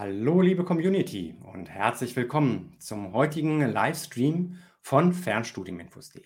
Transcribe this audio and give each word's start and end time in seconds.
Hallo, 0.00 0.42
liebe 0.42 0.64
Community 0.64 1.34
und 1.52 1.68
herzlich 1.68 2.14
willkommen 2.14 2.72
zum 2.78 3.14
heutigen 3.14 3.60
Livestream 3.62 4.54
von 4.80 5.12
Fernstudiuminfos.de. 5.12 6.22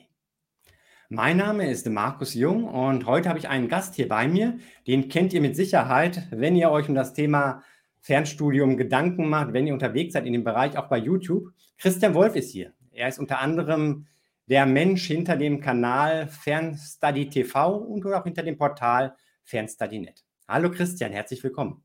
Mein 1.09 1.39
Name 1.39 1.71
ist 1.71 1.89
Markus 1.89 2.35
Jung 2.35 2.65
und 2.65 3.07
heute 3.07 3.31
habe 3.31 3.39
ich 3.39 3.49
einen 3.49 3.69
Gast 3.69 3.95
hier 3.95 4.09
bei 4.09 4.29
mir. 4.29 4.59
Den 4.87 5.09
kennt 5.09 5.33
ihr 5.33 5.41
mit 5.41 5.57
Sicherheit, 5.57 6.29
wenn 6.31 6.55
ihr 6.55 6.71
euch 6.71 6.91
um 6.91 6.95
das 6.95 7.15
Thema 7.15 7.63
Fernstudium 8.01 8.77
Gedanken 8.77 9.31
macht, 9.31 9.55
wenn 9.55 9.67
ihr 9.67 9.73
unterwegs 9.73 10.13
seid 10.13 10.27
in 10.27 10.35
dem 10.35 10.45
Bereich, 10.45 10.77
auch 10.77 10.91
bei 10.91 10.99
YouTube. 10.99 11.49
Christian 11.79 12.13
Wolf 12.13 12.37
ist 12.37 12.51
hier. 12.51 12.75
Er 12.91 13.09
ist 13.09 13.19
unter 13.19 13.39
anderem 13.39 14.07
der 14.49 14.67
Mensch 14.67 15.07
hinter 15.07 15.39
dem 15.39 15.63
Kanal 15.63 16.29
Fernstudy 16.29 17.31
TV 17.31 17.75
und 17.75 18.05
auch 18.05 18.25
hinter 18.25 18.43
dem 18.43 18.59
Portal 18.59 19.17
Fernstudy.net. 19.45 20.27
Hallo 20.47 20.71
Christian, 20.71 21.13
herzlich 21.13 21.43
willkommen. 21.43 21.83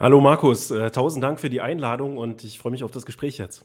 Hallo 0.00 0.20
Markus, 0.20 0.72
äh, 0.72 0.90
tausend 0.90 1.22
Dank 1.22 1.38
für 1.38 1.48
die 1.48 1.60
Einladung 1.60 2.18
und 2.18 2.42
ich 2.42 2.58
freue 2.58 2.72
mich 2.72 2.82
auf 2.82 2.90
das 2.90 3.06
Gespräch 3.06 3.38
jetzt. 3.38 3.64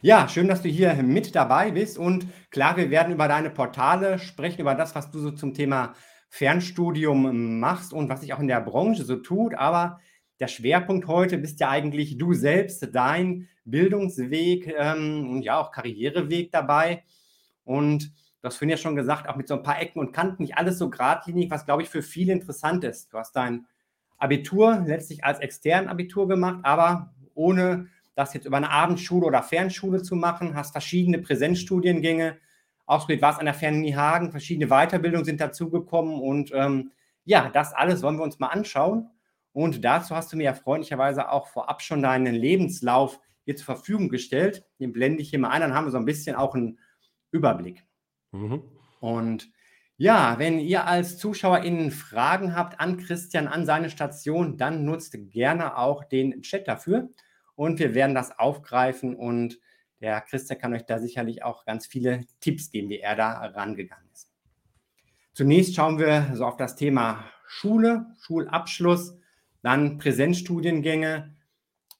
Ja, 0.00 0.28
schön, 0.28 0.48
dass 0.48 0.62
du 0.62 0.68
hier 0.68 0.92
mit 0.94 1.36
dabei 1.36 1.70
bist. 1.70 1.98
Und 1.98 2.26
klar, 2.50 2.76
wir 2.76 2.90
werden 2.90 3.14
über 3.14 3.28
deine 3.28 3.48
Portale 3.48 4.18
sprechen, 4.18 4.60
über 4.60 4.74
das, 4.74 4.96
was 4.96 5.12
du 5.12 5.20
so 5.20 5.30
zum 5.30 5.54
Thema 5.54 5.94
Fernstudium 6.30 7.60
machst 7.60 7.92
und 7.92 8.08
was 8.08 8.22
sich 8.22 8.34
auch 8.34 8.40
in 8.40 8.48
der 8.48 8.60
Branche 8.60 9.04
so 9.04 9.14
tut. 9.14 9.54
Aber 9.54 10.00
der 10.40 10.48
Schwerpunkt 10.48 11.06
heute 11.06 11.38
bist 11.38 11.60
ja 11.60 11.70
eigentlich 11.70 12.18
du 12.18 12.34
selbst, 12.34 12.88
dein 12.92 13.48
Bildungsweg 13.64 14.74
ähm, 14.76 15.30
und 15.30 15.42
ja 15.42 15.60
auch 15.60 15.70
Karriereweg 15.70 16.50
dabei. 16.50 17.04
Und 17.62 18.06
du 18.06 18.46
hast 18.48 18.56
vorhin 18.56 18.70
ja 18.70 18.76
schon 18.76 18.96
gesagt, 18.96 19.28
auch 19.28 19.36
mit 19.36 19.46
so 19.46 19.54
ein 19.54 19.62
paar 19.62 19.80
Ecken 19.80 20.00
und 20.00 20.12
Kanten, 20.12 20.42
nicht 20.42 20.58
alles 20.58 20.78
so 20.78 20.90
geradlinig, 20.90 21.52
was 21.52 21.64
glaube 21.66 21.82
ich 21.82 21.88
für 21.88 22.02
viele 22.02 22.32
interessant 22.32 22.82
ist. 22.82 23.12
Du 23.12 23.18
hast 23.18 23.36
dein 23.36 23.66
Abitur 24.22 24.84
letztlich 24.86 25.24
als 25.24 25.40
extern 25.40 25.88
Abitur 25.88 26.28
gemacht, 26.28 26.60
aber 26.62 27.12
ohne 27.34 27.88
das 28.14 28.34
jetzt 28.34 28.46
über 28.46 28.56
eine 28.56 28.70
Abendschule 28.70 29.26
oder 29.26 29.42
Fernschule 29.42 30.02
zu 30.02 30.14
machen, 30.14 30.54
hast 30.54 30.72
verschiedene 30.72 31.18
Präsenzstudiengänge 31.18 32.36
ausprobiert, 32.86 33.22
warst 33.22 33.40
an 33.40 33.46
der 33.46 33.54
Fernuni 33.54 33.92
Hagen, 33.92 34.30
verschiedene 34.30 34.68
Weiterbildungen 34.68 35.24
sind 35.24 35.40
dazugekommen 35.40 36.20
und 36.20 36.52
ähm, 36.54 36.92
ja, 37.24 37.50
das 37.50 37.72
alles 37.72 38.02
wollen 38.02 38.16
wir 38.16 38.24
uns 38.24 38.38
mal 38.38 38.48
anschauen. 38.48 39.10
Und 39.52 39.84
dazu 39.84 40.14
hast 40.14 40.32
du 40.32 40.36
mir 40.36 40.44
ja 40.44 40.54
freundlicherweise 40.54 41.30
auch 41.30 41.46
vorab 41.48 41.82
schon 41.82 42.02
deinen 42.02 42.34
Lebenslauf 42.34 43.20
hier 43.44 43.56
zur 43.56 43.66
Verfügung 43.66 44.08
gestellt. 44.08 44.64
Den 44.78 44.92
blende 44.92 45.22
ich 45.22 45.30
hier 45.30 45.38
mal 45.38 45.50
ein, 45.50 45.60
dann 45.60 45.74
haben 45.74 45.86
wir 45.86 45.90
so 45.90 45.98
ein 45.98 46.04
bisschen 46.04 46.36
auch 46.36 46.54
einen 46.54 46.78
Überblick. 47.32 47.84
Mhm. 48.32 48.62
Und 49.00 49.50
ja, 49.96 50.38
wenn 50.38 50.58
ihr 50.58 50.86
als 50.86 51.18
ZuschauerInnen 51.18 51.90
Fragen 51.90 52.56
habt 52.56 52.80
an 52.80 52.98
Christian, 52.98 53.46
an 53.46 53.66
seine 53.66 53.90
Station, 53.90 54.56
dann 54.56 54.84
nutzt 54.84 55.16
gerne 55.30 55.76
auch 55.76 56.04
den 56.04 56.42
Chat 56.42 56.66
dafür 56.66 57.10
und 57.54 57.78
wir 57.78 57.94
werden 57.94 58.14
das 58.14 58.38
aufgreifen 58.38 59.14
und 59.14 59.58
der 60.00 60.20
Christian 60.22 60.58
kann 60.58 60.74
euch 60.74 60.84
da 60.84 60.98
sicherlich 60.98 61.44
auch 61.44 61.64
ganz 61.64 61.86
viele 61.86 62.24
Tipps 62.40 62.70
geben, 62.70 62.88
wie 62.88 62.98
er 62.98 63.14
da 63.14 63.32
rangegangen 63.32 64.08
ist. 64.12 64.32
Zunächst 65.32 65.76
schauen 65.76 65.98
wir 65.98 66.32
so 66.34 66.44
auf 66.44 66.56
das 66.56 66.74
Thema 66.74 67.24
Schule, 67.46 68.06
Schulabschluss, 68.20 69.16
dann 69.62 69.98
Präsenzstudiengänge, 69.98 71.36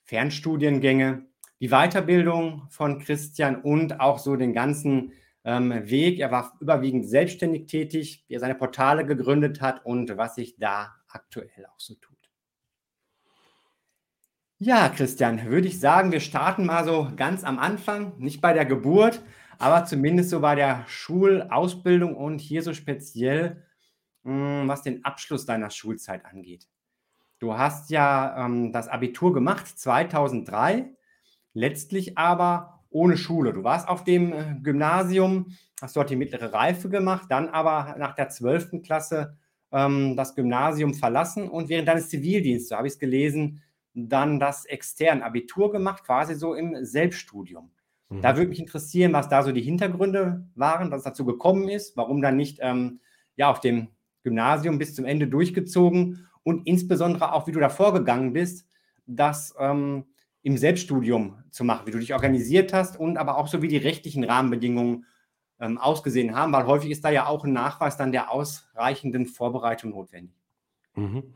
Fernstudiengänge, 0.02 1.26
die 1.60 1.68
Weiterbildung 1.68 2.66
von 2.70 2.98
Christian 2.98 3.62
und 3.62 4.00
auch 4.00 4.18
so 4.18 4.34
den 4.34 4.52
ganzen 4.52 5.12
ähm, 5.44 5.70
Weg. 5.88 6.20
Er 6.20 6.30
war 6.30 6.56
überwiegend 6.60 7.08
selbstständig 7.08 7.66
tätig, 7.66 8.24
wie 8.28 8.34
er 8.34 8.40
seine 8.40 8.54
Portale 8.54 9.04
gegründet 9.04 9.60
hat 9.60 9.84
und 9.84 10.16
was 10.16 10.36
sich 10.36 10.56
da 10.58 10.94
aktuell 11.08 11.66
auch 11.66 11.80
so 11.80 11.94
tut. 11.94 12.12
Ja, 14.58 14.88
Christian, 14.88 15.44
würde 15.46 15.66
ich 15.66 15.80
sagen, 15.80 16.12
wir 16.12 16.20
starten 16.20 16.66
mal 16.66 16.84
so 16.84 17.10
ganz 17.16 17.42
am 17.42 17.58
Anfang, 17.58 18.16
nicht 18.18 18.40
bei 18.40 18.52
der 18.52 18.64
Geburt, 18.64 19.20
aber 19.58 19.84
zumindest 19.84 20.30
so 20.30 20.40
bei 20.40 20.54
der 20.54 20.84
Schulausbildung 20.86 22.16
und 22.16 22.40
hier 22.40 22.62
so 22.62 22.72
speziell, 22.72 23.64
mh, 24.22 24.60
hm, 24.60 24.68
was 24.68 24.82
den 24.82 25.04
Abschluss 25.04 25.46
deiner 25.46 25.70
Schulzeit 25.70 26.24
angeht. 26.24 26.68
Du 27.40 27.58
hast 27.58 27.90
ja 27.90 28.46
ähm, 28.46 28.72
das 28.72 28.86
Abitur 28.86 29.32
gemacht 29.32 29.66
2003, 29.66 30.94
letztlich 31.54 32.16
aber 32.16 32.81
ohne 32.92 33.16
Schule. 33.16 33.52
Du 33.52 33.64
warst 33.64 33.88
auf 33.88 34.04
dem 34.04 34.32
äh, 34.32 34.56
Gymnasium, 34.62 35.46
hast 35.80 35.96
dort 35.96 36.10
die 36.10 36.16
mittlere 36.16 36.52
Reife 36.52 36.88
gemacht, 36.88 37.26
dann 37.28 37.48
aber 37.48 37.96
nach 37.98 38.14
der 38.14 38.28
12. 38.28 38.82
Klasse 38.82 39.36
ähm, 39.72 40.16
das 40.16 40.34
Gymnasium 40.34 40.94
verlassen 40.94 41.48
und 41.48 41.68
während 41.68 41.88
deines 41.88 42.08
Zivildienstes, 42.08 42.68
so 42.68 42.76
habe 42.76 42.86
ich 42.86 42.94
es 42.94 42.98
gelesen, 42.98 43.62
dann 43.94 44.38
das 44.40 44.64
extern 44.64 45.22
Abitur 45.22 45.72
gemacht, 45.72 46.04
quasi 46.04 46.34
so 46.34 46.54
im 46.54 46.84
Selbststudium. 46.84 47.70
Mhm. 48.08 48.22
Da 48.22 48.36
würde 48.36 48.48
mich 48.48 48.60
interessieren, 48.60 49.12
was 49.12 49.28
da 49.28 49.42
so 49.42 49.52
die 49.52 49.62
Hintergründe 49.62 50.46
waren, 50.54 50.92
es 50.92 51.02
dazu 51.02 51.24
gekommen 51.24 51.68
ist, 51.68 51.96
warum 51.96 52.22
dann 52.22 52.36
nicht 52.36 52.58
ähm, 52.60 53.00
ja, 53.36 53.50
auf 53.50 53.60
dem 53.60 53.88
Gymnasium 54.22 54.78
bis 54.78 54.94
zum 54.94 55.04
Ende 55.04 55.26
durchgezogen 55.26 56.28
und 56.42 56.66
insbesondere 56.66 57.32
auch, 57.32 57.46
wie 57.46 57.52
du 57.52 57.60
da 57.60 57.68
vorgegangen 57.68 58.32
bist, 58.32 58.66
dass 59.06 59.54
ähm, 59.58 60.04
im 60.42 60.58
Selbststudium 60.58 61.42
zu 61.50 61.64
machen, 61.64 61.86
wie 61.86 61.92
du 61.92 61.98
dich 61.98 62.14
organisiert 62.14 62.72
hast 62.72 62.98
und 62.98 63.16
aber 63.16 63.38
auch 63.38 63.48
so 63.48 63.62
wie 63.62 63.68
die 63.68 63.76
rechtlichen 63.76 64.24
Rahmenbedingungen 64.24 65.06
ähm, 65.60 65.78
ausgesehen 65.78 66.34
haben, 66.34 66.52
weil 66.52 66.66
häufig 66.66 66.90
ist 66.90 67.04
da 67.04 67.10
ja 67.10 67.26
auch 67.26 67.44
ein 67.44 67.52
Nachweis 67.52 67.96
dann 67.96 68.12
der 68.12 68.30
ausreichenden 68.30 69.26
Vorbereitung 69.26 69.90
notwendig. 69.90 70.36
Mhm. 70.94 71.34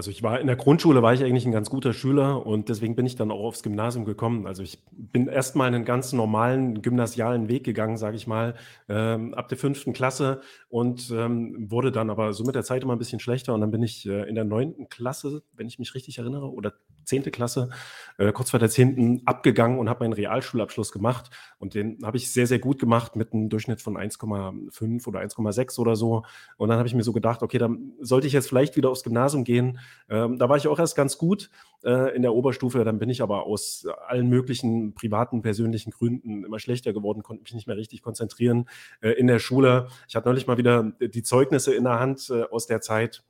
Also 0.00 0.10
ich 0.10 0.22
war 0.22 0.40
in 0.40 0.46
der 0.46 0.56
Grundschule 0.56 1.02
war 1.02 1.12
ich 1.12 1.22
eigentlich 1.22 1.44
ein 1.44 1.52
ganz 1.52 1.68
guter 1.68 1.92
Schüler 1.92 2.46
und 2.46 2.70
deswegen 2.70 2.96
bin 2.96 3.04
ich 3.04 3.16
dann 3.16 3.30
auch 3.30 3.40
aufs 3.40 3.62
Gymnasium 3.62 4.06
gekommen. 4.06 4.46
Also 4.46 4.62
ich 4.62 4.78
bin 4.90 5.28
erstmal 5.28 5.66
einen 5.66 5.84
ganz 5.84 6.14
normalen 6.14 6.80
gymnasialen 6.80 7.50
Weg 7.50 7.64
gegangen, 7.64 7.98
sage 7.98 8.16
ich 8.16 8.26
mal, 8.26 8.54
ähm, 8.88 9.34
ab 9.34 9.48
der 9.48 9.58
fünften 9.58 9.92
Klasse 9.92 10.40
und 10.70 11.10
ähm, 11.10 11.70
wurde 11.70 11.92
dann 11.92 12.08
aber 12.08 12.32
so 12.32 12.44
mit 12.44 12.54
der 12.54 12.64
Zeit 12.64 12.82
immer 12.82 12.94
ein 12.94 12.98
bisschen 12.98 13.20
schlechter 13.20 13.52
und 13.52 13.60
dann 13.60 13.70
bin 13.70 13.82
ich 13.82 14.08
äh, 14.08 14.26
in 14.26 14.36
der 14.36 14.44
neunten 14.44 14.88
Klasse, 14.88 15.42
wenn 15.52 15.66
ich 15.66 15.78
mich 15.78 15.94
richtig 15.94 16.16
erinnere, 16.16 16.50
oder 16.50 16.72
zehnte 17.04 17.30
Klasse, 17.30 17.68
äh, 18.16 18.32
kurz 18.32 18.50
vor 18.50 18.60
der 18.60 18.70
zehnten 18.70 19.20
abgegangen 19.26 19.78
und 19.78 19.90
habe 19.90 20.04
meinen 20.04 20.12
Realschulabschluss 20.14 20.92
gemacht 20.92 21.28
und 21.58 21.74
den 21.74 21.98
habe 22.04 22.16
ich 22.16 22.32
sehr, 22.32 22.46
sehr 22.46 22.58
gut 22.58 22.78
gemacht 22.78 23.16
mit 23.16 23.34
einem 23.34 23.50
Durchschnitt 23.50 23.82
von 23.82 23.98
1,5 23.98 25.06
oder 25.06 25.20
1,6 25.20 25.78
oder 25.78 25.96
so 25.96 26.24
und 26.56 26.68
dann 26.70 26.78
habe 26.78 26.88
ich 26.88 26.94
mir 26.94 27.02
so 27.02 27.12
gedacht, 27.12 27.42
okay, 27.42 27.58
dann 27.58 27.92
sollte 28.00 28.26
ich 28.26 28.32
jetzt 28.32 28.48
vielleicht 28.48 28.76
wieder 28.76 28.90
aufs 28.90 29.02
Gymnasium 29.02 29.44
gehen 29.44 29.78
ähm, 30.08 30.38
da 30.38 30.48
war 30.48 30.56
ich 30.56 30.68
auch 30.68 30.78
erst 30.78 30.96
ganz 30.96 31.18
gut 31.18 31.50
äh, 31.84 32.14
in 32.14 32.22
der 32.22 32.34
Oberstufe. 32.34 32.84
Dann 32.84 32.98
bin 32.98 33.10
ich 33.10 33.22
aber 33.22 33.44
aus 33.44 33.86
allen 34.06 34.28
möglichen 34.28 34.94
privaten, 34.94 35.42
persönlichen 35.42 35.90
Gründen 35.90 36.44
immer 36.44 36.58
schlechter 36.58 36.92
geworden, 36.92 37.22
konnte 37.22 37.42
mich 37.42 37.54
nicht 37.54 37.66
mehr 37.66 37.76
richtig 37.76 38.02
konzentrieren 38.02 38.68
äh, 39.00 39.10
in 39.10 39.26
der 39.26 39.38
Schule. 39.38 39.88
Ich 40.08 40.16
hatte 40.16 40.28
neulich 40.28 40.46
mal 40.46 40.58
wieder 40.58 40.92
die 41.00 41.22
Zeugnisse 41.22 41.74
in 41.74 41.84
der 41.84 42.00
Hand 42.00 42.30
äh, 42.30 42.42
aus 42.44 42.66
der 42.66 42.80
Zeit. 42.80 43.22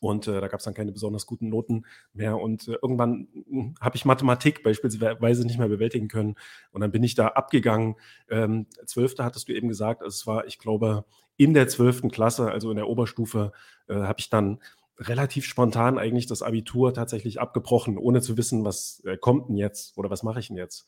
Und 0.00 0.28
äh, 0.28 0.40
da 0.40 0.48
gab 0.48 0.60
es 0.60 0.64
dann 0.64 0.74
keine 0.74 0.92
besonders 0.92 1.26
guten 1.26 1.48
Noten 1.48 1.84
mehr. 2.12 2.38
Und 2.38 2.68
äh, 2.68 2.76
irgendwann 2.82 3.28
hm, 3.48 3.74
habe 3.80 3.96
ich 3.96 4.04
Mathematik 4.04 4.62
beispielsweise 4.62 5.46
nicht 5.46 5.58
mehr 5.58 5.68
bewältigen 5.68 6.08
können. 6.08 6.36
Und 6.70 6.80
dann 6.80 6.92
bin 6.92 7.02
ich 7.02 7.14
da 7.14 7.28
abgegangen. 7.28 7.96
Ähm, 8.28 8.66
Zwölfte 8.84 9.24
hattest 9.24 9.48
du 9.48 9.52
eben 9.54 9.68
gesagt. 9.68 10.02
Also 10.02 10.14
es 10.14 10.26
war, 10.26 10.46
ich 10.46 10.58
glaube, 10.58 11.04
in 11.36 11.54
der 11.54 11.68
zwölften 11.68 12.10
Klasse, 12.10 12.50
also 12.50 12.70
in 12.70 12.76
der 12.76 12.88
Oberstufe, 12.88 13.52
äh, 13.88 13.94
habe 13.94 14.20
ich 14.20 14.30
dann 14.30 14.58
relativ 14.98 15.44
spontan 15.44 15.98
eigentlich 15.98 16.26
das 16.26 16.42
Abitur 16.42 16.94
tatsächlich 16.94 17.40
abgebrochen, 17.40 17.98
ohne 17.98 18.20
zu 18.20 18.36
wissen, 18.36 18.64
was 18.64 19.02
äh, 19.04 19.16
kommt 19.16 19.48
denn 19.48 19.56
jetzt 19.56 19.96
oder 19.98 20.10
was 20.10 20.22
mache 20.22 20.40
ich 20.40 20.48
denn 20.48 20.56
jetzt. 20.56 20.86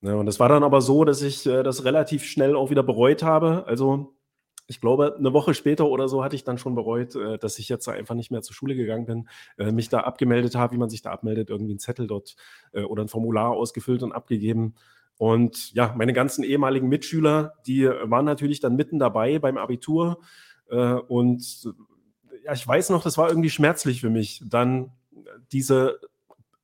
Ne, 0.00 0.16
und 0.16 0.28
es 0.28 0.38
war 0.38 0.48
dann 0.48 0.64
aber 0.64 0.80
so, 0.80 1.04
dass 1.04 1.22
ich 1.22 1.46
äh, 1.46 1.62
das 1.62 1.84
relativ 1.84 2.24
schnell 2.24 2.54
auch 2.56 2.70
wieder 2.70 2.82
bereut 2.82 3.22
habe. 3.22 3.64
Also 3.66 4.14
ich 4.68 4.80
glaube, 4.80 5.16
eine 5.16 5.32
Woche 5.32 5.54
später 5.54 5.86
oder 5.86 6.08
so 6.08 6.24
hatte 6.24 6.36
ich 6.36 6.44
dann 6.44 6.58
schon 6.58 6.74
bereut, 6.74 7.14
äh, 7.14 7.38
dass 7.38 7.58
ich 7.58 7.68
jetzt 7.68 7.88
einfach 7.88 8.14
nicht 8.14 8.30
mehr 8.30 8.42
zur 8.42 8.54
Schule 8.54 8.74
gegangen 8.74 9.06
bin, 9.06 9.28
äh, 9.58 9.72
mich 9.72 9.88
da 9.88 10.00
abgemeldet 10.00 10.54
habe, 10.56 10.74
wie 10.74 10.78
man 10.78 10.90
sich 10.90 11.02
da 11.02 11.12
abmeldet, 11.12 11.50
irgendwie 11.50 11.72
einen 11.72 11.78
Zettel 11.78 12.06
dort 12.06 12.36
äh, 12.72 12.82
oder 12.82 13.04
ein 13.04 13.08
Formular 13.08 13.50
ausgefüllt 13.50 14.02
und 14.02 14.12
abgegeben. 14.12 14.74
Und 15.18 15.72
ja, 15.72 15.94
meine 15.96 16.12
ganzen 16.12 16.44
ehemaligen 16.44 16.88
Mitschüler, 16.88 17.54
die 17.66 17.86
waren 17.86 18.26
natürlich 18.26 18.60
dann 18.60 18.76
mitten 18.76 18.98
dabei 18.98 19.38
beim 19.38 19.56
Abitur 19.56 20.18
äh, 20.68 20.92
und 20.92 21.74
ja, 22.46 22.52
ich 22.52 22.66
weiß 22.66 22.90
noch, 22.90 23.02
das 23.02 23.18
war 23.18 23.28
irgendwie 23.28 23.50
schmerzlich 23.50 24.00
für 24.00 24.10
mich, 24.10 24.40
dann 24.46 24.92
diese 25.50 25.98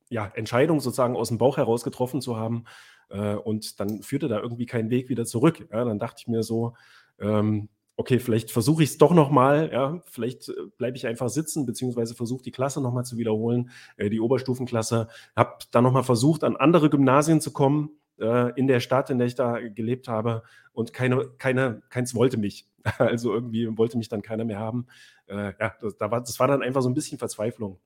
ja, 0.09 0.31
Entscheidung 0.33 0.79
sozusagen 0.79 1.17
aus 1.17 1.27
dem 1.27 1.37
Bauch 1.37 1.57
heraus 1.57 1.83
getroffen 1.83 2.21
zu 2.21 2.37
haben. 2.37 2.63
Äh, 3.09 3.35
und 3.35 3.81
dann 3.81 4.01
führte 4.01 4.29
da 4.29 4.39
irgendwie 4.39 4.65
kein 4.65 4.89
Weg 4.89 5.09
wieder 5.09 5.25
zurück. 5.25 5.67
Ja, 5.71 5.83
dann 5.83 5.99
dachte 5.99 6.21
ich 6.21 6.27
mir 6.27 6.41
so, 6.41 6.73
ähm, 7.19 7.67
okay, 7.97 8.19
vielleicht 8.19 8.49
versuche 8.49 8.83
ich 8.83 8.91
es 8.91 8.97
doch 8.97 9.13
nochmal, 9.13 9.71
ja, 9.73 10.01
vielleicht 10.05 10.47
äh, 10.47 10.53
bleibe 10.77 10.95
ich 10.95 11.05
einfach 11.05 11.27
sitzen, 11.27 11.65
beziehungsweise 11.65 12.15
versuche 12.15 12.43
die 12.43 12.51
Klasse 12.51 12.81
nochmal 12.81 13.03
zu 13.03 13.17
wiederholen, 13.17 13.71
äh, 13.97 14.09
die 14.09 14.21
Oberstufenklasse. 14.21 15.09
Habe 15.35 15.57
dann 15.71 15.83
nochmal 15.83 16.03
versucht, 16.03 16.45
an 16.45 16.55
andere 16.55 16.89
Gymnasien 16.89 17.41
zu 17.41 17.51
kommen, 17.51 17.89
äh, 18.19 18.57
in 18.57 18.67
der 18.67 18.79
Stadt, 18.79 19.09
in 19.09 19.17
der 19.17 19.27
ich 19.27 19.35
da 19.35 19.59
gelebt 19.59 20.07
habe. 20.07 20.43
Und 20.71 20.93
keine, 20.93 21.27
keine, 21.37 21.81
keins 21.89 22.15
wollte 22.15 22.37
mich. 22.37 22.69
Also 22.99 23.33
irgendwie 23.33 23.77
wollte 23.77 23.97
mich 23.97 24.09
dann 24.09 24.21
keiner 24.21 24.45
mehr 24.45 24.59
haben. 24.59 24.87
Äh, 25.27 25.53
ja, 25.59 25.73
das, 25.81 25.97
da 25.97 26.11
war, 26.11 26.19
das 26.21 26.39
war 26.39 26.47
dann 26.47 26.61
einfach 26.61 26.81
so 26.81 26.89
ein 26.89 26.93
bisschen 26.93 27.17
Verzweiflung. 27.17 27.79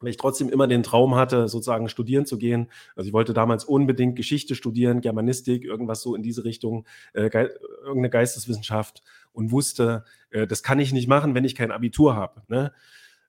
weil 0.00 0.10
ich 0.10 0.16
trotzdem 0.16 0.48
immer 0.48 0.66
den 0.66 0.82
Traum 0.82 1.14
hatte, 1.14 1.48
sozusagen 1.48 1.88
studieren 1.88 2.26
zu 2.26 2.38
gehen. 2.38 2.68
Also 2.96 3.08
ich 3.08 3.12
wollte 3.12 3.34
damals 3.34 3.64
unbedingt 3.64 4.16
Geschichte 4.16 4.54
studieren, 4.54 5.00
Germanistik, 5.00 5.64
irgendwas 5.64 6.02
so 6.02 6.14
in 6.16 6.22
diese 6.22 6.44
Richtung, 6.44 6.86
äh, 7.14 7.30
ge 7.30 7.50
irgendeine 7.80 8.10
Geisteswissenschaft 8.10 9.02
und 9.32 9.52
wusste, 9.52 10.04
äh, 10.30 10.46
das 10.46 10.62
kann 10.62 10.80
ich 10.80 10.92
nicht 10.92 11.08
machen, 11.08 11.34
wenn 11.34 11.44
ich 11.44 11.54
kein 11.54 11.70
Abitur 11.70 12.16
habe. 12.16 12.42
Ne? 12.48 12.72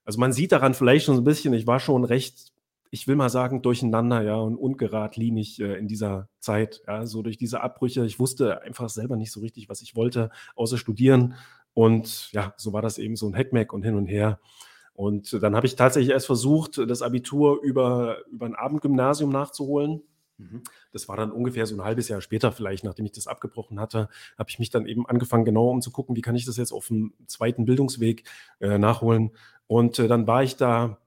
Also 0.04 0.18
man 0.18 0.32
sieht 0.32 0.52
daran 0.52 0.74
vielleicht 0.74 1.06
schon 1.06 1.16
so 1.16 1.22
ein 1.22 1.24
bisschen, 1.24 1.54
ich 1.54 1.66
war 1.66 1.80
schon 1.80 2.04
recht, 2.04 2.52
ich 2.94 3.08
will 3.08 3.16
mal 3.16 3.28
sagen, 3.28 3.60
durcheinander, 3.60 4.22
ja, 4.22 4.36
und 4.36 4.54
ungeradlinig 4.54 5.58
äh, 5.58 5.76
in 5.78 5.88
dieser 5.88 6.28
Zeit, 6.38 6.80
ja, 6.86 7.06
so 7.06 7.22
durch 7.22 7.36
diese 7.36 7.60
Abbrüche. 7.60 8.06
Ich 8.06 8.20
wusste 8.20 8.62
einfach 8.62 8.88
selber 8.88 9.16
nicht 9.16 9.32
so 9.32 9.40
richtig, 9.40 9.68
was 9.68 9.82
ich 9.82 9.96
wollte, 9.96 10.30
außer 10.54 10.78
studieren. 10.78 11.34
Und 11.72 12.30
ja, 12.30 12.54
so 12.56 12.72
war 12.72 12.82
das 12.82 12.98
eben 12.98 13.16
so 13.16 13.28
ein 13.28 13.34
Hackmack 13.34 13.72
und 13.72 13.82
hin 13.82 13.96
und 13.96 14.06
her. 14.06 14.38
Und 14.92 15.42
dann 15.42 15.56
habe 15.56 15.66
ich 15.66 15.74
tatsächlich 15.74 16.12
erst 16.12 16.26
versucht, 16.26 16.78
das 16.78 17.02
Abitur 17.02 17.60
über, 17.64 18.18
über 18.30 18.46
ein 18.46 18.54
Abendgymnasium 18.54 19.30
nachzuholen. 19.30 20.02
Mhm. 20.38 20.62
Das 20.92 21.08
war 21.08 21.16
dann 21.16 21.32
ungefähr 21.32 21.66
so 21.66 21.74
ein 21.74 21.82
halbes 21.82 22.06
Jahr 22.06 22.20
später, 22.20 22.52
vielleicht, 22.52 22.84
nachdem 22.84 23.06
ich 23.06 23.12
das 23.12 23.26
abgebrochen 23.26 23.80
hatte, 23.80 24.08
habe 24.38 24.50
ich 24.50 24.60
mich 24.60 24.70
dann 24.70 24.86
eben 24.86 25.04
angefangen, 25.04 25.44
genau 25.44 25.68
um 25.68 25.82
zu 25.82 25.90
gucken, 25.90 26.14
wie 26.14 26.20
kann 26.20 26.36
ich 26.36 26.44
das 26.44 26.58
jetzt 26.58 26.70
auf 26.70 26.86
dem 26.86 27.12
zweiten 27.26 27.64
Bildungsweg 27.64 28.22
äh, 28.60 28.78
nachholen. 28.78 29.32
Und 29.66 29.98
äh, 29.98 30.06
dann 30.06 30.28
war 30.28 30.44
ich 30.44 30.54
da, 30.54 30.98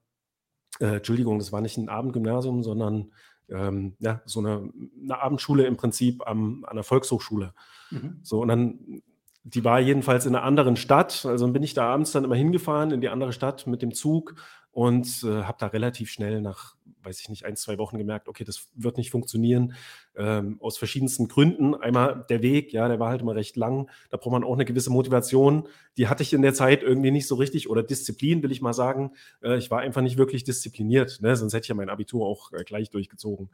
äh, 0.80 0.98
Entschuldigung, 0.98 1.40
das 1.40 1.52
war 1.52 1.62
nicht 1.62 1.78
ein 1.78 1.90
Abendgymnasium, 1.90 2.64
sondern 2.64 3.12
ähm, 3.50 3.96
ja, 4.00 4.22
so 4.26 4.40
eine, 4.40 4.72
eine, 5.02 5.22
Abendschule 5.22 5.66
im 5.66 5.78
Prinzip 5.78 6.26
am, 6.28 6.66
an 6.68 6.76
der 6.76 6.84
Volkshochschule. 6.84 7.54
Mhm. 7.92 8.20
So, 8.24 8.42
und 8.42 8.50
dann 8.50 9.02
die 9.50 9.64
war 9.64 9.80
jedenfalls 9.80 10.26
in 10.26 10.36
einer 10.36 10.44
anderen 10.44 10.76
Stadt. 10.76 11.26
Also 11.26 11.48
bin 11.48 11.64
ich 11.64 11.74
da 11.74 11.88
abends 11.88 12.12
dann 12.12 12.26
immer 12.26 12.36
hingefahren 12.36 12.92
in 12.92 13.00
die 13.00 13.08
andere 13.08 13.32
Stadt 13.32 13.66
mit 13.66 13.82
dem 13.82 13.94
Zug 13.94 14.36
und 14.72 15.24
äh, 15.24 15.44
habe 15.44 15.58
da 15.60 15.68
relativ 15.68 16.12
schnell 16.12 16.42
nach, 16.42 16.76
weiß 17.04 17.20
ich 17.22 17.30
nicht, 17.30 17.46
ein, 17.46 17.56
zwei 17.56 17.78
Wochen 17.78 17.98
gemerkt, 17.98 18.28
okay, 18.28 18.44
das 18.44 18.68
wird 18.76 18.98
nicht 18.98 19.12
funktionieren. 19.12 19.74
Ähm, 20.16 20.58
aus 20.62 20.78
verschiedensten 20.78 21.28
Gründen. 21.28 21.76
Einmal 21.76 22.26
der 22.30 22.42
Weg, 22.42 22.74
ja, 22.74 22.88
der 22.88 23.00
war 23.00 23.10
halt 23.10 23.22
immer 23.22 23.36
recht 23.36 23.56
lang. 23.56 23.90
Da 24.10 24.18
braucht 24.18 24.32
man 24.32 24.44
auch 24.44 24.54
eine 24.54 24.66
gewisse 24.66 24.90
Motivation. 24.90 25.68
Die 25.98 26.08
hatte 26.08 26.24
ich 26.24 26.34
in 26.34 26.42
der 26.42 26.54
Zeit 26.54 26.84
irgendwie 26.84 27.12
nicht 27.12 27.28
so 27.28 27.36
richtig. 27.36 27.70
Oder 27.70 27.84
Disziplin, 27.84 28.44
will 28.44 28.52
ich 28.52 28.62
mal 28.62 28.74
sagen. 28.74 29.12
Äh, 29.42 29.58
ich 29.58 29.72
war 29.72 29.80
einfach 29.80 30.02
nicht 30.02 30.18
wirklich 30.18 30.44
diszipliniert. 30.44 31.20
Ne? 31.22 31.36
Sonst 31.36 31.54
hätte 31.54 31.66
ich 31.66 31.70
ja 31.70 31.76
mein 31.76 31.90
Abitur 31.90 32.26
auch 32.26 32.52
äh, 32.54 32.64
gleich 32.64 32.90
durchgezogen. 32.90 33.50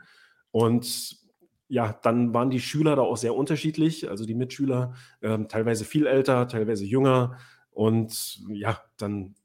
Und 0.51 1.18
ja, 1.68 2.00
dann 2.04 2.34
waren 2.34 2.50
die 2.50 2.60
Schüler 2.60 2.95
da 2.95 3.01
auch 3.01 3.18
sehr 3.18 3.36
unterschiedlich. 3.36 4.10
Also 4.10 4.25
die 4.25 4.36
Mitschüler 4.36 4.94
ähm, 5.22 5.48
teilweise 5.48 5.86
viel 5.86 6.06
älter, 6.06 6.48
teilweise 6.48 6.86
jünger. 6.86 7.38
Und 7.72 8.42
ja, 8.50 8.81
dann 8.98 9.36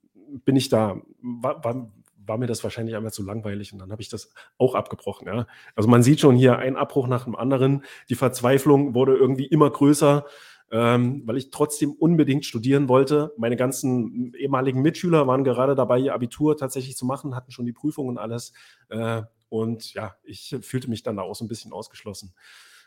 bin 0.45 0.57
ich 0.57 0.69
da, 0.69 1.01
war, 1.23 1.65
war, 1.65 1.91
war 2.29 2.39
mir 2.39 2.47
das 2.47 2.63
wahrscheinlich 2.63 2.97
einmal 2.97 3.13
zu 3.13 3.23
langweilig 3.25 3.73
und 3.73 3.79
dann 3.79 3.91
habe 3.91 4.03
ich 4.03 4.09
das 4.09 4.33
auch 4.59 4.75
abgebrochen. 4.75 5.27
Ja. 5.27 5.47
Also 5.75 5.89
man 5.89 6.03
sieht 6.03 6.21
schon 6.21 6.37
hier 6.37 6.59
einen 6.59 6.77
Abbruch 6.77 7.09
nach 7.09 7.25
dem 7.25 7.35
anderen. 7.35 7.85
Die 8.09 8.15
Verzweiflung 8.15 8.95
wurde 8.95 9.17
irgendwie 9.17 9.47
immer 9.47 9.71
größer, 9.71 10.27
ähm, 10.71 11.23
weil 11.25 11.37
ich 11.37 11.51
trotzdem 11.51 11.93
unbedingt 11.93 12.45
studieren 12.45 12.89
wollte. 12.89 13.33
Meine 13.39 13.57
ganzen 13.57 14.35
ehemaligen 14.35 14.83
Mitschüler 14.83 15.27
waren 15.27 15.45
gerade 15.45 15.75
dabei, 15.75 15.99
ihr 15.99 16.15
Abitur 16.15 16.57
tatsächlich 16.57 16.97
zu 16.97 17.07
machen, 17.07 17.35
hatten 17.35 17.51
schon 17.51 17.67
die 17.67 17.73
Prüfung 17.73 18.09
und 18.09 18.19
alles. 18.19 18.53
Äh, 18.89 19.23
und 19.49 19.95
ja, 19.95 20.17
ich 20.23 20.55
fühlte 20.61 20.91
mich 20.91 21.03
dann 21.03 21.17
da 21.17 21.23
auch 21.23 21.35
so 21.35 21.45
ein 21.45 21.49
bisschen 21.49 21.73
ausgeschlossen. 21.73 22.35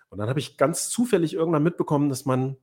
Und 0.09 0.19
dann 0.19 0.29
habe 0.29 0.39
ich 0.39 0.57
ganz 0.57 0.89
zufällig 0.89 1.33
irgendwann 1.33 1.63
mitbekommen, 1.63 2.09
dass 2.09 2.25
man 2.25 2.57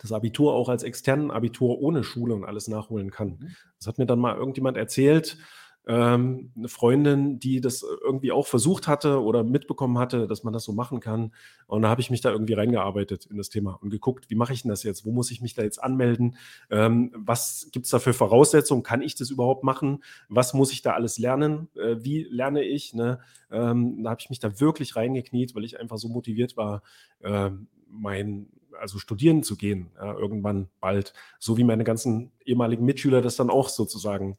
das 0.00 0.12
Abitur 0.12 0.54
auch 0.54 0.68
als 0.68 0.82
externen 0.82 1.30
Abitur 1.30 1.80
ohne 1.80 2.04
Schule 2.04 2.34
und 2.34 2.44
alles 2.44 2.68
nachholen 2.68 3.10
kann. 3.10 3.38
Mhm. 3.40 3.56
Das 3.78 3.88
hat 3.88 3.98
mir 3.98 4.06
dann 4.06 4.18
mal 4.18 4.36
irgendjemand 4.36 4.76
erzählt 4.76 5.38
ähm, 5.86 6.50
eine 6.56 6.68
Freundin, 6.68 7.38
die 7.38 7.60
das 7.60 7.82
irgendwie 7.82 8.32
auch 8.32 8.46
versucht 8.46 8.88
hatte 8.88 9.22
oder 9.22 9.44
mitbekommen 9.44 9.98
hatte, 9.98 10.26
dass 10.26 10.42
man 10.42 10.52
das 10.52 10.64
so 10.64 10.72
machen 10.72 10.98
kann. 10.98 11.32
Und 11.68 11.82
da 11.82 11.88
habe 11.88 12.00
ich 12.00 12.10
mich 12.10 12.20
da 12.20 12.30
irgendwie 12.30 12.54
reingearbeitet 12.54 13.26
in 13.26 13.36
das 13.36 13.50
Thema 13.50 13.78
und 13.80 13.90
geguckt, 13.90 14.28
wie 14.28 14.34
mache 14.34 14.52
ich 14.52 14.62
denn 14.62 14.68
das 14.68 14.82
jetzt? 14.82 15.06
Wo 15.06 15.12
muss 15.12 15.30
ich 15.30 15.40
mich 15.40 15.54
da 15.54 15.62
jetzt 15.62 15.82
anmelden? 15.82 16.36
Ähm, 16.70 17.12
was 17.16 17.68
gibt 17.72 17.86
es 17.86 17.90
da 17.90 18.00
für 18.00 18.12
Voraussetzungen? 18.12 18.82
Kann 18.82 19.00
ich 19.00 19.14
das 19.14 19.30
überhaupt 19.30 19.62
machen? 19.62 20.02
Was 20.28 20.54
muss 20.54 20.72
ich 20.72 20.82
da 20.82 20.94
alles 20.94 21.18
lernen? 21.18 21.68
Äh, 21.76 21.96
wie 22.00 22.24
lerne 22.24 22.64
ich? 22.64 22.92
Ne? 22.92 23.20
Ähm, 23.52 24.02
da 24.02 24.10
habe 24.10 24.20
ich 24.20 24.30
mich 24.30 24.40
da 24.40 24.58
wirklich 24.58 24.96
reingekniet, 24.96 25.54
weil 25.54 25.64
ich 25.64 25.78
einfach 25.78 25.98
so 25.98 26.08
motiviert 26.08 26.56
war, 26.56 26.82
äh, 27.20 27.50
mein 27.88 28.48
also 28.78 28.98
studieren 28.98 29.42
zu 29.42 29.56
gehen, 29.56 29.90
ja, 29.96 30.12
irgendwann 30.12 30.68
bald, 30.80 31.14
so 31.38 31.56
wie 31.56 31.64
meine 31.64 31.82
ganzen 31.82 32.30
ehemaligen 32.44 32.84
Mitschüler 32.84 33.22
das 33.22 33.36
dann 33.36 33.48
auch 33.48 33.70
sozusagen 33.70 34.36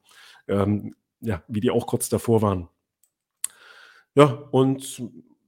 ähm, 0.48 0.94
ja, 1.22 1.44
wie 1.48 1.62
die 1.62 1.72
auch 1.72 1.88
kurz 1.88 2.10
davor 2.10 2.42
waren. 2.42 2.70
Ja, 4.16 4.26
und 4.52 5.02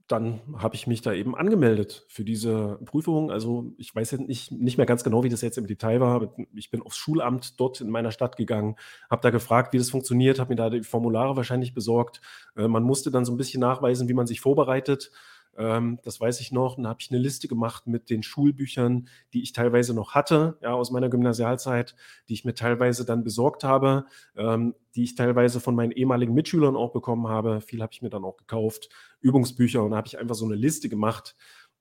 dann 0.10 0.42
habe 0.58 0.76
ich 0.76 0.88
mich 0.88 1.02
da 1.02 1.14
eben 1.14 1.36
angemeldet 1.36 2.06
für 2.08 2.24
diese 2.24 2.80
Prüfung. 2.86 3.32
Also 3.32 3.74
ich 3.78 3.94
weiß 3.94 4.12
jetzt 4.12 4.28
nicht, 4.28 4.52
nicht 4.52 4.78
mehr 4.78 4.88
ganz 4.88 5.04
genau, 5.04 5.24
wie 5.24 5.30
das 5.30 5.42
jetzt 5.42 5.60
im 5.60 5.68
Detail 5.68 6.02
war. 6.02 6.34
Ich 6.56 6.72
bin 6.72 6.82
aufs 6.82 6.98
Schulamt 6.98 7.60
dort 7.60 7.80
in 7.80 7.92
meiner 7.92 8.12
Stadt 8.12 8.36
gegangen, 8.36 8.76
habe 9.10 9.22
da 9.22 9.30
gefragt, 9.30 9.72
wie 9.72 9.78
das 9.78 9.92
funktioniert, 9.92 10.40
habe 10.40 10.50
mir 10.50 10.56
da 10.56 10.72
die 10.72 10.82
Formulare 10.82 11.36
wahrscheinlich 11.36 11.76
besorgt. 11.76 12.22
Äh, 12.56 12.68
man 12.68 12.84
musste 12.84 13.12
dann 13.12 13.24
so 13.24 13.32
ein 13.32 13.38
bisschen 13.38 13.62
nachweisen, 13.62 14.10
wie 14.10 14.16
man 14.16 14.26
sich 14.26 14.42
vorbereitet. 14.42 15.12
Ähm, 15.60 16.00
das 16.04 16.22
weiß 16.22 16.40
ich 16.40 16.54
noch. 16.54 16.78
Dann 16.78 16.88
habe 16.88 17.02
ich 17.02 17.12
eine 17.12 17.20
Liste 17.20 17.50
gemacht 17.50 17.86
mit 17.86 18.10
den 18.10 18.24
Schulbüchern, 18.24 19.10
die 19.34 19.44
ich 19.44 19.52
teilweise 19.52 19.94
noch 19.94 20.16
hatte, 20.16 20.58
ja, 20.62 20.74
aus 20.74 20.90
meiner 20.90 21.10
Gymnasialzeit, 21.10 21.96
die 22.30 22.34
ich 22.34 22.46
mir 22.46 22.56
teilweise 22.56 23.06
dann 23.06 23.26
besorgt 23.26 23.66
habe, 23.66 24.06
ähm, 24.38 24.74
die 24.96 25.04
ich 25.04 25.16
teilweise 25.16 25.60
von 25.60 25.76
meinen 25.76 25.92
ehemaligen 25.92 26.34
Mitschülern 26.34 26.78
auch 26.78 26.94
bekommen 26.94 27.28
habe. 27.28 27.60
Viel 27.60 27.82
habe 27.82 27.92
ich 27.92 28.02
mir 28.02 28.10
dann 28.10 28.24
auch 28.24 28.38
gekauft, 28.38 28.90
Übungsbücher 29.20 29.84
und 29.84 29.94
habe 29.94 30.08
ich 30.08 30.18
einfach 30.18 30.36
so 30.36 30.46
eine 30.46 30.56
Liste 30.56 30.88
gemacht. 30.88 31.36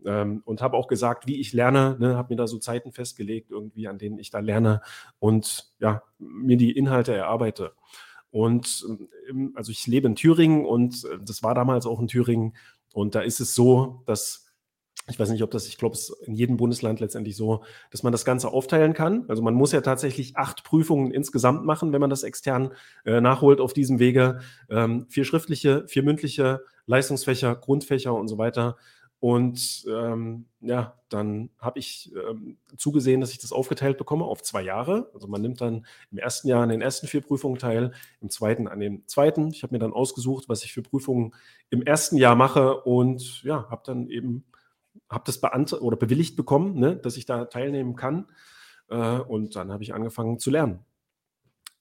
Ähm, 0.05 0.43
und 0.45 0.63
habe 0.63 0.77
auch 0.77 0.87
gesagt, 0.87 1.27
wie 1.27 1.41
ich 1.41 1.53
lerne, 1.53 1.97
ne, 1.99 2.17
habe 2.17 2.33
mir 2.33 2.37
da 2.37 2.47
so 2.47 2.59
Zeiten 2.59 2.93
festgelegt, 2.93 3.51
irgendwie, 3.51 3.89
an 3.89 3.99
denen 3.99 4.19
ich 4.21 4.31
da 4.31 4.39
lerne 4.39 4.81
und 5.19 5.73
ja, 5.81 6.03
mir 6.19 6.57
die 6.57 6.71
Inhalte 6.71 7.15
erarbeite. 7.15 7.73
Und 8.31 8.87
ähm, 9.29 9.53
also 9.57 9.73
ich 9.73 9.87
lebe 9.87 10.07
in 10.07 10.15
Thüringen 10.15 10.65
und 10.65 11.05
äh, 11.05 11.19
das 11.21 11.43
war 11.43 11.55
damals 11.55 11.87
auch 11.87 11.99
in 11.99 12.09
Thüringen 12.09 12.55
und 12.93 13.14
da 13.14 13.20
ist 13.20 13.40
es 13.40 13.55
so, 13.55 14.02
dass 14.06 14.49
ich 15.11 15.19
weiß 15.19 15.31
nicht, 15.31 15.43
ob 15.43 15.50
das, 15.50 15.67
ich 15.67 15.79
glaube, 15.79 15.94
es 15.94 16.11
ist 16.11 16.26
in 16.26 16.35
jedem 16.35 16.56
Bundesland 16.56 17.00
letztendlich 17.00 17.37
so, 17.37 17.64
dass 17.90 18.02
man 18.02 18.12
das 18.12 18.25
Ganze 18.25 18.49
aufteilen 18.49 18.93
kann. 18.93 19.25
Also 19.29 19.43
man 19.43 19.55
muss 19.55 19.73
ja 19.73 19.81
tatsächlich 19.81 20.37
acht 20.37 20.64
Prüfungen 20.64 21.12
insgesamt 21.12 21.64
machen, 21.64 21.93
wenn 21.93 22.00
man 22.00 22.11
das 22.11 22.23
extern 22.23 22.73
äh, 23.05 23.20
nachholt 23.20 23.61
auf 23.61 23.73
diesem 23.73 23.99
Wege. 23.99 24.40
Ähm, 24.69 25.06
vier 25.08 25.25
schriftliche, 25.25 25.87
vier 25.88 26.02
mündliche, 26.02 26.61
Leistungsfächer, 26.87 27.55
Grundfächer 27.56 28.15
und 28.15 28.29
so 28.29 28.39
weiter. 28.39 28.77
Und 29.20 29.84
ähm, 29.89 30.46
ja, 30.60 30.96
dann 31.08 31.51
habe 31.58 31.81
ich 31.81 32.13
ähm, 32.15 32.56
zugesehen, 32.77 33.20
dass 33.20 33.32
ich 33.32 33.39
das 33.39 33.53
aufgeteilt 33.53 33.98
bekomme 33.98 34.25
auf 34.25 34.43
zwei 34.43 34.63
Jahre. 34.63 35.10
Also 35.13 35.27
man 35.27 35.43
nimmt 35.43 35.60
dann 35.60 35.87
im 36.13 36.19
ersten 36.19 36.46
Jahr 36.46 36.63
an 36.63 36.69
den 36.69 36.81
ersten 36.81 37.08
vier 37.08 37.20
Prüfungen 37.20 37.58
teil, 37.58 37.93
im 38.20 38.31
zweiten 38.31 38.69
an 38.69 38.79
den 38.79 39.06
zweiten. 39.08 39.48
Ich 39.53 39.65
habe 39.65 39.75
mir 39.75 39.81
dann 39.81 39.93
ausgesucht, 39.93 40.48
was 40.48 40.63
ich 40.63 40.72
für 40.72 40.82
Prüfungen 40.82 41.34
im 41.70 41.82
ersten 41.82 42.17
Jahr 42.17 42.37
mache 42.37 42.81
und 42.82 43.43
ja, 43.43 43.69
habe 43.70 43.82
dann 43.84 44.08
eben, 44.08 44.44
habe 45.10 45.25
das 45.27 45.41
beantragt 45.41 45.82
oder 45.82 45.96
bewilligt 45.96 46.37
bekommen, 46.37 46.79
ne, 46.79 46.96
dass 46.96 47.17
ich 47.17 47.27
da 47.27 47.46
teilnehmen 47.46 47.96
kann. 47.96 48.27
Äh, 48.89 49.19
und 49.19 49.56
dann 49.56 49.72
habe 49.72 49.82
ich 49.82 49.94
angefangen 49.94 50.39
zu 50.39 50.51
lernen 50.51 50.84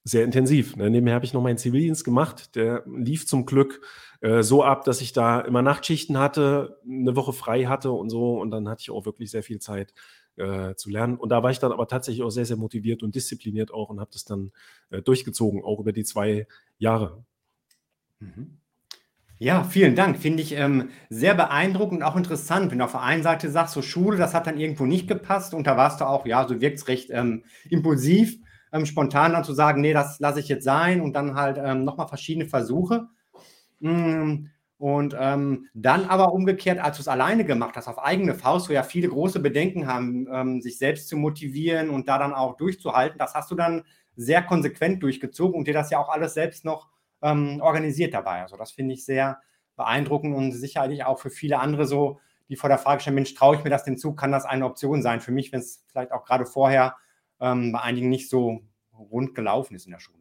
sehr 0.08 0.24
intensiv. 0.24 0.78
Ne? 0.78 0.90
Nebenher 0.90 1.16
habe 1.16 1.26
ich 1.26 1.34
noch 1.34 1.42
meinen 1.42 1.58
Zivildienst 1.58 2.06
gemacht. 2.06 2.56
Der 2.56 2.84
lief 2.88 3.28
zum 3.28 3.46
Glück 3.46 3.82
äh, 4.22 4.42
so 4.42 4.64
ab, 4.64 4.86
dass 4.86 5.02
ich 5.02 5.12
da 5.12 5.42
immer 5.42 5.62
Nachtschichten 5.62 6.18
hatte, 6.18 6.80
eine 6.90 7.18
Woche 7.18 7.34
frei 7.34 7.66
hatte 7.66 7.92
und 7.92 8.10
so. 8.10 8.40
Und 8.40 8.52
dann 8.52 8.70
hatte 8.70 8.82
ich 8.82 8.90
auch 8.90 9.06
wirklich 9.06 9.32
sehr 9.32 9.44
viel 9.44 9.60
Zeit 9.60 9.94
äh, 10.38 10.76
zu 10.76 10.90
lernen. 10.90 11.18
Und 11.18 11.30
da 11.30 11.44
war 11.44 11.52
ich 11.52 11.60
dann 11.60 11.74
aber 11.74 11.90
tatsächlich 11.90 12.24
auch 12.24 12.30
sehr, 12.30 12.46
sehr 12.46 12.56
motiviert 12.56 13.04
und 13.04 13.16
diszipliniert 13.16 13.74
auch 13.74 13.90
und 13.90 14.00
habe 14.00 14.10
das 14.14 14.24
dann 14.24 14.52
äh, 14.92 15.02
durchgezogen, 15.02 15.62
auch 15.62 15.82
über 15.82 15.92
die 15.92 16.06
zwei 16.06 16.48
Jahre. 16.78 17.26
Mhm. 18.20 18.60
Ja, 19.40 19.66
vielen 19.66 19.96
Dank. 19.96 20.18
Finde 20.18 20.42
ich 20.42 20.54
ähm, 20.54 20.90
sehr 21.10 21.36
beeindruckend 21.36 22.00
und 22.00 22.08
auch 22.08 22.16
interessant, 22.16 22.72
wenn 22.72 22.80
du 22.80 22.86
auf 22.86 22.94
der 22.94 23.02
einen 23.02 23.24
Seite 23.24 23.52
sagst, 23.52 23.74
so 23.74 23.82
Schule, 23.82 24.18
das 24.18 24.34
hat 24.34 24.48
dann 24.48 24.58
irgendwo 24.58 24.86
nicht 24.86 25.08
gepasst 25.08 25.54
und 25.54 25.68
da 25.68 25.76
warst 25.76 26.00
du 26.00 26.06
auch, 26.06 26.26
ja, 26.26 26.48
so 26.48 26.62
wirkt 26.62 26.78
es 26.78 26.88
recht 26.88 27.10
ähm, 27.12 27.44
impulsiv 27.70 28.40
ähm, 28.72 28.86
spontan 28.86 29.34
dann 29.34 29.44
zu 29.44 29.54
sagen, 29.54 29.82
nee, 29.82 29.94
das 29.94 30.20
lasse 30.20 30.40
ich 30.40 30.48
jetzt 30.48 30.64
sein 30.64 31.02
und 31.02 31.14
dann 31.14 31.36
halt 31.36 31.58
ähm, 31.64 31.84
nochmal 31.84 32.08
verschiedene 32.08 32.46
Versuche. 32.46 33.08
Mm, 33.80 34.48
und 34.80 35.16
ähm, 35.20 35.68
dann 35.74 36.06
aber 36.06 36.34
umgekehrt, 36.34 36.80
als 36.80 36.98
du 36.98 37.02
es 37.02 37.08
alleine 37.08 37.46
gemacht 37.46 37.76
hast, 37.76 37.88
auf 37.88 37.98
eigene 37.98 38.36
Faust, 38.36 38.70
wo 38.70 38.74
ja 38.74 38.84
viele 38.84 39.10
große 39.10 39.40
Bedenken 39.40 39.88
haben, 39.88 40.28
ähm, 40.32 40.62
sich 40.62 40.78
selbst 40.78 41.08
zu 41.08 41.18
motivieren 41.18 41.90
und 41.90 42.08
da 42.08 42.20
dann 42.20 42.34
auch 42.34 42.58
durchzuhalten, 42.58 43.18
das 43.18 43.34
hast 43.34 43.50
du 43.50 43.56
dann 43.56 43.84
sehr 44.16 44.44
konsequent 44.44 45.02
durchgezogen 45.02 45.58
und 45.58 45.68
dir 45.68 45.74
das 45.74 45.90
ja 45.90 45.98
auch 46.00 46.10
alles 46.10 46.36
selbst 46.36 46.64
noch 46.64 46.90
ähm, 47.24 47.60
organisiert 47.62 48.14
dabei. 48.14 48.42
Also 48.42 48.56
das 48.56 48.72
finde 48.72 48.94
ich 48.94 49.04
sehr 49.04 49.40
beeindruckend 49.76 50.36
und 50.36 50.52
sicherlich 50.52 51.06
auch 51.06 51.20
für 51.20 51.30
viele 51.30 51.60
andere 51.60 51.86
so, 51.86 52.20
die 52.50 52.56
vor 52.56 52.70
der 52.70 52.78
Frage 52.78 53.02
stellen, 53.02 53.16
Mensch, 53.16 53.34
traue 53.34 53.56
ich 53.56 53.64
mir 53.64 53.70
das 53.70 53.84
den 53.84 53.98
Zug, 53.98 54.18
kann 54.18 54.32
das 54.32 54.46
eine 54.46 54.66
Option 54.66 55.02
sein? 55.02 55.22
Für 55.22 55.32
mich, 55.32 55.52
wenn 55.52 55.60
es 55.60 55.84
vielleicht 55.88 56.12
auch 56.12 56.24
gerade 56.24 56.46
vorher 56.46 56.96
ähm, 57.40 57.72
bei 57.72 57.82
einigen 57.82 58.10
nicht 58.10 58.30
so 58.30 58.62
rund 58.94 59.36
gelaufen 59.36 59.76
ist 59.76 59.86
in 59.86 59.92
der 59.92 60.00
Schule. 60.00 60.18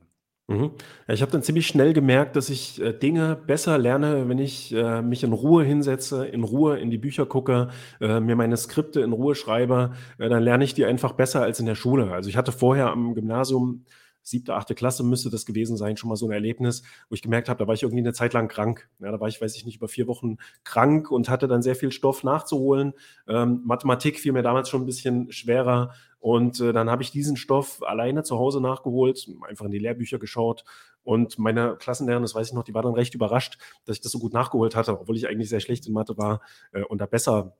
Mhm. 0.48 0.70
Ich 1.08 1.22
habe 1.22 1.32
dann 1.32 1.42
ziemlich 1.42 1.66
schnell 1.66 1.92
gemerkt, 1.92 2.36
dass 2.36 2.50
ich, 2.50 2.80
äh, 2.80 2.92
Dinge 2.92 3.34
besser 3.34 3.78
lerne, 3.78 4.28
wenn 4.28 4.38
ich, 4.38 4.72
äh, 4.72 5.02
mich 5.02 5.24
in 5.24 5.32
Ruhe 5.32 5.64
hinsetze, 5.64 6.24
in 6.24 6.44
Ruhe 6.44 6.78
in 6.78 6.90
die 6.90 6.98
Bücher 6.98 7.26
gucke, 7.26 7.70
äh, 8.00 8.20
mir 8.20 8.36
meine 8.36 8.56
Skripte 8.56 9.00
in 9.00 9.12
Ruhe 9.12 9.34
schreibe, 9.34 9.92
äh, 10.18 10.28
dann 10.28 10.44
lerne 10.44 10.62
ich 10.62 10.74
die 10.74 10.84
einfach 10.84 11.12
besser 11.12 11.42
als 11.42 11.58
in 11.58 11.66
der 11.66 11.74
Schule. 11.74 12.12
Also, 12.12 12.28
ich 12.30 12.36
hatte 12.36 12.52
vorher 12.52 12.90
am 12.90 13.14
Gymnasium 13.14 13.84
siebte, 14.22 14.54
achte 14.54 14.74
Klasse 14.74 15.04
müsste 15.04 15.30
das 15.30 15.46
gewesen 15.46 15.76
sein, 15.76 15.96
schon 15.96 16.08
mal 16.08 16.16
so 16.16 16.26
ein 16.26 16.32
Erlebnis, 16.32 16.82
wo 17.08 17.14
ich 17.14 17.22
gemerkt 17.22 17.48
habe, 17.48 17.58
da 17.58 17.66
war 17.68 17.74
ich 17.74 17.84
irgendwie 17.84 18.02
eine 18.02 18.12
Zeit 18.12 18.32
lang 18.32 18.48
krank. 18.48 18.88
Ja, 18.98 19.12
da 19.12 19.20
war 19.20 19.28
ich, 19.28 19.40
weiß 19.40 19.56
ich 19.56 19.64
nicht, 19.64 19.76
über 19.76 19.88
vier 19.88 20.08
Wochen 20.08 20.38
krank 20.64 21.10
und 21.10 21.28
hatte 21.28 21.46
dann 21.46 21.62
sehr 21.62 21.76
viel 21.76 21.92
Stoff 21.92 22.24
nachzuholen. 22.24 22.92
Ähm, 23.28 23.62
Mathematik 23.64 24.18
fiel 24.18 24.32
mir 24.32 24.42
damals 24.42 24.68
schon 24.68 24.82
ein 24.82 24.86
bisschen 24.86 25.30
schwerer 25.30 25.92
und 26.26 26.60
äh, 26.60 26.72
dann 26.72 26.90
habe 26.90 27.04
ich 27.04 27.12
diesen 27.12 27.36
Stoff 27.36 27.84
alleine 27.84 28.24
zu 28.24 28.36
Hause 28.36 28.60
nachgeholt, 28.60 29.30
einfach 29.46 29.66
in 29.66 29.70
die 29.70 29.78
Lehrbücher 29.78 30.18
geschaut 30.18 30.64
und 31.04 31.38
meine 31.38 31.76
Klassenlehrerin, 31.76 32.24
das 32.24 32.34
weiß 32.34 32.48
ich 32.48 32.52
noch, 32.52 32.64
die 32.64 32.74
war 32.74 32.82
dann 32.82 32.94
recht 32.94 33.14
überrascht, 33.14 33.58
dass 33.84 33.94
ich 33.94 34.02
das 34.02 34.10
so 34.10 34.18
gut 34.18 34.32
nachgeholt 34.32 34.74
hatte, 34.74 34.98
obwohl 34.98 35.16
ich 35.16 35.28
eigentlich 35.28 35.48
sehr 35.48 35.60
schlecht 35.60 35.86
in 35.86 35.92
Mathe 35.92 36.18
war 36.18 36.40
äh, 36.72 36.82
und 36.82 37.00
da 37.00 37.06
besser 37.06 37.54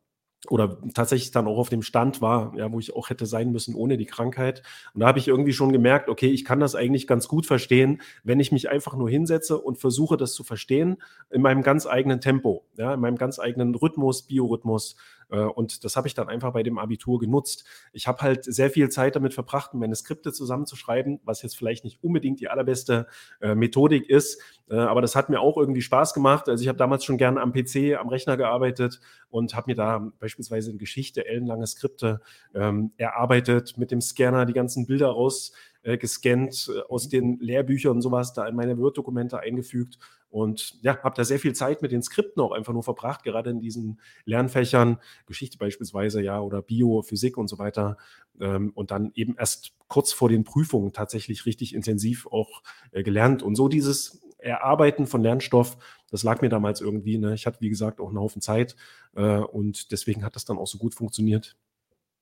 oder 0.49 0.78
tatsächlich 0.94 1.30
dann 1.30 1.46
auch 1.46 1.58
auf 1.58 1.68
dem 1.68 1.82
Stand 1.82 2.20
war, 2.20 2.52
ja, 2.56 2.70
wo 2.73 2.80
ich 2.80 2.94
auch 2.94 3.08
hätte 3.08 3.26
sein 3.26 3.52
müssen 3.52 3.75
ohne 3.75 3.96
die 3.96 4.04
Krankheit. 4.04 4.62
Und 4.94 5.00
da 5.00 5.06
habe 5.06 5.20
ich 5.20 5.28
irgendwie 5.28 5.52
schon 5.52 5.73
gemerkt, 5.73 6.08
okay, 6.08 6.28
ich 6.28 6.44
kann 6.44 6.61
das 6.61 6.75
eigentlich 6.75 7.06
ganz 7.06 7.28
gut 7.28 7.46
verstehen, 7.46 8.02
wenn 8.25 8.40
ich 8.40 8.50
mich 8.52 8.68
einfach 8.68 8.96
nur 8.96 9.08
hinsetze 9.08 9.58
und 9.58 9.78
versuche, 9.78 10.16
das 10.16 10.35
zu 10.35 10.44
verstehen 10.44 11.00
in 11.30 11.40
meinem 11.40 11.62
ganz 11.62 11.87
eigenen 11.87 12.20
Tempo, 12.20 12.64
ja, 12.76 12.94
in 12.94 13.00
meinem 13.00 13.16
ganz 13.16 13.38
eigenen 13.38 13.76
Rhythmus, 13.76 14.23
Biorhythmus. 14.23 14.96
Äh, 15.30 15.40
und 15.40 15.85
das 15.85 15.97
habe 15.97 16.09
ich 16.09 16.14
dann 16.14 16.28
einfach 16.28 16.52
bei 16.52 16.62
dem 16.62 16.78
Abitur 16.78 17.18
genutzt. 17.18 17.64
Ich 17.92 18.06
habe 18.06 18.23
halt 18.23 18.45
sehr 18.45 18.71
viel 18.71 18.88
Zeit 18.88 19.16
damit 19.16 19.35
verbracht, 19.35 19.75
meine 19.75 19.95
Skripte 19.95 20.33
zusammenzuschreiben, 20.33 21.21
was 21.25 21.42
jetzt 21.42 21.56
vielleicht 21.56 21.85
nicht 21.85 22.02
unbedingt 22.02 22.40
die 22.40 22.49
allerbeste 22.49 23.06
äh, 23.40 23.54
Methodik 23.54 24.09
ist, 24.09 24.40
äh, 24.68 24.76
aber 24.76 25.00
das 25.00 25.16
hat 25.16 25.28
mir 25.28 25.40
auch 25.40 25.56
irgendwie 25.56 25.83
Spaß 25.83 26.14
gemacht. 26.14 26.49
Also 26.49 26.62
ich 26.62 26.68
habe 26.68 26.78
damals 26.78 27.04
schon 27.04 27.18
gerne 27.18 27.40
am 27.40 27.52
PC, 27.52 27.99
am 27.99 28.09
Rechner 28.09 28.37
gearbeitet 28.37 29.00
und 29.30 29.54
habe 29.54 29.71
mir 29.71 29.76
da 29.76 30.11
beispielsweise 30.18 30.71
in 30.71 30.78
Geschichte 30.78 31.26
ellenlange 31.26 31.66
Skripte 31.66 32.21
ähm, 32.54 32.92
erarbeitet, 32.97 33.76
mit 33.76 33.90
dem 33.90 34.00
Scanner 34.00 34.47
die 34.47 34.52
ganzen 34.52 34.87
Bilder 34.87 35.09
raus 35.09 35.52
gescannt, 36.00 36.68
aus 36.88 37.09
den 37.09 37.38
Lehrbüchern 37.38 37.92
und 37.92 38.02
sowas 38.02 38.33
da 38.33 38.49
in 38.49 38.56
meine 38.56 38.76
Word-Dokumente 38.76 39.38
eingefügt 39.38 40.00
und 40.30 40.83
ja, 40.83 41.02
habe 41.02 41.14
da 41.16 41.25
sehr 41.25 41.38
viel 41.38 41.54
Zeit 41.54 41.83
mit 41.83 41.92
den 41.92 42.02
Skripten 42.02 42.42
auch 42.42 42.52
einfach 42.52 42.73
nur 42.73 42.83
verbracht, 42.83 43.23
gerade 43.23 43.50
in 43.50 43.61
diesen 43.61 44.00
Lernfächern, 44.25 44.99
Geschichte 45.26 45.59
beispielsweise, 45.59 46.21
ja, 46.21 46.40
oder 46.40 46.62
Bio, 46.62 47.02
Physik 47.02 47.37
und 47.37 47.49
so 47.49 47.59
weiter. 47.59 47.97
Ähm, 48.40 48.73
und 48.75 48.90
dann 48.90 49.12
eben 49.14 49.37
erst 49.38 49.73
kurz 49.88 50.12
vor 50.12 50.28
den 50.28 50.45
Prüfungen 50.45 50.92
tatsächlich 50.92 51.47
richtig 51.47 51.75
intensiv 51.75 52.26
auch 52.26 52.62
äh, 52.90 53.02
gelernt. 53.02 53.42
Und 53.42 53.54
so 53.54 53.68
dieses 53.68 54.21
Erarbeiten 54.38 55.06
von 55.06 55.23
Lernstoff, 55.23 55.78
das 56.11 56.23
lag 56.23 56.40
mir 56.40 56.49
damals 56.49 56.80
irgendwie. 56.80 57.18
Ne? 57.18 57.35
Ich 57.35 57.47
hatte, 57.47 57.61
wie 57.61 57.68
gesagt, 57.68 58.00
auch 58.00 58.09
einen 58.09 58.18
Haufen 58.18 58.42
Zeit 58.42 58.76
äh, 59.14 59.38
und 59.38 59.92
deswegen 59.92 60.25
hat 60.25 60.37
das 60.37 60.45
dann 60.45 60.59
auch 60.59 60.66
so 60.66 60.78
gut 60.78 60.95
funktioniert. 60.95 61.56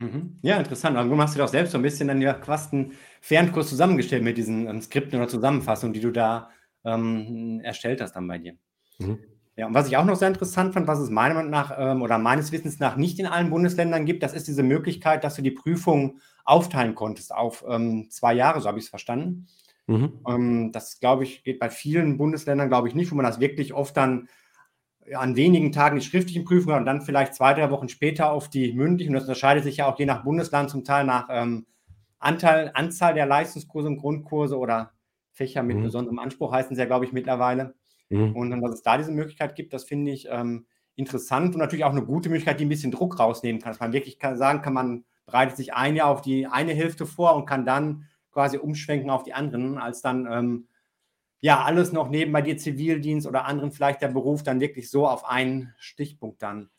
Mhm. 0.00 0.38
Ja, 0.42 0.58
interessant. 0.58 0.96
Also, 0.96 1.10
du 1.10 1.20
hast 1.20 1.34
du 1.34 1.38
doch 1.38 1.48
selbst 1.48 1.72
so 1.72 1.78
ein 1.78 1.82
bisschen 1.82 2.08
dann 2.08 2.20
ja 2.20 2.34
fast 2.34 2.72
einen 2.72 2.92
Fernkurs 3.20 3.68
zusammengestellt 3.68 4.22
mit 4.22 4.36
diesen 4.36 4.66
ähm, 4.66 4.80
Skripten 4.80 5.18
oder 5.18 5.28
Zusammenfassungen, 5.28 5.92
die 5.92 6.00
du 6.00 6.10
da 6.10 6.50
ähm, 6.84 7.60
erstellt 7.62 8.00
hast 8.00 8.12
dann 8.12 8.28
bei 8.28 8.38
dir. 8.38 8.54
Mhm. 8.98 9.18
Ja, 9.56 9.66
und 9.68 9.74
was 9.74 9.86
ich 9.86 9.96
auch 9.96 10.04
noch 10.04 10.16
sehr 10.16 10.28
interessant 10.28 10.74
fand, 10.74 10.88
was 10.88 10.98
es 10.98 11.10
meiner 11.10 11.34
Meinung 11.34 11.50
nach 11.50 11.72
ähm, 11.78 12.02
oder 12.02 12.18
meines 12.18 12.50
Wissens 12.50 12.80
nach 12.80 12.96
nicht 12.96 13.20
in 13.20 13.26
allen 13.26 13.50
Bundesländern 13.50 14.04
gibt, 14.04 14.22
das 14.24 14.34
ist 14.34 14.48
diese 14.48 14.64
Möglichkeit, 14.64 15.22
dass 15.22 15.36
du 15.36 15.42
die 15.42 15.52
Prüfung 15.52 16.18
aufteilen 16.44 16.94
konntest 16.96 17.32
auf 17.32 17.64
ähm, 17.68 18.08
zwei 18.10 18.34
Jahre, 18.34 18.60
so 18.60 18.68
habe 18.68 18.78
ich 18.78 18.84
es 18.86 18.90
verstanden. 18.90 19.46
Mhm. 19.86 20.20
Ähm, 20.26 20.72
das, 20.72 20.98
glaube 20.98 21.22
ich, 21.22 21.44
geht 21.44 21.60
bei 21.60 21.70
vielen 21.70 22.16
Bundesländern, 22.16 22.68
glaube 22.68 22.88
ich, 22.88 22.94
nicht, 22.94 23.12
wo 23.12 23.16
man 23.16 23.24
das 23.24 23.38
wirklich 23.38 23.74
oft 23.74 23.96
dann 23.96 24.28
an 25.12 25.36
wenigen 25.36 25.70
Tagen 25.70 25.98
die 25.98 26.04
schriftlichen 26.04 26.44
Prüfungen 26.44 26.78
und 26.78 26.86
dann 26.86 27.02
vielleicht 27.02 27.34
zwei, 27.34 27.52
drei 27.52 27.70
Wochen 27.70 27.88
später 27.88 28.32
auf 28.32 28.48
die 28.48 28.72
mündlichen. 28.72 29.10
Und 29.10 29.20
das 29.20 29.24
unterscheidet 29.24 29.62
sich 29.62 29.78
ja 29.78 29.86
auch 29.86 29.98
je 29.98 30.06
nach 30.06 30.24
Bundesland 30.24 30.70
zum 30.70 30.82
Teil 30.82 31.04
nach 31.04 31.28
ähm, 31.30 31.66
Anteil, 32.18 32.70
Anzahl 32.74 33.14
der 33.14 33.26
Leistungskurse 33.26 33.88
und 33.88 33.98
Grundkurse 33.98 34.58
oder 34.58 34.93
Fächer 35.34 35.62
mit 35.62 35.76
mhm. 35.76 35.82
besonderem 35.82 36.18
Anspruch 36.18 36.52
heißen 36.52 36.74
sie 36.74 36.80
ja, 36.80 36.86
glaube 36.86 37.04
ich, 37.04 37.12
mittlerweile. 37.12 37.74
Mhm. 38.08 38.34
Und 38.34 38.50
dass 38.62 38.74
es 38.74 38.82
da 38.82 38.96
diese 38.96 39.12
Möglichkeit 39.12 39.54
gibt, 39.54 39.72
das 39.72 39.84
finde 39.84 40.12
ich 40.12 40.28
ähm, 40.30 40.66
interessant 40.94 41.54
und 41.54 41.60
natürlich 41.60 41.84
auch 41.84 41.90
eine 41.90 42.04
gute 42.04 42.28
Möglichkeit, 42.28 42.60
die 42.60 42.64
ein 42.64 42.68
bisschen 42.68 42.92
Druck 42.92 43.18
rausnehmen 43.18 43.60
kann. 43.60 43.72
Dass 43.72 43.80
man 43.80 43.92
wirklich 43.92 44.18
kann, 44.18 44.36
sagen 44.36 44.62
kann, 44.62 44.74
man 44.74 45.04
bereitet 45.26 45.56
sich 45.56 45.74
ein 45.74 45.96
Jahr 45.96 46.08
auf 46.08 46.22
die 46.22 46.46
eine 46.46 46.72
Hälfte 46.72 47.06
vor 47.06 47.34
und 47.34 47.46
kann 47.46 47.64
dann 47.64 48.06
quasi 48.30 48.58
umschwenken 48.58 49.10
auf 49.10 49.22
die 49.22 49.32
anderen, 49.32 49.78
als 49.78 50.02
dann 50.02 50.26
ähm, 50.30 50.68
ja 51.40 51.62
alles 51.62 51.92
noch 51.92 52.08
nebenbei 52.08 52.42
dir 52.42 52.56
Zivildienst 52.56 53.26
oder 53.26 53.44
anderen 53.44 53.72
vielleicht 53.72 54.02
der 54.02 54.08
Beruf 54.08 54.42
dann 54.42 54.60
wirklich 54.60 54.90
so 54.90 55.06
auf 55.06 55.24
einen 55.24 55.72
Stichpunkt 55.78 56.42
dann 56.42 56.70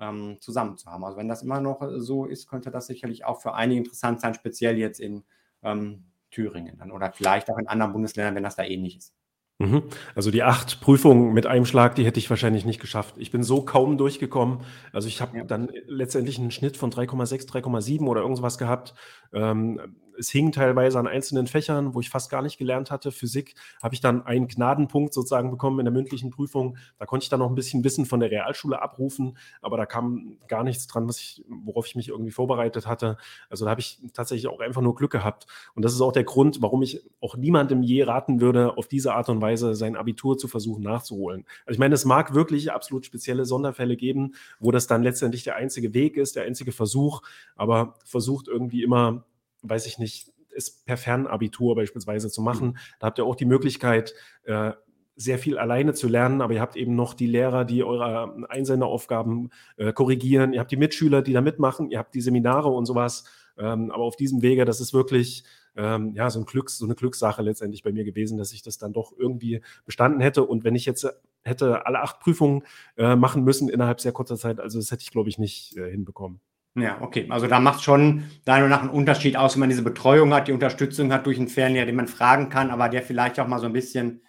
ähm, 0.00 0.38
zusammen 0.40 0.76
zu 0.76 0.90
haben. 0.90 1.04
Also 1.04 1.16
wenn 1.16 1.28
das 1.28 1.42
immer 1.42 1.60
noch 1.60 1.80
so 1.96 2.26
ist, 2.26 2.48
könnte 2.48 2.70
das 2.70 2.86
sicherlich 2.86 3.24
auch 3.24 3.40
für 3.40 3.54
einige 3.54 3.78
interessant 3.78 4.20
sein, 4.20 4.34
speziell 4.34 4.78
jetzt 4.78 5.00
in 5.00 5.24
ähm, 5.62 6.11
Thüringen 6.32 6.78
dann 6.78 6.90
oder 6.90 7.12
vielleicht 7.12 7.48
auch 7.50 7.58
in 7.58 7.68
anderen 7.68 7.92
Bundesländern, 7.92 8.34
wenn 8.34 8.42
das 8.42 8.56
da 8.56 8.64
ähnlich 8.64 8.96
ist. 8.96 9.14
Mhm. 9.58 9.84
Also 10.16 10.32
die 10.32 10.42
acht 10.42 10.80
Prüfungen 10.80 11.32
mit 11.32 11.46
einem 11.46 11.64
Schlag, 11.64 11.94
die 11.94 12.04
hätte 12.04 12.18
ich 12.18 12.28
wahrscheinlich 12.28 12.64
nicht 12.64 12.80
geschafft. 12.80 13.14
Ich 13.18 13.30
bin 13.30 13.44
so 13.44 13.62
kaum 13.62 13.96
durchgekommen. 13.96 14.62
Also 14.92 15.06
ich 15.06 15.20
habe 15.20 15.38
ja. 15.38 15.44
dann 15.44 15.70
letztendlich 15.86 16.38
einen 16.38 16.50
Schnitt 16.50 16.76
von 16.76 16.90
3,6, 16.90 17.48
3,7 17.48 18.06
oder 18.08 18.22
irgendwas 18.22 18.58
gehabt. 18.58 18.94
Ähm, 19.32 19.80
es 20.18 20.30
hing 20.30 20.52
teilweise 20.52 20.98
an 20.98 21.06
einzelnen 21.06 21.46
Fächern, 21.46 21.94
wo 21.94 22.00
ich 22.00 22.10
fast 22.10 22.30
gar 22.30 22.42
nicht 22.42 22.58
gelernt 22.58 22.90
hatte. 22.90 23.12
Physik 23.12 23.54
habe 23.82 23.94
ich 23.94 24.00
dann 24.00 24.24
einen 24.24 24.48
Gnadenpunkt 24.48 25.14
sozusagen 25.14 25.50
bekommen 25.50 25.78
in 25.78 25.84
der 25.84 25.92
mündlichen 25.92 26.30
Prüfung. 26.30 26.76
Da 26.98 27.06
konnte 27.06 27.24
ich 27.24 27.30
dann 27.30 27.40
noch 27.40 27.48
ein 27.48 27.54
bisschen 27.54 27.84
Wissen 27.84 28.06
von 28.06 28.20
der 28.20 28.30
Realschule 28.30 28.80
abrufen, 28.80 29.36
aber 29.60 29.76
da 29.76 29.86
kam 29.86 30.38
gar 30.48 30.64
nichts 30.64 30.86
dran, 30.86 31.08
ich, 31.08 31.44
worauf 31.48 31.86
ich 31.86 31.96
mich 31.96 32.08
irgendwie 32.08 32.30
vorbereitet 32.30 32.86
hatte. 32.86 33.16
Also 33.48 33.64
da 33.64 33.70
habe 33.70 33.80
ich 33.80 34.00
tatsächlich 34.12 34.48
auch 34.48 34.60
einfach 34.60 34.82
nur 34.82 34.94
Glück 34.94 35.12
gehabt. 35.12 35.46
Und 35.74 35.84
das 35.84 35.92
ist 35.92 36.00
auch 36.00 36.12
der 36.12 36.24
Grund, 36.24 36.62
warum 36.62 36.82
ich 36.82 37.02
auch 37.20 37.36
niemandem 37.36 37.82
je 37.82 38.02
raten 38.04 38.40
würde, 38.40 38.76
auf 38.76 38.88
diese 38.88 39.14
Art 39.14 39.28
und 39.28 39.40
Weise 39.40 39.74
sein 39.74 39.96
Abitur 39.96 40.38
zu 40.38 40.48
versuchen 40.48 40.82
nachzuholen. 40.82 41.44
Also 41.66 41.76
ich 41.76 41.78
meine, 41.78 41.94
es 41.94 42.04
mag 42.04 42.34
wirklich 42.34 42.72
absolut 42.72 43.06
spezielle 43.06 43.44
Sonderfälle 43.44 43.96
geben, 43.96 44.34
wo 44.60 44.70
das 44.70 44.86
dann 44.86 45.02
letztendlich 45.02 45.44
der 45.44 45.56
einzige 45.56 45.94
Weg 45.94 46.16
ist, 46.16 46.36
der 46.36 46.44
einzige 46.44 46.72
Versuch, 46.72 47.22
aber 47.56 47.94
versucht 48.04 48.48
irgendwie 48.48 48.82
immer 48.82 49.24
weiß 49.62 49.86
ich 49.86 49.98
nicht, 49.98 50.32
ist 50.50 50.84
per 50.84 50.96
Fernabitur 50.96 51.74
beispielsweise 51.74 52.30
zu 52.30 52.42
machen. 52.42 52.68
Mhm. 52.68 52.76
Da 53.00 53.06
habt 53.06 53.18
ihr 53.18 53.24
auch 53.24 53.36
die 53.36 53.46
Möglichkeit, 53.46 54.14
äh, 54.44 54.72
sehr 55.16 55.38
viel 55.38 55.58
alleine 55.58 55.94
zu 55.94 56.08
lernen, 56.08 56.40
aber 56.40 56.54
ihr 56.54 56.60
habt 56.60 56.76
eben 56.76 56.94
noch 56.94 57.14
die 57.14 57.26
Lehrer, 57.26 57.64
die 57.64 57.84
eure 57.84 58.48
Einsenderaufgaben 58.48 59.50
äh, 59.76 59.92
korrigieren. 59.92 60.52
Ihr 60.52 60.60
habt 60.60 60.70
die 60.70 60.76
Mitschüler, 60.76 61.22
die 61.22 61.32
da 61.32 61.40
mitmachen. 61.40 61.90
Ihr 61.90 61.98
habt 61.98 62.14
die 62.14 62.20
Seminare 62.20 62.68
und 62.68 62.86
sowas. 62.86 63.24
Ähm, 63.58 63.90
aber 63.90 64.04
auf 64.04 64.16
diesem 64.16 64.40
Wege, 64.42 64.64
das 64.64 64.80
ist 64.80 64.94
wirklich 64.94 65.44
ähm, 65.76 66.12
ja 66.14 66.30
so, 66.30 66.40
ein 66.40 66.46
Glücks-, 66.46 66.78
so 66.78 66.86
eine 66.86 66.94
Glückssache 66.94 67.42
letztendlich 67.42 67.82
bei 67.82 67.92
mir 67.92 68.04
gewesen, 68.04 68.38
dass 68.38 68.52
ich 68.52 68.62
das 68.62 68.78
dann 68.78 68.92
doch 68.92 69.12
irgendwie 69.16 69.62
bestanden 69.84 70.20
hätte. 70.20 70.44
Und 70.44 70.64
wenn 70.64 70.74
ich 70.74 70.86
jetzt 70.86 71.06
hätte 71.42 71.86
alle 71.86 72.00
acht 72.00 72.20
Prüfungen 72.20 72.62
äh, 72.96 73.16
machen 73.16 73.44
müssen 73.44 73.68
innerhalb 73.68 74.00
sehr 74.00 74.12
kurzer 74.12 74.36
Zeit, 74.36 74.60
also 74.60 74.78
das 74.78 74.90
hätte 74.90 75.02
ich, 75.02 75.10
glaube 75.10 75.28
ich, 75.28 75.38
nicht 75.38 75.76
äh, 75.76 75.90
hinbekommen. 75.90 76.40
Ja, 76.74 76.98
okay. 77.02 77.26
Also 77.28 77.46
da 77.46 77.60
macht 77.60 77.82
schon 77.82 78.24
deiner 78.44 78.68
nach 78.68 78.80
einen 78.80 78.90
Unterschied 78.90 79.36
aus, 79.36 79.54
wenn 79.54 79.60
man 79.60 79.68
diese 79.68 79.82
Betreuung 79.82 80.32
hat, 80.32 80.48
die 80.48 80.52
Unterstützung 80.52 81.12
hat 81.12 81.26
durch 81.26 81.38
einen 81.38 81.48
Fernlehrer, 81.48 81.86
den 81.86 81.96
man 81.96 82.08
fragen 82.08 82.48
kann, 82.48 82.70
aber 82.70 82.88
der 82.88 83.02
vielleicht 83.02 83.38
auch 83.38 83.46
mal 83.46 83.58
so 83.58 83.66
ein 83.66 83.74
bisschen, 83.74 84.22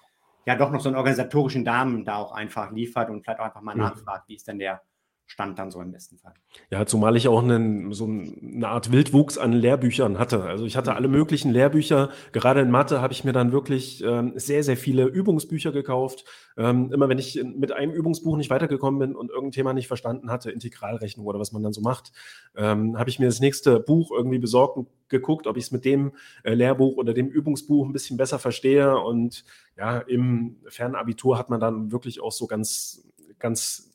ja, 0.45 0.55
doch 0.55 0.71
noch 0.71 0.81
so 0.81 0.89
einen 0.89 0.97
organisatorischen 0.97 1.63
Damen 1.63 2.03
da 2.03 2.17
auch 2.17 2.33
einfach 2.33 2.71
liefert 2.71 3.09
und 3.09 3.23
vielleicht 3.23 3.39
auch 3.39 3.45
einfach 3.45 3.61
mal 3.61 3.75
mhm. 3.75 3.81
nachfragt, 3.81 4.27
wie 4.27 4.35
ist 4.35 4.47
denn 4.47 4.59
der 4.59 4.81
Stand 5.25 5.57
dann 5.57 5.71
so 5.71 5.81
im 5.81 5.91
besten 5.91 6.17
Fall. 6.17 6.33
Ja, 6.69 6.85
zumal 6.85 7.15
ich 7.15 7.27
auch 7.27 7.41
einen, 7.41 7.91
so 7.93 8.05
eine 8.05 8.67
Art 8.67 8.91
Wildwuchs 8.91 9.37
an 9.37 9.53
Lehrbüchern 9.53 10.19
hatte. 10.19 10.43
Also 10.43 10.65
ich 10.65 10.77
hatte 10.77 10.91
mhm. 10.91 10.97
alle 10.97 11.07
möglichen 11.07 11.51
Lehrbücher. 11.51 12.09
Gerade 12.33 12.61
in 12.61 12.69
Mathe 12.69 13.01
habe 13.01 13.13
ich 13.13 13.23
mir 13.23 13.33
dann 13.33 13.51
wirklich 13.51 14.03
ähm, 14.03 14.33
sehr, 14.35 14.63
sehr 14.63 14.77
viele 14.77 15.05
Übungsbücher 15.05 15.71
gekauft. 15.71 16.25
Ähm, 16.55 16.91
immer 16.93 17.09
wenn 17.09 17.17
ich 17.17 17.41
mit 17.43 17.71
einem 17.71 17.93
Übungsbuch 17.93 18.37
nicht 18.37 18.49
weitergekommen 18.49 18.99
bin 18.99 19.15
und 19.15 19.29
irgendein 19.29 19.53
Thema 19.53 19.73
nicht 19.73 19.87
verstanden 19.87 20.29
hatte, 20.29 20.51
Integralrechnung 20.51 21.25
oder 21.25 21.39
was 21.39 21.51
man 21.51 21.63
dann 21.63 21.73
so 21.73 21.81
macht, 21.81 22.11
ähm, 22.55 22.99
habe 22.99 23.09
ich 23.09 23.17
mir 23.17 23.25
das 23.25 23.39
nächste 23.39 23.79
Buch 23.79 24.11
irgendwie 24.11 24.39
besorgt 24.39 24.77
und 24.77 24.87
geguckt, 25.09 25.47
ob 25.47 25.57
ich 25.57 25.63
es 25.65 25.71
mit 25.71 25.85
dem 25.85 26.11
äh, 26.43 26.53
Lehrbuch 26.53 26.97
oder 26.97 27.13
dem 27.13 27.29
Übungsbuch 27.29 27.87
ein 27.87 27.93
bisschen 27.93 28.17
besser 28.17 28.39
verstehe. 28.39 28.99
Und 28.99 29.45
ja, 29.77 29.99
im 29.99 30.57
Fernabitur 30.67 31.37
hat 31.37 31.49
man 31.49 31.59
dann 31.59 31.91
wirklich 31.91 32.21
auch 32.21 32.31
so 32.31 32.45
ganz, 32.45 33.07
ganz 33.39 33.92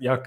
ja, 0.00 0.22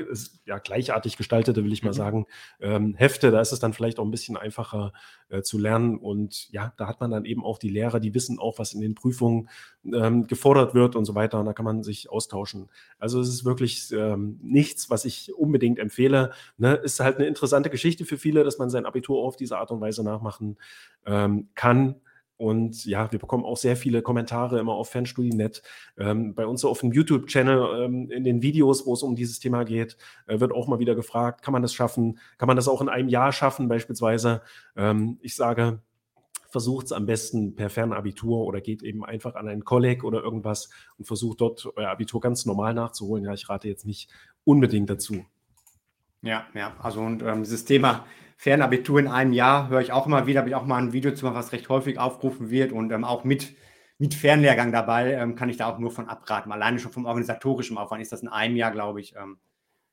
ja, 0.46 0.60
gleichartig 0.60 1.18
gestaltete, 1.18 1.64
will 1.64 1.74
ich 1.74 1.84
mal 1.84 1.90
mhm. 1.90 1.96
sagen, 1.96 2.26
ähm, 2.60 2.96
Hefte. 2.96 3.32
Da 3.32 3.42
ist 3.42 3.52
es 3.52 3.60
dann 3.60 3.74
vielleicht 3.74 4.00
auch 4.00 4.06
ein 4.06 4.12
bisschen 4.12 4.38
einfacher 4.38 4.94
äh, 5.30 5.42
zu 5.42 5.58
lernen. 5.58 5.98
Und 5.98 6.50
ja, 6.52 6.74
da 6.78 6.88
hat 6.88 7.02
man 7.02 7.12
dann 7.12 7.26
eben 7.26 7.44
auch 7.44 7.58
die 7.58 7.70
Lehrer, 7.70 8.00
die 8.00 8.14
wissen 8.14 8.40
auch, 8.40 8.60
was 8.60 8.74
in 8.74 8.82
den 8.82 8.96
Prüfungen 8.96 9.50
ähm, 9.86 10.28
gefordert 10.28 10.74
wird 10.74 10.96
und 10.96 11.06
so 11.06 11.16
weiter. 11.16 11.40
Und 11.40 11.46
da 11.46 11.54
kann 11.54 11.66
man 11.66 11.84
sich 11.84 12.10
austauschen. 12.10 12.70
Also 13.00 13.20
es 13.20 13.30
ist 13.30 13.46
wirklich 13.46 13.92
ähm, 13.92 14.40
nichts, 14.42 14.90
was 14.90 15.06
ich 15.06 15.34
unbedingt 15.36 15.80
empfehle. 15.80 16.32
Ne? 16.58 16.76
Ist 16.76 17.00
halt 17.00 17.18
eine 17.18 17.28
interessante 17.28 17.70
Geschichte 17.70 18.06
für 18.06 18.18
viele, 18.18 18.44
dass 18.44 18.60
man 18.60 18.70
sein 18.70 18.86
Abitur 18.86 19.24
auf 19.24 19.36
diese 19.36 19.58
Art 19.58 19.72
und 19.72 19.82
Weise 19.82 20.04
nachmachen 20.04 20.58
ähm, 21.06 21.50
kann. 21.56 21.96
Und 22.44 22.84
ja, 22.84 23.10
wir 23.10 23.20
bekommen 23.20 23.46
auch 23.46 23.56
sehr 23.56 23.78
viele 23.78 24.02
Kommentare 24.02 24.60
immer 24.60 24.74
auf 24.74 24.90
Fernstudie.net. 24.90 25.62
Ähm, 25.98 26.36
bei 26.36 26.46
uns 26.46 26.66
auf 26.66 26.82
dem 26.82 26.92
YouTube-Channel 26.92 27.86
ähm, 27.86 28.12
in 28.12 28.26
den 28.26 28.42
Videos, 28.42 28.86
wo 28.86 28.92
es 28.92 29.02
um 29.02 29.16
dieses 29.16 29.40
Thema 29.40 29.64
geht, 29.64 29.96
äh, 30.28 30.42
wird 30.42 30.52
auch 30.52 30.68
mal 30.68 30.78
wieder 30.78 30.94
gefragt, 30.94 31.42
kann 31.42 31.54
man 31.54 31.62
das 31.62 31.74
schaffen? 31.74 32.20
Kann 32.38 32.48
man 32.48 32.58
das 32.58 32.68
auch 32.68 32.82
in 32.82 32.90
einem 32.90 33.08
Jahr 33.08 33.32
schaffen 33.32 33.70
beispielsweise? 33.70 34.42
Ähm, 34.76 35.20
ich 35.22 35.38
sage, 35.38 35.80
versucht 36.50 36.88
es 36.88 36.92
am 36.92 37.06
besten 37.06 37.56
per 37.56 37.70
Fernabitur 37.70 38.46
oder 38.46 38.60
geht 38.60 38.84
eben 38.84 39.06
einfach 39.06 39.36
an 39.36 39.48
einen 39.48 39.64
Kolleg 39.64 40.04
oder 40.04 40.22
irgendwas 40.22 40.70
und 40.98 41.06
versucht 41.06 41.40
dort 41.40 41.66
euer 41.78 41.92
Abitur 41.92 42.20
ganz 42.20 42.46
normal 42.46 42.74
nachzuholen. 42.74 43.24
Ja, 43.24 43.34
ich 43.34 43.48
rate 43.48 43.70
jetzt 43.70 43.86
nicht 43.86 44.10
unbedingt 44.44 44.90
dazu. 44.90 45.24
Ja, 46.24 46.46
ja, 46.54 46.76
also 46.80 47.02
und 47.02 47.22
ähm, 47.22 47.44
dieses 47.44 47.66
Thema 47.66 48.06
Fernabitur 48.38 49.00
in 49.00 49.08
einem 49.10 49.34
Jahr 49.34 49.68
höre 49.68 49.82
ich 49.82 49.92
auch 49.92 50.08
immer 50.08 50.26
wieder, 50.26 50.40
habe 50.40 50.50
ich 50.50 50.56
auch 50.56 50.66
mal 50.66 50.78
ein 50.78 50.94
Video 50.94 51.14
zu 51.14 51.26
machen, 51.26 51.36
was 51.36 51.52
recht 51.52 51.68
häufig 51.68 52.00
aufgerufen 52.00 52.50
wird 52.50 52.72
und 52.72 52.92
ähm, 52.92 53.04
auch 53.04 53.26
mit, 53.26 53.56
mit 53.98 54.14
Fernlehrgang 54.14 54.72
dabei 54.72 55.14
ähm, 55.14 55.36
kann 55.36 55.50
ich 55.50 55.58
da 55.58 55.68
auch 55.68 55.80
nur 55.80 55.92
von 55.92 56.08
abraten. 56.08 56.52
Alleine 56.54 56.80
schon 56.80 56.94
vom 56.94 57.06
organisatorischen 57.06 57.78
Aufwand 57.78 58.02
ist 58.02 58.14
das 58.14 58.22
in 58.22 58.30
einem 58.30 58.56
Jahr, 58.56 58.72
glaube 58.72 59.02
ich, 59.02 59.16
ähm, 59.18 59.38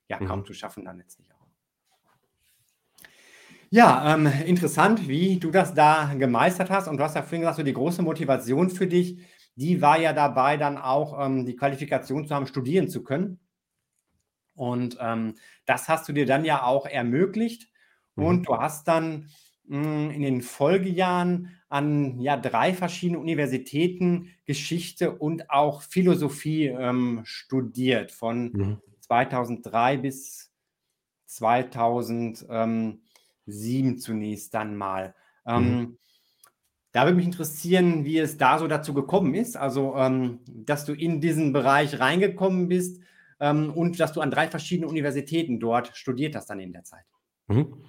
ja, 0.09 0.19
kaum 0.19 0.41
mhm. 0.41 0.45
zu 0.45 0.55
schaffen 0.55 0.85
dann 0.85 0.99
letztlich 0.99 1.33
auch. 1.35 1.41
Ja, 3.71 4.15
ähm, 4.15 4.31
interessant, 4.47 5.09
wie 5.09 5.39
du 5.39 5.51
das 5.51 5.75
da 5.75 6.13
gemeistert 6.17 6.71
hast 6.71 6.87
und 6.87 6.97
du 6.97 7.03
hast 7.03 7.17
ja 7.17 7.23
vorhin 7.23 7.41
gesagt, 7.41 7.57
so 7.57 7.63
die 7.65 7.73
große 7.73 8.03
Motivation 8.03 8.71
für 8.71 8.87
dich, 8.87 9.19
die 9.57 9.83
war 9.83 9.99
ja 9.99 10.13
dabei, 10.13 10.57
dann 10.57 10.79
auch 10.79 11.25
ähm, 11.25 11.45
die 11.45 11.57
Qualifikation 11.57 12.27
zu 12.27 12.35
haben, 12.35 12.47
studieren 12.47 12.89
zu 12.89 13.03
können. 13.03 13.41
Und 14.61 14.99
ähm, 15.00 15.37
das 15.64 15.88
hast 15.88 16.07
du 16.07 16.12
dir 16.12 16.26
dann 16.26 16.45
ja 16.45 16.64
auch 16.64 16.85
ermöglicht. 16.85 17.71
Mhm. 18.14 18.25
Und 18.25 18.47
du 18.47 18.59
hast 18.59 18.87
dann 18.88 19.31
mh, 19.64 19.83
hm, 19.83 20.11
in 20.11 20.21
den 20.21 20.43
Folgejahren 20.43 21.57
an 21.71 22.21
ja, 22.21 22.37
drei 22.37 22.75
verschiedenen 22.75 23.23
Universitäten 23.23 24.29
Geschichte 24.45 25.12
und 25.12 25.49
auch 25.49 25.81
Philosophie 25.81 26.67
ähm, 26.67 27.23
studiert, 27.25 28.12
von 28.12 28.52
mhm. 28.52 28.83
2003 29.00 29.97
bis 29.97 30.52
2007 31.25 33.00
zunächst 33.99 34.52
dann 34.52 34.76
mal. 34.76 35.14
Ähm, 35.47 35.62
mhm. 35.64 35.97
Da 36.93 37.05
würde 37.05 37.17
mich 37.17 37.25
interessieren, 37.25 38.05
wie 38.05 38.19
es 38.19 38.37
da 38.37 38.59
so 38.59 38.67
dazu 38.67 38.93
gekommen 38.93 39.35
ist, 39.35 39.57
also 39.57 39.95
ähm, 39.97 40.40
dass 40.47 40.85
du 40.85 40.93
in 40.93 41.23
diesen 41.23 41.55
Bereich 41.55 41.99
reingekommen 41.99 42.69
bist 42.69 43.00
ähm, 43.00 43.05
und 43.41 43.99
dass 43.99 44.13
du 44.13 44.21
an 44.21 44.31
drei 44.31 44.49
verschiedenen 44.49 44.91
Universitäten 44.91 45.59
dort 45.59 45.97
studiert 45.97 46.37
hast 46.37 46.51
dann 46.51 46.61
in 46.61 46.73
der 46.73 46.85
Zeit. 46.85 47.05
Mhm. 47.49 47.85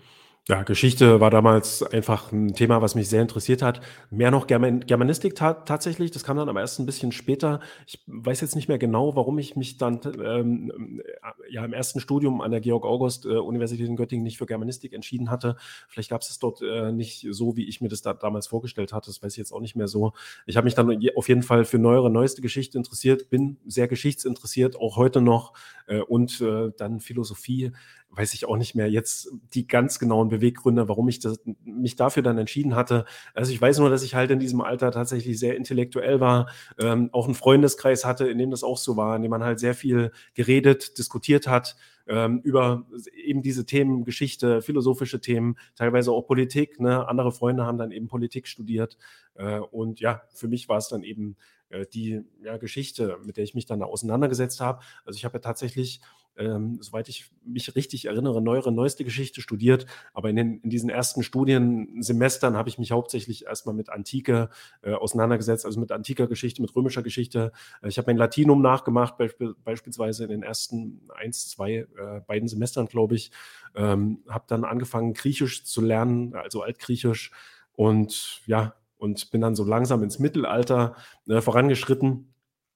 Ja, 0.48 0.64
Geschichte 0.64 1.20
war 1.20 1.30
damals 1.30 1.84
einfach 1.84 2.32
ein 2.32 2.56
Thema, 2.56 2.82
was 2.82 2.96
mich 2.96 3.08
sehr 3.08 3.22
interessiert 3.22 3.62
hat. 3.62 3.80
Mehr 4.10 4.32
noch 4.32 4.48
German 4.48 4.80
Germanistik 4.80 5.36
ta 5.36 5.54
tatsächlich, 5.54 6.10
das 6.10 6.24
kam 6.24 6.36
dann 6.36 6.50
aber 6.50 6.62
erst 6.62 6.80
ein 6.80 6.88
bisschen 6.88 7.12
später. 7.12 7.60
Ich 7.86 8.04
weiß 8.08 8.42
jetzt 8.42 8.56
nicht 8.56 8.68
mehr 8.68 8.80
genau, 8.80 9.16
warum 9.16 9.38
ich 9.38 9.56
mich 9.56 9.78
dann 9.78 10.00
ähm, 10.20 11.00
äh, 11.06 11.54
ja 11.54 11.64
im 11.64 11.74
ersten 11.74 12.00
Studium 12.00 12.42
an 12.42 12.50
der 12.50 12.60
Georg-August-Universität 12.60 13.86
in 13.86 13.96
Göttingen 13.96 14.24
nicht 14.24 14.40
für 14.40 14.48
Germanistik 14.48 14.94
entschieden 14.94 15.30
hatte. 15.30 15.58
Vielleicht 15.88 16.10
gab 16.10 16.22
es 16.22 16.32
es 16.32 16.40
dort 16.40 16.64
äh, 16.64 16.92
nicht 16.92 17.28
so, 17.30 17.56
wie 17.56 17.70
ich 17.70 17.80
mir 17.80 17.90
das 17.90 18.02
da 18.02 18.16
damals 18.16 18.48
vorgestellt 18.48 18.94
hatte. 18.94 19.12
Das 19.12 19.22
weiß 19.22 19.34
ich 19.34 19.38
jetzt 19.38 19.52
auch 19.52 19.62
nicht 19.62 19.76
mehr 19.76 19.88
so. 19.88 20.14
Ich 20.48 20.58
habe 20.58 20.66
mich 20.66 20.74
dann 20.74 20.90
auf 21.16 21.30
jeden 21.30 21.44
Fall 21.44 21.66
für 21.66 21.78
neuere, 21.78 22.10
neueste 22.10 22.42
Geschichte 22.42 22.80
interessiert, 22.80 23.30
bin 23.30 23.58
sehr 23.68 23.88
geschichtsinteressiert, 23.88 24.76
auch 24.76 24.98
heute 24.98 25.22
noch. 25.22 25.54
Äh, 25.86 26.02
und 26.02 26.42
äh, 26.42 26.72
dann 26.78 27.00
Philosophie 27.00 27.74
weiß 28.12 28.34
ich 28.34 28.46
auch 28.46 28.58
nicht 28.58 28.76
mehr 28.76 28.90
jetzt 28.90 29.32
die 29.54 29.68
ganz 29.68 29.98
genauen 29.98 30.30
Beweggründe, 30.30 30.88
warum 30.90 31.08
ich 31.08 31.20
das, 31.20 31.40
mich 31.64 31.96
dafür 31.96 32.24
dann 32.24 32.38
entschieden 32.38 32.76
hatte. 32.76 33.06
Also 33.34 33.52
ich 33.54 33.62
weiß 33.62 33.80
nur, 33.80 33.90
dass 33.90 34.04
ich 34.04 34.16
halt 34.16 34.32
in 34.32 34.40
diesem 34.40 34.62
Alter 34.62 34.92
tatsächlich 34.92 35.40
sehr 35.40 35.56
intellektuell 35.56 36.20
war, 36.20 36.50
ähm, 36.78 37.10
auch 37.14 37.26
einen 37.26 37.36
Freundeskreis 37.36 38.06
hatte, 38.06 38.28
in 38.28 38.38
dem 38.38 38.52
das 38.52 38.64
auch 38.64 38.78
so 38.78 38.98
war, 38.98 39.16
in 39.16 39.22
dem 39.22 39.32
man 39.32 39.44
halt 39.44 39.60
sehr 39.60 39.74
viel 39.74 40.12
geredet, 40.34 40.98
diskutiert 40.98 41.48
hat 41.48 41.78
ähm, 42.08 42.42
über 42.44 42.86
eben 43.14 43.42
diese 43.42 43.66
Themen, 43.66 44.04
Geschichte, 44.04 44.62
philosophische 44.62 45.22
Themen, 45.22 45.58
teilweise 45.76 46.12
auch 46.12 46.24
Politik. 46.24 46.80
Ne? 46.80 47.08
Andere 47.08 47.32
Freunde 47.32 47.66
haben 47.66 47.78
dann 47.78 47.92
eben 47.92 48.08
Politik 48.08 48.48
studiert 48.48 48.98
äh, 49.36 49.60
und 49.60 50.00
ja, 50.00 50.22
für 50.34 50.48
mich 50.48 50.68
war 50.68 50.78
es 50.78 50.90
dann 50.90 51.04
eben 51.04 51.38
äh, 51.70 51.86
die 51.94 52.22
ja, 52.44 52.58
Geschichte, 52.58 53.18
mit 53.24 53.38
der 53.38 53.44
ich 53.44 53.56
mich 53.56 53.66
dann 53.66 53.80
da 53.80 53.86
auseinandergesetzt 53.86 54.60
habe. 54.60 54.82
Also 55.06 55.18
ich 55.18 55.26
habe 55.26 55.36
ja 55.36 55.42
tatsächlich 55.42 56.02
ähm, 56.38 56.78
soweit 56.82 57.10
ich 57.10 57.32
mich 57.44 57.76
richtig 57.76 58.06
erinnere, 58.06 58.42
neuere, 58.42 58.72
neueste 58.72 59.04
Geschichte 59.04 59.42
studiert. 59.42 59.86
Aber 60.14 60.30
in, 60.30 60.36
den, 60.36 60.60
in 60.62 60.70
diesen 60.70 60.90
ersten 60.90 61.24
Studiensemestern 61.24 62.56
habe 62.56 62.70
ich 62.70 62.78
mich 62.78 62.92
hauptsächlich 62.92 63.46
erstmal 63.46 63.76
mit 63.76 63.90
Antike 63.90 64.50
äh, 64.82 64.94
auseinandergesetzt, 64.94 65.66
also 65.66 65.80
mit 65.80 65.92
antiker 65.92 66.28
Geschichte, 66.28 66.62
mit 66.62 66.76
römischer 66.76 67.04
Geschichte. 67.04 67.52
Äh, 67.82 67.90
ich 67.90 67.98
habe 67.98 68.08
mein 68.08 68.18
Latinum 68.18 68.62
nachgemacht, 68.62 69.18
beisp 69.18 69.42
beispielsweise 69.64 70.24
in 70.24 70.30
den 70.30 70.44
ersten 70.44 71.02
eins, 71.16 71.50
zwei, 71.50 71.88
äh, 71.98 72.22
beiden 72.26 72.48
Semestern, 72.48 72.88
glaube 72.88 73.16
ich. 73.16 73.32
Ähm, 73.76 74.24
habe 74.28 74.46
dann 74.48 74.64
angefangen, 74.64 75.14
Griechisch 75.14 75.66
zu 75.66 75.82
lernen, 75.82 76.36
also 76.36 76.62
Altgriechisch. 76.62 77.32
Und 77.74 78.42
ja, 78.46 78.76
und 78.98 79.32
bin 79.32 79.42
dann 79.42 79.56
so 79.56 79.64
langsam 79.64 80.04
ins 80.04 80.20
Mittelalter 80.20 80.96
äh, 81.28 81.42
vorangeschritten. 81.42 82.34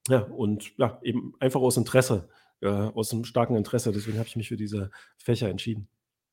Ja, 0.08 0.20
und 0.20 0.76
ja, 0.76 0.98
eben 1.02 1.34
einfach 1.40 1.60
aus 1.60 1.76
Interesse 1.76 2.28
äh, 2.60 2.68
aus 2.68 3.12
einem 3.12 3.24
starken 3.24 3.56
Interesse. 3.56 3.92
Deswegen 3.92 4.18
habe 4.18 4.28
ich 4.28 4.36
mich 4.36 4.48
für 4.48 4.56
diese 4.56 4.90
Fächer 5.18 5.48
entschieden. 5.48 5.88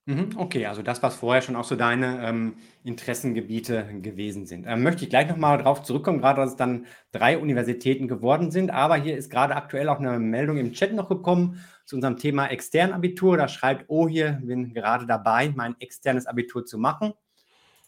Mhm, 0.06 0.32
okay, 0.36 0.66
also 0.66 0.82
das, 0.82 1.02
was 1.02 1.16
vorher 1.16 1.42
schon 1.42 1.56
auch 1.56 1.64
so 1.64 1.78
deine 1.78 2.28
ähm, 2.28 2.56
Interessengebiete 2.84 3.88
gewesen 4.02 4.46
sind. 4.46 4.66
Ähm, 4.68 4.84
möchte 4.84 5.06
ich 5.06 5.10
gleich 5.10 5.30
nochmal 5.30 5.58
drauf 5.60 5.82
zurückkommen, 5.84 6.20
gerade 6.20 6.42
dass 6.42 6.52
es 6.52 6.56
dann 6.58 6.88
drei 7.14 7.38
Universitäten 7.38 8.10
geworden 8.10 8.52
sind. 8.52 8.70
Aber 8.70 8.98
hier 8.98 9.16
ist 9.16 9.30
gerade 9.30 9.56
aktuell 9.56 9.88
auch 9.88 10.00
eine 10.00 10.20
Meldung 10.20 10.58
im 10.58 10.74
Chat 10.74 10.94
noch 10.94 11.08
gekommen 11.08 11.64
zu 11.86 11.96
unserem 11.96 12.18
Thema 12.18 12.48
Externabitur. 12.48 13.38
Da 13.38 13.48
schreibt, 13.48 13.86
oh, 13.88 14.10
hier 14.10 14.42
bin 14.44 14.74
gerade 14.74 15.06
dabei, 15.06 15.54
mein 15.56 15.76
externes 15.80 16.26
Abitur 16.26 16.66
zu 16.66 16.78
machen. 16.78 17.14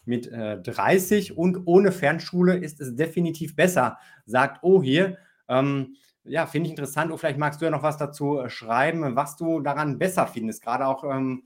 Mit 0.06 0.26
äh, 0.28 0.58
30 0.58 1.36
und 1.36 1.66
ohne 1.66 1.92
Fernschule 1.92 2.56
ist 2.56 2.80
es 2.80 2.96
definitiv 2.96 3.56
besser, 3.56 3.98
sagt 4.24 4.60
oh 4.62 4.82
hier. 4.82 5.18
Ähm, 5.48 5.96
ja, 6.26 6.46
finde 6.46 6.66
ich 6.66 6.72
interessant. 6.72 7.10
Und 7.10 7.18
vielleicht 7.18 7.38
magst 7.38 7.60
du 7.60 7.64
ja 7.64 7.70
noch 7.70 7.82
was 7.82 7.96
dazu 7.96 8.40
äh, 8.40 8.50
schreiben, 8.50 9.16
was 9.16 9.36
du 9.36 9.60
daran 9.60 9.98
besser 9.98 10.26
findest. 10.26 10.62
Gerade 10.62 10.86
auch 10.86 11.04
ähm, 11.04 11.44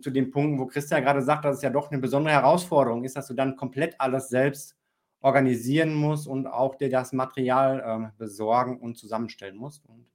zu 0.00 0.10
den 0.10 0.30
Punkten, 0.30 0.58
wo 0.58 0.66
Christian 0.66 1.02
gerade 1.02 1.22
sagt, 1.22 1.44
dass 1.44 1.56
es 1.56 1.62
ja 1.62 1.70
doch 1.70 1.90
eine 1.90 2.00
besondere 2.00 2.34
Herausforderung 2.34 3.04
ist, 3.04 3.16
dass 3.16 3.26
du 3.26 3.34
dann 3.34 3.56
komplett 3.56 4.00
alles 4.00 4.28
selbst 4.28 4.76
organisieren 5.20 5.94
musst 5.94 6.26
und 6.26 6.46
auch 6.46 6.74
dir 6.76 6.90
das 6.90 7.12
Material 7.12 7.82
ähm, 7.86 8.10
besorgen 8.18 8.78
und 8.78 8.96
zusammenstellen 8.96 9.56
musst. 9.56 9.86
Und 9.86 10.06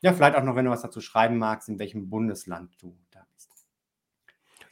ja, 0.00 0.12
vielleicht 0.12 0.36
auch 0.36 0.42
noch, 0.42 0.56
wenn 0.56 0.64
du 0.64 0.70
was 0.70 0.82
dazu 0.82 1.00
schreiben 1.00 1.38
magst, 1.38 1.68
in 1.68 1.78
welchem 1.78 2.10
Bundesland 2.10 2.70
du 2.80 2.96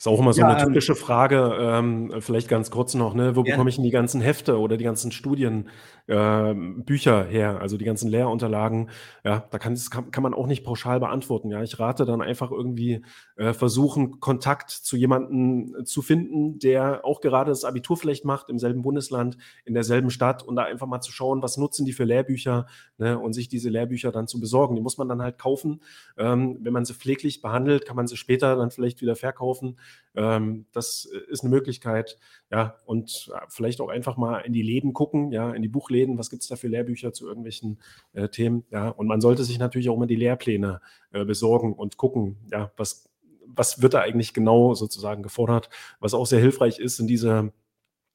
ist 0.04 0.08
auch 0.08 0.20
immer 0.20 0.34
so 0.34 0.42
ja, 0.42 0.48
eine 0.48 0.60
ähm, 0.60 0.68
typische 0.68 0.94
Frage, 0.94 1.56
ähm, 1.58 2.12
vielleicht 2.18 2.48
ganz 2.48 2.70
kurz 2.70 2.92
noch, 2.92 3.14
ne? 3.14 3.36
wo 3.36 3.42
ja. 3.42 3.52
bekomme 3.52 3.70
ich 3.70 3.76
denn 3.76 3.84
die 3.84 3.90
ganzen 3.90 4.20
Hefte 4.20 4.58
oder 4.58 4.76
die 4.76 4.84
ganzen 4.84 5.12
Studienbücher 5.12 7.26
äh, 7.26 7.32
her, 7.32 7.62
also 7.62 7.78
die 7.78 7.86
ganzen 7.86 8.10
Lehrunterlagen? 8.10 8.90
Ja, 9.24 9.48
da 9.50 9.58
kann, 9.58 9.80
kann, 9.90 10.10
kann 10.10 10.22
man 10.22 10.34
auch 10.34 10.46
nicht 10.46 10.62
pauschal 10.62 11.00
beantworten. 11.00 11.48
Ja, 11.48 11.62
ich 11.62 11.80
rate 11.80 12.04
dann 12.04 12.20
einfach 12.20 12.50
irgendwie 12.50 13.02
äh, 13.36 13.54
versuchen, 13.54 14.20
Kontakt 14.20 14.70
zu 14.70 14.98
jemandem 14.98 15.86
zu 15.86 16.02
finden, 16.02 16.58
der 16.58 17.00
auch 17.04 17.22
gerade 17.22 17.50
das 17.50 17.64
Abitur 17.64 17.96
vielleicht 17.96 18.26
macht 18.26 18.50
im 18.50 18.58
selben 18.58 18.82
Bundesland, 18.82 19.38
in 19.64 19.72
derselben 19.72 20.10
Stadt 20.10 20.42
und 20.42 20.56
da 20.56 20.64
einfach 20.64 20.86
mal 20.86 21.00
zu 21.00 21.12
schauen, 21.12 21.40
was 21.40 21.56
nutzen 21.56 21.86
die 21.86 21.94
für 21.94 22.04
Lehrbücher 22.04 22.66
ne? 22.98 23.18
und 23.18 23.32
sich 23.32 23.48
diese 23.48 23.70
Lehrbücher 23.70 24.12
dann 24.12 24.28
zu 24.28 24.38
besorgen. 24.38 24.74
Die 24.74 24.82
muss 24.82 24.98
man 24.98 25.08
dann 25.08 25.22
halt 25.22 25.38
kaufen. 25.38 25.80
Ähm, 26.18 26.58
wenn 26.60 26.74
man 26.74 26.84
sie 26.84 26.92
pfleglich 26.92 27.40
behandelt, 27.40 27.86
kann 27.86 27.96
man 27.96 28.06
sie 28.06 28.18
später 28.18 28.54
dann 28.56 28.70
vielleicht 28.70 29.00
wieder 29.00 29.16
verkaufen. 29.16 29.78
Ähm, 30.16 30.66
das 30.72 31.04
ist 31.28 31.42
eine 31.42 31.50
Möglichkeit, 31.50 32.18
ja, 32.50 32.76
und 32.84 33.30
äh, 33.34 33.40
vielleicht 33.48 33.80
auch 33.80 33.88
einfach 33.88 34.16
mal 34.16 34.40
in 34.40 34.52
die 34.52 34.62
Läden 34.62 34.92
gucken, 34.92 35.32
ja, 35.32 35.52
in 35.52 35.62
die 35.62 35.68
Buchläden, 35.68 36.18
was 36.18 36.30
gibt 36.30 36.42
es 36.42 36.48
da 36.48 36.56
für 36.56 36.68
Lehrbücher 36.68 37.12
zu 37.12 37.26
irgendwelchen 37.26 37.78
äh, 38.12 38.28
Themen, 38.28 38.64
ja, 38.70 38.88
und 38.88 39.06
man 39.06 39.20
sollte 39.20 39.44
sich 39.44 39.58
natürlich 39.58 39.88
auch 39.88 39.96
immer 39.96 40.06
die 40.06 40.16
Lehrpläne 40.16 40.80
äh, 41.12 41.24
besorgen 41.24 41.72
und 41.72 41.96
gucken, 41.96 42.36
ja, 42.52 42.70
was, 42.76 43.08
was 43.46 43.82
wird 43.82 43.94
da 43.94 44.00
eigentlich 44.00 44.34
genau 44.34 44.74
sozusagen 44.74 45.22
gefordert, 45.22 45.68
was 45.98 46.14
auch 46.14 46.26
sehr 46.26 46.40
hilfreich 46.40 46.78
ist 46.78 47.00
in 47.00 47.06
diese 47.06 47.30
äh, 47.30 47.50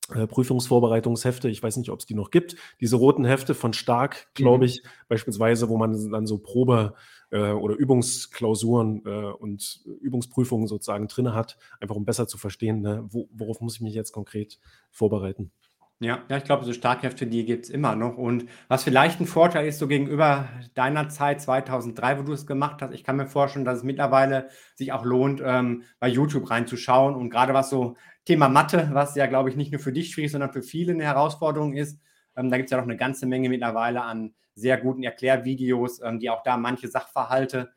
Prüfungsvorbereitungshefte, 0.10 1.50
ich 1.50 1.62
weiß 1.62 1.78
nicht, 1.78 1.90
ob 1.90 2.00
es 2.00 2.06
die 2.06 2.16
noch 2.16 2.32
gibt, 2.32 2.56
diese 2.80 2.96
roten 2.96 3.26
Hefte 3.26 3.54
von 3.54 3.74
Stark, 3.74 4.34
glaube 4.34 4.60
mhm. 4.60 4.64
ich, 4.64 4.84
mhm. 4.84 4.90
beispielsweise, 5.08 5.70
wo 5.70 5.78
man 5.78 6.12
dann 6.12 6.28
so 6.28 6.40
Probe 6.40 6.96
äh, 7.32 7.52
oder 7.52 7.76
Übungsklausuren 7.76 9.04
äh, 9.06 9.32
und 9.32 9.82
Übungsprüfungen 10.02 10.68
sozusagen 10.68 11.08
drin 11.08 11.34
hat, 11.34 11.58
einfach 11.80 11.96
um 11.96 12.06
besser 12.06 12.28
zu 12.28 12.38
verstehen, 12.38 12.82
ne, 12.82 13.06
wo, 13.10 13.30
worauf 13.32 13.62
muss 13.62 13.76
ich 13.76 13.82
mich 13.82 13.94
jetzt 13.94 14.12
konkret 14.12 14.60
vorbereiten. 14.92 15.52
Ja, 16.02 16.24
ja, 16.30 16.38
ich 16.38 16.46
glaube, 16.46 16.64
so 16.64 16.72
Starkhefte, 16.72 17.28
die 17.28 17.44
gibt 17.44 17.66
es 17.66 17.70
immer 17.70 17.94
noch. 17.94 18.18
Und 18.18 18.46
was 18.70 18.86
vielleicht 18.86 19.20
ein 19.20 19.26
Vorteil 19.28 19.68
ist, 19.68 19.80
so 19.80 19.88
gegenüber 19.88 20.48
deiner 20.74 21.10
Zeit 21.10 21.42
2003, 21.42 22.18
wo 22.18 22.24
du 22.24 22.32
es 22.32 22.48
gemacht 22.48 22.82
hast, 22.82 22.94
ich 22.94 23.04
kann 23.04 23.18
mir 23.18 23.28
vorstellen, 23.28 23.66
dass 23.66 23.80
es 23.80 23.84
mittlerweile 23.84 24.48
sich 24.76 24.94
auch 24.94 25.04
lohnt, 25.04 25.42
ähm, 25.44 25.84
bei 26.00 26.08
YouTube 26.08 26.50
reinzuschauen. 26.50 27.16
Und 27.16 27.30
gerade 27.30 27.54
was 27.54 27.70
so 27.70 27.98
Thema 28.24 28.48
Mathe, 28.48 28.90
was 28.94 29.16
ja, 29.16 29.26
glaube 29.26 29.50
ich, 29.50 29.58
nicht 29.58 29.74
nur 29.74 29.82
für 29.82 29.92
dich 29.92 30.12
schwierig, 30.12 30.32
sondern 30.32 30.54
für 30.54 30.62
viele 30.62 30.94
eine 30.94 31.04
Herausforderung 31.04 31.74
ist, 31.74 32.00
Ähm, 32.38 32.50
da 32.52 32.58
gibt 32.58 32.68
es 32.68 32.72
ja 32.72 32.78
noch 32.78 32.86
eine 32.86 32.96
ganze 32.96 33.26
Menge 33.26 33.50
mittlerweile 33.50 34.02
an 34.04 34.34
sehr 34.56 34.78
guten 34.78 35.04
Erklärvideos, 35.04 36.00
ähm, 36.02 36.20
die 36.20 36.30
auch 36.30 36.44
da 36.44 36.56
manche 36.58 36.88
Sachverhalte 36.88 37.72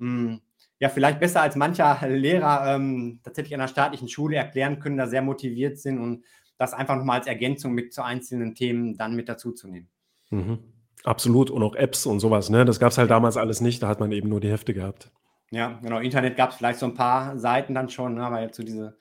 hm, 0.00 0.40
ja 0.78 0.88
vielleicht 0.88 1.20
besser 1.20 1.42
als 1.42 1.56
mancher 1.56 1.98
Lehrer 2.08 2.74
ähm, 2.74 3.20
tatsächlich 3.24 3.54
an 3.54 3.60
der 3.60 3.68
staatlichen 3.68 4.08
Schule 4.08 4.36
erklären 4.36 4.78
können, 4.80 4.96
da 4.96 5.06
sehr 5.06 5.22
motiviert 5.22 5.78
sind 5.78 5.98
und 5.98 6.24
das 6.58 6.74
einfach 6.74 6.96
nochmal 6.96 7.18
als 7.18 7.26
Ergänzung 7.26 7.72
mit 7.72 7.92
zu 7.92 8.02
einzelnen 8.02 8.54
Themen 8.54 8.96
dann 8.96 9.14
mit 9.14 9.28
dazuzunehmen. 9.28 9.88
Mhm. 10.30 10.58
Absolut. 11.04 11.50
Und 11.50 11.62
auch 11.62 11.76
Apps 11.76 12.06
und 12.06 12.20
sowas, 12.20 12.50
ne? 12.50 12.64
Das 12.64 12.80
gab 12.80 12.90
es 12.90 12.98
halt 12.98 13.10
damals 13.10 13.36
alles 13.36 13.60
nicht, 13.60 13.82
da 13.82 13.88
hat 13.88 14.00
man 14.00 14.12
eben 14.12 14.28
nur 14.28 14.40
die 14.40 14.50
Hefte 14.50 14.74
gehabt. 14.74 15.10
Ja, 15.50 15.78
genau. 15.82 15.98
Internet 15.98 16.36
gab 16.36 16.50
es 16.50 16.56
vielleicht 16.56 16.78
so 16.78 16.86
ein 16.86 16.94
paar 16.94 17.38
Seiten 17.38 17.74
dann 17.74 17.88
schon, 17.88 18.16
ne? 18.16 18.26
aber 18.26 18.42
jetzt 18.42 18.56
so 18.56 18.62
diese 18.62 18.98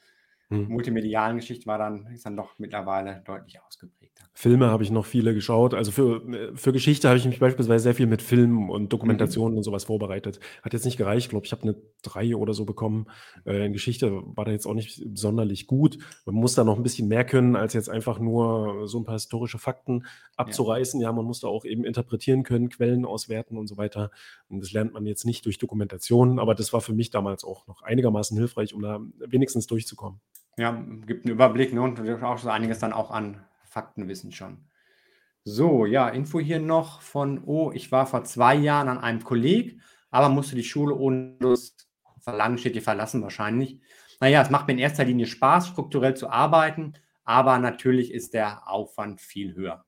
hm. 0.50 0.68
multimedialen 0.70 1.38
Geschichte 1.38 1.66
war 1.66 1.78
dann, 1.78 2.08
ist 2.08 2.26
dann 2.26 2.38
doch 2.38 2.58
mittlerweile 2.58 3.22
deutlich 3.26 3.62
ausgeprägter. 3.62 4.08
Filme 4.34 4.68
habe 4.68 4.84
ich 4.84 4.92
noch 4.92 5.08
viele 5.08 5.34
geschaut. 5.34 5.74
Also 5.74 5.92
für, 5.92 6.22
für 6.54 6.72
Geschichte 6.72 7.08
habe 7.08 7.18
ich 7.18 7.26
mich 7.26 7.40
beispielsweise 7.40 7.82
sehr 7.82 7.96
viel 7.96 8.06
mit 8.06 8.22
Filmen 8.22 8.70
und 8.70 8.94
Dokumentationen 8.94 9.54
mhm. 9.54 9.58
und 9.58 9.64
sowas 9.64 9.86
vorbereitet. 9.86 10.40
Hat 10.62 10.74
jetzt 10.74 10.86
nicht 10.86 10.96
gereicht, 10.96 11.26
ich 11.26 11.30
glaube, 11.30 11.48
ich 11.48 11.52
habe 11.52 11.64
eine 11.64 11.76
3 12.04 12.36
oder 12.36 12.54
so 12.54 12.64
bekommen. 12.64 13.08
Äh, 13.48 13.66
in 13.66 13.74
Geschichte 13.74 14.12
war 14.12 14.46
da 14.46 14.52
jetzt 14.52 14.68
auch 14.68 14.76
nicht 14.76 15.04
sonderlich 15.16 15.66
gut. 15.66 15.98
Man 16.26 16.36
muss 16.36 16.54
da 16.54 16.64
noch 16.64 16.78
ein 16.78 16.84
bisschen 16.84 17.08
mehr 17.08 17.26
können, 17.26 17.56
als 17.56 17.74
jetzt 17.74 17.90
einfach 17.90 18.20
nur 18.20 18.88
so 18.88 19.00
ein 19.00 19.06
paar 19.06 19.16
historische 19.16 19.58
Fakten 19.58 20.06
abzureißen. 20.36 21.02
Ja, 21.02 21.10
ja 21.10 21.14
man 21.14 21.26
muss 21.26 21.40
da 21.40 21.48
auch 21.48 21.66
eben 21.66 21.84
interpretieren 21.84 22.44
können, 22.44 22.70
Quellen 22.70 23.06
auswerten 23.06 23.58
und 23.58 23.66
so 23.66 23.78
weiter. 23.78 24.12
Und 24.50 24.62
das 24.62 24.72
lernt 24.72 24.94
man 24.94 25.08
jetzt 25.08 25.26
nicht 25.26 25.46
durch 25.46 25.58
Dokumentationen, 25.58 26.38
aber 26.38 26.54
das 26.54 26.72
war 26.74 26.82
für 26.82 26.94
mich 26.94 27.10
damals 27.10 27.44
auch 27.44 27.66
noch 27.66 27.82
einigermaßen 27.82 28.38
hilfreich, 28.38 28.76
um 28.76 28.84
da 28.84 29.02
wenigstens 29.18 29.66
durchzukommen. 29.66 30.22
Ja, 30.58 30.72
gibt 31.06 31.26
einen 31.26 31.34
Überblick 31.34 31.74
ne, 31.74 31.82
und 31.82 32.00
auch 32.24 32.38
so 32.40 32.50
einiges 32.50 32.80
dann 32.80 32.94
auch 32.94 33.12
an 33.12 33.46
Faktenwissen 33.64 34.32
schon. 34.32 34.66
So, 35.44 35.86
ja, 35.86 36.10
Info 36.10 36.40
hier 36.40 36.60
noch 36.60 37.02
von, 37.02 37.44
oh, 37.46 37.72
ich 37.72 37.92
war 37.92 38.06
vor 38.06 38.24
zwei 38.26 38.56
Jahren 38.56 38.90
an 38.90 38.98
einem 38.98 39.24
Kolleg, 39.24 39.80
aber 40.10 40.30
musste 40.30 40.56
die 40.56 40.64
Schule 40.64 40.96
ohne 40.96 41.38
Lust 41.40 41.88
verlangen, 42.20 42.58
steht 42.58 42.74
hier 42.74 42.82
verlassen 42.82 43.22
wahrscheinlich. 43.22 43.80
Naja, 44.20 44.42
es 44.42 44.50
macht 44.50 44.68
mir 44.68 44.74
in 44.74 44.80
erster 44.80 45.06
Linie 45.06 45.28
Spaß, 45.28 45.68
strukturell 45.70 46.16
zu 46.16 46.30
arbeiten, 46.30 46.94
aber 47.24 47.60
natürlich 47.60 48.12
ist 48.12 48.34
der 48.34 48.70
Aufwand 48.70 49.22
viel 49.22 49.56
höher. 49.56 49.86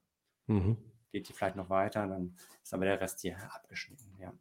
Mhm. 0.48 0.78
Geht 1.12 1.28
hier 1.28 1.36
vielleicht 1.36 1.56
noch 1.56 1.70
weiter, 1.70 2.08
dann 2.08 2.36
ist 2.64 2.74
aber 2.74 2.86
der 2.86 3.02
Rest 3.02 3.22
hier 3.22 3.36
abgeschnitten. 3.52 4.16
Ja. 4.22 4.32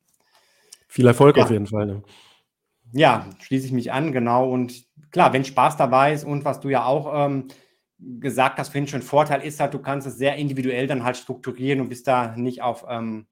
Viel 0.86 1.06
Erfolg 1.06 1.36
ja. 1.36 1.44
auf 1.44 1.50
jeden 1.50 1.66
Fall. 1.66 1.86
Ne? 1.86 2.02
Ja, 2.92 3.28
schließe 3.40 3.66
ich 3.66 3.72
mich 3.72 3.92
an, 3.92 4.12
genau. 4.12 4.50
Und 4.50 4.86
klar, 5.10 5.32
wenn 5.32 5.44
Spaß 5.44 5.76
dabei 5.76 6.12
ist 6.12 6.24
und 6.24 6.44
was 6.44 6.60
du 6.60 6.68
ja 6.68 6.84
auch 6.84 7.26
ähm, 7.26 7.48
gesagt 7.98 8.58
hast, 8.58 8.70
finde 8.70 8.84
ich 8.86 8.90
schon, 8.90 9.02
Vorteil 9.02 9.42
ist 9.42 9.60
halt, 9.60 9.74
du 9.74 9.80
kannst 9.80 10.06
es 10.06 10.16
sehr 10.16 10.36
individuell 10.36 10.86
dann 10.86 11.04
halt 11.04 11.16
strukturieren 11.16 11.80
und 11.80 11.88
bist 11.88 12.06
da 12.06 12.34
nicht 12.36 12.62
auf 12.62 12.84
ähm, 12.88 13.26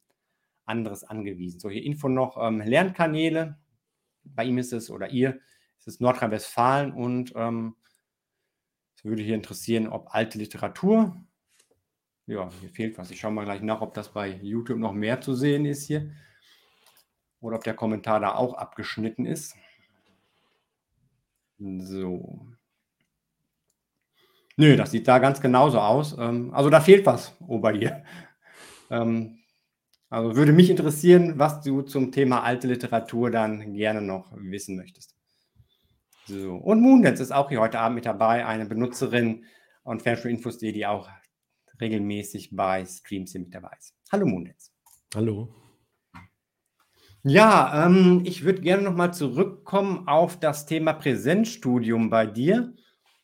anderes 0.66 1.04
angewiesen. 1.04 1.60
So, 1.60 1.70
hier 1.70 1.84
Info 1.84 2.08
noch, 2.08 2.36
ähm, 2.40 2.60
Lernkanäle. 2.60 3.58
Bei 4.24 4.44
ihm 4.44 4.58
ist 4.58 4.72
es, 4.72 4.90
oder 4.90 5.10
ihr, 5.10 5.38
ist 5.78 5.88
es 5.88 6.00
Nordrhein-Westfalen 6.00 6.92
und 6.92 7.32
ähm, 7.36 7.76
es 8.96 9.04
würde 9.04 9.22
hier 9.22 9.36
interessieren, 9.36 9.88
ob 9.88 10.14
alte 10.14 10.38
Literatur, 10.38 11.16
ja, 12.26 12.50
hier 12.60 12.70
fehlt 12.70 12.98
was. 12.98 13.10
Ich 13.12 13.20
schaue 13.20 13.30
mal 13.30 13.44
gleich 13.44 13.62
nach, 13.62 13.80
ob 13.80 13.94
das 13.94 14.12
bei 14.12 14.28
YouTube 14.42 14.78
noch 14.78 14.92
mehr 14.92 15.20
zu 15.20 15.34
sehen 15.34 15.64
ist 15.64 15.86
hier. 15.86 16.10
Oder 17.46 17.58
ob 17.58 17.64
der 17.64 17.74
Kommentar 17.74 18.18
da 18.18 18.34
auch 18.34 18.54
abgeschnitten 18.54 19.24
ist. 19.24 19.54
So. 21.58 22.44
Nö, 24.56 24.76
das 24.76 24.90
sieht 24.90 25.06
da 25.06 25.20
ganz 25.20 25.40
genauso 25.40 25.78
aus. 25.78 26.16
Ähm, 26.18 26.52
also 26.52 26.70
da 26.70 26.80
fehlt 26.80 27.06
was, 27.06 27.36
Ober 27.46 27.72
hier. 27.72 28.02
Ähm, 28.88 29.40
also 30.08 30.36
würde 30.36 30.52
mich 30.52 30.70
interessieren, 30.70 31.40
was 31.40 31.60
du 31.60 31.82
zum 31.82 32.12
Thema 32.12 32.44
alte 32.44 32.68
Literatur 32.68 33.32
dann 33.32 33.74
gerne 33.74 34.00
noch 34.00 34.30
wissen 34.36 34.76
möchtest. 34.76 35.16
So. 36.26 36.54
Und 36.54 36.80
Moondance 36.82 37.20
ist 37.20 37.32
auch 37.32 37.48
hier 37.48 37.60
heute 37.60 37.80
Abend 37.80 37.96
mit 37.96 38.06
dabei, 38.06 38.46
eine 38.46 38.64
Benutzerin 38.64 39.44
und 39.82 40.02
Fernstuhlinfos.de, 40.02 40.70
die 40.70 40.86
auch 40.86 41.08
regelmäßig 41.80 42.54
bei 42.54 42.86
Streams 42.86 43.32
hier 43.32 43.40
mit 43.40 43.52
dabei 43.52 43.72
ist. 43.76 43.96
Hallo 44.12 44.24
Moondance. 44.24 44.70
Hallo. 45.16 45.65
Ja, 47.28 47.86
ähm, 47.86 48.22
ich 48.24 48.44
würde 48.44 48.60
gerne 48.60 48.84
nochmal 48.84 49.12
zurückkommen 49.12 50.06
auf 50.06 50.38
das 50.38 50.64
Thema 50.64 50.92
Präsenzstudium 50.92 52.08
bei 52.08 52.24
dir. 52.24 52.72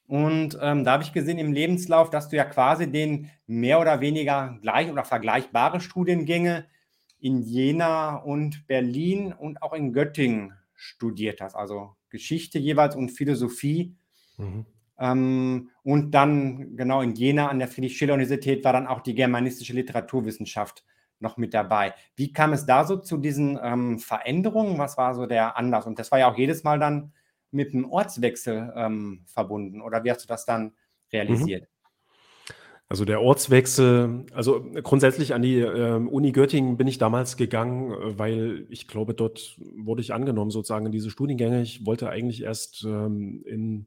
Und 0.09 0.59
ähm, 0.61 0.83
da 0.83 0.95
habe 0.95 1.05
ich 1.05 1.13
gesehen 1.13 1.39
im 1.39 1.53
Lebenslauf, 1.53 2.11
dass 2.11 2.29
du 2.29 2.35
ja 2.35 2.45
quasi 2.45 2.91
den 2.91 3.31
mehr 3.47 3.79
oder 3.81 4.01
weniger 4.01 4.59
gleich 4.61 4.91
oder 4.91 5.05
vergleichbare 5.05 5.81
Studiengänge 5.81 6.67
in 7.21 7.43
Jena 7.43 8.17
und 8.17 8.67
Berlin 8.67 9.33
und 9.33 9.63
auch 9.63 9.73
in 9.73 9.93
Göttingen 9.93 10.53
studiert 10.75 11.41
hast. 11.41 11.55
Also 11.55 11.95
Geschichte 12.11 12.59
jeweils 12.59 12.97
und 12.97 13.11
Philosophie. 13.11 13.95
Mhm. 14.37 14.67
Ähm, 14.99 15.71
und 15.85 16.11
dann 16.11 16.75
genau 16.75 17.03
in 17.03 17.15
Jena 17.15 17.51
an 17.51 17.61
der 17.61 17.69
Friedrich-Schiller-Universität 17.69 18.65
war 18.65 18.73
dann 18.73 18.89
auch 18.89 19.01
die 19.01 19.15
germanistische 19.15 19.75
Literaturwissenschaft 19.75 20.83
noch 21.23 21.37
mit 21.37 21.55
dabei. 21.55 21.95
Wie 22.17 22.33
kam 22.33 22.53
es 22.53 22.67
da 22.67 22.85
so 22.85 22.97
zu 22.97 23.17
diesen 23.17 23.59
ähm, 23.63 23.99
Veränderungen? 23.99 24.79
Was 24.79 24.97
war 24.97 25.15
so 25.15 25.27
der 25.27 25.57
Anlass? 25.57 25.87
Und 25.87 25.99
das 25.99 26.11
war 26.11 26.19
ja 26.19 26.31
auch 26.31 26.37
jedes 26.37 26.65
Mal 26.65 26.79
dann 26.79 27.13
mit 27.51 27.73
einem 27.73 27.91
Ortswechsel 27.91 28.73
ähm, 28.77 29.25
verbunden. 29.27 29.81
Oder 29.81 30.05
wie 30.05 30.11
hast 30.11 30.25
du 30.25 30.29
das 30.29 30.45
dann 30.45 30.73
realisiert? 31.13 31.63
Mhm. 31.63 31.67
Also 32.89 33.07
der 33.07 33.23
Ortswechsel, 33.23 34.27
also 34.35 34.67
grundsätzlich 34.83 35.33
an 35.33 35.41
die 35.41 35.61
äh, 35.61 35.95
Uni 35.95 36.31
Göttingen 36.31 36.77
bin 36.77 36.87
ich 36.87 36.99
damals 36.99 37.39
gegangen, 37.39 37.91
äh, 37.91 38.19
weil 38.19 38.67
ich 38.69 38.87
glaube, 38.87 39.15
dort 39.15 39.59
wurde 39.77 40.03
ich 40.03 40.13
angenommen 40.13 40.51
sozusagen 40.51 40.85
in 40.85 40.93
diese 40.93 41.11
Studiengänge. 41.11 41.63
Ich 41.63 41.87
wollte 41.87 42.11
eigentlich 42.11 42.43
erst 42.43 42.85
ähm, 42.85 43.43
in 43.47 43.87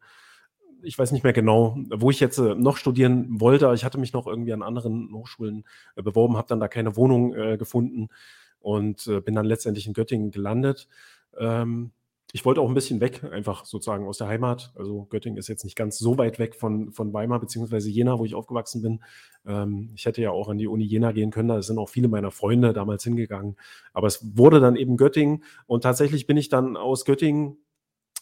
ich 0.85 0.97
weiß 0.97 1.11
nicht 1.11 1.23
mehr 1.23 1.33
genau, 1.33 1.77
wo 1.89 2.09
ich 2.09 2.19
jetzt 2.19 2.37
äh, 2.37 2.55
noch 2.55 2.77
studieren 2.77 3.39
wollte. 3.39 3.71
Ich 3.73 3.83
hatte 3.83 3.97
mich 3.97 4.13
noch 4.13 4.27
irgendwie 4.27 4.53
an 4.53 4.61
anderen 4.61 5.13
Hochschulen 5.13 5.65
äh, 5.95 6.03
beworben, 6.03 6.37
habe 6.37 6.47
dann 6.47 6.59
da 6.59 6.67
keine 6.67 6.95
Wohnung 6.95 7.33
äh, 7.33 7.57
gefunden 7.57 8.09
und 8.59 9.07
bin 9.25 9.35
dann 9.35 9.45
letztendlich 9.45 9.85
in 9.85 9.93
Göttingen 9.93 10.31
gelandet. 10.31 10.87
Ähm, 11.37 11.91
ich 12.35 12.43
wollte 12.43 12.59
auch 12.59 12.67
ein 12.67 12.73
bisschen 12.73 12.99
weg, 12.99 13.23
einfach 13.31 13.63
sozusagen 13.63 14.05
aus 14.07 14.17
der 14.17 14.27
Heimat. 14.27 14.73
Also 14.75 15.05
Göttingen 15.09 15.37
ist 15.37 15.47
jetzt 15.47 15.63
nicht 15.63 15.77
ganz 15.77 15.97
so 15.97 16.17
weit 16.17 16.37
weg 16.37 16.55
von, 16.55 16.91
von 16.91 17.13
Weimar 17.13 17.39
beziehungsweise 17.39 17.89
Jena, 17.89 18.19
wo 18.19 18.25
ich 18.25 18.35
aufgewachsen 18.35 18.81
bin. 18.81 19.03
Ähm, 19.45 19.91
ich 19.95 20.05
hätte 20.05 20.21
ja 20.21 20.31
auch 20.31 20.49
an 20.49 20.57
die 20.57 20.67
Uni 20.67 20.83
Jena 20.83 21.13
gehen 21.13 21.31
können, 21.31 21.47
da 21.47 21.61
sind 21.61 21.77
auch 21.77 21.87
viele 21.87 22.09
meiner 22.09 22.31
Freunde 22.31 22.73
damals 22.73 23.05
hingegangen. 23.05 23.55
Aber 23.93 24.07
es 24.07 24.35
wurde 24.35 24.59
dann 24.59 24.75
eben 24.75 24.97
Göttingen 24.97 25.45
und 25.65 25.83
tatsächlich 25.83 26.27
bin 26.27 26.35
ich 26.35 26.49
dann 26.49 26.75
aus 26.75 27.05
Göttingen 27.05 27.57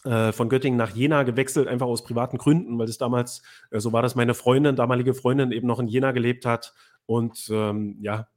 von 0.03 0.49
Göttingen 0.49 0.77
nach 0.77 0.95
Jena 0.95 1.23
gewechselt, 1.23 1.67
einfach 1.67 1.87
aus 1.87 2.03
privaten 2.03 2.37
Gründen, 2.37 2.77
weil 2.77 2.87
das 2.87 2.97
damals, 2.97 3.41
äh, 3.71 3.79
so 3.79 3.93
war 3.93 4.01
das 4.01 4.15
meine 4.15 4.33
Freundin, 4.33 4.75
damalige 4.75 5.13
Freundin, 5.13 5.51
eben 5.51 5.67
noch 5.67 5.79
in 5.79 5.87
Jena 5.87 6.11
gelebt 6.11 6.45
hat 6.45 6.73
und 7.05 7.49
ähm, 7.51 7.97
ja, 8.01 8.27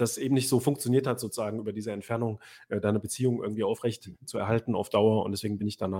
das 0.00 0.18
eben 0.18 0.34
nicht 0.34 0.48
so 0.48 0.60
funktioniert 0.60 1.06
hat, 1.06 1.20
sozusagen 1.20 1.58
über 1.58 1.72
diese 1.72 1.92
Entfernung 1.92 2.40
äh, 2.68 2.80
deine 2.80 3.00
Beziehung 3.00 3.42
irgendwie 3.42 3.64
aufrecht 3.64 4.10
zu 4.24 4.38
erhalten 4.38 4.74
auf 4.74 4.88
Dauer. 4.88 5.24
Und 5.24 5.32
deswegen 5.32 5.58
bin 5.58 5.68
ich 5.68 5.76
dann 5.76 5.94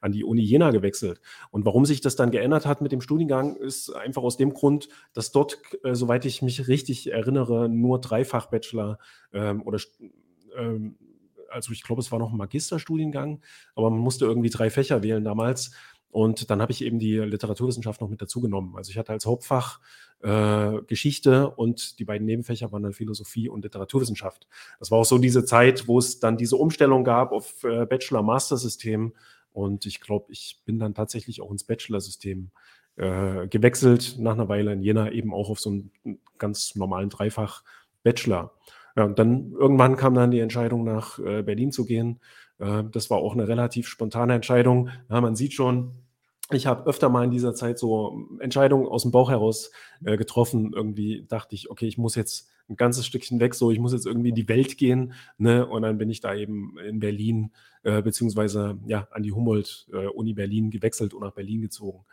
an 0.00 0.12
die 0.12 0.24
Uni 0.24 0.42
Jena 0.42 0.70
gewechselt. 0.70 1.20
Und 1.50 1.64
warum 1.64 1.86
sich 1.86 2.00
das 2.00 2.16
dann 2.16 2.30
geändert 2.30 2.66
hat 2.66 2.80
mit 2.80 2.92
dem 2.92 3.00
Studiengang, 3.00 3.56
ist 3.56 3.90
einfach 3.90 4.22
aus 4.22 4.36
dem 4.36 4.52
Grund, 4.52 4.88
dass 5.12 5.32
dort, 5.32 5.58
äh, 5.84 5.94
soweit 5.94 6.24
ich 6.24 6.42
mich 6.42 6.68
richtig 6.68 7.10
erinnere, 7.10 7.68
nur 7.68 8.00
Dreifach-Bachelor 8.00 8.98
ähm, 9.32 9.62
oder 9.62 9.78
ähm, 10.56 10.96
also 11.50 11.72
ich 11.72 11.82
glaube, 11.82 12.00
es 12.00 12.12
war 12.12 12.18
noch 12.18 12.32
ein 12.32 12.36
Magisterstudiengang, 12.36 13.42
aber 13.74 13.90
man 13.90 14.00
musste 14.00 14.24
irgendwie 14.24 14.50
drei 14.50 14.70
Fächer 14.70 15.02
wählen 15.02 15.24
damals. 15.24 15.72
Und 16.10 16.50
dann 16.50 16.62
habe 16.62 16.72
ich 16.72 16.82
eben 16.82 16.98
die 16.98 17.18
Literaturwissenschaft 17.18 18.00
noch 18.00 18.08
mit 18.08 18.22
dazu 18.22 18.40
genommen. 18.40 18.74
Also 18.76 18.90
ich 18.90 18.96
hatte 18.96 19.12
als 19.12 19.26
Hauptfach 19.26 19.80
äh, 20.22 20.80
Geschichte 20.86 21.50
und 21.50 21.98
die 21.98 22.06
beiden 22.06 22.26
Nebenfächer 22.26 22.72
waren 22.72 22.84
dann 22.84 22.94
Philosophie 22.94 23.50
und 23.50 23.64
Literaturwissenschaft. 23.64 24.46
Das 24.78 24.90
war 24.90 24.98
auch 25.00 25.04
so 25.04 25.18
diese 25.18 25.44
Zeit, 25.44 25.88
wo 25.88 25.98
es 25.98 26.18
dann 26.18 26.38
diese 26.38 26.56
Umstellung 26.56 27.04
gab 27.04 27.32
auf 27.32 27.62
äh, 27.64 27.84
Bachelor-Master-System. 27.84 29.12
Und 29.52 29.84
ich 29.84 30.00
glaube, 30.00 30.32
ich 30.32 30.62
bin 30.64 30.78
dann 30.78 30.94
tatsächlich 30.94 31.42
auch 31.42 31.50
ins 31.50 31.64
Bachelor-System 31.64 32.50
äh, 32.96 33.46
gewechselt, 33.48 34.16
nach 34.18 34.32
einer 34.32 34.48
Weile 34.48 34.72
in 34.72 34.82
Jena 34.82 35.10
eben 35.12 35.34
auch 35.34 35.50
auf 35.50 35.60
so 35.60 35.68
einen 35.68 35.90
ganz 36.38 36.76
normalen 36.76 37.10
Dreifach-Bachelor. 37.10 38.54
Ja, 38.96 39.04
und 39.04 39.18
dann 39.18 39.52
irgendwann 39.52 39.96
kam 39.96 40.14
dann 40.14 40.30
die 40.30 40.40
Entscheidung, 40.40 40.84
nach 40.84 41.18
äh, 41.18 41.42
Berlin 41.42 41.70
zu 41.70 41.84
gehen. 41.84 42.20
Äh, 42.58 42.84
das 42.90 43.10
war 43.10 43.18
auch 43.18 43.34
eine 43.34 43.46
relativ 43.46 43.88
spontane 43.88 44.34
Entscheidung. 44.34 44.88
Ja, 45.10 45.20
man 45.20 45.36
sieht 45.36 45.52
schon, 45.52 45.92
ich 46.50 46.66
habe 46.66 46.88
öfter 46.88 47.08
mal 47.08 47.24
in 47.24 47.30
dieser 47.30 47.54
Zeit 47.54 47.78
so 47.78 48.26
Entscheidungen 48.40 48.86
aus 48.86 49.02
dem 49.02 49.10
Bauch 49.10 49.30
heraus 49.30 49.70
äh, 50.04 50.16
getroffen. 50.16 50.72
Irgendwie 50.74 51.26
dachte 51.28 51.54
ich, 51.54 51.70
okay, 51.70 51.86
ich 51.86 51.98
muss 51.98 52.14
jetzt 52.14 52.48
ein 52.68 52.76
ganzes 52.76 53.06
Stückchen 53.06 53.38
weg, 53.38 53.54
so 53.54 53.70
ich 53.70 53.78
muss 53.78 53.92
jetzt 53.92 54.06
irgendwie 54.06 54.30
in 54.30 54.34
die 54.34 54.48
Welt 54.48 54.78
gehen. 54.78 55.12
Ne? 55.38 55.66
Und 55.66 55.82
dann 55.82 55.98
bin 55.98 56.08
ich 56.08 56.20
da 56.20 56.34
eben 56.34 56.78
in 56.78 56.98
Berlin, 57.00 57.52
äh, 57.82 58.00
beziehungsweise 58.02 58.78
ja, 58.86 59.08
an 59.10 59.22
die 59.22 59.32
Humboldt-Uni 59.32 60.30
äh, 60.30 60.34
Berlin 60.34 60.70
gewechselt 60.70 61.14
und 61.14 61.22
nach 61.22 61.32
Berlin 61.32 61.60
gezogen. 61.60 62.04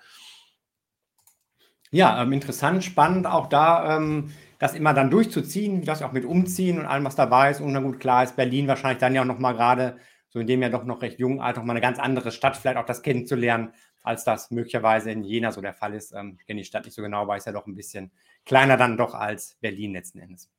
Ja, 1.91 2.21
ähm, 2.21 2.33
interessant, 2.33 2.83
spannend 2.83 3.27
auch 3.27 3.47
da, 3.47 3.97
ähm, 3.97 4.31
das 4.63 4.75
immer 4.75 4.93
dann 4.93 5.09
durchzuziehen, 5.09 5.83
das 5.83 6.01
auch 6.01 6.13
mit 6.13 6.23
Umziehen 6.23 6.79
und 6.79 6.85
allem, 6.85 7.03
was 7.03 7.17
dabei 7.17 7.51
ist. 7.51 7.59
Und 7.59 7.73
na 7.73 7.81
gut, 7.81 7.99
klar 7.99 8.23
ist 8.23 8.37
Berlin 8.37 8.65
wahrscheinlich 8.69 8.99
dann 8.99 9.13
ja 9.13 9.21
auch 9.21 9.25
nochmal 9.25 9.55
gerade, 9.55 9.97
so 10.29 10.39
in 10.39 10.47
dem 10.47 10.61
ja 10.61 10.69
doch 10.69 10.85
noch 10.85 11.01
recht 11.01 11.19
jung 11.19 11.41
alt, 11.41 11.57
auch 11.57 11.65
mal 11.65 11.73
eine 11.73 11.81
ganz 11.81 11.99
andere 11.99 12.31
Stadt, 12.31 12.55
vielleicht 12.55 12.77
auch 12.77 12.85
das 12.85 13.01
kennenzulernen, 13.01 13.73
als 14.03 14.23
das 14.23 14.51
möglicherweise 14.51 15.11
in 15.11 15.25
Jena 15.25 15.51
so 15.51 15.59
der 15.59 15.73
Fall 15.73 15.93
ist. 15.93 16.13
Ähm, 16.13 16.37
ich 16.39 16.47
kenne 16.47 16.61
die 16.61 16.65
Stadt 16.65 16.85
nicht 16.85 16.93
so 16.93 17.01
genau, 17.01 17.23
aber 17.23 17.35
ist 17.35 17.45
ja 17.45 17.51
doch 17.51 17.67
ein 17.67 17.75
bisschen 17.75 18.13
kleiner 18.45 18.77
dann 18.77 18.95
doch 18.95 19.15
als 19.15 19.57
Berlin 19.59 19.91
letzten 19.91 20.19
Endes. 20.19 20.49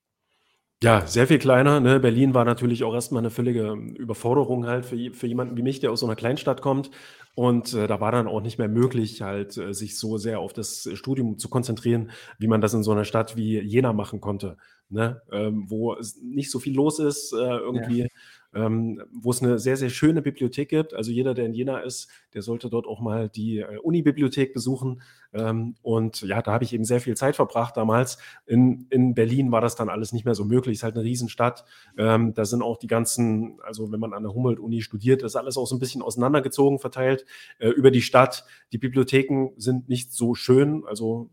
Ja, 0.85 1.07
sehr 1.07 1.27
viel 1.27 1.39
kleiner. 1.39 1.81
Ne? 1.81 1.99
Berlin 1.99 2.35
war 2.35 2.45
natürlich 2.45 2.85
auch 2.85 2.93
erstmal 2.93 3.23
eine 3.23 3.31
völlige 3.31 3.73
Überforderung 3.73 4.67
halt 4.67 4.85
für, 4.85 5.15
für 5.15 5.27
jemanden 5.27 5.57
wie 5.57 5.63
mich, 5.63 5.81
der 5.81 5.91
aus 5.91 6.01
so 6.01 6.07
einer 6.07 6.15
Kleinstadt 6.15 6.61
kommt. 6.61 6.91
Und 7.35 7.73
äh, 7.73 7.87
da 7.87 8.03
war 8.03 8.13
dann 8.13 8.29
auch 8.29 8.43
nicht 8.43 8.59
mehr 8.59 8.69
möglich, 8.69 9.23
halt 9.23 9.57
äh, 9.57 9.73
sich 9.73 9.99
so 9.99 10.19
sehr 10.19 10.41
auf 10.41 10.53
das 10.53 10.87
Studium 10.93 11.39
zu 11.39 11.49
konzentrieren, 11.49 12.11
wie 12.39 12.49
man 12.49 12.61
das 12.61 12.75
in 12.75 12.83
so 12.83 12.93
einer 12.93 13.05
Stadt 13.07 13.35
wie 13.35 13.59
Jena 13.61 13.95
machen 13.95 14.21
konnte, 14.21 14.59
ne? 14.91 15.23
Ähm, 15.33 15.65
wo 15.69 15.95
es 15.95 16.21
nicht 16.23 16.51
so 16.51 16.59
viel 16.59 16.75
los 16.75 16.99
ist, 16.99 17.33
äh, 17.33 17.37
irgendwie. 17.37 18.01
Ja 18.01 18.07
ähm, 18.55 19.03
wo 19.13 19.31
es 19.31 19.43
eine 19.43 19.59
sehr, 19.59 19.77
sehr 19.77 19.91
schöne 19.91 20.23
Bibliothek 20.23 20.69
gibt. 20.69 20.95
Also 20.95 21.11
jeder, 21.11 21.35
der 21.35 21.47
in 21.47 21.55
Jena 21.55 21.81
ist, 21.81 22.09
der 22.33 22.43
sollte 22.43 22.71
dort 22.71 22.87
auch 22.87 23.01
mal 23.01 23.29
die 23.29 23.59
äh, 23.59 23.79
Uni-Bibliothek 23.79 24.55
besuchen. 24.55 25.03
Ähm, 25.33 25.75
und 25.83 26.23
ja, 26.23 26.41
da 26.43 26.53
habe 26.53 26.65
ich 26.65 26.73
eben 26.73 26.85
sehr 26.85 27.01
viel 27.01 27.17
Zeit 27.17 27.37
verbracht 27.37 27.77
damals. 27.77 28.19
In, 28.47 28.87
in 28.91 29.15
Berlin 29.15 29.51
war 29.53 29.61
das 29.61 29.75
dann 29.75 29.89
alles 29.89 30.13
nicht 30.13 30.25
mehr 30.25 30.35
so 30.35 30.45
möglich. 30.45 30.75
Ist 30.75 30.83
halt 30.83 30.95
eine 30.95 31.05
Riesenstadt. 31.05 31.65
Ähm, 31.99 32.35
da 32.35 32.45
sind 32.45 32.63
auch 32.63 32.79
die 32.79 32.87
ganzen, 32.87 33.59
also 33.63 33.91
wenn 33.91 34.01
man 34.01 34.13
an 34.13 34.23
der 34.23 34.33
Humboldt-Uni 34.33 34.81
studiert, 34.83 35.23
ist 35.23 35.37
alles 35.37 35.57
auch 35.57 35.67
so 35.67 35.77
ein 35.77 35.81
bisschen 35.81 36.03
auseinandergezogen, 36.03 36.79
verteilt 36.79 37.25
äh, 37.59 37.69
über 37.69 37.91
die 37.91 38.03
Stadt. 38.03 38.45
Die 38.73 38.79
Bibliotheken 38.79 39.51
sind 39.57 39.89
nicht 39.89 40.13
so 40.13 40.35
schön, 40.35 40.85
also 40.87 41.31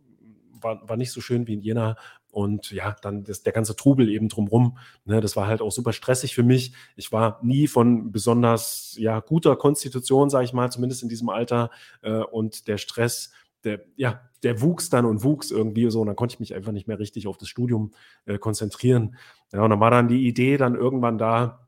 war, 0.61 0.87
war 0.87 0.97
nicht 0.97 1.11
so 1.11 1.21
schön 1.21 1.47
wie 1.47 1.53
in 1.53 1.61
Jena. 1.61 1.95
Und 2.31 2.71
ja, 2.71 2.95
dann 3.01 3.23
das, 3.23 3.43
der 3.43 3.53
ganze 3.53 3.75
Trubel 3.75 4.09
eben 4.09 4.29
drumrum. 4.29 4.77
Ne, 5.05 5.21
das 5.21 5.35
war 5.35 5.47
halt 5.47 5.61
auch 5.61 5.71
super 5.71 5.93
stressig 5.93 6.33
für 6.33 6.43
mich. 6.43 6.73
Ich 6.95 7.11
war 7.11 7.39
nie 7.43 7.67
von 7.67 8.11
besonders 8.11 8.95
ja, 8.97 9.19
guter 9.19 9.55
Konstitution, 9.55 10.29
sage 10.29 10.45
ich 10.45 10.53
mal, 10.53 10.71
zumindest 10.71 11.03
in 11.03 11.09
diesem 11.09 11.29
Alter. 11.29 11.69
Äh, 12.01 12.19
und 12.19 12.67
der 12.67 12.77
Stress, 12.77 13.31
der, 13.63 13.81
ja, 13.95 14.21
der 14.43 14.61
wuchs 14.61 14.89
dann 14.89 15.05
und 15.05 15.23
wuchs 15.23 15.51
irgendwie 15.51 15.89
so. 15.91 16.01
Und 16.01 16.07
dann 16.07 16.15
konnte 16.15 16.33
ich 16.33 16.39
mich 16.39 16.55
einfach 16.55 16.71
nicht 16.71 16.87
mehr 16.87 16.99
richtig 16.99 17.27
auf 17.27 17.37
das 17.37 17.49
Studium 17.49 17.91
äh, 18.25 18.37
konzentrieren. 18.37 19.17
Ja, 19.51 19.63
und 19.63 19.69
dann 19.69 19.79
war 19.79 19.91
dann 19.91 20.07
die 20.07 20.25
Idee 20.27 20.57
dann 20.57 20.75
irgendwann 20.75 21.17
da, 21.17 21.60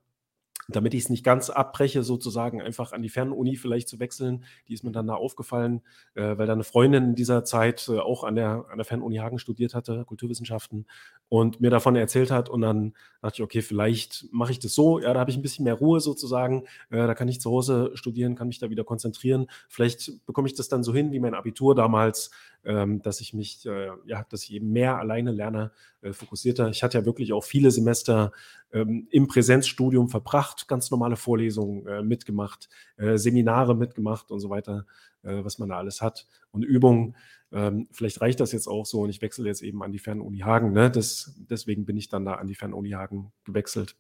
damit 0.68 0.94
ich 0.94 1.04
es 1.04 1.10
nicht 1.10 1.24
ganz 1.24 1.50
abbreche, 1.50 2.04
sozusagen 2.04 2.62
einfach 2.62 2.92
an 2.92 3.02
die 3.02 3.10
Fernuni 3.10 3.56
vielleicht 3.56 3.90
zu 3.90 4.00
wechseln. 4.00 4.46
Die 4.68 4.74
ist 4.74 4.84
mir 4.84 4.92
dann 4.92 5.08
da 5.08 5.16
aufgefallen, 5.16 5.82
äh, 6.16 6.38
weil 6.38 6.48
da 6.48 6.54
eine 6.54 6.64
Freundin 6.64 7.04
in 7.04 7.16
dieser 7.16 7.44
Zeit 7.44 7.90
äh, 7.90 8.00
auch 8.00 8.24
an 8.24 8.36
der, 8.36 8.66
an 8.70 8.78
der 8.78 8.86
Fernuni 8.86 9.18
Hagen 9.18 9.40
studiert 9.40 9.76
hatte, 9.76 10.06
Kulturwissenschaften, 10.06 10.86
und 11.30 11.62
mir 11.62 11.72
davon 11.72 11.96
erzählt 11.96 12.30
hat. 12.30 12.48
Und 12.48 12.62
dann 12.62 12.94
dachte 13.22 13.38
ich, 13.38 13.42
okay, 13.42 13.62
vielleicht 13.62 14.28
mache 14.32 14.52
ich 14.52 14.60
das 14.60 14.76
so. 14.76 15.00
Ja, 15.00 15.14
da 15.14 15.20
habe 15.20 15.32
ich 15.32 15.38
ein 15.38 15.42
bisschen 15.42 15.64
mehr 15.64 15.74
Ruhe 15.74 16.00
sozusagen. 16.00 16.66
Äh, 16.92 17.08
da 17.08 17.16
kann 17.16 17.28
ich 17.28 17.42
zu 17.42 17.50
Hause 17.50 17.92
studieren, 17.96 18.36
kann 18.36 18.48
mich 18.48 18.60
da 18.60 18.70
wieder 18.70 18.84
konzentrieren. 18.84 19.48
Vielleicht 19.68 20.26
bekomme 20.26 20.48
ich 20.48 20.54
das 20.54 20.68
dann 20.68 20.84
so 20.84 20.94
hin 20.94 21.12
wie 21.12 21.20
mein 21.20 21.34
Abitur 21.34 21.74
damals, 21.74 22.30
dass 22.64 23.20
ich 23.20 23.34
mich, 23.34 23.66
äh, 23.66 23.90
ja, 24.06 24.26
dass 24.30 24.44
ich 24.44 24.54
eben 24.54 24.72
mehr 24.72 24.98
alleine 24.98 25.32
lerne, 25.32 25.72
äh, 26.02 26.14
fokussierter. 26.14 26.70
Ich 26.70 26.82
hatte 26.82 26.98
ja 26.98 27.06
wirklich 27.06 27.34
auch 27.34 27.44
viele 27.44 27.72
Semester 27.72 28.32
ähm, 28.72 29.08
im 29.12 29.28
Präsenzstudium 29.28 30.10
verbracht, 30.10 30.68
ganz 30.68 30.90
normale 30.90 31.18
Vorlesungen 31.18 31.86
äh, 31.88 32.04
mitgemacht, 32.04 32.70
Seminare 33.16 33.76
mitgemacht 33.76 34.32
und 34.32 34.40
so 34.40 34.50
weiter, 34.50 34.86
was 35.24 35.58
man 35.58 35.70
da 35.70 35.78
alles 35.78 36.02
hat 36.02 36.28
und 36.52 36.64
Übungen. 36.64 37.16
Ähm, 37.52 37.88
vielleicht 37.92 38.20
reicht 38.22 38.40
das 38.40 38.52
jetzt 38.52 38.68
auch 38.68 38.86
so 38.86 39.02
und 39.02 39.10
ich 39.10 39.22
wechsle 39.22 39.48
jetzt 39.48 39.62
eben 39.62 39.84
an 39.84 39.92
die 39.92 40.00
Fernuni 40.00 40.40
Hagen. 40.40 40.74
Ne? 40.74 40.90
Das, 40.90 41.36
deswegen 41.38 41.86
bin 41.86 41.98
ich 41.98 42.10
dann 42.10 42.26
da 42.26 42.36
an 42.36 42.48
die 42.48 42.56
Fernuni 42.56 42.92
Hagen 42.92 43.32
gewechselt. 43.46 43.96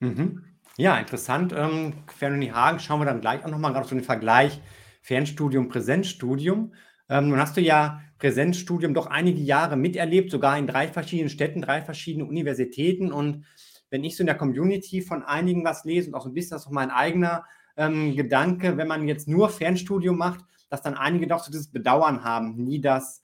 Mhm. 0.00 0.44
Ja, 0.76 0.98
interessant. 0.98 1.52
Ähm, 1.56 1.94
Fernuni 2.06 2.48
Hagen 2.48 2.78
schauen 2.78 3.00
wir 3.00 3.04
dann 3.04 3.20
gleich 3.20 3.44
auch 3.44 3.50
nochmal 3.50 3.72
gerade 3.72 3.84
auf 3.84 3.90
den 3.90 4.02
Vergleich 4.02 4.60
Fernstudium, 5.02 5.68
Präsenzstudium. 5.68 6.74
Ähm, 7.12 7.28
nun 7.28 7.38
hast 7.38 7.58
du 7.58 7.60
ja 7.60 8.00
Präsenzstudium 8.16 8.94
doch 8.94 9.06
einige 9.06 9.40
Jahre 9.40 9.76
miterlebt, 9.76 10.30
sogar 10.30 10.56
in 10.56 10.66
drei 10.66 10.88
verschiedenen 10.88 11.28
Städten, 11.28 11.60
drei 11.60 11.82
verschiedene 11.82 12.24
Universitäten. 12.24 13.12
Und 13.12 13.44
wenn 13.90 14.02
ich 14.02 14.16
so 14.16 14.22
in 14.22 14.26
der 14.26 14.36
Community 14.36 15.02
von 15.02 15.22
einigen 15.22 15.62
was 15.62 15.84
lese 15.84 16.08
und 16.08 16.14
auch 16.14 16.22
so 16.22 16.30
ein 16.30 16.34
bisschen 16.34 16.52
das 16.52 16.62
ist 16.62 16.68
auch 16.68 16.72
mein 16.72 16.90
eigener 16.90 17.44
ähm, 17.76 18.16
Gedanke, 18.16 18.78
wenn 18.78 18.88
man 18.88 19.06
jetzt 19.06 19.28
nur 19.28 19.50
Fernstudium 19.50 20.16
macht, 20.16 20.42
dass 20.70 20.80
dann 20.80 20.94
einige 20.94 21.26
doch 21.26 21.44
so 21.44 21.50
dieses 21.50 21.68
Bedauern 21.68 22.24
haben, 22.24 22.54
nie 22.56 22.80
das 22.80 23.22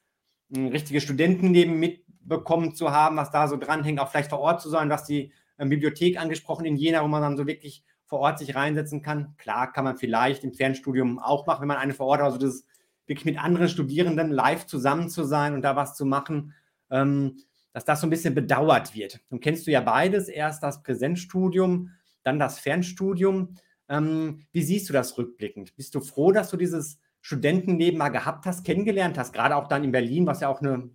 äh, 0.55 0.67
richtige 0.67 1.01
Studentenleben 1.01 1.79
mitbekommen 1.79 2.75
zu 2.75 2.91
haben, 2.91 3.17
was 3.17 3.31
da 3.31 3.49
so 3.49 3.57
dranhängt, 3.57 4.01
auch 4.01 4.11
vielleicht 4.11 4.29
vor 4.29 4.41
Ort 4.41 4.61
zu 4.61 4.69
sein, 4.69 4.91
was 4.91 5.05
die 5.05 5.33
äh, 5.57 5.65
Bibliothek 5.65 6.21
angesprochen 6.21 6.67
in 6.67 6.77
Jena, 6.77 7.03
wo 7.03 7.09
man 7.09 7.23
dann 7.23 7.39
so 7.39 7.47
wirklich 7.47 7.85
vor 8.05 8.19
Ort 8.19 8.39
sich 8.39 8.55
reinsetzen 8.55 9.01
kann. 9.01 9.35
Klar 9.39 9.73
kann 9.73 9.85
man 9.85 9.97
vielleicht 9.97 10.45
im 10.45 10.53
Fernstudium 10.53 11.19
auch 11.19 11.47
machen, 11.47 11.63
wenn 11.63 11.69
man 11.69 11.79
eine 11.79 11.95
vor 11.95 12.07
Ort 12.07 12.21
hat, 12.21 12.27
also 12.27 12.39
das 12.39 12.65
wirklich 13.09 13.25
mit 13.25 13.43
anderen 13.43 13.69
Studierenden 13.69 14.31
live 14.31 14.67
zusammen 14.67 15.09
zu 15.09 15.25
sein 15.25 15.55
und 15.55 15.63
da 15.63 15.77
was 15.77 15.97
zu 15.97 16.05
machen, 16.05 16.55
ähm, 16.91 17.43
dass 17.73 17.85
das 17.85 18.01
so 18.01 18.07
ein 18.07 18.11
bisschen 18.11 18.35
bedauert 18.35 18.95
wird. 18.95 19.21
Nun 19.31 19.41
kennst 19.41 19.67
du 19.67 19.71
ja 19.71 19.81
beides, 19.81 20.29
erst 20.29 20.63
das 20.63 20.83
Präsenzstudium, 20.83 21.91
dann 22.23 22.39
das 22.39 22.59
Fernstudium. 22.59 23.55
Ähm, 23.89 24.47
wie 24.53 24.63
siehst 24.63 24.89
du 24.89 24.93
das 24.93 25.17
rückblickend? 25.17 25.75
Bist 25.77 25.95
du 25.95 26.01
froh, 26.01 26.33
dass 26.33 26.51
du 26.51 26.57
dieses 26.57 27.01
Studentenleben 27.21 27.99
mal 27.99 28.11
gehabt 28.11 28.47
hast, 28.47 28.65
kennengelernt 28.65 29.19
hast, 29.19 29.33
gerade 29.33 29.57
auch 29.57 29.69
dann 29.69 29.85
in 29.85 29.93
Berlin, 29.93 30.27
was 30.27 30.41
ja 30.41 30.49
auch 30.49 30.61
eine 30.61 30.91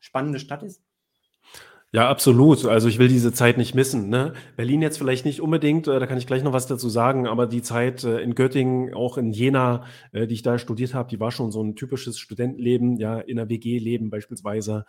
spannende 0.00 0.38
Stadt 0.38 0.62
ist? 0.62 0.82
Ja, 1.94 2.08
absolut. 2.08 2.64
Also 2.64 2.88
ich 2.88 2.98
will 2.98 3.08
diese 3.08 3.34
Zeit 3.34 3.58
nicht 3.58 3.74
missen. 3.74 4.08
Ne? 4.08 4.32
Berlin 4.56 4.80
jetzt 4.80 4.96
vielleicht 4.96 5.26
nicht 5.26 5.42
unbedingt, 5.42 5.86
äh, 5.88 6.00
da 6.00 6.06
kann 6.06 6.16
ich 6.16 6.26
gleich 6.26 6.42
noch 6.42 6.54
was 6.54 6.66
dazu 6.66 6.88
sagen, 6.88 7.26
aber 7.26 7.46
die 7.46 7.60
Zeit 7.60 8.02
äh, 8.02 8.20
in 8.20 8.34
Göttingen, 8.34 8.94
auch 8.94 9.18
in 9.18 9.30
Jena, 9.30 9.84
äh, 10.12 10.26
die 10.26 10.32
ich 10.32 10.42
da 10.42 10.58
studiert 10.58 10.94
habe, 10.94 11.10
die 11.10 11.20
war 11.20 11.30
schon 11.30 11.52
so 11.52 11.62
ein 11.62 11.76
typisches 11.76 12.18
Studentenleben, 12.18 12.96
ja, 12.96 13.18
in 13.18 13.36
der 13.36 13.50
WG-Leben 13.50 14.08
beispielsweise, 14.08 14.86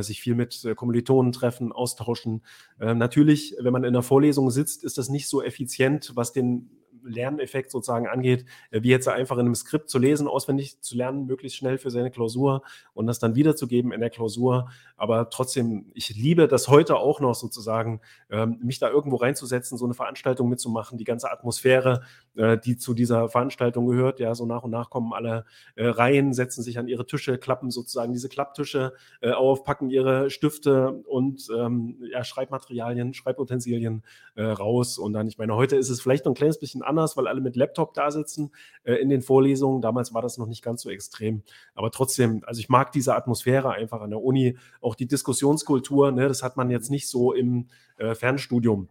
sich 0.00 0.20
viel 0.20 0.34
mit 0.34 0.66
Kommilitonen 0.76 1.32
treffen, 1.32 1.72
austauschen. 1.72 2.42
Ähm, 2.80 2.98
natürlich, 2.98 3.56
wenn 3.58 3.72
man 3.72 3.84
in 3.84 3.92
der 3.92 4.02
Vorlesung 4.02 4.50
sitzt, 4.50 4.84
ist 4.84 4.98
das 4.98 5.08
nicht 5.08 5.28
so 5.28 5.42
effizient, 5.42 6.12
was 6.14 6.32
den 6.32 6.70
Lerneffekt 7.04 7.70
sozusagen 7.70 8.06
angeht, 8.06 8.44
äh, 8.70 8.82
wie 8.82 8.90
jetzt 8.90 9.08
einfach 9.08 9.36
in 9.36 9.46
einem 9.46 9.54
Skript 9.54 9.90
zu 9.90 9.98
lesen, 9.98 10.28
auswendig 10.28 10.80
zu 10.80 10.96
lernen, 10.96 11.26
möglichst 11.26 11.58
schnell 11.58 11.78
für 11.78 11.90
seine 11.90 12.10
Klausur 12.10 12.62
und 12.94 13.06
das 13.06 13.18
dann 13.18 13.34
wiederzugeben 13.34 13.92
in 13.92 14.00
der 14.00 14.10
Klausur. 14.10 14.70
Aber 14.96 15.30
trotzdem, 15.30 15.90
ich 15.94 16.10
liebe 16.10 16.48
das 16.48 16.68
heute 16.68 16.96
auch 16.96 17.20
noch 17.20 17.34
sozusagen, 17.34 18.00
ähm, 18.30 18.58
mich 18.62 18.78
da 18.78 18.88
irgendwo 18.88 19.16
reinzusetzen, 19.16 19.76
so 19.76 19.84
eine 19.84 19.94
Veranstaltung 19.94 20.48
mitzumachen, 20.48 20.98
die 20.98 21.04
ganze 21.04 21.30
Atmosphäre, 21.30 22.02
äh, 22.36 22.58
die 22.58 22.76
zu 22.76 22.94
dieser 22.94 23.28
Veranstaltung 23.28 23.86
gehört. 23.86 24.20
Ja, 24.20 24.34
so 24.34 24.46
nach 24.46 24.62
und 24.62 24.70
nach 24.70 24.90
kommen 24.90 25.12
alle 25.12 25.44
äh, 25.74 25.86
rein, 25.86 26.32
setzen 26.32 26.62
sich 26.62 26.78
an 26.78 26.88
ihre 26.88 27.06
Tische, 27.06 27.38
klappen 27.38 27.70
sozusagen 27.70 28.12
diese 28.12 28.28
Klapptische 28.28 28.92
auf, 29.22 29.64
packen 29.64 29.90
ihre 29.90 30.30
Stifte 30.30 30.92
und 31.06 31.48
ähm, 31.56 31.96
ja, 32.10 32.24
Schreibmaterialien, 32.24 33.14
Schreibutensilien 33.14 34.02
raus. 34.36 34.98
Und 34.98 35.12
dann, 35.12 35.26
ich 35.26 35.38
meine, 35.38 35.54
heute 35.54 35.76
ist 35.76 35.90
es 35.90 36.00
vielleicht 36.00 36.24
noch 36.24 36.32
ein 36.32 36.36
kleines 36.36 36.58
bisschen 36.58 36.82
anders, 36.82 36.91
weil 37.16 37.26
alle 37.26 37.40
mit 37.40 37.56
Laptop 37.56 37.94
da 37.94 38.10
sitzen 38.10 38.52
äh, 38.84 38.94
in 38.94 39.08
den 39.08 39.22
Vorlesungen. 39.22 39.82
Damals 39.82 40.14
war 40.14 40.22
das 40.22 40.38
noch 40.38 40.46
nicht 40.46 40.62
ganz 40.62 40.82
so 40.82 40.90
extrem. 40.90 41.42
Aber 41.74 41.90
trotzdem, 41.90 42.42
also 42.46 42.60
ich 42.60 42.68
mag 42.68 42.92
diese 42.92 43.14
Atmosphäre 43.14 43.70
einfach 43.70 44.00
an 44.00 44.10
der 44.10 44.22
Uni, 44.22 44.56
auch 44.80 44.94
die 44.94 45.06
Diskussionskultur, 45.06 46.12
ne, 46.12 46.28
das 46.28 46.42
hat 46.42 46.56
man 46.56 46.70
jetzt 46.70 46.90
nicht 46.90 47.08
so 47.08 47.32
im 47.32 47.68
äh, 47.96 48.14
Fernstudium. 48.14 48.88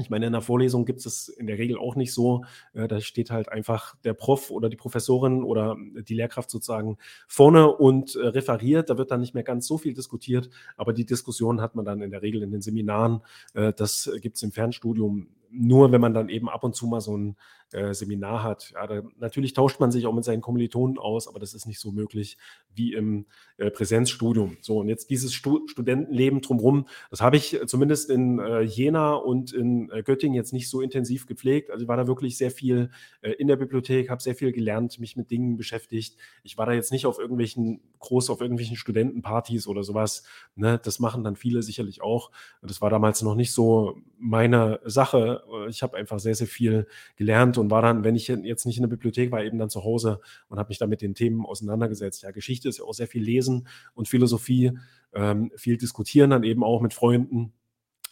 Ich 0.00 0.10
meine, 0.10 0.26
in 0.26 0.32
der 0.32 0.42
Vorlesung 0.42 0.84
gibt 0.84 1.04
es 1.04 1.28
in 1.28 1.46
der 1.46 1.58
Regel 1.58 1.76
auch 1.76 1.96
nicht 1.96 2.12
so. 2.14 2.44
Äh, 2.72 2.88
da 2.88 3.00
steht 3.00 3.30
halt 3.30 3.48
einfach 3.48 3.96
der 4.04 4.14
Prof 4.14 4.50
oder 4.50 4.68
die 4.68 4.76
Professorin 4.76 5.42
oder 5.42 5.76
die 6.08 6.14
Lehrkraft 6.14 6.50
sozusagen 6.50 6.98
vorne 7.26 7.68
und 7.68 8.14
äh, 8.14 8.28
referiert. 8.28 8.90
Da 8.90 8.98
wird 8.98 9.10
dann 9.10 9.20
nicht 9.20 9.34
mehr 9.34 9.42
ganz 9.42 9.66
so 9.66 9.78
viel 9.78 9.94
diskutiert, 9.94 10.50
aber 10.76 10.92
die 10.92 11.06
Diskussion 11.06 11.60
hat 11.60 11.74
man 11.74 11.84
dann 11.84 12.00
in 12.00 12.10
der 12.10 12.22
Regel 12.22 12.42
in 12.42 12.50
den 12.50 12.62
Seminaren. 12.62 13.22
Äh, 13.54 13.72
das 13.72 14.10
gibt 14.20 14.36
es 14.36 14.42
im 14.42 14.52
Fernstudium 14.52 15.28
nur, 15.50 15.92
wenn 15.92 16.00
man 16.00 16.14
dann 16.14 16.28
eben 16.28 16.48
ab 16.48 16.64
und 16.64 16.74
zu 16.74 16.86
mal 16.86 17.00
so 17.00 17.16
ein 17.16 17.36
äh, 17.72 17.92
Seminar 17.94 18.42
hat. 18.42 18.72
Ja, 18.74 18.86
da, 18.86 19.02
natürlich 19.18 19.52
tauscht 19.52 19.80
man 19.80 19.90
sich 19.90 20.06
auch 20.06 20.14
mit 20.14 20.24
seinen 20.24 20.40
Kommilitonen 20.40 20.98
aus, 20.98 21.28
aber 21.28 21.38
das 21.38 21.54
ist 21.54 21.66
nicht 21.66 21.80
so 21.80 21.92
möglich 21.92 22.36
wie 22.74 22.94
im 22.94 23.26
äh, 23.56 23.70
Präsenzstudium. 23.70 24.56
So, 24.60 24.78
und 24.78 24.88
jetzt 24.88 25.10
dieses 25.10 25.34
Stu 25.34 25.66
Studentenleben 25.66 26.40
drumherum, 26.40 26.86
das 27.10 27.20
habe 27.20 27.36
ich 27.36 27.58
zumindest 27.66 28.10
in 28.10 28.38
äh, 28.38 28.60
Jena 28.62 29.14
und 29.14 29.52
in 29.52 29.90
äh, 29.90 30.02
Göttingen 30.02 30.34
jetzt 30.34 30.52
nicht 30.52 30.70
so 30.70 30.80
intensiv 30.80 31.26
gepflegt. 31.26 31.70
Also 31.70 31.82
ich 31.82 31.88
war 31.88 31.96
da 31.96 32.06
wirklich 32.06 32.38
sehr 32.38 32.50
viel 32.50 32.90
äh, 33.20 33.32
in 33.32 33.48
der 33.48 33.56
Bibliothek, 33.56 34.10
habe 34.10 34.22
sehr 34.22 34.34
viel 34.34 34.52
gelernt, 34.52 34.98
mich 34.98 35.16
mit 35.16 35.30
Dingen 35.30 35.56
beschäftigt. 35.56 36.16
Ich 36.42 36.56
war 36.56 36.66
da 36.66 36.72
jetzt 36.72 36.92
nicht 36.92 37.06
auf 37.06 37.18
irgendwelchen, 37.18 37.80
groß 37.98 38.30
auf 38.30 38.40
irgendwelchen 38.40 38.76
Studentenpartys 38.76 39.66
oder 39.66 39.82
sowas. 39.82 40.24
Ne? 40.54 40.80
Das 40.82 41.00
machen 41.00 41.24
dann 41.24 41.36
viele 41.36 41.62
sicherlich 41.62 42.02
auch. 42.02 42.30
Das 42.62 42.80
war 42.80 42.90
damals 42.90 43.22
noch 43.22 43.34
nicht 43.34 43.52
so 43.52 43.98
meine 44.18 44.80
Sache 44.84 45.44
ich 45.68 45.82
habe 45.82 45.96
einfach 45.96 46.18
sehr, 46.18 46.34
sehr 46.34 46.46
viel 46.46 46.86
gelernt 47.16 47.57
und 47.58 47.70
war 47.70 47.82
dann, 47.82 48.04
wenn 48.04 48.16
ich 48.16 48.28
jetzt 48.28 48.66
nicht 48.66 48.76
in 48.76 48.82
der 48.82 48.88
Bibliothek 48.88 49.32
war, 49.32 49.42
eben 49.42 49.58
dann 49.58 49.70
zu 49.70 49.84
Hause 49.84 50.20
und 50.48 50.58
habe 50.58 50.68
mich 50.68 50.78
dann 50.78 50.88
mit 50.88 51.02
den 51.02 51.14
Themen 51.14 51.44
auseinandergesetzt. 51.44 52.22
Ja, 52.22 52.30
Geschichte 52.30 52.68
ist 52.68 52.78
ja 52.78 52.84
auch 52.84 52.94
sehr 52.94 53.06
viel 53.06 53.22
Lesen 53.22 53.68
und 53.94 54.08
Philosophie, 54.08 54.78
ähm, 55.12 55.50
viel 55.56 55.76
diskutieren 55.76 56.30
dann 56.30 56.42
eben 56.42 56.64
auch 56.64 56.80
mit 56.80 56.94
Freunden. 56.94 57.52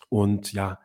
Und 0.08 0.52
ja, 0.52 0.78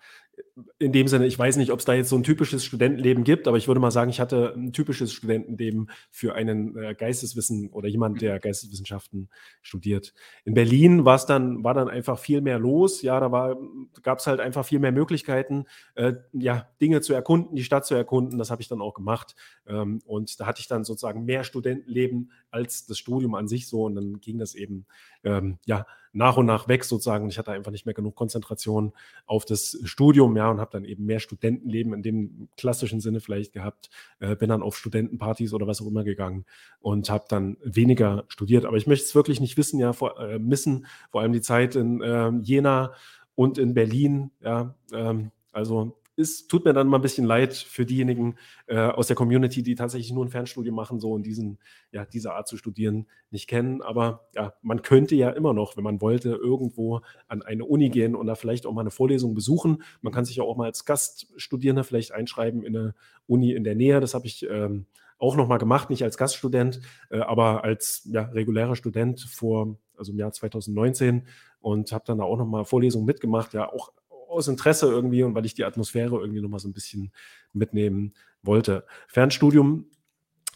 in 0.79 0.91
dem 0.91 1.07
Sinne, 1.07 1.25
ich 1.27 1.37
weiß 1.37 1.57
nicht, 1.57 1.71
ob 1.71 1.79
es 1.79 1.85
da 1.85 1.93
jetzt 1.93 2.09
so 2.09 2.15
ein 2.15 2.23
typisches 2.23 2.63
Studentenleben 2.63 3.23
gibt, 3.23 3.47
aber 3.47 3.57
ich 3.57 3.67
würde 3.67 3.79
mal 3.79 3.91
sagen, 3.91 4.09
ich 4.09 4.19
hatte 4.19 4.53
ein 4.55 4.73
typisches 4.73 5.13
Studentenleben 5.13 5.89
für 6.09 6.33
einen 6.35 6.77
äh, 6.77 6.95
Geisteswissen 6.95 7.69
oder 7.69 7.87
jemand, 7.87 8.21
der 8.21 8.39
Geisteswissenschaften 8.39 9.29
studiert. 9.61 10.13
In 10.43 10.53
Berlin 10.53 11.05
war 11.05 11.15
es 11.15 11.25
dann, 11.25 11.63
war 11.63 11.73
dann 11.73 11.89
einfach 11.89 12.19
viel 12.19 12.41
mehr 12.41 12.59
los. 12.59 13.01
Ja, 13.01 13.19
da 13.19 13.55
gab 14.01 14.19
es 14.19 14.27
halt 14.27 14.39
einfach 14.39 14.65
viel 14.65 14.79
mehr 14.79 14.91
Möglichkeiten, 14.91 15.65
äh, 15.95 16.13
ja, 16.33 16.69
Dinge 16.81 17.01
zu 17.01 17.13
erkunden, 17.13 17.55
die 17.55 17.63
Stadt 17.63 17.85
zu 17.85 17.95
erkunden. 17.95 18.37
Das 18.37 18.51
habe 18.51 18.61
ich 18.61 18.67
dann 18.67 18.81
auch 18.81 18.93
gemacht. 18.93 19.35
Ähm, 19.67 20.01
und 20.05 20.39
da 20.39 20.45
hatte 20.45 20.61
ich 20.61 20.67
dann 20.67 20.83
sozusagen 20.83 21.25
mehr 21.25 21.43
Studentenleben 21.43 22.31
als 22.49 22.85
das 22.85 22.97
Studium 22.97 23.35
an 23.35 23.47
sich 23.47 23.67
so. 23.67 23.83
Und 23.83 23.95
dann 23.95 24.19
ging 24.19 24.37
das 24.37 24.55
eben, 24.55 24.85
ähm, 25.23 25.57
ja, 25.65 25.85
nach 26.13 26.37
und 26.37 26.45
nach 26.45 26.67
weg 26.67 26.83
sozusagen. 26.83 27.29
Ich 27.29 27.37
hatte 27.37 27.51
einfach 27.51 27.71
nicht 27.71 27.85
mehr 27.85 27.93
genug 27.93 28.15
Konzentration 28.15 28.93
auf 29.25 29.45
das 29.45 29.79
Studium, 29.83 30.35
ja, 30.35 30.49
und 30.49 30.59
habe 30.59 30.71
dann 30.71 30.85
eben 30.85 31.05
mehr 31.05 31.19
Studentenleben 31.19 31.93
in 31.93 32.03
dem 32.03 32.49
klassischen 32.57 32.99
Sinne 32.99 33.19
vielleicht 33.19 33.53
gehabt. 33.53 33.89
Äh, 34.19 34.35
bin 34.35 34.49
dann 34.49 34.61
auf 34.61 34.77
Studentenpartys 34.77 35.53
oder 35.53 35.67
was 35.67 35.81
auch 35.81 35.87
immer 35.87 36.03
gegangen 36.03 36.45
und 36.79 37.09
habe 37.09 37.25
dann 37.29 37.57
weniger 37.63 38.25
studiert. 38.27 38.65
Aber 38.65 38.77
ich 38.77 38.87
möchte 38.87 39.05
es 39.05 39.15
wirklich 39.15 39.39
nicht 39.39 39.57
wissen, 39.57 39.79
ja, 39.79 39.93
vor, 39.93 40.19
äh, 40.19 40.39
missen, 40.39 40.85
vor 41.11 41.21
allem 41.21 41.33
die 41.33 41.41
Zeit 41.41 41.75
in 41.75 42.01
äh, 42.01 42.31
Jena 42.41 42.93
und 43.35 43.57
in 43.57 43.73
Berlin, 43.73 44.31
ja, 44.41 44.75
ähm, 44.93 45.31
also 45.51 46.00
ist, 46.21 46.47
tut 46.49 46.63
mir 46.65 46.73
dann 46.73 46.87
mal 46.87 46.99
ein 46.99 47.01
bisschen 47.01 47.25
leid 47.25 47.53
für 47.53 47.85
diejenigen 47.85 48.35
äh, 48.67 48.77
aus 48.77 49.07
der 49.07 49.15
Community, 49.15 49.63
die 49.63 49.75
tatsächlich 49.75 50.13
nur 50.13 50.23
ein 50.23 50.29
Fernstudium 50.29 50.75
machen, 50.75 50.99
so 50.99 51.11
und 51.11 51.23
diesen, 51.23 51.57
ja, 51.91 52.05
diese 52.05 52.33
Art 52.33 52.47
zu 52.47 52.57
studieren 52.57 53.07
nicht 53.31 53.47
kennen. 53.47 53.81
Aber 53.81 54.29
ja, 54.35 54.53
man 54.61 54.81
könnte 54.81 55.15
ja 55.15 55.31
immer 55.31 55.53
noch, 55.53 55.75
wenn 55.75 55.83
man 55.83 55.99
wollte, 56.01 56.29
irgendwo 56.29 57.01
an 57.27 57.41
eine 57.41 57.65
Uni 57.65 57.89
gehen 57.89 58.15
und 58.15 58.27
da 58.27 58.35
vielleicht 58.35 58.65
auch 58.65 58.73
mal 58.73 58.81
eine 58.81 58.91
Vorlesung 58.91 59.33
besuchen. 59.33 59.83
Man 60.01 60.13
kann 60.13 60.25
sich 60.25 60.35
ja 60.35 60.43
auch 60.43 60.55
mal 60.55 60.65
als 60.65 60.85
Gaststudierender 60.85 61.83
vielleicht 61.83 62.11
einschreiben 62.11 62.63
in 62.63 62.77
eine 62.77 62.95
Uni 63.27 63.53
in 63.53 63.63
der 63.63 63.75
Nähe. 63.75 63.99
Das 63.99 64.13
habe 64.13 64.27
ich 64.27 64.47
ähm, 64.49 64.85
auch 65.17 65.35
noch 65.35 65.47
mal 65.47 65.57
gemacht, 65.57 65.89
nicht 65.89 66.03
als 66.03 66.17
Gaststudent, 66.17 66.81
äh, 67.09 67.19
aber 67.19 67.63
als 67.63 68.07
ja, 68.11 68.23
regulärer 68.23 68.75
Student 68.75 69.21
vor, 69.21 69.77
also 69.95 70.11
im 70.11 70.17
Jahr 70.17 70.31
2019 70.31 71.27
und 71.59 71.91
habe 71.91 72.03
dann 72.07 72.17
da 72.17 72.23
auch 72.23 72.37
noch 72.37 72.47
mal 72.47 72.65
Vorlesungen 72.65 73.05
mitgemacht, 73.05 73.53
ja 73.53 73.71
auch 73.71 73.91
aus 74.31 74.47
Interesse 74.47 74.87
irgendwie 74.87 75.23
und 75.23 75.35
weil 75.35 75.45
ich 75.45 75.53
die 75.53 75.65
Atmosphäre 75.65 76.17
irgendwie 76.19 76.41
nochmal 76.41 76.59
so 76.59 76.67
ein 76.67 76.73
bisschen 76.73 77.11
mitnehmen 77.53 78.13
wollte. 78.43 78.85
Fernstudium 79.07 79.85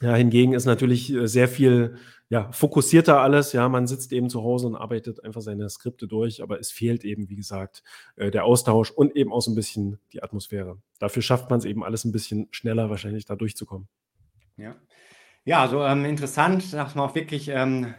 ja, 0.01 0.13
hingegen 0.15 0.53
ist 0.53 0.65
natürlich 0.65 1.13
äh, 1.13 1.27
sehr 1.27 1.47
viel 1.47 1.97
ja, 2.29 2.51
fokussierter 2.51 3.21
alles. 3.21 3.53
Ja, 3.53 3.69
man 3.69 3.87
sitzt 3.87 4.11
eben 4.11 4.29
zu 4.29 4.43
Hause 4.43 4.67
und 4.67 4.75
arbeitet 4.75 5.23
einfach 5.23 5.41
seine 5.41 5.69
Skripte 5.69 6.07
durch, 6.07 6.41
aber 6.41 6.59
es 6.59 6.71
fehlt 6.71 7.05
eben, 7.05 7.29
wie 7.29 7.35
gesagt, 7.35 7.83
äh, 8.15 8.31
der 8.31 8.45
Austausch 8.45 8.91
und 8.91 9.15
eben 9.15 9.31
auch 9.31 9.41
so 9.41 9.51
ein 9.51 9.55
bisschen 9.55 9.99
die 10.11 10.23
Atmosphäre. 10.23 10.77
Dafür 10.99 11.21
schafft 11.21 11.49
man 11.49 11.59
es 11.59 11.65
eben 11.65 11.83
alles 11.83 12.03
ein 12.03 12.11
bisschen 12.11 12.47
schneller 12.51 12.89
wahrscheinlich 12.89 13.25
da 13.25 13.35
durchzukommen. 13.35 13.87
Ja. 14.57 14.75
Ja, 15.47 15.61
also 15.61 15.83
ähm, 15.83 16.05
interessant, 16.05 16.73
dass 16.73 16.95
man 16.95 17.07
auch 17.07 17.13
wirklich 17.13 17.49
ähm, 17.49 17.93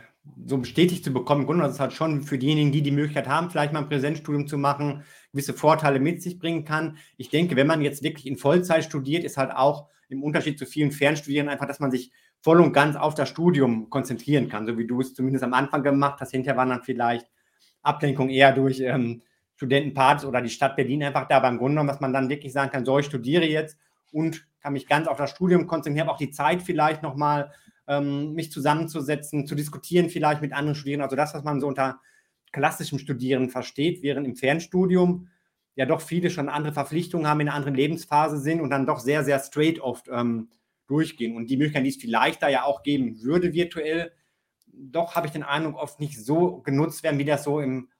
so 0.47 0.59
bestätigt 0.59 1.05
zu 1.05 1.13
bekommen. 1.13 1.43
Im 1.43 1.47
Grunde, 1.47 1.65
das 1.65 1.75
ist 1.75 1.81
halt 1.81 1.93
schon 1.93 2.23
für 2.23 2.39
diejenigen, 2.39 2.73
die 2.73 2.83
die 2.83 2.91
Möglichkeit 2.91 3.29
haben, 3.29 3.51
vielleicht 3.51 3.73
mal 3.73 3.81
ein 3.81 3.89
Präsenzstudium 3.89 4.47
zu 4.47 4.59
machen, 4.59 5.05
gewisse 5.33 5.55
Vorteile 5.55 6.01
mit 6.01 6.23
sich 6.23 6.39
bringen 6.39 6.65
kann. 6.65 6.99
Ich 7.17 7.31
denke, 7.31 7.57
wenn 7.57 7.67
man 7.67 7.83
jetzt 7.83 8.03
wirklich 8.03 8.27
in 8.27 8.37
Vollzeit 8.37 8.85
studiert, 8.85 9.25
ist 9.25 9.37
halt 9.37 9.51
auch 9.51 9.89
im 10.09 10.23
Unterschied 10.23 10.59
zu 10.59 10.67
vielen 10.67 10.93
Fernstudieren 10.93 11.49
einfach, 11.49 11.67
dass 11.67 11.81
man 11.81 11.91
sich 11.91 12.13
voll 12.41 12.61
und 12.61 12.73
ganz 12.73 12.97
auf 12.97 13.15
das 13.15 13.29
Studium 13.29 13.91
konzentrieren 13.91 14.49
kann, 14.49 14.67
so 14.67 14.79
wie 14.79 14.87
du 14.87 15.01
es 15.01 15.15
zumindest 15.15 15.45
am 15.45 15.53
Anfang 15.53 15.83
gemacht 15.83 16.21
hast. 16.21 16.31
Hinterher 16.31 16.57
waren 16.57 16.69
dann 16.69 16.83
vielleicht 16.83 17.27
Ablenkung 17.83 18.29
eher 18.29 18.53
durch 18.53 18.81
ähm, 18.81 19.23
Studentenpartys 19.57 20.25
oder 20.25 20.43
die 20.43 20.51
Stadt 20.51 20.77
Berlin 20.77 21.03
einfach 21.03 21.27
da. 21.29 21.41
beim 21.41 21.59
Grunde 21.59 21.73
genommen, 21.73 21.89
dass 21.89 22.01
man 22.01 22.13
dann 22.13 22.29
wirklich 22.29 22.53
sagen 22.53 22.71
kann, 22.71 22.85
so, 22.85 22.99
ich 22.99 23.07
studiere 23.07 23.47
jetzt 23.47 23.79
und 24.13 24.47
kann 24.61 24.75
mich 24.75 24.87
ganz 24.87 25.09
auf 25.09 25.17
das 25.17 25.31
Studium 25.31 25.67
konzentrieren, 25.67 26.07
habe 26.07 26.15
auch 26.15 26.19
die 26.19 26.31
Zeit 26.31 26.63
vielleicht 26.63 27.03
nochmal, 27.03 27.53
ähm, 27.89 28.33
mich 28.33 28.51
zusammenzusetzen, 28.51 29.47
zu 29.47 29.55
diskutieren 29.55 30.09
vielleicht 30.09 30.43
mit 30.43 30.53
anderen 30.53 30.75
Studierenden. 30.75 31.05
Also 31.05 31.17
das, 31.17 31.35
was 31.35 31.45
man 31.45 31.61
so 31.61 31.67
unter 31.67 32.01
klassischem 32.53 32.99
Studieren 32.99 33.51
versteht, 33.51 34.03
während 34.03 34.27
im 34.27 34.37
Fernstudium 34.37 35.29
ja 35.75 35.85
doch 35.85 36.01
viele 36.01 36.31
schon 36.31 36.49
andere 36.49 36.73
Verpflichtungen 36.73 37.27
haben, 37.27 37.41
in 37.41 37.49
einer 37.49 37.57
anderen 37.57 37.75
Lebensphase 37.75 38.39
sind 38.39 38.61
und 38.61 38.71
dann 38.71 38.87
doch 38.87 38.99
sehr, 38.99 39.25
sehr 39.25 39.39
straight 39.39 39.79
oft 39.79 40.09
ähm, 40.11 40.49
durchgehen. 40.87 41.37
Und 41.37 41.51
die 41.51 41.57
Möglichkeit, 41.57 41.85
die 41.85 41.91
es 41.91 41.97
vielleicht 41.97 42.43
da 42.43 42.49
ja 42.49 42.65
auch 42.65 42.83
geben 42.83 43.21
würde 43.23 43.53
virtuell, 43.53 44.13
doch 44.67 45.15
habe 45.15 45.27
ich 45.27 45.33
den 45.33 45.43
Eindruck, 45.43 45.77
oft 45.77 46.01
nicht 46.01 46.23
so 46.23 46.61
genutzt 46.61 47.03
werden, 47.03 47.19
wie 47.19 47.25
das 47.25 47.45
so 47.45 47.61
im, 47.61 47.91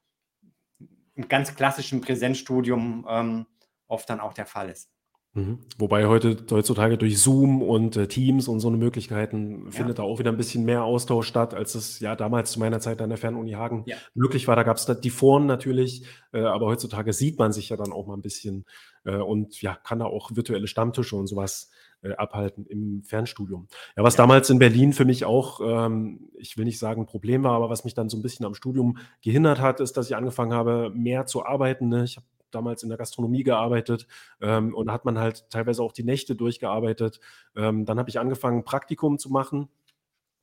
im 1.15 1.27
ganz 1.27 1.55
klassischen 1.55 2.01
Präsenzstudium 2.01 3.05
ähm, 3.09 3.45
oft 3.87 4.09
dann 4.09 4.19
auch 4.19 4.33
der 4.33 4.45
Fall 4.45 4.69
ist. 4.69 4.89
Mhm. 5.37 5.59
Wobei 5.77 6.07
heute, 6.07 6.35
heutzutage 6.49 6.97
durch 6.97 7.21
Zoom 7.21 7.61
und 7.61 7.95
äh, 7.95 8.07
Teams 8.07 8.47
und 8.47 8.59
so 8.59 8.69
eine 8.69 8.77
Möglichkeiten 8.77 9.65
ja. 9.65 9.71
findet 9.71 9.99
da 9.99 10.03
auch 10.03 10.17
wieder 10.17 10.31
ein 10.31 10.37
bisschen 10.37 10.65
mehr 10.65 10.83
Austausch 10.83 11.27
statt, 11.27 11.53
als 11.53 11.75
es 11.75 11.99
ja 11.99 12.15
damals 12.15 12.51
zu 12.51 12.59
meiner 12.59 12.79
Zeit 12.79 12.99
an 13.03 13.09
der 13.09 13.19
Fernuni 13.19 13.51
Hagen 13.51 13.83
ja. 13.85 13.97
möglich 14.15 14.47
war. 14.47 14.55
Da 14.55 14.63
gab 14.63 14.77
es 14.77 14.87
die 14.99 15.09
Foren 15.11 15.45
natürlich, 15.45 16.05
äh, 16.33 16.39
aber 16.41 16.65
heutzutage 16.65 17.13
sieht 17.13 17.37
man 17.37 17.51
sich 17.51 17.69
ja 17.69 17.77
dann 17.77 17.91
auch 17.91 18.07
mal 18.07 18.15
ein 18.15 18.23
bisschen 18.23 18.65
äh, 19.05 19.15
und 19.15 19.61
ja, 19.61 19.75
kann 19.75 19.99
da 19.99 20.05
auch 20.05 20.31
virtuelle 20.33 20.67
Stammtische 20.67 21.15
und 21.15 21.27
sowas 21.27 21.69
äh, 22.01 22.13
abhalten 22.13 22.65
im 22.65 23.03
Fernstudium. 23.03 23.67
Ja, 23.95 24.01
was 24.03 24.15
ja. 24.15 24.23
damals 24.23 24.49
in 24.49 24.57
Berlin 24.57 24.91
für 24.91 25.05
mich 25.05 25.23
auch, 25.23 25.61
ähm, 25.63 26.31
ich 26.39 26.57
will 26.57 26.65
nicht 26.65 26.79
sagen 26.79 27.03
ein 27.03 27.07
Problem 27.07 27.43
war, 27.43 27.53
aber 27.53 27.69
was 27.69 27.83
mich 27.83 27.93
dann 27.93 28.09
so 28.09 28.17
ein 28.17 28.23
bisschen 28.23 28.45
am 28.47 28.55
Studium 28.55 28.97
gehindert 29.21 29.61
hat, 29.61 29.81
ist, 29.81 29.97
dass 29.97 30.07
ich 30.07 30.15
angefangen 30.15 30.53
habe, 30.53 30.91
mehr 30.95 31.27
zu 31.27 31.45
arbeiten. 31.45 31.89
Ne? 31.89 32.05
Ich 32.05 32.17
habe 32.17 32.25
damals 32.51 32.83
in 32.83 32.89
der 32.89 32.97
Gastronomie 32.97 33.43
gearbeitet 33.43 34.07
ähm, 34.41 34.73
und 34.73 34.91
hat 34.91 35.05
man 35.05 35.19
halt 35.19 35.49
teilweise 35.49 35.83
auch 35.83 35.93
die 35.93 36.03
Nächte 36.03 36.35
durchgearbeitet. 36.35 37.19
Ähm, 37.55 37.85
dann 37.85 37.99
habe 37.99 38.09
ich 38.09 38.19
angefangen, 38.19 38.63
Praktikum 38.63 39.17
zu 39.17 39.29
machen. 39.29 39.69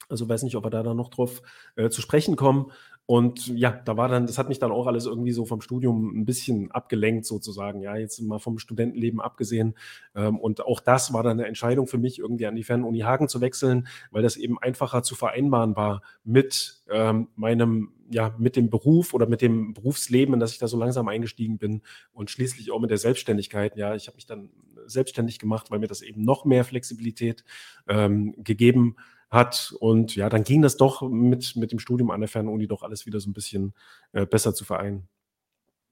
Also 0.08 0.28
weiß 0.28 0.42
nicht, 0.42 0.56
ob 0.56 0.64
wir 0.64 0.70
da 0.70 0.82
dann 0.82 0.96
noch 0.96 1.08
drauf 1.08 1.42
äh, 1.76 1.88
zu 1.88 2.02
sprechen 2.02 2.36
kommen. 2.36 2.70
Und 3.06 3.48
ja, 3.48 3.70
da 3.70 3.98
war 3.98 4.08
dann, 4.08 4.26
das 4.26 4.38
hat 4.38 4.48
mich 4.48 4.58
dann 4.58 4.72
auch 4.72 4.86
alles 4.86 5.04
irgendwie 5.04 5.32
so 5.32 5.44
vom 5.44 5.60
Studium 5.60 6.18
ein 6.18 6.24
bisschen 6.24 6.70
abgelenkt, 6.70 7.26
sozusagen. 7.26 7.82
Ja, 7.82 7.96
jetzt 7.96 8.18
mal 8.22 8.38
vom 8.38 8.58
Studentenleben 8.58 9.20
abgesehen. 9.20 9.74
Ähm, 10.14 10.38
und 10.38 10.64
auch 10.64 10.80
das 10.80 11.12
war 11.12 11.22
dann 11.22 11.38
eine 11.38 11.46
Entscheidung 11.46 11.86
für 11.86 11.98
mich, 11.98 12.18
irgendwie 12.18 12.46
an 12.46 12.56
die 12.56 12.64
Fernuni 12.64 13.00
Hagen 13.00 13.28
zu 13.28 13.42
wechseln, 13.42 13.88
weil 14.10 14.22
das 14.22 14.36
eben 14.36 14.58
einfacher 14.58 15.02
zu 15.02 15.14
vereinbaren 15.16 15.76
war 15.76 16.00
mit 16.24 16.82
ähm, 16.90 17.28
meinem, 17.36 17.92
ja, 18.10 18.34
mit 18.38 18.56
dem 18.56 18.70
Beruf 18.70 19.12
oder 19.12 19.26
mit 19.26 19.42
dem 19.42 19.74
Berufsleben, 19.74 20.32
in 20.32 20.40
das 20.40 20.52
ich 20.52 20.58
da 20.58 20.66
so 20.66 20.78
langsam 20.78 21.06
eingestiegen 21.08 21.58
bin 21.58 21.82
und 22.14 22.30
schließlich 22.30 22.70
auch 22.70 22.80
mit 22.80 22.90
der 22.90 22.98
Selbstständigkeit. 22.98 23.76
Ja, 23.76 23.94
ich 23.94 24.06
habe 24.06 24.16
mich 24.16 24.26
dann 24.26 24.48
selbstständig 24.86 25.38
gemacht, 25.38 25.70
weil 25.70 25.78
mir 25.78 25.88
das 25.88 26.00
eben 26.00 26.22
noch 26.22 26.46
mehr 26.46 26.64
Flexibilität 26.64 27.44
ähm, 27.86 28.34
gegeben 28.42 28.96
hat 28.96 29.13
hat. 29.34 29.74
Und 29.80 30.16
ja, 30.16 30.28
dann 30.28 30.44
ging 30.44 30.62
das 30.62 30.76
doch 30.76 31.02
mit, 31.02 31.56
mit 31.56 31.72
dem 31.72 31.78
Studium 31.78 32.10
an 32.10 32.20
der 32.20 32.28
Fernuni 32.28 32.66
doch 32.66 32.82
alles 32.82 33.06
wieder 33.06 33.20
so 33.20 33.28
ein 33.28 33.34
bisschen 33.34 33.74
äh, 34.12 34.26
besser 34.26 34.54
zu 34.54 34.64
vereinen. 34.64 35.08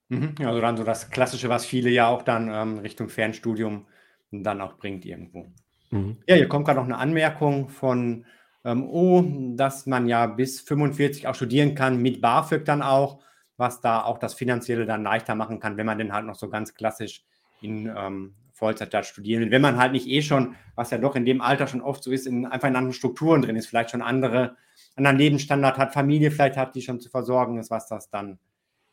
Mhm. 0.09 0.35
Also 0.45 0.61
dann 0.61 0.77
so 0.77 0.85
das 0.85 1.11
Klassische, 1.11 1.49
was 1.49 1.65
viele 1.65 1.91
ja 1.91 2.09
auch 2.09 2.23
dann 2.23 2.51
ähm, 2.53 2.79
Richtung 2.79 3.09
Fernstudium 3.09 3.87
dann 4.31 4.61
auch 4.61 4.75
bringt 4.75 5.05
irgendwo. 5.05 5.47
Mhm. 5.91 6.19
Ja, 6.27 6.37
hier 6.37 6.49
kommt 6.49 6.67
gerade 6.67 6.79
noch 6.79 6.87
eine 6.87 6.99
Anmerkung 6.99 7.69
von 7.69 8.25
ähm, 8.65 8.89
O, 8.89 9.25
dass 9.57 9.87
man 9.87 10.09
ja 10.09 10.27
bis 10.27 10.61
45 10.61 11.27
auch 11.27 11.35
studieren 11.35 11.75
kann, 11.75 12.01
mit 12.01 12.21
BAföG 12.21 12.65
dann 12.65 12.83
auch, 12.83 13.23
was 13.57 13.81
da 13.81 14.03
auch 14.03 14.19
das 14.19 14.35
Finanzielle 14.35 14.87
dann 14.87 15.03
leichter 15.03 15.35
machen 15.35 15.61
kann, 15.61 15.77
wenn 15.77 15.87
man 15.87 15.99
denn 15.99 16.13
halt 16.13 16.27
noch 16.27 16.37
so 16.37 16.49
ganz 16.49 16.75
klassisch 16.75 17.25
in 17.61 17.93
ähm, 17.97 18.35
Vollzeit 18.63 18.95
da 18.95 19.03
studieren 19.03 19.43
will. 19.43 19.51
Wenn 19.51 19.61
man 19.61 19.77
halt 19.77 19.91
nicht 19.91 20.07
eh 20.07 20.23
schon, 20.23 20.55
was 20.77 20.93
ja 20.93 20.99
doch 20.99 21.17
in 21.17 21.25
dem 21.25 21.41
Alter 21.41 21.67
schon 21.67 21.81
oft 21.81 22.05
so 22.05 22.13
ist, 22.13 22.29
in, 22.29 22.47
einfach 22.47 22.69
in 22.69 22.77
anderen 22.77 22.93
Strukturen 22.93 23.43
drin 23.43 23.57
ist, 23.57 23.67
vielleicht 23.67 23.91
schon 23.91 24.03
andere, 24.03 24.57
anderen 24.95 25.19
Lebensstandard 25.19 25.79
hat, 25.79 25.93
Familie 25.93 26.31
vielleicht 26.31 26.57
hat, 26.57 26.77
die 26.77 26.83
schon 26.83 27.01
zu 27.01 27.11
versorgen 27.11 27.59
ist, 27.59 27.73
was 27.73 27.89
das 27.89 28.09
dann 28.09 28.39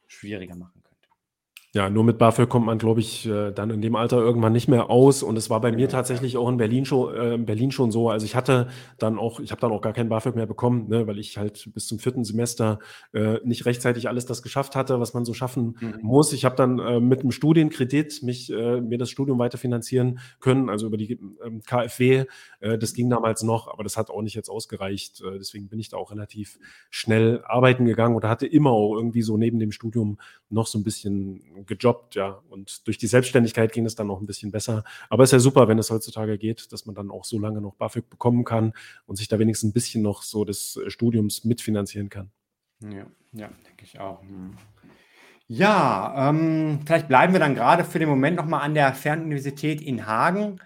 schwieriger 0.08 0.56
machen 0.56 0.82
kann. 0.84 0.89
Ja, 1.76 1.88
nur 1.88 2.03
mit 2.03 2.17
BAföG 2.17 2.49
kommt 2.49 2.65
man, 2.65 2.80
glaube 2.80 2.99
ich, 2.99 3.28
äh, 3.28 3.51
dann 3.51 3.70
in 3.70 3.80
dem 3.80 3.95
Alter 3.95 4.17
irgendwann 4.17 4.53
nicht 4.53 4.67
mehr 4.67 4.89
aus. 4.89 5.22
Und 5.22 5.38
es 5.38 5.51
war 5.51 5.61
bei 5.61 5.72
mir 5.72 5.88
tatsächlich 5.88 6.36
auch 6.36 6.49
in 6.49 6.57
Berlin 6.57 6.84
schon, 6.84 7.13
äh, 7.13 7.36
in 7.36 7.45
Berlin 7.45 7.72
schon 7.72 7.91
so. 7.91 8.09
Also 8.09 8.26
ich 8.26 8.36
hatte 8.36 8.70
dann 8.97 9.20
auch, 9.20 9.39
ich 9.39 9.51
habe 9.51 9.61
dann 9.61 9.72
auch 9.72 9.82
gar 9.82 9.93
kein 9.93 10.09
BAföG 10.09 10.36
mehr 10.36 10.47
bekommen, 10.47 10.89
ne, 10.89 11.05
weil 11.05 11.20
ich 11.20 11.38
halt 11.38 11.70
bis 11.76 11.86
zum 11.86 11.99
vierten 11.99 12.24
Semester 12.24 12.80
äh, 13.13 13.38
nicht 13.43 13.67
rechtzeitig 13.67 14.09
alles 14.09 14.26
das 14.26 14.41
geschafft 14.41 14.76
hatte, 14.76 14.99
was 14.99 15.13
man 15.13 15.26
so 15.26 15.36
schaffen 15.36 15.78
mhm. 15.80 15.99
muss. 16.01 16.34
Ich 16.34 16.43
habe 16.43 16.55
dann 16.55 16.80
äh, 16.80 16.99
mit 16.99 17.20
einem 17.20 17.32
Studienkredit 17.32 18.24
mich 18.24 18.51
äh, 18.51 18.82
mir 18.82 18.97
das 18.97 19.11
Studium 19.11 19.38
weiterfinanzieren 19.38 20.22
können, 20.39 20.70
also 20.72 20.88
über 20.88 20.97
die 20.97 21.20
ähm, 21.45 21.61
KfW. 21.67 22.26
Äh, 22.61 22.80
das 22.80 22.95
ging 22.95 23.11
damals 23.11 23.43
noch, 23.43 23.72
aber 23.72 23.84
das 23.84 23.95
hat 23.95 24.09
auch 24.09 24.24
nicht 24.24 24.34
jetzt 24.34 24.49
ausgereicht. 24.49 25.22
Deswegen 25.39 25.67
bin 25.67 25.80
ich 25.80 25.89
da 25.89 25.97
auch 25.97 26.11
relativ 26.11 26.57
schnell 26.89 27.43
arbeiten 27.45 27.86
gegangen 27.86 28.15
und 28.15 28.24
hatte 28.24 28.47
immer 28.47 28.72
auch 28.72 28.95
irgendwie 28.95 29.22
so 29.22 29.38
neben 29.38 29.59
dem 29.59 29.72
Studium 29.72 30.17
noch 30.49 30.65
so 30.65 30.80
ein 30.80 30.84
bisschen 30.84 31.43
gejobbt, 31.66 32.16
ja. 32.16 32.41
Und 32.49 32.88
durch 32.88 32.97
die 32.97 33.07
Selbstständigkeit 33.07 33.72
ging 33.72 33.86
es 33.86 33.95
dann 33.95 34.07
noch 34.07 34.20
ein 34.20 34.26
bisschen 34.26 34.51
besser. 34.51 34.84
Aber 35.10 35.24
es 35.24 35.30
ist 35.30 35.34
ja 35.34 35.39
super, 35.39 35.68
wenn 35.68 35.80
es 35.80 35.91
heutzutage 35.91 36.38
geht, 36.38 36.72
dass 36.72 36.86
man 36.86 36.95
dann 36.95 37.12
auch 37.12 37.26
so 37.26 37.39
lange 37.39 37.62
noch 37.62 37.76
BAföG 37.76 38.10
bekommen 38.10 38.43
kann 38.43 38.74
und 39.05 39.16
sich 39.16 39.28
da 39.28 39.39
wenigstens 39.39 39.70
ein 39.70 39.74
bisschen 39.74 40.01
noch 40.01 40.24
so 40.24 40.45
des 40.45 40.80
Studiums 40.88 41.45
mitfinanzieren 41.45 42.10
kann. 42.10 42.32
Ja, 42.82 43.05
ja, 43.34 43.49
denke 43.68 43.84
ich 43.84 43.99
auch. 43.99 44.22
Hm. 44.22 44.55
Ja, 45.51 46.30
ähm, 46.30 46.82
vielleicht 46.86 47.07
bleiben 47.07 47.34
wir 47.34 47.39
dann 47.39 47.55
gerade 47.55 47.84
für 47.84 47.97
den 47.97 48.07
Moment 48.07 48.38
nochmal 48.38 48.62
an 48.62 48.76
der 48.76 48.93
Fernuniversität 48.93 49.82
in 49.82 50.05
Hagen. 50.05 50.60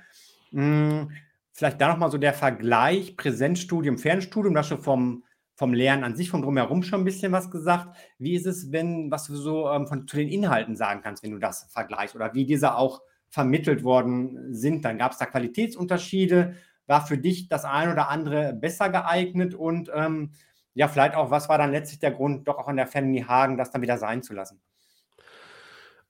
Hm, 0.51 1.09
vielleicht 1.53 1.79
da 1.79 1.87
nochmal 1.87 2.11
so 2.11 2.17
der 2.17 2.33
Vergleich 2.33 3.15
Präsenzstudium, 3.15 3.97
Fernstudium, 3.97 4.53
das 4.53 4.67
schon 4.67 4.81
vom, 4.81 5.23
vom 5.55 5.73
Lernen 5.73 6.03
an 6.03 6.15
sich, 6.15 6.29
vom 6.29 6.41
Drumherum 6.41 6.83
schon 6.83 7.01
ein 7.01 7.05
bisschen 7.05 7.31
was 7.31 7.51
gesagt. 7.51 7.95
Wie 8.17 8.35
ist 8.35 8.45
es, 8.45 8.71
wenn, 8.71 9.11
was 9.11 9.25
du 9.25 9.35
so 9.35 9.69
ähm, 9.69 9.87
von, 9.87 10.07
zu 10.07 10.17
den 10.17 10.29
Inhalten 10.29 10.75
sagen 10.75 11.01
kannst, 11.03 11.23
wenn 11.23 11.31
du 11.31 11.39
das 11.39 11.67
vergleichst 11.71 12.15
oder 12.15 12.33
wie 12.33 12.45
diese 12.45 12.75
auch 12.75 13.01
vermittelt 13.29 13.83
worden 13.83 14.53
sind? 14.53 14.83
Dann 14.85 14.97
gab 14.97 15.11
es 15.11 15.17
da 15.17 15.25
Qualitätsunterschiede. 15.25 16.55
War 16.87 17.05
für 17.05 17.17
dich 17.17 17.47
das 17.47 17.65
ein 17.65 17.91
oder 17.91 18.09
andere 18.09 18.53
besser 18.53 18.89
geeignet 18.89 19.55
und 19.55 19.89
ähm, 19.93 20.31
ja, 20.73 20.87
vielleicht 20.87 21.15
auch, 21.15 21.29
was 21.29 21.49
war 21.49 21.57
dann 21.57 21.71
letztlich 21.71 21.99
der 21.99 22.11
Grund, 22.11 22.47
doch 22.47 22.57
auch 22.57 22.67
an 22.67 22.75
der 22.75 22.87
Family 22.87 23.21
Hagen 23.21 23.57
das 23.57 23.71
dann 23.71 23.81
wieder 23.81 23.97
sein 23.97 24.23
zu 24.23 24.33
lassen? 24.33 24.59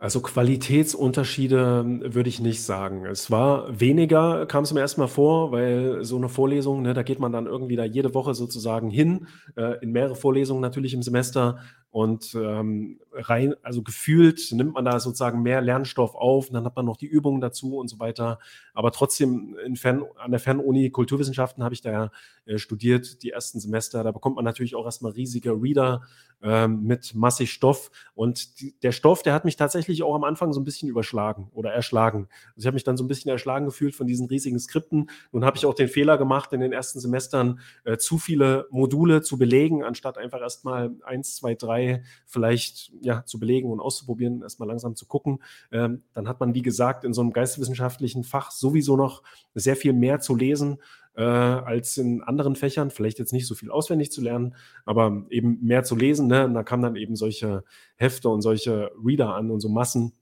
Also 0.03 0.19
Qualitätsunterschiede 0.19 2.01
würde 2.13 2.27
ich 2.27 2.41
nicht 2.41 2.61
sagen. 2.61 3.05
Es 3.05 3.31
war 3.31 3.79
weniger, 3.79 4.45
kam 4.47 4.65
es 4.65 4.73
mir 4.73 4.81
erstmal 4.81 5.07
vor, 5.07 5.53
weil 5.53 6.03
so 6.03 6.17
eine 6.17 6.27
Vorlesung, 6.27 6.81
ne, 6.81 6.93
da 6.93 7.03
geht 7.03 7.19
man 7.21 7.31
dann 7.31 7.45
irgendwie 7.45 7.77
da 7.77 7.85
jede 7.85 8.13
Woche 8.13 8.33
sozusagen 8.33 8.89
hin, 8.89 9.27
äh, 9.55 9.81
in 9.81 9.93
mehrere 9.93 10.15
Vorlesungen 10.15 10.59
natürlich 10.59 10.93
im 10.93 11.03
Semester 11.03 11.59
und 11.93 12.33
ähm, 12.33 12.99
rein, 13.11 13.53
also 13.61 13.83
gefühlt 13.83 14.51
nimmt 14.51 14.73
man 14.73 14.83
da 14.83 14.99
sozusagen 14.99 15.43
mehr 15.43 15.61
Lernstoff 15.61 16.15
auf 16.15 16.47
und 16.47 16.55
dann 16.55 16.65
hat 16.65 16.75
man 16.75 16.85
noch 16.85 16.97
die 16.97 17.05
Übungen 17.05 17.39
dazu 17.39 17.77
und 17.77 17.87
so 17.87 17.99
weiter. 17.99 18.39
Aber 18.73 18.91
trotzdem 18.91 19.55
Fern, 19.75 20.03
an 20.17 20.31
der 20.31 20.39
Fernuni 20.39 20.89
Kulturwissenschaften 20.89 21.63
habe 21.63 21.75
ich 21.75 21.81
da 21.81 22.09
äh, 22.45 22.57
studiert, 22.57 23.21
die 23.21 23.29
ersten 23.29 23.59
Semester. 23.59 24.03
Da 24.03 24.11
bekommt 24.11 24.37
man 24.37 24.43
natürlich 24.43 24.73
auch 24.73 24.85
erstmal 24.85 25.11
riesige 25.11 25.51
Reader 25.51 26.01
äh, 26.41 26.67
mit 26.67 27.13
massig 27.13 27.53
Stoff. 27.53 27.91
Und 28.15 28.59
die, 28.59 28.73
der 28.81 28.91
Stoff, 28.91 29.21
der 29.21 29.35
hat 29.35 29.45
mich 29.45 29.55
tatsächlich 29.55 30.01
auch 30.01 30.15
am 30.15 30.23
Anfang 30.23 30.51
so 30.51 30.59
ein 30.59 30.63
bisschen 30.63 30.89
überschlagen 30.89 31.51
oder 31.53 31.71
erschlagen. 31.73 32.27
Also 32.55 32.61
ich 32.61 32.65
habe 32.65 32.73
mich 32.73 32.83
dann 32.83 32.97
so 32.97 33.03
ein 33.03 33.07
bisschen 33.07 33.29
erschlagen 33.29 33.67
gefühlt 33.67 33.93
von 33.93 34.07
diesen 34.07 34.25
riesigen 34.25 34.57
Skripten. 34.57 35.11
Nun 35.31 35.45
habe 35.45 35.57
ich 35.57 35.67
auch 35.67 35.75
den 35.75 35.89
Fehler 35.89 36.17
gemacht, 36.17 36.53
in 36.53 36.59
den 36.59 36.73
ersten 36.73 36.99
Semestern 36.99 37.59
äh, 37.83 37.97
zu 37.97 38.17
viele 38.17 38.65
Module 38.71 39.21
zu 39.21 39.37
belegen, 39.37 39.83
anstatt 39.83 40.17
einfach 40.17 40.41
erstmal 40.41 40.95
eins, 41.03 41.35
zwei, 41.35 41.53
drei 41.53 41.82
dabei, 41.83 42.03
vielleicht 42.25 42.91
ja, 43.01 43.25
zu 43.25 43.39
belegen 43.39 43.71
und 43.71 43.79
auszuprobieren, 43.79 44.41
erstmal 44.41 44.67
langsam 44.67 44.95
zu 44.95 45.05
gucken. 45.05 45.39
Ähm, 45.71 46.03
dann 46.13 46.27
hat 46.27 46.39
man, 46.39 46.53
wie 46.53 46.61
gesagt, 46.61 47.03
in 47.03 47.13
so 47.13 47.21
einem 47.21 47.31
geisteswissenschaftlichen 47.31 48.23
Fach 48.23 48.51
sowieso 48.51 48.97
noch 48.97 49.23
sehr 49.53 49.75
viel 49.75 49.93
mehr 49.93 50.19
zu 50.19 50.35
lesen 50.35 50.77
äh, 51.15 51.23
als 51.23 51.97
in 51.97 52.23
anderen 52.23 52.55
Fächern. 52.55 52.89
Vielleicht 52.89 53.19
jetzt 53.19 53.33
nicht 53.33 53.47
so 53.47 53.55
viel 53.55 53.71
auswendig 53.71 54.11
zu 54.11 54.21
lernen, 54.21 54.55
aber 54.85 55.25
eben 55.29 55.59
mehr 55.61 55.83
zu 55.83 55.95
lesen. 55.95 56.27
Ne? 56.27 56.45
Und 56.45 56.53
da 56.53 56.63
kamen 56.63 56.83
dann 56.83 56.95
eben 56.95 57.15
solche 57.15 57.63
Hefte 57.95 58.29
und 58.29 58.41
solche 58.41 58.91
Reader 59.03 59.35
an 59.35 59.51
und 59.51 59.59
so 59.59 59.69
Massen. 59.69 60.13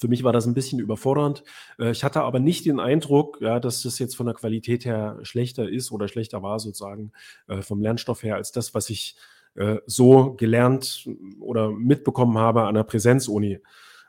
Für 0.00 0.08
mich 0.08 0.24
war 0.24 0.32
das 0.32 0.46
ein 0.46 0.54
bisschen 0.54 0.80
überfordernd. 0.80 1.44
Äh, 1.78 1.90
ich 1.90 2.04
hatte 2.04 2.22
aber 2.22 2.40
nicht 2.40 2.64
den 2.64 2.80
Eindruck, 2.80 3.38
ja, 3.40 3.60
dass 3.60 3.82
das 3.82 3.98
jetzt 3.98 4.16
von 4.16 4.26
der 4.26 4.34
Qualität 4.34 4.84
her 4.84 5.18
schlechter 5.22 5.68
ist 5.68 5.92
oder 5.92 6.08
schlechter 6.08 6.42
war, 6.42 6.58
sozusagen 6.58 7.12
äh, 7.46 7.62
vom 7.62 7.80
Lernstoff 7.80 8.22
her, 8.22 8.36
als 8.36 8.50
das, 8.50 8.74
was 8.74 8.90
ich 8.90 9.16
äh, 9.56 9.76
so 9.86 10.34
gelernt 10.34 11.08
oder 11.40 11.70
mitbekommen 11.70 12.38
habe 12.38 12.64
an 12.64 12.74
der 12.74 12.84
Präsenzuni. 12.84 13.60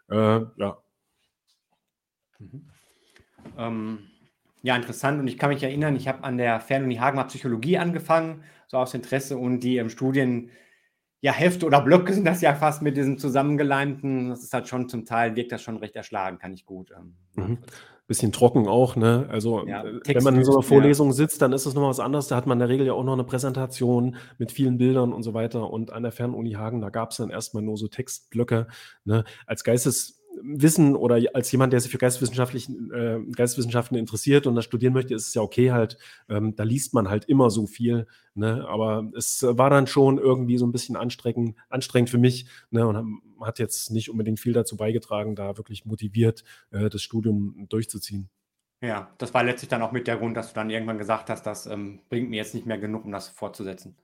Äh, 0.09 0.15
ja. 0.57 0.77
Mhm. 2.39 2.69
Ähm, 3.57 3.99
ja, 4.63 4.75
interessant. 4.75 5.19
Und 5.19 5.27
ich 5.27 5.37
kann 5.37 5.49
mich 5.49 5.61
erinnern, 5.63 5.95
ich 5.95 6.07
habe 6.07 6.23
an 6.23 6.37
der 6.37 6.59
Fernuni 6.59 6.95
Hagen 6.95 7.17
mal 7.17 7.25
Psychologie 7.25 7.77
angefangen, 7.77 8.43
so 8.67 8.77
aus 8.77 8.93
Interesse 8.93 9.37
und 9.37 9.59
die 9.59 9.77
ähm, 9.77 9.89
Studien, 9.89 10.49
ja, 11.26 11.32
Hefte 11.32 11.65
oder 11.65 11.82
Blöcke 11.82 12.13
sind 12.13 12.26
das 12.26 12.41
ja 12.41 12.53
fast 12.53 12.84
mit 12.84 12.95
diesem 12.95 13.17
zusammengeleimten. 13.17 14.30
Das 14.30 14.43
ist 14.43 14.53
halt 14.53 14.67
schon 14.67 14.88
zum 14.89 15.05
Teil, 15.05 15.36
wirkt 15.36 15.51
das 15.51 15.63
schon 15.63 15.78
recht 15.78 15.95
erschlagen, 15.95 16.38
kann 16.38 16.53
ich 16.53 16.67
gut. 16.67 16.91
Ähm, 16.95 17.15
mhm 17.34 17.57
bisschen 18.07 18.32
trocken 18.32 18.67
auch, 18.67 18.95
ne? 18.95 19.28
Also 19.32 19.65
ja, 19.65 19.84
äh, 19.84 19.99
wenn 20.05 20.23
man 20.23 20.36
in 20.36 20.43
so 20.43 20.51
einer 20.51 20.61
Vorlesung 20.61 21.07
ja. 21.07 21.13
sitzt, 21.13 21.41
dann 21.41 21.53
ist 21.53 21.65
es 21.65 21.73
nochmal 21.73 21.89
was 21.89 21.99
anderes. 21.99 22.28
Da 22.28 22.36
hat 22.36 22.45
man 22.45 22.57
in 22.57 22.59
der 22.59 22.69
Regel 22.69 22.86
ja 22.86 22.93
auch 22.93 23.03
noch 23.03 23.13
eine 23.13 23.23
Präsentation 23.23 24.17
mit 24.38 24.51
vielen 24.51 24.78
Bildern 24.78 25.11
und 25.11 25.23
so 25.23 25.34
weiter. 25.34 25.71
Und 25.71 25.91
an 25.91 26.03
der 26.03 26.11
Fernuni 26.11 26.51
Hagen, 26.51 26.82
da 26.82 26.89
gab 26.89 27.09
es 27.09 27.17
dann 27.17 27.32
erstmal 27.32 27.63
nur 27.63 27.78
so 27.78 27.88
Textblöcke. 27.88 28.67
Ne? 29.05 29.23
Als 29.47 29.63
Geistes 29.63 30.23
Wissen 30.41 30.95
oder 30.95 31.19
als 31.33 31.51
jemand, 31.51 31.73
der 31.73 31.79
sich 31.79 31.91
für 31.91 31.97
Geisteswissenschaftlichen, 31.97 32.91
äh, 32.91 33.19
Geisteswissenschaften 33.31 33.97
interessiert 33.97 34.47
und 34.47 34.55
das 34.55 34.65
studieren 34.65 34.93
möchte, 34.93 35.13
ist 35.13 35.27
es 35.27 35.33
ja 35.33 35.41
okay 35.41 35.71
halt, 35.71 35.97
ähm, 36.29 36.55
da 36.55 36.63
liest 36.63 36.93
man 36.93 37.09
halt 37.09 37.25
immer 37.25 37.49
so 37.49 37.67
viel, 37.67 38.07
ne? 38.33 38.65
aber 38.67 39.11
es 39.15 39.43
war 39.43 39.69
dann 39.69 39.88
schon 39.88 40.17
irgendwie 40.17 40.57
so 40.57 40.65
ein 40.65 40.71
bisschen 40.71 40.95
anstrengend, 40.95 41.57
anstrengend 41.69 42.09
für 42.09 42.17
mich 42.17 42.47
ne? 42.69 42.88
und 42.88 43.21
hat 43.41 43.59
jetzt 43.59 43.91
nicht 43.91 44.09
unbedingt 44.09 44.39
viel 44.39 44.53
dazu 44.53 44.77
beigetragen, 44.77 45.36
da 45.36 45.57
wirklich 45.57 45.86
motiviert 45.86 46.43
äh, 46.71 46.89
das 46.89 47.01
Studium 47.01 47.65
durchzuziehen. 47.69 48.29
Ja, 48.81 49.09
das 49.17 49.33
war 49.33 49.43
letztlich 49.43 49.69
dann 49.69 49.81
auch 49.81 49.91
mit 49.91 50.05
der 50.05 50.17
Grund, 50.17 50.38
dass 50.38 50.49
du 50.49 50.55
dann 50.55 50.69
irgendwann 50.69 50.97
gesagt 50.97 51.29
hast, 51.29 51.43
das 51.43 51.65
ähm, 51.65 52.01
bringt 52.09 52.29
mir 52.29 52.38
jetzt 52.38 52.53
nicht 52.53 52.65
mehr 52.65 52.77
genug, 52.77 53.05
um 53.05 53.11
das 53.11 53.29
fortzusetzen. 53.29 53.95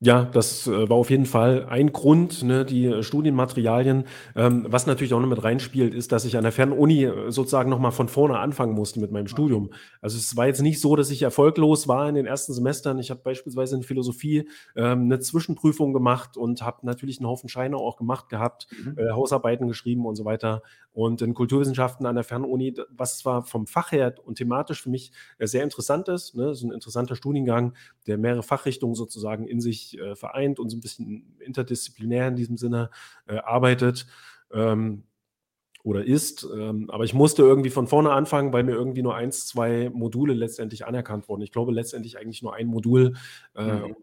Ja, 0.00 0.26
das 0.26 0.66
äh, 0.66 0.90
war 0.90 0.98
auf 0.98 1.08
jeden 1.08 1.24
Fall 1.24 1.64
ein 1.70 1.90
Grund, 1.90 2.42
ne, 2.42 2.66
die 2.66 2.84
äh, 2.84 3.02
Studienmaterialien. 3.02 4.04
Ähm, 4.34 4.66
was 4.68 4.86
natürlich 4.86 5.14
auch 5.14 5.20
noch 5.20 5.26
mit 5.26 5.42
reinspielt, 5.42 5.94
ist, 5.94 6.12
dass 6.12 6.26
ich 6.26 6.36
an 6.36 6.42
der 6.42 6.52
Fernuni 6.52 7.04
äh, 7.04 7.30
sozusagen 7.30 7.70
nochmal 7.70 7.92
von 7.92 8.08
vorne 8.08 8.38
anfangen 8.38 8.74
musste 8.74 9.00
mit 9.00 9.10
meinem 9.10 9.26
Studium. 9.26 9.70
Also 10.02 10.18
es 10.18 10.36
war 10.36 10.48
jetzt 10.48 10.60
nicht 10.60 10.82
so, 10.82 10.96
dass 10.96 11.10
ich 11.10 11.22
erfolglos 11.22 11.88
war 11.88 12.10
in 12.10 12.14
den 12.14 12.26
ersten 12.26 12.52
Semestern. 12.52 12.98
Ich 12.98 13.08
habe 13.08 13.22
beispielsweise 13.24 13.76
in 13.76 13.84
Philosophie 13.84 14.50
ähm, 14.76 15.04
eine 15.04 15.18
Zwischenprüfung 15.18 15.94
gemacht 15.94 16.36
und 16.36 16.60
habe 16.60 16.84
natürlich 16.84 17.18
einen 17.18 17.28
Haufen 17.28 17.48
Scheine 17.48 17.78
auch 17.78 17.96
gemacht 17.96 18.28
gehabt, 18.28 18.66
mhm. 18.84 18.98
äh, 18.98 19.12
Hausarbeiten 19.12 19.66
geschrieben 19.66 20.04
und 20.04 20.16
so 20.16 20.26
weiter. 20.26 20.60
Und 20.92 21.22
in 21.22 21.32
Kulturwissenschaften 21.32 22.04
an 22.04 22.16
der 22.16 22.24
Fernuni, 22.24 22.74
was 22.90 23.18
zwar 23.18 23.44
vom 23.44 23.66
Fach 23.66 23.92
her 23.92 24.14
und 24.24 24.36
thematisch 24.36 24.82
für 24.82 24.90
mich 24.90 25.12
äh, 25.38 25.46
sehr 25.46 25.62
interessant 25.64 26.08
ist, 26.08 26.34
ne, 26.34 26.54
so 26.54 26.66
ein 26.66 26.72
interessanter 26.72 27.16
Studiengang, 27.16 27.72
der 28.06 28.18
mehrere 28.18 28.42
Fachrichtungen 28.42 28.94
sozusagen 28.94 29.46
in 29.46 29.60
sich 29.60 29.85
äh, 29.94 30.14
vereint 30.16 30.58
und 30.58 30.70
so 30.70 30.76
ein 30.76 30.80
bisschen 30.80 31.36
interdisziplinär 31.40 32.28
in 32.28 32.36
diesem 32.36 32.56
Sinne 32.56 32.90
äh, 33.26 33.36
arbeitet. 33.36 34.06
Ähm, 34.52 35.04
oder 35.82 36.04
ist. 36.04 36.44
Ähm, 36.52 36.90
aber 36.90 37.04
ich 37.04 37.14
musste 37.14 37.42
irgendwie 37.42 37.70
von 37.70 37.86
vorne 37.86 38.10
anfangen, 38.10 38.52
weil 38.52 38.64
mir 38.64 38.72
irgendwie 38.72 39.02
nur 39.02 39.14
eins, 39.14 39.46
zwei 39.46 39.88
Module 39.88 40.34
letztendlich 40.34 40.84
anerkannt 40.84 41.28
wurden. 41.28 41.42
Ich 41.42 41.52
glaube 41.52 41.70
letztendlich 41.70 42.18
eigentlich 42.18 42.42
nur 42.42 42.54
ein 42.54 42.66
Modul. 42.66 43.14
Äh, 43.54 43.62
mhm 43.62 43.96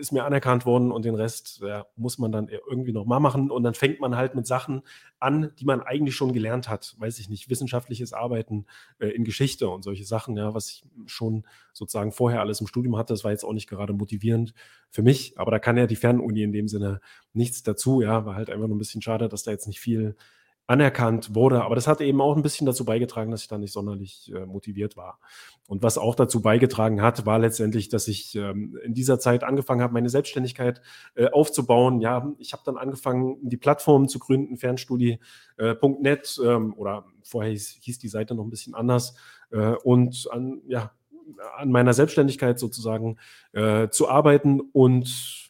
ist 0.00 0.12
mir 0.12 0.24
anerkannt 0.24 0.66
worden 0.66 0.90
und 0.90 1.04
den 1.04 1.14
Rest 1.14 1.60
ja, 1.62 1.86
muss 1.96 2.18
man 2.18 2.32
dann 2.32 2.48
irgendwie 2.48 2.92
noch 2.92 3.04
mal 3.04 3.20
machen. 3.20 3.50
Und 3.50 3.62
dann 3.62 3.74
fängt 3.74 4.00
man 4.00 4.16
halt 4.16 4.34
mit 4.34 4.46
Sachen 4.46 4.82
an, 5.18 5.52
die 5.60 5.64
man 5.64 5.80
eigentlich 5.82 6.16
schon 6.16 6.32
gelernt 6.32 6.68
hat. 6.68 6.96
Weiß 6.98 7.18
ich 7.18 7.28
nicht, 7.28 7.48
wissenschaftliches 7.50 8.12
Arbeiten 8.12 8.66
äh, 8.98 9.08
in 9.08 9.24
Geschichte 9.24 9.68
und 9.68 9.82
solche 9.82 10.04
Sachen, 10.04 10.36
ja, 10.36 10.54
was 10.54 10.70
ich 10.70 10.84
schon 11.06 11.44
sozusagen 11.72 12.12
vorher 12.12 12.40
alles 12.40 12.60
im 12.60 12.66
Studium 12.66 12.96
hatte. 12.96 13.12
Das 13.12 13.22
war 13.22 13.30
jetzt 13.30 13.44
auch 13.44 13.52
nicht 13.52 13.68
gerade 13.68 13.92
motivierend 13.92 14.54
für 14.90 15.02
mich, 15.02 15.38
aber 15.38 15.50
da 15.50 15.58
kann 15.58 15.76
ja 15.76 15.86
die 15.86 15.96
Fernuni 15.96 16.42
in 16.42 16.52
dem 16.52 16.66
Sinne 16.66 17.00
nichts 17.32 17.62
dazu. 17.62 18.00
Ja, 18.00 18.26
war 18.26 18.34
halt 18.34 18.50
einfach 18.50 18.66
nur 18.66 18.76
ein 18.76 18.80
bisschen 18.80 19.02
schade, 19.02 19.28
dass 19.28 19.44
da 19.44 19.50
jetzt 19.50 19.68
nicht 19.68 19.80
viel 19.80 20.16
anerkannt 20.70 21.34
wurde. 21.34 21.64
Aber 21.64 21.74
das 21.74 21.88
hat 21.88 22.00
eben 22.00 22.20
auch 22.20 22.36
ein 22.36 22.44
bisschen 22.44 22.64
dazu 22.64 22.84
beigetragen, 22.84 23.32
dass 23.32 23.42
ich 23.42 23.48
da 23.48 23.58
nicht 23.58 23.72
sonderlich 23.72 24.30
äh, 24.32 24.46
motiviert 24.46 24.96
war. 24.96 25.18
Und 25.66 25.82
was 25.82 25.98
auch 25.98 26.14
dazu 26.14 26.42
beigetragen 26.42 27.02
hat, 27.02 27.26
war 27.26 27.40
letztendlich, 27.40 27.88
dass 27.88 28.06
ich 28.06 28.36
ähm, 28.36 28.78
in 28.84 28.94
dieser 28.94 29.18
Zeit 29.18 29.42
angefangen 29.42 29.82
habe, 29.82 29.92
meine 29.92 30.08
Selbstständigkeit 30.08 30.80
äh, 31.16 31.26
aufzubauen. 31.26 32.00
Ja, 32.00 32.32
ich 32.38 32.52
habe 32.52 32.62
dann 32.64 32.76
angefangen, 32.76 33.38
die 33.42 33.56
Plattform 33.56 34.06
zu 34.06 34.20
gründen, 34.20 34.58
fernstudie.net 34.58 36.38
äh, 36.38 36.46
ähm, 36.46 36.74
oder 36.74 37.04
vorher 37.24 37.50
hieß, 37.50 37.78
hieß, 37.82 37.98
die 37.98 38.08
Seite 38.08 38.36
noch 38.36 38.44
ein 38.44 38.50
bisschen 38.50 38.74
anders. 38.76 39.16
Äh, 39.50 39.74
und 39.82 40.28
an, 40.30 40.62
ja, 40.68 40.92
an 41.56 41.72
meiner 41.72 41.94
Selbstständigkeit 41.94 42.60
sozusagen 42.60 43.16
äh, 43.52 43.88
zu 43.88 44.08
arbeiten 44.08 44.60
und 44.60 45.49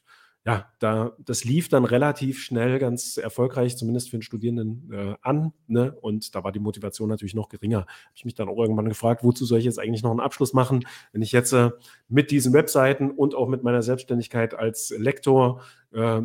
ja, 0.51 0.73
da, 0.81 1.13
das 1.19 1.45
lief 1.45 1.69
dann 1.69 1.85
relativ 1.85 2.43
schnell 2.43 2.79
ganz 2.79 3.17
erfolgreich, 3.17 3.77
zumindest 3.77 4.11
für 4.11 4.17
den 4.17 4.23
Studierenden, 4.23 4.91
äh, 4.93 5.15
an. 5.23 5.53
Ne? 5.69 5.97
Und 6.01 6.35
da 6.35 6.43
war 6.43 6.51
die 6.51 6.59
Motivation 6.59 7.09
natürlich 7.09 7.35
noch 7.35 7.49
geringer. 7.49 7.81
Habe 7.81 8.15
ich 8.15 8.25
mich 8.25 8.35
dann 8.35 8.49
auch 8.49 8.59
irgendwann 8.59 8.89
gefragt, 8.89 9.23
wozu 9.23 9.45
soll 9.45 9.61
ich 9.61 9.65
jetzt 9.65 9.79
eigentlich 9.79 10.03
noch 10.03 10.11
einen 10.11 10.19
Abschluss 10.19 10.53
machen, 10.53 10.85
wenn 11.13 11.23
ich 11.23 11.31
jetzt 11.31 11.53
äh, 11.53 11.71
mit 12.09 12.31
diesen 12.31 12.53
Webseiten 12.53 13.11
und 13.11 13.35
auch 13.35 13.49
mit 13.49 13.63
meiner 13.63 13.83
Selbstständigkeit 13.83 14.55
als 14.55 14.93
Lektor 14.97 15.63
äh, 15.93 16.23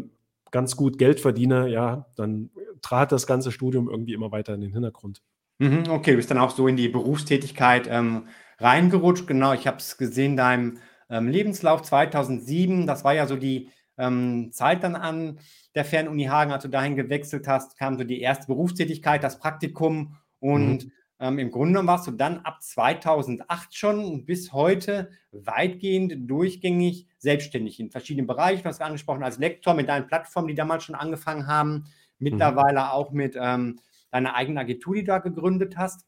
ganz 0.50 0.76
gut 0.76 0.98
Geld 0.98 1.20
verdiene, 1.20 1.68
ja, 1.70 2.08
dann 2.16 2.50
trat 2.82 3.12
das 3.12 3.28
ganze 3.28 3.52
Studium 3.52 3.90
irgendwie 3.90 4.14
immer 4.14 4.32
weiter 4.32 4.56
in 4.56 4.62
den 4.62 4.74
Hintergrund. 4.74 5.22
Mhm, 5.60 5.84
okay, 5.90 6.12
du 6.12 6.18
bist 6.18 6.32
dann 6.32 6.38
auch 6.38 6.52
so 6.52 6.68
in 6.68 6.78
die 6.78 6.90
Berufstätigkeit 6.90 7.88
ähm, 7.90 8.28
reingerutscht. 8.58 9.28
Genau, 9.28 9.54
ich 9.54 9.68
habe 9.68 9.78
es 9.78 9.98
gesehen, 9.98 10.36
deinem 10.36 10.80
ähm, 11.10 11.28
Lebenslauf 11.28 11.84
2007, 11.84 12.88
das 12.88 13.04
war 13.04 13.14
ja 13.14 13.28
so 13.28 13.36
die 13.36 13.70
ähm, 13.98 14.52
Zeit 14.52 14.84
dann 14.84 14.96
an 14.96 15.40
der 15.74 15.86
Fernuni 15.86 16.26
Hagen, 16.26 16.52
als 16.52 16.64
du 16.64 16.70
dahin 16.70 16.96
gewechselt 16.96 17.48
hast, 17.48 17.78
kam 17.78 17.98
so 17.98 18.04
die 18.04 18.22
erste 18.22 18.48
Berufstätigkeit, 18.48 19.24
das 19.24 19.40
Praktikum 19.40 20.18
und 20.40 20.86
mhm. 20.86 20.92
ähm, 21.20 21.40
im 21.40 21.52
Grunde 21.52 21.74
genommen 21.74 21.88
warst 21.88 22.08
du 22.08 22.12
dann 22.12 22.40
ab 22.40 22.62
2008 22.62 23.76
schon 23.76 24.26
bis 24.26 24.54
heute 24.54 25.10
weitgehend 25.32 26.30
durchgängig 26.30 27.08
selbstständig 27.18 27.80
in 27.80 27.92
verschiedenen 27.92 28.28
Bereichen. 28.28 28.64
Du 28.64 28.70
hast 28.70 28.82
angesprochen 28.82 29.24
als 29.24 29.38
Lektor 29.38 29.74
mit 29.74 29.90
deinen 29.90 30.08
Plattformen, 30.08 30.48
die 30.48 30.56
damals 30.56 30.84
schon 30.84 30.96
angefangen 30.96 31.48
haben, 31.48 31.74
mhm. 31.74 31.84
mittlerweile 32.20 32.82
mhm. 32.82 32.88
auch 32.88 33.12
mit 33.12 33.38
ähm, 33.40 33.80
deiner 34.12 34.36
eigenen 34.36 34.58
Agentur, 34.58 34.96
die 34.96 35.02
du 35.02 35.08
da 35.08 35.20
gegründet 35.20 35.78
hast. 35.78 36.06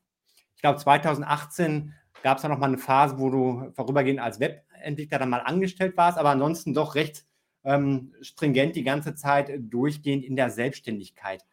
Ich 0.56 0.62
glaube, 0.62 0.80
2018 0.80 1.94
gab 2.24 2.38
es 2.38 2.42
da 2.42 2.50
noch 2.50 2.58
mal 2.58 2.68
eine 2.68 2.78
Phase, 2.78 3.20
wo 3.20 3.30
du 3.30 3.72
vorübergehend 3.74 4.20
als 4.20 4.40
Webentwickler 4.40 5.20
dann 5.20 5.30
mal 5.30 5.40
angestellt 5.42 5.96
warst, 5.98 6.18
aber 6.18 6.30
ansonsten 6.30 6.74
doch 6.74 6.96
recht 6.96 7.26
ähm, 7.68 8.14
stringent 8.22 8.78
die 8.78 8.84
ganze 8.84 9.14
Zeit 9.14 9.52
durchgehend 9.60 10.24
in 10.24 10.38
der 10.38 10.50
Selbstständigkeit. 10.50 11.46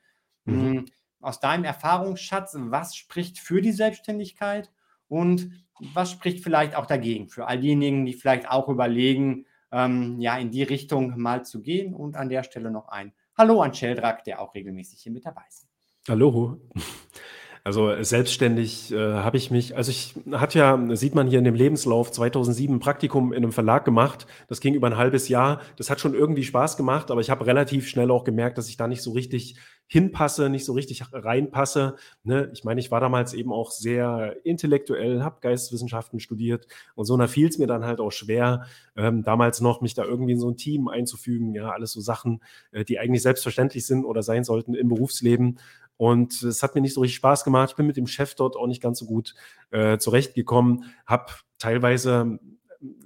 Mhm. 0.44 0.62
Hm, 0.62 0.84
aus 1.20 1.40
deinem 1.40 1.64
Erfahrungsschatz, 1.64 2.54
was 2.56 2.94
spricht 2.94 3.38
für 3.38 3.60
die 3.60 3.72
Selbstständigkeit 3.72 4.70
und 5.08 5.50
was 5.92 6.12
spricht 6.12 6.44
vielleicht 6.44 6.76
auch 6.76 6.86
dagegen 6.86 7.28
für 7.28 7.46
all 7.46 7.58
diejenigen, 7.58 8.06
die 8.06 8.12
vielleicht 8.12 8.48
auch 8.48 8.68
überlegen, 8.68 9.46
ähm, 9.72 10.20
ja, 10.20 10.36
in 10.38 10.50
die 10.50 10.62
Richtung 10.62 11.18
mal 11.18 11.44
zu 11.44 11.60
gehen 11.62 11.94
und 11.94 12.14
an 12.14 12.28
der 12.28 12.44
Stelle 12.44 12.70
noch 12.70 12.88
ein 12.88 13.12
Hallo 13.36 13.60
an 13.62 13.74
Sheldrak, 13.74 14.22
der 14.22 14.40
auch 14.40 14.54
regelmäßig 14.54 15.00
hier 15.02 15.12
mit 15.12 15.26
dabei 15.26 15.42
ist. 15.48 15.66
Hallo. 16.08 16.60
Also 17.66 17.90
selbstständig 18.02 18.92
äh, 18.92 18.96
habe 18.98 19.38
ich 19.38 19.50
mich, 19.50 19.74
also 19.74 19.90
ich 19.90 20.14
hatte 20.32 20.58
ja, 20.58 20.96
sieht 20.96 21.14
man 21.14 21.28
hier 21.28 21.38
in 21.38 21.46
dem 21.46 21.54
Lebenslauf, 21.54 22.12
2007 22.12 22.76
ein 22.76 22.78
Praktikum 22.78 23.32
in 23.32 23.42
einem 23.42 23.52
Verlag 23.52 23.86
gemacht. 23.86 24.26
Das 24.48 24.60
ging 24.60 24.74
über 24.74 24.86
ein 24.86 24.98
halbes 24.98 25.30
Jahr. 25.30 25.62
Das 25.78 25.88
hat 25.88 25.98
schon 25.98 26.12
irgendwie 26.12 26.44
Spaß 26.44 26.76
gemacht, 26.76 27.10
aber 27.10 27.22
ich 27.22 27.30
habe 27.30 27.46
relativ 27.46 27.88
schnell 27.88 28.10
auch 28.10 28.24
gemerkt, 28.24 28.58
dass 28.58 28.68
ich 28.68 28.76
da 28.76 28.86
nicht 28.86 29.00
so 29.00 29.12
richtig 29.12 29.56
hinpasse, 29.86 30.48
nicht 30.48 30.64
so 30.64 30.72
richtig 30.72 31.02
reinpasse. 31.12 31.96
Ne? 32.22 32.50
Ich 32.52 32.64
meine, 32.64 32.80
ich 32.80 32.90
war 32.90 33.00
damals 33.00 33.32
eben 33.32 33.52
auch 33.52 33.70
sehr 33.70 34.36
intellektuell, 34.44 35.22
habe 35.22 35.40
Geisteswissenschaften 35.40 36.20
studiert 36.20 36.66
und 36.94 37.04
so, 37.04 37.16
da 37.16 37.28
fiel 37.28 37.48
es 37.48 37.58
mir 37.58 37.66
dann 37.66 37.84
halt 37.84 38.00
auch 38.00 38.10
schwer, 38.12 38.66
ähm, 38.96 39.22
damals 39.22 39.60
noch 39.60 39.80
mich 39.80 39.94
da 39.94 40.04
irgendwie 40.04 40.32
in 40.32 40.40
so 40.40 40.50
ein 40.50 40.56
Team 40.56 40.88
einzufügen. 40.88 41.54
Ja, 41.54 41.70
alles 41.70 41.92
so 41.92 42.00
Sachen, 42.00 42.40
äh, 42.72 42.84
die 42.84 42.98
eigentlich 42.98 43.22
selbstverständlich 43.22 43.86
sind 43.86 44.04
oder 44.04 44.22
sein 44.22 44.44
sollten 44.44 44.74
im 44.74 44.88
Berufsleben. 44.88 45.58
Und 45.96 46.42
es 46.42 46.62
hat 46.62 46.74
mir 46.74 46.80
nicht 46.80 46.94
so 46.94 47.00
richtig 47.00 47.16
Spaß 47.16 47.44
gemacht. 47.44 47.70
Ich 47.70 47.76
bin 47.76 47.86
mit 47.86 47.96
dem 47.96 48.06
Chef 48.06 48.34
dort 48.34 48.56
auch 48.56 48.66
nicht 48.66 48.82
ganz 48.82 48.98
so 48.98 49.06
gut 49.06 49.34
äh, 49.70 49.98
zurechtgekommen, 49.98 50.84
habe 51.06 51.32
teilweise 51.58 52.38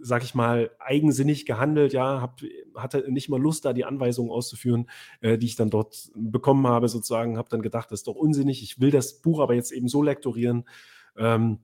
sag 0.00 0.24
ich 0.24 0.34
mal, 0.34 0.70
eigensinnig 0.78 1.46
gehandelt, 1.46 1.92
ja, 1.92 2.20
hab, 2.20 2.40
hatte 2.74 3.10
nicht 3.10 3.28
mal 3.28 3.40
Lust, 3.40 3.64
da 3.64 3.72
die 3.72 3.84
Anweisungen 3.84 4.30
auszuführen, 4.30 4.90
äh, 5.20 5.38
die 5.38 5.46
ich 5.46 5.56
dann 5.56 5.70
dort 5.70 6.10
bekommen 6.14 6.66
habe, 6.66 6.88
sozusagen, 6.88 7.38
habe 7.38 7.48
dann 7.48 7.62
gedacht, 7.62 7.90
das 7.90 8.00
ist 8.00 8.08
doch 8.08 8.16
unsinnig, 8.16 8.62
ich 8.62 8.80
will 8.80 8.90
das 8.90 9.20
Buch 9.20 9.40
aber 9.40 9.54
jetzt 9.54 9.72
eben 9.72 9.88
so 9.88 10.02
lektorieren, 10.02 10.64
ähm, 11.16 11.60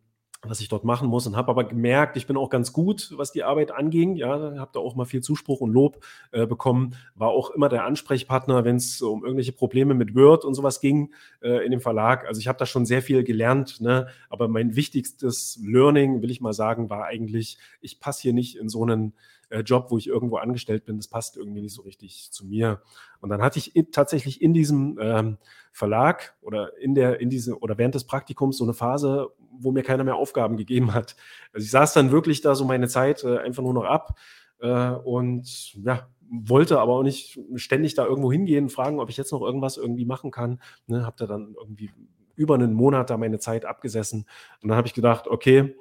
was 0.49 0.61
ich 0.61 0.68
dort 0.68 0.84
machen 0.84 1.09
muss 1.09 1.26
und 1.26 1.36
habe 1.36 1.51
aber 1.51 1.64
gemerkt, 1.64 2.16
ich 2.16 2.26
bin 2.26 2.36
auch 2.36 2.51
ganz 2.51 2.72
gut, 2.72 3.12
was 3.16 3.32
die 3.32 3.42
Arbeit 3.42 3.70
anging. 3.70 4.16
Ja, 4.16 4.57
habe 4.59 4.70
da 4.72 4.80
auch 4.80 4.95
mal 4.95 5.05
viel 5.05 5.22
Zuspruch 5.22 5.61
und 5.61 5.72
Lob 5.72 6.05
äh, 6.32 6.47
bekommen. 6.47 6.97
War 7.14 7.28
auch 7.28 7.51
immer 7.51 7.68
der 7.68 7.84
Ansprechpartner, 7.84 8.64
wenn 8.64 8.76
es 8.76 9.01
um 9.03 9.24
irgendwelche 9.24 9.53
Probleme 9.53 9.95
mit 9.95 10.14
Word 10.14 10.45
und 10.45 10.55
sowas 10.55 10.80
ging 10.80 11.12
äh, 11.42 11.64
in 11.64 11.70
dem 11.70 11.80
Verlag. 11.80 12.26
Also 12.26 12.40
ich 12.40 12.49
habe 12.49 12.59
da 12.59 12.66
schon 12.66 12.86
sehr 12.86 13.03
viel 13.03 13.24
gelernt. 13.24 13.80
Ne? 13.80 14.09
Aber 14.28 14.49
mein 14.49 14.76
wichtigstes 14.76 15.61
Learning, 15.62 16.22
will 16.22 16.30
ich 16.30 16.40
mal 16.40 16.53
sagen, 16.53 16.90
war 16.90 17.05
eigentlich, 17.05 17.59
ich 17.80 18.01
passe 18.01 18.22
hier 18.22 18.32
nicht 18.32 18.57
in 18.57 18.68
so 18.68 18.82
einen 18.82 19.14
äh, 19.55 19.61
Job, 19.61 19.86
wo 19.90 19.98
ich 19.98 20.07
irgendwo 20.07 20.36
angestellt 20.36 20.84
bin. 20.84 20.96
Das 20.96 21.09
passt 21.09 21.36
irgendwie 21.36 21.62
nicht 21.62 21.74
so 21.74 21.82
richtig 21.82 22.30
zu 22.32 22.44
mir. 22.46 22.82
Und 23.20 23.30
dann 23.30 23.40
hatte 23.40 23.59
ich 23.59 23.72
tatsächlich 23.92 24.42
in 24.42 24.52
diesem 24.52 24.98
ähm, 25.00 25.38
Verlag 25.72 26.34
oder 26.42 26.76
in 26.78 26.94
der, 26.94 27.20
in 27.20 27.30
diese 27.30 27.59
oder 27.59 27.78
während 27.78 27.94
des 27.94 28.05
Praktikums 28.05 28.59
so 28.59 28.64
eine 28.64 28.74
Phase, 28.74 29.28
wo 29.50 29.70
mir 29.70 29.82
keiner 29.82 30.05
mehr 30.05 30.16
Aufgaben 30.16 30.57
gegeben 30.57 30.92
hat. 30.92 31.16
Also 31.52 31.64
ich 31.64 31.70
saß 31.70 31.92
dann 31.92 32.11
wirklich 32.11 32.40
da 32.40 32.55
so 32.55 32.64
meine 32.64 32.88
Zeit 32.88 33.24
äh, 33.24 33.38
einfach 33.38 33.62
nur 33.62 33.74
noch 33.74 33.84
ab 33.84 34.18
äh, 34.61 34.90
und 34.90 35.74
ja, 35.84 36.09
wollte 36.28 36.80
aber 36.80 36.94
auch 36.94 37.02
nicht 37.02 37.38
ständig 37.55 37.94
da 37.94 38.07
irgendwo 38.07 38.32
hingehen, 38.32 38.68
fragen, 38.68 38.98
ob 38.98 39.09
ich 39.09 39.16
jetzt 39.16 39.30
noch 39.30 39.42
irgendwas 39.42 39.76
irgendwie 39.76 40.05
machen 40.05 40.30
kann. 40.30 40.61
Ne, 40.86 41.07
hab 41.07 41.16
da 41.16 41.26
dann 41.26 41.55
irgendwie 41.59 41.90
über 42.36 42.55
einen 42.55 42.74
Monat 42.74 43.11
da 43.11 43.16
meine 43.16 43.38
Zeit 43.38 43.64
abgesessen 43.64 44.26
und 44.61 44.68
dann 44.68 44.76
habe 44.76 44.88
ich 44.88 44.94
gedacht, 44.94 45.28
okay, 45.28 45.76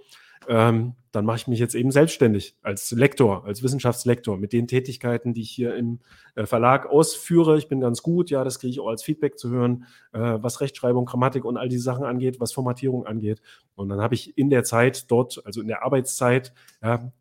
ähm, 0.48 0.96
dann 1.12 1.26
mache 1.26 1.38
ich 1.38 1.48
mich 1.48 1.60
jetzt 1.60 1.76
eben 1.76 1.92
selbstständig 1.92 2.56
als 2.64 2.92
Lektor, 2.92 3.46
als 3.46 3.62
Wissenschaftslektor 3.62 4.38
mit 4.38 4.52
den 4.52 4.68
Tätigkeiten, 4.68 5.34
die 5.34 5.42
ich 5.42 5.52
hier 5.52 5.76
im 5.76 6.00
äh, 6.36 6.46
Verlag 6.46 6.88
ausführe. 6.88 7.58
Ich 7.58 7.68
bin 7.68 7.80
ganz 7.80 8.02
gut, 8.02 8.32
ja, 8.32 8.44
das 8.44 8.60
kriege 8.60 8.72
ich 8.72 8.80
auch 8.80 8.88
als 8.88 9.04
Feedback 9.04 9.38
zu 9.38 9.50
hören, 9.50 9.86
äh, 10.12 10.20
was 10.20 10.60
Rechtschreibung, 10.60 11.06
Grammatik 11.06 11.46
und 11.46 11.58
all 11.58 11.70
diese 11.70 11.84
Sachen 11.84 12.04
angeht, 12.04 12.40
was 12.40 12.52
Formatierung 12.52 13.06
angeht. 13.06 13.42
Und 13.76 13.90
dann 13.90 14.02
habe 14.02 14.16
ich 14.16 14.38
in 14.38 14.50
der 14.50 14.64
Zeit 14.64 15.12
dort, 15.12 15.42
also 15.46 15.62
in 15.62 15.68
der 15.68 15.84
Arbeitszeit, 15.84 16.54
ja, 16.82 17.12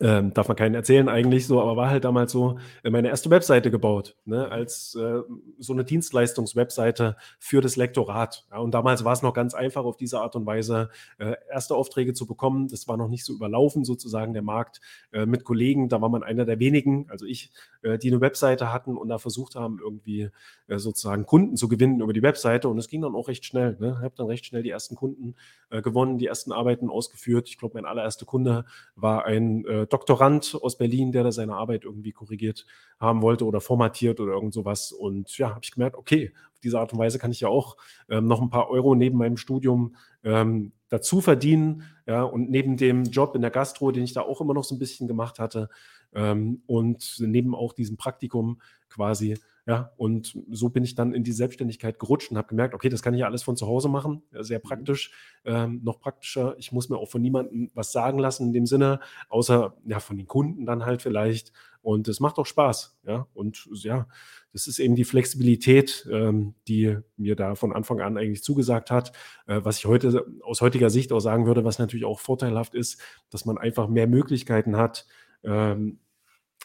ähm, 0.00 0.32
darf 0.32 0.48
man 0.48 0.56
keinen 0.56 0.74
erzählen 0.74 1.08
eigentlich 1.08 1.46
so, 1.46 1.60
aber 1.60 1.76
war 1.76 1.90
halt 1.90 2.04
damals 2.04 2.32
so 2.32 2.58
äh, 2.82 2.90
meine 2.90 3.08
erste 3.08 3.28
Webseite 3.28 3.70
gebaut, 3.70 4.16
ne, 4.24 4.50
als 4.50 4.94
äh, 4.94 5.20
so 5.58 5.72
eine 5.74 5.84
Dienstleistungswebseite 5.84 7.16
für 7.38 7.60
das 7.60 7.76
Lektorat. 7.76 8.46
Ja, 8.50 8.58
und 8.58 8.72
damals 8.72 9.04
war 9.04 9.12
es 9.12 9.22
noch 9.22 9.34
ganz 9.34 9.52
einfach, 9.52 9.84
auf 9.84 9.98
diese 9.98 10.20
Art 10.20 10.36
und 10.36 10.46
Weise 10.46 10.88
äh, 11.18 11.34
erste 11.50 11.74
Aufträge 11.74 12.14
zu 12.14 12.26
bekommen. 12.26 12.68
Das 12.68 12.88
war 12.88 12.96
noch 12.96 13.08
nicht 13.08 13.26
so 13.26 13.34
überlaufen, 13.34 13.84
sozusagen 13.84 14.32
der 14.32 14.42
Markt 14.42 14.80
äh, 15.12 15.26
mit 15.26 15.44
Kollegen. 15.44 15.90
Da 15.90 16.00
war 16.00 16.08
man 16.08 16.22
einer 16.22 16.46
der 16.46 16.58
wenigen, 16.58 17.06
also 17.10 17.26
ich, 17.26 17.50
äh, 17.82 17.98
die 17.98 18.10
eine 18.10 18.22
Webseite 18.22 18.72
hatten 18.72 18.96
und 18.96 19.08
da 19.08 19.18
versucht 19.18 19.54
haben, 19.54 19.80
irgendwie 19.82 20.30
äh, 20.68 20.78
sozusagen 20.78 21.26
Kunden 21.26 21.56
zu 21.56 21.68
gewinnen 21.68 22.00
über 22.00 22.14
die 22.14 22.22
Webseite. 22.22 22.70
Und 22.70 22.78
es 22.78 22.88
ging 22.88 23.02
dann 23.02 23.14
auch 23.14 23.28
recht 23.28 23.44
schnell. 23.44 23.76
Ne? 23.78 23.96
Ich 23.98 24.04
habe 24.04 24.14
dann 24.16 24.28
recht 24.28 24.46
schnell 24.46 24.62
die 24.62 24.70
ersten 24.70 24.96
Kunden 24.96 25.34
gewonnen, 25.70 26.18
die 26.18 26.26
ersten 26.26 26.50
Arbeiten 26.50 26.90
ausgeführt. 26.90 27.48
Ich 27.48 27.56
glaube, 27.56 27.74
mein 27.74 27.84
allererster 27.84 28.26
Kunde 28.26 28.64
war 28.96 29.24
ein 29.24 29.64
Doktorand 29.92 30.58
aus 30.60 30.78
Berlin, 30.78 31.12
der 31.12 31.24
da 31.24 31.32
seine 31.32 31.54
Arbeit 31.54 31.84
irgendwie 31.84 32.12
korrigiert 32.12 32.66
haben 32.98 33.22
wollte 33.22 33.44
oder 33.44 33.60
formatiert 33.60 34.20
oder 34.20 34.32
irgend 34.32 34.54
sowas. 34.54 34.92
Und 34.92 35.36
ja, 35.38 35.50
habe 35.50 35.60
ich 35.62 35.72
gemerkt, 35.72 35.96
okay, 35.96 36.32
auf 36.52 36.60
diese 36.60 36.78
Art 36.78 36.92
und 36.92 36.98
Weise 36.98 37.18
kann 37.18 37.32
ich 37.32 37.40
ja 37.40 37.48
auch 37.48 37.76
ähm, 38.08 38.26
noch 38.26 38.40
ein 38.40 38.50
paar 38.50 38.70
Euro 38.70 38.94
neben 38.94 39.18
meinem 39.18 39.36
Studium 39.36 39.94
ähm, 40.24 40.72
dazu 40.88 41.20
verdienen. 41.20 41.82
Ja, 42.06 42.22
und 42.22 42.50
neben 42.50 42.76
dem 42.76 43.04
Job 43.04 43.34
in 43.34 43.42
der 43.42 43.50
Gastro, 43.50 43.92
den 43.92 44.04
ich 44.04 44.12
da 44.12 44.22
auch 44.22 44.40
immer 44.40 44.54
noch 44.54 44.64
so 44.64 44.74
ein 44.74 44.78
bisschen 44.78 45.08
gemacht 45.08 45.38
hatte, 45.38 45.68
ähm, 46.14 46.62
und 46.66 47.16
neben 47.18 47.54
auch 47.54 47.72
diesem 47.72 47.96
Praktikum 47.96 48.60
quasi 48.88 49.38
ja, 49.70 49.92
und 49.96 50.36
so 50.50 50.68
bin 50.68 50.82
ich 50.82 50.96
dann 50.96 51.14
in 51.14 51.22
die 51.22 51.30
Selbstständigkeit 51.30 52.00
gerutscht 52.00 52.32
und 52.32 52.36
habe 52.36 52.48
gemerkt, 52.48 52.74
okay, 52.74 52.88
das 52.88 53.02
kann 53.02 53.14
ich 53.14 53.20
ja 53.20 53.26
alles 53.26 53.44
von 53.44 53.56
zu 53.56 53.68
Hause 53.68 53.88
machen, 53.88 54.24
sehr 54.32 54.58
mhm. 54.58 54.62
praktisch, 54.64 55.12
ähm, 55.44 55.80
noch 55.84 56.00
praktischer. 56.00 56.56
Ich 56.58 56.72
muss 56.72 56.88
mir 56.88 56.98
auch 56.98 57.08
von 57.08 57.22
niemandem 57.22 57.70
was 57.72 57.92
sagen 57.92 58.18
lassen 58.18 58.48
in 58.48 58.52
dem 58.52 58.66
Sinne, 58.66 58.98
außer 59.28 59.76
ja 59.86 60.00
von 60.00 60.16
den 60.16 60.26
Kunden 60.26 60.66
dann 60.66 60.84
halt 60.86 61.02
vielleicht. 61.02 61.52
Und 61.82 62.08
es 62.08 62.18
macht 62.18 62.38
auch 62.38 62.46
Spaß, 62.46 62.98
ja. 63.06 63.28
Und 63.32 63.68
ja, 63.74 64.08
das 64.52 64.66
ist 64.66 64.80
eben 64.80 64.96
die 64.96 65.04
Flexibilität, 65.04 66.04
ähm, 66.10 66.56
die 66.66 66.98
mir 67.16 67.36
da 67.36 67.54
von 67.54 67.72
Anfang 67.72 68.00
an 68.00 68.18
eigentlich 68.18 68.42
zugesagt 68.42 68.90
hat. 68.90 69.12
Äh, 69.46 69.60
was 69.62 69.78
ich 69.78 69.86
heute 69.86 70.26
aus 70.42 70.62
heutiger 70.62 70.90
Sicht 70.90 71.12
auch 71.12 71.20
sagen 71.20 71.46
würde, 71.46 71.64
was 71.64 71.78
natürlich 71.78 72.06
auch 72.06 72.18
vorteilhaft 72.18 72.74
ist, 72.74 73.00
dass 73.30 73.44
man 73.44 73.56
einfach 73.56 73.86
mehr 73.86 74.08
Möglichkeiten 74.08 74.76
hat, 74.76 75.06
ähm, 75.44 76.00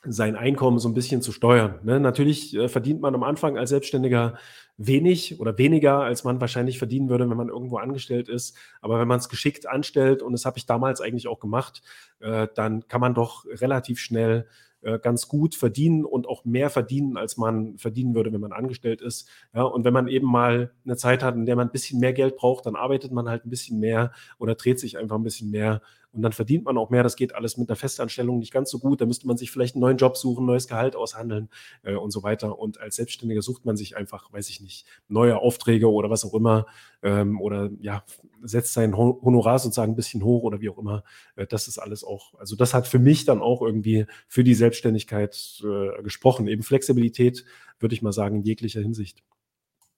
sein 0.07 0.35
Einkommen 0.35 0.79
so 0.79 0.89
ein 0.89 0.93
bisschen 0.93 1.21
zu 1.21 1.31
steuern. 1.31 1.79
Ne? 1.83 1.99
Natürlich 1.99 2.55
äh, 2.55 2.67
verdient 2.67 3.01
man 3.01 3.15
am 3.15 3.23
Anfang 3.23 3.57
als 3.57 3.69
Selbstständiger 3.69 4.37
wenig 4.77 5.39
oder 5.39 5.57
weniger, 5.57 6.01
als 6.01 6.23
man 6.23 6.41
wahrscheinlich 6.41 6.77
verdienen 6.77 7.09
würde, 7.09 7.29
wenn 7.29 7.37
man 7.37 7.49
irgendwo 7.49 7.77
angestellt 7.77 8.29
ist. 8.29 8.57
Aber 8.81 8.99
wenn 8.99 9.07
man 9.07 9.19
es 9.19 9.29
geschickt 9.29 9.67
anstellt, 9.67 10.21
und 10.21 10.33
das 10.33 10.45
habe 10.45 10.57
ich 10.57 10.65
damals 10.65 11.01
eigentlich 11.01 11.27
auch 11.27 11.39
gemacht, 11.39 11.81
äh, 12.19 12.47
dann 12.55 12.87
kann 12.87 13.01
man 13.01 13.13
doch 13.13 13.45
relativ 13.45 13.99
schnell 13.99 14.47
äh, 14.85 14.99
ganz 14.99 15.27
gut 15.27 15.55
verdienen 15.55 16.05
und 16.05 16.27
auch 16.27 16.45
mehr 16.45 16.69
verdienen, 16.69 17.17
als 17.17 17.37
man 17.37 17.77
verdienen 17.79 18.13
würde, 18.13 18.31
wenn 18.31 18.41
man 18.41 18.51
angestellt 18.51 19.01
ist. 19.01 19.27
Ja, 19.53 19.63
und 19.63 19.83
wenn 19.83 19.93
man 19.93 20.07
eben 20.07 20.27
mal 20.27 20.71
eine 20.85 20.95
Zeit 20.95 21.23
hat, 21.23 21.33
in 21.33 21.47
der 21.47 21.55
man 21.55 21.69
ein 21.69 21.71
bisschen 21.71 21.99
mehr 21.99 22.13
Geld 22.13 22.37
braucht, 22.37 22.67
dann 22.67 22.75
arbeitet 22.75 23.11
man 23.11 23.27
halt 23.27 23.45
ein 23.45 23.49
bisschen 23.49 23.79
mehr 23.79 24.11
oder 24.37 24.53
dreht 24.53 24.79
sich 24.79 24.99
einfach 24.99 25.15
ein 25.15 25.23
bisschen 25.23 25.49
mehr 25.49 25.81
und 26.16 26.22
dann 26.22 26.32
verdient 26.32 26.63
man 26.63 26.78
auch 26.78 26.89
mehr. 26.89 27.03
Das 27.03 27.18
geht 27.18 27.36
alles 27.36 27.57
mit 27.57 27.70
einer 27.70 27.76
Festanstellung 27.76 28.39
nicht 28.39 28.53
ganz 28.53 28.70
so 28.72 28.80
gut. 28.80 29.01
Da 29.01 29.05
müsste 29.05 29.28
man 29.28 29.36
sich 29.36 29.51
vielleicht 29.51 29.76
einen 29.76 29.82
neuen 29.82 29.97
Job 29.97 30.16
suchen, 30.16 30.45
neues 30.45 30.68
Gehalt 30.68 30.95
aushandeln 30.95 31.49
äh, 31.84 31.95
und 31.95 32.11
so 32.11 32.24
weiter. 32.24 32.57
Und 32.57 32.80
als 32.80 32.95
Selbstständiger 32.95 33.41
sucht 33.41 33.66
man 33.66 33.76
sich 33.76 33.97
einfach, 33.97 34.32
weiß 34.32 34.49
ich 34.49 34.61
nicht, 34.61 34.86
neue 35.09 35.38
Aufträge 35.38 35.91
oder 35.91 36.09
was 36.09 36.24
auch 36.24 36.34
immer. 36.34 36.68
Ähm, 37.03 37.41
oder 37.41 37.70
ja, 37.82 38.05
setzt 38.41 38.74
sein 38.74 38.95
Honorar 38.95 39.59
sozusagen 39.59 39.91
ein 39.91 39.97
bisschen 39.97 40.24
hoch 40.24 40.43
oder 40.43 40.61
wie 40.61 40.70
auch 40.70 40.78
immer. 40.78 41.03
Äh, 41.36 41.47
das 41.47 41.68
ist 41.68 41.80
alles 41.80 42.05
auch, 42.05 42.34
also 42.36 42.55
das 42.55 42.74
hat 42.74 42.88
für 42.88 42.99
mich 42.99 43.26
dann 43.26 43.41
auch 43.41 43.61
irgendwie 43.61 44.05
für 44.28 44.45
die 44.45 44.55
Selbstständigkeit 44.55 45.61
äh, 45.63 46.01
gesprochen. 46.01 46.47
Eben 46.47 46.63
Flexibilität, 46.63 47.43
würde 47.80 47.93
ich 47.93 48.01
mal 48.01 48.13
sagen, 48.13 48.38
in 48.38 48.43
jeglicher 48.43 48.80
Hinsicht. 48.80 49.22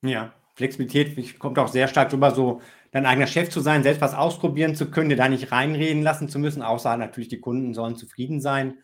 Ja, 0.01 0.33
Flexibilität 0.55 1.37
kommt 1.37 1.59
auch 1.59 1.67
sehr 1.67 1.87
stark 1.87 2.09
drüber, 2.09 2.31
so 2.31 2.61
dein 2.97 3.05
eigener 3.05 3.27
Chef 3.27 3.49
zu 3.49 3.61
sein, 3.61 3.83
selbst 3.83 4.01
was 4.01 4.13
ausprobieren 4.13 4.75
zu 4.75 4.89
können, 4.91 5.09
dir 5.09 5.15
da 5.15 5.29
nicht 5.29 5.51
reinreden 5.51 6.03
lassen 6.03 6.29
zu 6.29 6.39
müssen, 6.39 6.61
außer 6.61 6.97
natürlich 6.97 7.29
die 7.29 7.39
Kunden 7.39 7.73
sollen 7.73 7.95
zufrieden 7.95 8.41
sein. 8.41 8.79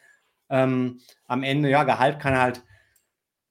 ähm, 0.49 0.99
am 1.25 1.43
Ende, 1.43 1.69
ja, 1.69 1.83
Gehalt 1.83 2.19
kann 2.19 2.37
halt 2.37 2.63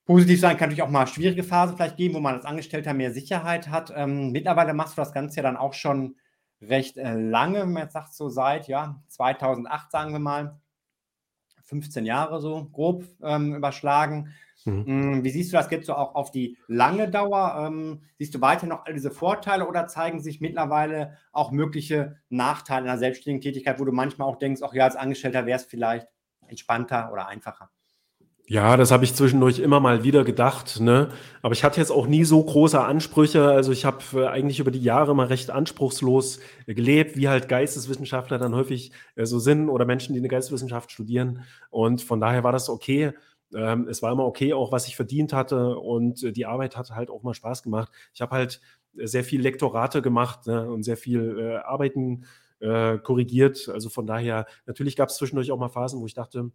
positiv 0.05 0.41
sein, 0.41 0.57
kann 0.57 0.69
natürlich 0.69 0.83
auch 0.83 0.91
mal 0.91 1.07
schwierige 1.07 1.43
Phase 1.43 1.75
vielleicht 1.75 1.97
geben, 1.97 2.15
wo 2.15 2.21
man 2.21 2.35
als 2.35 2.45
Angestellter 2.45 2.95
mehr 2.95 3.13
Sicherheit 3.13 3.69
hat. 3.69 3.93
Ähm, 3.97 4.31
mittlerweile 4.31 4.75
machst 4.75 4.97
du 4.97 5.03
das 5.03 5.13
Ganze 5.13 5.37
ja 5.37 5.43
dann 5.43 5.57
auch 5.57 5.75
schon 5.75 6.17
recht 6.61 6.97
äh, 6.97 7.15
lange, 7.15 7.63
wenn 7.63 7.73
man 7.73 7.85
jetzt 7.85 7.95
sagt, 7.95 8.15
so 8.15 8.29
seit 8.29 8.69
ja, 8.69 9.03
2008, 9.09 9.91
sagen 9.91 10.13
wir 10.13 10.21
mal, 10.21 10.61
15 11.65 12.05
Jahre 12.05 12.41
so 12.41 12.69
grob 12.73 13.05
ähm, 13.23 13.55
überschlagen. 13.55 14.35
Mhm. 14.67 14.85
Mm, 14.87 15.25
wie 15.25 15.31
siehst 15.31 15.53
du 15.53 15.57
das 15.57 15.71
jetzt 15.71 15.87
so 15.87 15.95
auch 15.95 16.15
auf 16.15 16.31
die 16.31 16.59
lange 16.67 17.11
Dauer? 17.11 17.67
Ähm, 17.67 18.03
siehst 18.19 18.35
du 18.35 18.41
weiter 18.41 18.67
noch 18.67 18.85
all 18.87 18.95
diese 18.95 19.11
Vorteile 19.11 19.67
oder 19.67 19.87
zeigen 19.87 20.21
sich 20.21 20.41
mittlerweile 20.41 21.17
auch 21.33 21.51
mögliche 21.51 22.17
Nachteile 22.29 22.83
in 22.83 22.87
der 22.87 22.99
selbstständigen 22.99 23.43
Tätigkeit, 23.43 23.81
wo 23.81 23.85
du 23.85 23.93
manchmal 23.93 24.29
auch 24.29 24.37
denkst, 24.37 24.63
auch 24.63 24.75
ja, 24.75 24.85
als 24.85 24.97
Angestellter 24.97 25.47
wäre 25.47 25.59
es 25.59 25.65
vielleicht 25.65 26.09
entspannter 26.47 27.11
oder 27.13 27.27
einfacher? 27.29 27.71
Ja, 28.49 28.77
das 28.77 28.91
habe 28.91 29.05
ich 29.05 29.15
zwischendurch 29.15 29.61
immer 29.61 29.81
mal 29.81 30.03
wieder 30.03 30.25
gedacht, 30.25 30.81
ne? 30.81 31.09
Aber 31.43 31.55
ich 31.55 31.63
hatte 31.65 31.81
jetzt 31.81 31.91
auch 31.91 32.07
nie 32.07 32.25
so 32.25 32.43
große 32.43 32.79
Ansprüche. 32.79 33.45
Also 33.45 33.73
ich 33.73 33.85
habe 33.85 34.03
äh, 34.15 34.27
eigentlich 34.27 34.59
über 34.59 34.73
die 34.73 34.83
Jahre 34.83 35.15
mal 35.15 35.29
recht 35.29 35.51
anspruchslos 35.51 36.41
äh, 36.67 36.75
gelebt, 36.75 37.17
wie 37.17 37.29
halt 37.29 37.49
Geisteswissenschaftler 37.49 38.39
dann 38.39 38.55
häufig 38.55 38.93
äh, 39.15 39.27
so 39.27 39.39
sind 39.39 39.69
oder 39.69 39.87
Menschen, 39.87 40.13
die 40.13 40.19
eine 40.19 40.29
Geisteswissenschaft 40.29 40.91
studieren. 40.91 41.45
Und 41.71 42.03
von 42.03 42.21
daher 42.21 42.43
war 42.43 42.53
das 42.53 42.69
okay. 42.69 43.13
Ähm, 43.55 43.89
es 43.89 44.03
war 44.03 44.13
immer 44.13 44.25
okay, 44.25 44.53
auch 44.53 44.73
was 44.73 44.89
ich 44.89 44.97
verdient 44.97 45.33
hatte 45.33 45.77
und 45.79 46.23
äh, 46.23 46.33
die 46.33 46.47
Arbeit 46.47 46.77
hat 46.77 46.91
halt 46.91 47.11
auch 47.11 47.23
mal 47.23 47.35
Spaß 47.35 47.63
gemacht. 47.63 47.93
Ich 48.15 48.21
habe 48.21 48.35
halt 48.35 48.61
sehr 48.95 49.25
viel 49.25 49.41
Lektorate 49.41 50.03
gemacht 50.03 50.47
ne? 50.47 50.71
und 50.71 50.83
sehr 50.83 50.97
viel 50.97 51.39
äh, 51.39 51.57
Arbeiten 51.57 52.25
äh, 52.61 52.99
korrigiert. 52.99 53.69
Also 53.69 53.89
von 53.89 54.07
daher, 54.07 54.47
natürlich 54.67 54.97
gab 54.97 55.09
es 55.09 55.17
zwischendurch 55.17 55.51
auch 55.51 55.59
mal 55.59 55.69
Phasen, 55.69 56.01
wo 56.01 56.07
ich 56.07 56.15
dachte, 56.15 56.51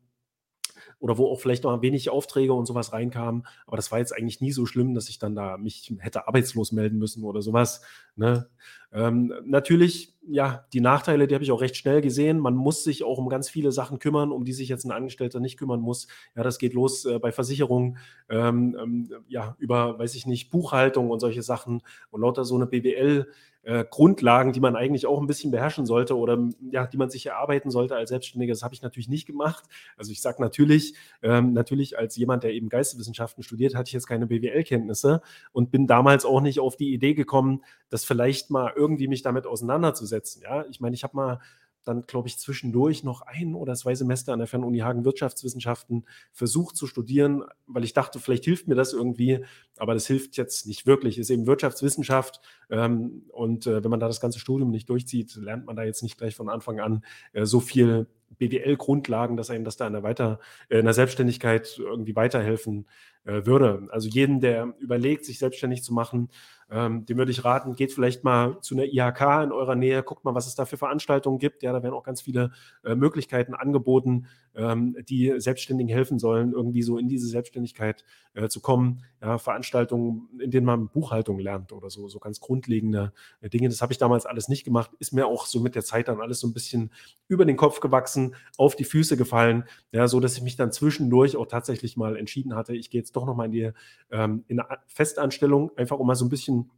oder 0.99 1.17
wo 1.17 1.27
auch 1.27 1.39
vielleicht 1.39 1.63
noch 1.63 1.81
wenig 1.81 2.09
Aufträge 2.09 2.53
und 2.53 2.65
sowas 2.65 2.93
reinkamen. 2.93 3.45
Aber 3.65 3.77
das 3.77 3.91
war 3.91 3.99
jetzt 3.99 4.15
eigentlich 4.15 4.41
nie 4.41 4.51
so 4.51 4.65
schlimm, 4.65 4.93
dass 4.93 5.09
ich 5.09 5.19
dann 5.19 5.35
da 5.35 5.57
mich 5.57 5.93
hätte 5.99 6.27
arbeitslos 6.27 6.71
melden 6.71 6.97
müssen 6.97 7.23
oder 7.23 7.41
sowas. 7.41 7.81
Ne? 8.15 8.49
Ähm, 8.93 9.33
natürlich, 9.45 10.15
ja, 10.29 10.65
die 10.73 10.81
Nachteile, 10.81 11.27
die 11.27 11.35
habe 11.35 11.43
ich 11.43 11.51
auch 11.51 11.61
recht 11.61 11.75
schnell 11.75 12.01
gesehen. 12.01 12.39
Man 12.39 12.55
muss 12.55 12.83
sich 12.83 13.03
auch 13.03 13.17
um 13.17 13.29
ganz 13.29 13.49
viele 13.49 13.71
Sachen 13.71 13.99
kümmern, 13.99 14.31
um 14.31 14.45
die 14.45 14.53
sich 14.53 14.69
jetzt 14.69 14.85
ein 14.85 14.91
Angestellter 14.91 15.39
nicht 15.39 15.57
kümmern 15.57 15.81
muss. 15.81 16.07
Ja, 16.35 16.43
das 16.43 16.57
geht 16.57 16.73
los 16.73 17.05
äh, 17.05 17.19
bei 17.19 17.31
Versicherungen, 17.31 17.97
ähm, 18.29 18.77
ähm, 18.81 19.09
ja, 19.27 19.55
über, 19.59 19.99
weiß 19.99 20.15
ich 20.15 20.25
nicht, 20.25 20.49
Buchhaltung 20.51 21.09
und 21.09 21.19
solche 21.19 21.43
Sachen 21.43 21.81
und 22.11 22.21
lauter 22.21 22.45
so 22.45 22.55
eine 22.55 22.65
BWL- 22.65 23.27
äh, 23.67 23.83
Grundlagen, 23.89 24.53
die 24.53 24.61
man 24.61 24.77
eigentlich 24.77 25.05
auch 25.05 25.19
ein 25.19 25.27
bisschen 25.27 25.51
beherrschen 25.51 25.85
sollte 25.85 26.17
oder 26.17 26.39
ja, 26.71 26.87
die 26.87 26.95
man 26.95 27.09
sich 27.09 27.25
erarbeiten 27.25 27.69
sollte 27.69 27.97
als 27.97 28.09
Selbstständiger. 28.09 28.53
Das 28.53 28.63
habe 28.63 28.73
ich 28.73 28.81
natürlich 28.81 29.09
nicht 29.09 29.27
gemacht. 29.27 29.65
Also 29.97 30.13
ich 30.13 30.21
sage 30.21 30.41
natürlich, 30.41 30.95
ähm, 31.21 31.51
natürlich 31.51 31.97
als 31.97 32.15
jemand, 32.15 32.43
der 32.43 32.53
eben 32.53 32.69
Geisteswissenschaften 32.69 33.43
studiert, 33.43 33.75
hatte 33.75 33.89
ich 33.89 33.93
jetzt 33.93 34.07
keine 34.07 34.25
BWL-Kenntnisse 34.25 35.21
und 35.51 35.69
bin 35.69 35.85
damals 35.85 36.23
auch 36.23 36.39
nicht 36.39 36.61
auf 36.61 36.77
die 36.77 36.93
Idee 36.93 37.13
gekommen, 37.13 37.61
das 37.89 38.05
vielleicht 38.05 38.51
mal 38.51 38.71
irgendwie 38.77 39.07
mich 39.07 39.23
damit 39.23 39.47
auseinanderzusetzen. 39.47 40.43
Ja, 40.43 40.65
ich 40.69 40.79
meine, 40.79 40.95
ich 40.95 41.03
habe 41.03 41.15
mal 41.15 41.39
dann, 41.87 42.05
glaube 42.05 42.27
ich, 42.27 42.37
zwischendurch 42.37 43.03
noch 43.03 43.21
ein 43.21 43.55
oder 43.55 43.73
zwei 43.75 43.95
Semester 43.95 44.33
an 44.33 44.39
der 44.39 44.47
Fernuni 44.47 44.79
Hagen 44.79 45.05
Wirtschaftswissenschaften 45.05 46.05
versucht 46.33 46.75
zu 46.75 46.85
studieren, 46.85 47.43
weil 47.65 47.83
ich 47.83 47.93
dachte, 47.93 48.19
vielleicht 48.19 48.45
hilft 48.45 48.67
mir 48.67 48.75
das 48.75 48.93
irgendwie, 48.93 49.45
aber 49.77 49.93
das 49.93 50.05
hilft 50.05 50.37
jetzt 50.37 50.67
nicht 50.67 50.85
wirklich. 50.85 51.17
Ist 51.17 51.29
eben 51.29 51.47
Wirtschaftswissenschaft 51.47 52.41
ähm, 52.69 53.23
und 53.29 53.67
äh, 53.67 53.83
wenn 53.83 53.91
man 53.91 53.99
da 53.99 54.07
das 54.07 54.19
ganze 54.19 54.39
Studium 54.39 54.69
nicht 54.69 54.89
durchzieht, 54.89 55.35
lernt 55.35 55.65
man 55.65 55.75
da 55.75 55.83
jetzt 55.83 56.03
nicht 56.03 56.17
gleich 56.17 56.35
von 56.35 56.49
Anfang 56.49 56.79
an 56.79 57.03
äh, 57.31 57.45
so 57.45 57.59
viel 57.59 58.07
BWL-Grundlagen, 58.37 59.37
dass 59.37 59.49
einem 59.49 59.63
das 59.63 59.77
da 59.77 59.87
in 59.87 59.93
der, 59.93 60.03
Weiter, 60.03 60.39
äh, 60.69 60.79
in 60.79 60.85
der 60.85 60.93
Selbstständigkeit 60.93 61.77
irgendwie 61.79 62.15
weiterhelfen 62.15 62.87
äh, 63.25 63.45
würde. 63.45 63.87
Also 63.91 64.07
jeden, 64.09 64.39
der 64.39 64.73
überlegt, 64.79 65.25
sich 65.25 65.39
selbstständig 65.39 65.83
zu 65.83 65.93
machen, 65.93 66.29
ähm, 66.69 67.05
dem 67.05 67.17
würde 67.17 67.31
ich 67.31 67.45
raten, 67.45 67.75
geht 67.75 67.93
vielleicht 67.93 68.23
mal 68.23 68.59
zu 68.61 68.75
einer 68.75 68.85
IHK 68.85 69.43
in 69.43 69.51
eurer 69.51 69.75
Nähe, 69.75 70.03
guckt 70.03 70.25
mal, 70.25 70.35
was 70.35 70.47
es 70.47 70.55
da 70.55 70.65
für 70.65 70.77
Veranstaltungen 70.77 71.39
gibt. 71.39 71.63
Ja, 71.63 71.71
da 71.71 71.81
werden 71.81 71.93
auch 71.93 72.03
ganz 72.03 72.21
viele 72.21 72.51
äh, 72.83 72.95
Möglichkeiten 72.95 73.53
angeboten, 73.53 74.27
ähm, 74.57 74.97
die 75.07 75.33
Selbstständigen 75.37 75.91
helfen 75.93 76.19
sollen, 76.19 76.51
irgendwie 76.51 76.81
so 76.81 76.97
in 76.97 77.07
diese 77.07 77.27
Selbstständigkeit 77.27 78.03
äh, 78.33 78.49
zu 78.49 78.59
kommen. 78.59 79.03
Ja, 79.21 79.37
Veranstaltungen, 79.37 80.27
in 80.39 80.51
denen 80.51 80.65
man 80.65 80.89
Buchhaltung 80.89 81.39
lernt 81.39 81.71
oder 81.71 81.89
so, 81.89 82.07
so 82.07 82.19
ganz 82.19 82.39
grundlegende 82.39 83.13
äh, 83.41 83.49
Dinge. 83.49 83.69
Das 83.69 83.81
habe 83.81 83.93
ich 83.93 83.99
damals 83.99 84.25
alles 84.25 84.49
nicht 84.49 84.63
gemacht, 84.63 84.91
ist 84.99 85.13
mir 85.13 85.27
auch 85.27 85.45
so 85.45 85.59
mit 85.59 85.75
der 85.75 85.83
Zeit 85.83 86.07
dann 86.07 86.21
alles 86.21 86.39
so 86.39 86.47
ein 86.47 86.53
bisschen 86.53 86.91
über 87.27 87.45
den 87.45 87.57
Kopf 87.57 87.79
gewachsen, 87.79 88.35
auf 88.57 88.75
die 88.75 88.83
Füße 88.83 89.15
gefallen, 89.15 89.63
ja, 89.91 90.07
so 90.07 90.19
dass 90.19 90.35
ich 90.35 90.43
mich 90.43 90.55
dann 90.55 90.71
zwischendurch 90.71 91.37
auch 91.37 91.47
tatsächlich 91.47 91.95
mal 91.95 92.17
entschieden 92.17 92.55
hatte, 92.55 92.75
ich 92.75 92.89
gehe 92.89 92.99
jetzt 92.99 93.15
doch 93.15 93.25
nochmal 93.25 93.47
in 93.47 93.51
die 93.51 93.71
ähm, 94.11 94.43
in 94.47 94.59
eine 94.59 94.79
Festanstellung, 94.87 95.71
einfach 95.77 95.99
um 95.99 96.07
mal 96.07 96.15
so 96.15 96.25
ein 96.25 96.29
bisschen 96.29 96.71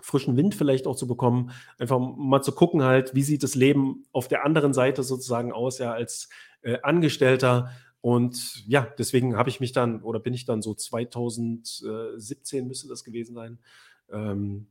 frischen 0.00 0.36
Wind 0.36 0.54
vielleicht 0.54 0.86
auch 0.86 0.96
zu 0.96 1.06
bekommen, 1.06 1.50
einfach 1.78 1.98
mal 1.98 2.42
zu 2.42 2.52
gucken 2.52 2.82
halt, 2.82 3.14
wie 3.14 3.22
sieht 3.22 3.42
das 3.42 3.54
Leben 3.54 4.04
auf 4.12 4.28
der 4.28 4.44
anderen 4.44 4.74
Seite 4.74 5.02
sozusagen 5.02 5.52
aus, 5.52 5.78
ja, 5.78 5.92
als 5.92 6.28
äh, 6.64 6.78
Angestellter. 6.82 7.70
Und 8.00 8.66
ja, 8.66 8.86
deswegen 8.98 9.36
habe 9.36 9.48
ich 9.48 9.60
mich 9.60 9.72
dann 9.72 10.02
oder 10.02 10.18
bin 10.20 10.34
ich 10.34 10.44
dann 10.44 10.60
so 10.60 10.74
2017 10.74 12.66
müsste 12.66 12.88
das 12.88 13.04
gewesen 13.04 13.34
sein, 13.34 13.58
ähm, 14.12 14.66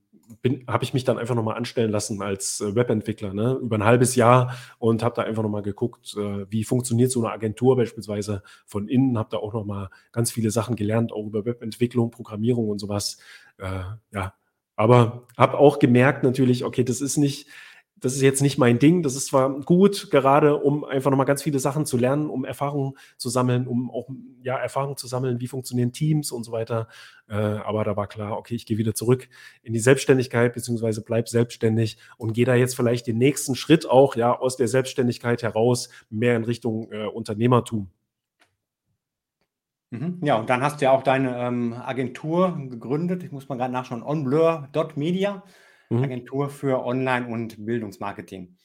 habe 0.68 0.84
ich 0.84 0.94
mich 0.94 1.04
dann 1.04 1.18
einfach 1.18 1.36
nochmal 1.36 1.58
anstellen 1.58 1.92
lassen 1.92 2.22
als 2.22 2.62
äh, 2.62 2.76
Webentwickler, 2.76 3.34
ne? 3.34 3.58
über 3.62 3.78
ein 3.78 3.84
halbes 3.84 4.16
Jahr 4.16 4.56
und 4.78 5.04
habe 5.04 5.16
da 5.16 5.24
einfach 5.24 5.44
nochmal 5.44 5.64
geguckt, 5.64 6.16
äh, 6.18 6.46
wie 6.52 6.64
funktioniert 6.64 7.12
so 7.12 7.24
eine 7.24 7.34
Agentur 7.34 7.76
beispielsweise 7.76 8.44
von 8.66 8.88
innen, 8.88 9.18
habe 9.18 9.30
da 9.32 9.38
auch 9.38 9.54
nochmal 9.54 9.90
ganz 10.12 10.32
viele 10.32 10.52
Sachen 10.52 10.76
gelernt, 10.76 11.12
auch 11.12 11.26
über 11.26 11.46
Webentwicklung, 11.46 12.12
Programmierung 12.12 12.70
und 12.70 12.80
sowas. 12.80 13.18
Äh, 13.58 13.84
ja, 14.12 14.34
aber 14.76 15.28
habe 15.38 15.58
auch 15.58 15.80
gemerkt 15.80 16.24
natürlich, 16.24 16.64
okay, 16.64 16.84
das 16.84 17.02
ist 17.02 17.18
nicht, 17.18 17.48
das 18.04 18.16
ist 18.16 18.22
jetzt 18.22 18.42
nicht 18.42 18.58
mein 18.58 18.80
Ding. 18.80 19.02
Das 19.02 19.16
ist 19.16 19.28
zwar 19.28 19.62
gut, 19.62 20.12
gerade 20.12 20.58
um 20.58 20.84
einfach 20.84 21.10
nochmal 21.10 21.26
ganz 21.26 21.42
viele 21.42 21.60
Sachen 21.60 21.86
zu 21.86 21.96
lernen, 21.96 22.30
um 22.30 22.44
Erfahrungen 22.44 22.96
zu 23.16 23.30
sammeln, 23.30 23.66
um 23.66 23.90
auch 23.90 24.10
ja, 24.42 24.58
Erfahrungen 24.58 24.98
zu 24.98 25.08
sammeln, 25.08 25.40
wie 25.40 25.48
funktionieren 25.48 25.94
Teams 25.94 26.34
und 26.34 26.44
so 26.44 26.52
weiter. 26.52 26.90
Äh, 27.30 27.36
aber 27.36 27.86
da 27.86 27.96
war 27.96 28.08
klar, 28.08 28.38
okay, 28.38 28.56
ich 28.56 28.66
gehe 28.66 28.78
wieder 28.78 28.94
zurück 28.94 29.30
in 29.62 29.72
die 29.72 29.80
Selbstständigkeit, 29.80 30.54
beziehungsweise 30.54 31.02
bleib 31.02 31.30
selbstständig 31.30 31.98
und 32.18 32.34
gehe 32.34 32.44
da 32.44 32.56
jetzt 32.56 32.76
vielleicht 32.76 33.08
den 33.08 33.18
nächsten 33.18 33.56
Schritt 33.56 33.90
auch 33.90 34.18
ja 34.18 34.38
aus 34.38 34.58
der 34.58 34.68
Selbstständigkeit 34.68 35.42
heraus 35.42 35.88
mehr 36.10 36.36
in 36.36 36.44
Richtung 36.44 36.92
äh, 36.92 37.06
Unternehmertum. 37.06 37.90
Mhm. 39.92 40.18
Ja, 40.24 40.36
und 40.36 40.50
dann 40.50 40.62
hast 40.62 40.82
du 40.82 40.86
ja 40.86 40.92
auch 40.92 41.04
deine 41.04 41.38
ähm, 41.38 41.74
Agentur 41.74 42.58
gegründet. 42.70 43.24
Ich 43.24 43.32
muss 43.32 43.48
mal 43.48 43.56
gerade 43.56 43.72
nachschauen. 43.72 44.04
onblur.media, 44.04 45.44
mhm. 45.98 46.04
Agentur 46.04 46.50
für 46.50 46.86
Online- 46.86 47.28
und 47.28 47.66
Bildungsmarketing. 47.66 48.56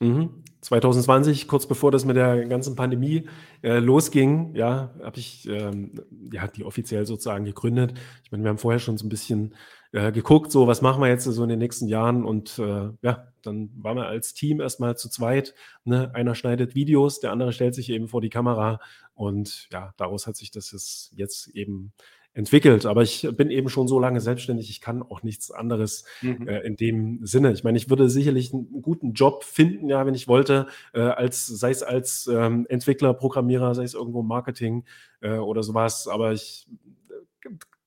Mhm. 0.00 0.44
2020, 0.60 1.48
kurz 1.48 1.66
bevor 1.66 1.90
das 1.90 2.04
mit 2.04 2.16
der 2.16 2.44
ganzen 2.46 2.76
Pandemie 2.76 3.28
äh, 3.62 3.78
losging, 3.78 4.54
ja, 4.54 4.94
habe 5.02 5.18
ich 5.18 5.48
ähm, 5.48 5.92
ja, 6.32 6.46
die 6.46 6.64
offiziell 6.64 7.04
sozusagen 7.04 7.44
gegründet. 7.44 7.94
Ich 8.24 8.30
meine, 8.30 8.44
wir 8.44 8.50
haben 8.50 8.58
vorher 8.58 8.78
schon 8.78 8.96
so 8.96 9.06
ein 9.06 9.08
bisschen 9.08 9.54
äh, 9.92 10.12
geguckt, 10.12 10.52
so 10.52 10.66
was 10.66 10.82
machen 10.82 11.00
wir 11.00 11.08
jetzt 11.08 11.24
so 11.24 11.42
in 11.42 11.48
den 11.48 11.58
nächsten 11.58 11.88
Jahren 11.88 12.24
und 12.24 12.58
äh, 12.58 12.90
ja, 13.02 13.28
dann 13.42 13.70
waren 13.76 13.96
wir 13.96 14.06
als 14.06 14.34
Team 14.34 14.60
erstmal 14.60 14.96
zu 14.96 15.08
zweit. 15.08 15.54
Ne? 15.84 16.12
Einer 16.14 16.34
schneidet 16.34 16.74
Videos, 16.74 17.20
der 17.20 17.32
andere 17.32 17.52
stellt 17.52 17.74
sich 17.74 17.88
eben 17.90 18.06
vor 18.06 18.20
die 18.20 18.30
Kamera 18.30 18.80
und 19.14 19.68
ja, 19.72 19.94
daraus 19.96 20.26
hat 20.26 20.36
sich 20.36 20.50
das 20.50 21.10
jetzt 21.14 21.48
eben 21.48 21.92
entwickelt. 22.38 22.86
Aber 22.86 23.02
ich 23.02 23.28
bin 23.36 23.50
eben 23.50 23.68
schon 23.68 23.88
so 23.88 23.98
lange 23.98 24.20
selbstständig, 24.20 24.70
ich 24.70 24.80
kann 24.80 25.02
auch 25.02 25.24
nichts 25.24 25.50
anderes 25.50 26.04
mhm. 26.22 26.46
äh, 26.46 26.60
in 26.60 26.76
dem 26.76 27.26
Sinne. 27.26 27.52
Ich 27.52 27.64
meine, 27.64 27.76
ich 27.76 27.90
würde 27.90 28.08
sicherlich 28.08 28.54
einen 28.54 28.80
guten 28.80 29.12
Job 29.12 29.42
finden, 29.42 29.88
ja, 29.88 30.06
wenn 30.06 30.14
ich 30.14 30.28
wollte, 30.28 30.68
äh, 30.94 31.00
als 31.00 31.46
sei 31.46 31.70
es 31.70 31.82
als 31.82 32.28
ähm, 32.32 32.64
Entwickler, 32.68 33.12
Programmierer, 33.12 33.74
sei 33.74 33.82
es 33.82 33.94
irgendwo 33.94 34.22
Marketing 34.22 34.84
äh, 35.20 35.32
oder 35.32 35.64
sowas. 35.64 36.06
Aber 36.06 36.32
ich 36.32 36.68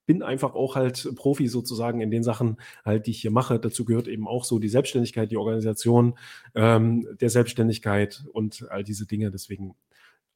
bin 0.05 0.21
einfach 0.21 0.53
auch 0.53 0.75
halt 0.75 1.09
Profi 1.15 1.47
sozusagen 1.47 2.01
in 2.01 2.11
den 2.11 2.23
Sachen 2.23 2.57
halt, 2.83 3.07
die 3.07 3.11
ich 3.11 3.21
hier 3.21 3.31
mache. 3.31 3.57
Dazu 3.57 3.85
gehört 3.85 4.09
eben 4.09 4.27
auch 4.27 4.43
so 4.43 4.59
die 4.59 4.67
Selbstständigkeit, 4.67 5.31
die 5.31 5.37
Organisation 5.37 6.15
ähm, 6.55 7.07
der 7.21 7.29
Selbstständigkeit 7.29 8.25
und 8.33 8.65
all 8.69 8.83
diese 8.83 9.05
Dinge. 9.05 9.31
Deswegen 9.31 9.75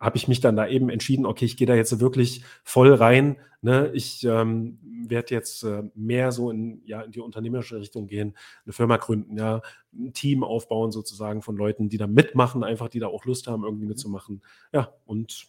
habe 0.06 0.18
ich 0.18 0.28
mich 0.28 0.39
dann 0.39 0.56
da 0.56 0.68
eben 0.68 0.89
entschieden, 0.89 1.26
okay, 1.26 1.45
ich 1.45 1.58
gehe 1.58 1.68
da 1.68 1.76
jetzt 1.76 1.99
wirklich 1.99 2.43
voll 2.64 2.93
rein. 2.93 3.38
Ne? 3.62 3.91
Ich 3.93 4.24
ähm, 4.24 4.80
werde 5.10 5.34
jetzt 5.34 5.64
äh, 5.64 5.84
mehr 5.95 6.32
so 6.32 6.51
in, 6.51 6.82
ja, 6.86 7.01
in 7.01 7.12
die 7.12 7.20
unternehmerische 7.20 7.80
Richtung 7.80 8.08
gehen, 8.08 8.36
eine 8.66 8.74
Firma 8.74 8.97
gründen, 8.97 9.38
ja, 9.38 9.62
ein 9.93 10.14
Team 10.14 10.43
aufbauen 10.43 10.91
sozusagen 10.91 11.41
von 11.41 11.58
Leuten, 11.58 11.89
die 11.89 11.97
da 11.97 12.08
mitmachen, 12.08 12.64
einfach 12.64 12.89
die 12.89 12.99
da 12.99 13.08
auch 13.08 13.26
Lust 13.26 13.47
haben, 13.47 13.64
irgendwie 13.64 13.88
mitzumachen. 13.88 14.41
Ja, 14.72 14.93
und 15.06 15.47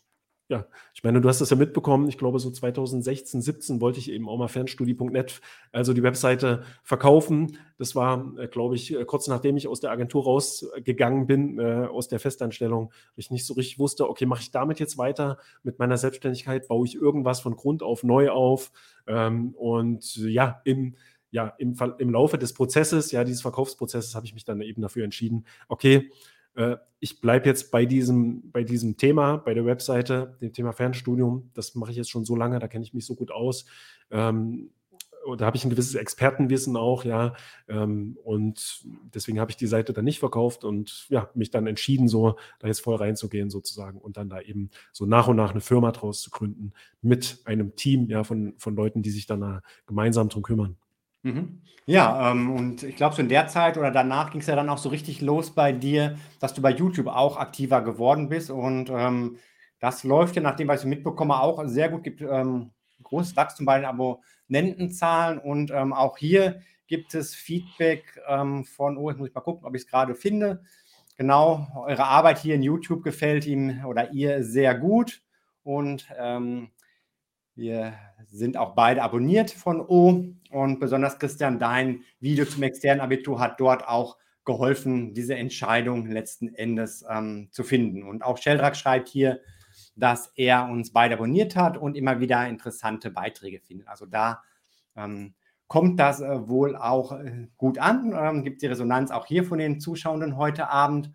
ja, 0.49 0.67
ich 0.95 1.03
meine, 1.03 1.21
du 1.21 1.29
hast 1.29 1.41
das 1.41 1.51
ja 1.51 1.57
mitbekommen, 1.57 2.09
ich 2.09 2.19
glaube 2.19 2.39
so 2.39 2.51
2016, 2.51 3.43
17 3.43 3.81
wollte 3.81 3.99
ich 3.99 4.11
eben 4.11 4.29
auch 4.29 4.39
mal 4.39 4.47
fernstudie.net, 4.47 5.41
also 5.73 5.93
die 5.93 6.05
Webseite 6.05 6.63
verkaufen. 6.85 7.59
Das 7.79 7.97
war, 7.97 8.33
äh, 8.39 8.47
glaube 8.47 8.77
ich, 8.77 8.95
äh, 8.95 9.05
kurz 9.05 9.27
nachdem 9.27 9.57
ich 9.57 9.67
aus 9.67 9.81
der 9.81 9.91
Agentur 9.91 10.23
rausgegangen 10.23 11.27
bin, 11.27 11.59
äh, 11.59 11.89
aus 11.91 12.07
der 12.07 12.21
Festanstellung, 12.21 12.93
ich 13.17 13.31
nicht 13.33 13.45
so 13.45 13.55
richtig 13.55 13.81
wusste, 13.81 14.09
okay, 14.09 14.25
mache 14.25 14.43
ich 14.43 14.53
damit 14.53 14.79
jetzt 14.79 14.99
weiter? 14.99 15.39
Mit 15.65 15.81
meiner 15.81 15.97
Selbstständigkeit, 15.97 16.69
baue 16.69 16.87
ich 16.87 16.95
irgendwas 16.95 17.41
von 17.41 17.57
Grund 17.57 17.83
auf 17.83 18.05
neu 18.05 18.31
auf. 18.31 18.71
Ähm, 19.09 19.53
und 19.57 20.17
ja, 20.17 20.61
im 20.65 20.95
ja, 21.33 21.49
im, 21.59 21.77
im 21.99 22.11
Laufe 22.11 22.39
des 22.39 22.55
Prozesses, 22.55 23.11
ja, 23.11 23.25
dieses 23.25 23.43
Verkaufsprozesses 23.43 24.15
habe 24.15 24.25
ich 24.25 24.33
mich 24.33 24.45
dann 24.45 24.61
eben 24.63 24.81
dafür 24.81 25.05
entschieden, 25.05 25.45
okay, 25.69 26.11
äh, 26.57 26.77
ich 26.99 27.21
bleibe 27.21 27.47
jetzt 27.47 27.71
bei 27.71 27.85
diesem, 27.85 28.51
bei 28.51 28.65
diesem 28.65 28.97
Thema, 28.97 29.37
bei 29.37 29.55
der 29.55 29.67
Webseite, 29.67 30.37
dem 30.41 30.53
Thema 30.53 30.73
Fernstudium. 30.73 31.51
Das 31.55 31.75
mache 31.75 31.91
ich 31.91 31.97
jetzt 31.97 32.11
schon 32.11 32.25
so 32.25 32.35
lange, 32.35 32.59
da 32.59 32.69
kenne 32.69 32.85
ich 32.85 32.95
mich 32.95 33.07
so 33.07 33.15
gut 33.15 33.31
aus. 33.31 33.67
Ähm, 34.11 34.71
da 35.39 35.45
habe 35.45 35.57
ich 35.57 35.65
ein 35.65 35.71
gewisses 35.71 35.97
Expertenwissen 35.97 36.77
auch, 36.77 37.05
ja. 37.05 37.35
Ähm, 37.69 38.17
und 38.23 38.87
deswegen 39.13 39.41
habe 39.41 39.51
ich 39.51 39.57
die 39.57 39.67
Seite 39.67 39.93
dann 39.93 40.05
nicht 40.05 40.21
verkauft 40.21 40.65
und 40.65 41.07
ja, 41.09 41.29
mich 41.35 41.51
dann 41.51 41.67
entschieden, 41.67 42.09
so 42.09 42.37
da 42.61 42.69
jetzt 42.69 42.81
voll 42.81 42.97
reinzugehen 42.97 43.51
sozusagen 43.51 43.99
und 43.99 44.17
dann 44.17 44.29
da 44.29 44.41
eben 44.41 44.71
so 44.93 45.05
nach 45.05 45.29
und 45.29 45.37
nach 45.37 45.51
eine 45.51 45.61
Firma 45.61 45.91
draus 45.93 46.23
zu 46.23 46.31
gründen 46.31 46.73
mit 47.03 47.41
einem 47.45 47.75
Team, 47.77 48.09
ja, 48.09 48.25
von, 48.25 48.55
von 48.59 48.77
Leuten, 48.77 49.03
die 49.03 49.11
sich 49.11 49.27
dann 49.27 49.41
da 49.41 49.63
gemeinsam 49.87 50.29
drum 50.29 50.43
kümmern. 50.43 50.77
Mhm. 51.27 51.61
Ja, 51.87 52.31
ähm, 52.31 52.53
und 52.53 52.83
ich 52.85 52.95
glaube, 52.95 53.17
so 53.17 53.23
in 53.23 53.29
der 53.29 53.49
Zeit 53.49 53.77
oder 53.77 53.91
danach 53.91 54.31
ging 54.31 54.41
es 54.41 54.47
ja 54.47 54.55
dann 54.55 54.69
auch 54.69 54.79
so 54.79 54.89
richtig 54.91 55.21
los 55.21 55.51
bei 55.55 55.73
dir, 55.73 56.17
dass 56.41 56.55
du 56.55 56.63
bei 56.63 56.71
YouTube 56.71 57.09
auch 57.09 57.37
aktiver 57.37 57.83
geworden 57.83 58.29
bist. 58.29 58.51
Und 58.51 58.91
ähm, 58.91 59.39
das 59.81 60.05
läuft 60.05 60.37
ja, 60.37 60.43
nachdem 60.43 60.69
was 60.69 60.83
ich 60.83 60.87
mitbekomme, 60.87 61.41
auch 61.41 61.63
sehr 61.67 61.89
gut. 61.89 62.05
Gibt 62.05 62.21
ähm, 62.23 62.71
großes 63.03 63.37
Wachstum 63.37 63.67
bei 63.67 63.79
den 63.79 63.87
Abonnentenzahlen. 63.87 65.39
Und 65.39 65.73
ähm, 65.73 65.93
auch 65.93 66.17
hier 66.17 66.61
gibt 66.87 67.13
es 67.15 67.35
Feedback 67.35 68.21
ähm, 68.29 68.65
von, 68.65 68.97
oh, 68.97 69.11
jetzt 69.11 69.19
muss 69.19 69.29
ich 69.29 69.35
mal 69.35 69.41
gucken, 69.41 69.67
ob 69.67 69.75
ich 69.75 69.83
es 69.83 69.89
gerade 69.89 70.15
finde. 70.15 70.63
Genau, 71.17 71.67
eure 71.87 72.05
Arbeit 72.05 72.39
hier 72.39 72.55
in 72.55 72.63
YouTube 72.63 73.03
gefällt 73.03 73.47
ihm 73.47 73.85
oder 73.85 74.13
ihr 74.13 74.45
sehr 74.45 74.77
gut. 74.77 75.23
Und 75.65 76.07
ähm, 76.17 76.71
wir 77.57 77.95
sind 78.29 78.57
auch 78.57 78.75
beide 78.75 79.03
abonniert 79.03 79.51
von 79.51 79.81
O 79.81 80.25
und 80.51 80.79
besonders 80.79 81.19
Christian, 81.19 81.59
dein 81.59 82.03
Video 82.21 82.45
zum 82.45 82.63
externen 82.63 83.01
Abitur 83.01 83.41
hat 83.41 83.59
dort 83.59 83.89
auch 83.89 84.19
geholfen, 84.45 85.15
diese 85.15 85.35
Entscheidung 85.35 86.07
letzten 86.07 86.55
Endes 86.55 87.05
ähm, 87.11 87.49
zu 87.51 87.65
finden. 87.65 88.05
Und 88.05 88.23
auch 88.23 88.39
Sheldrak 88.39 88.77
schreibt 88.77 89.09
hier, 89.09 89.41
dass 89.97 90.31
er 90.37 90.69
uns 90.69 90.93
beide 90.93 91.15
abonniert 91.15 91.57
hat 91.57 91.77
und 91.77 91.97
immer 91.97 92.21
wieder 92.21 92.47
interessante 92.47 93.11
Beiträge 93.11 93.61
findet. 93.61 93.89
Also 93.89 94.07
da 94.07 94.43
ähm, 94.95 95.35
kommt 95.67 95.99
das 95.99 96.21
äh, 96.21 96.49
wohl 96.49 96.77
auch 96.77 97.13
äh, 97.13 97.49
gut 97.57 97.79
an, 97.79 98.15
ähm, 98.17 98.45
gibt 98.45 98.63
die 98.63 98.67
Resonanz 98.67 99.11
auch 99.11 99.27
hier 99.27 99.45
von 99.45 99.59
den 99.59 99.81
Zuschauenden 99.81 100.37
heute 100.37 100.69
Abend. 100.69 101.11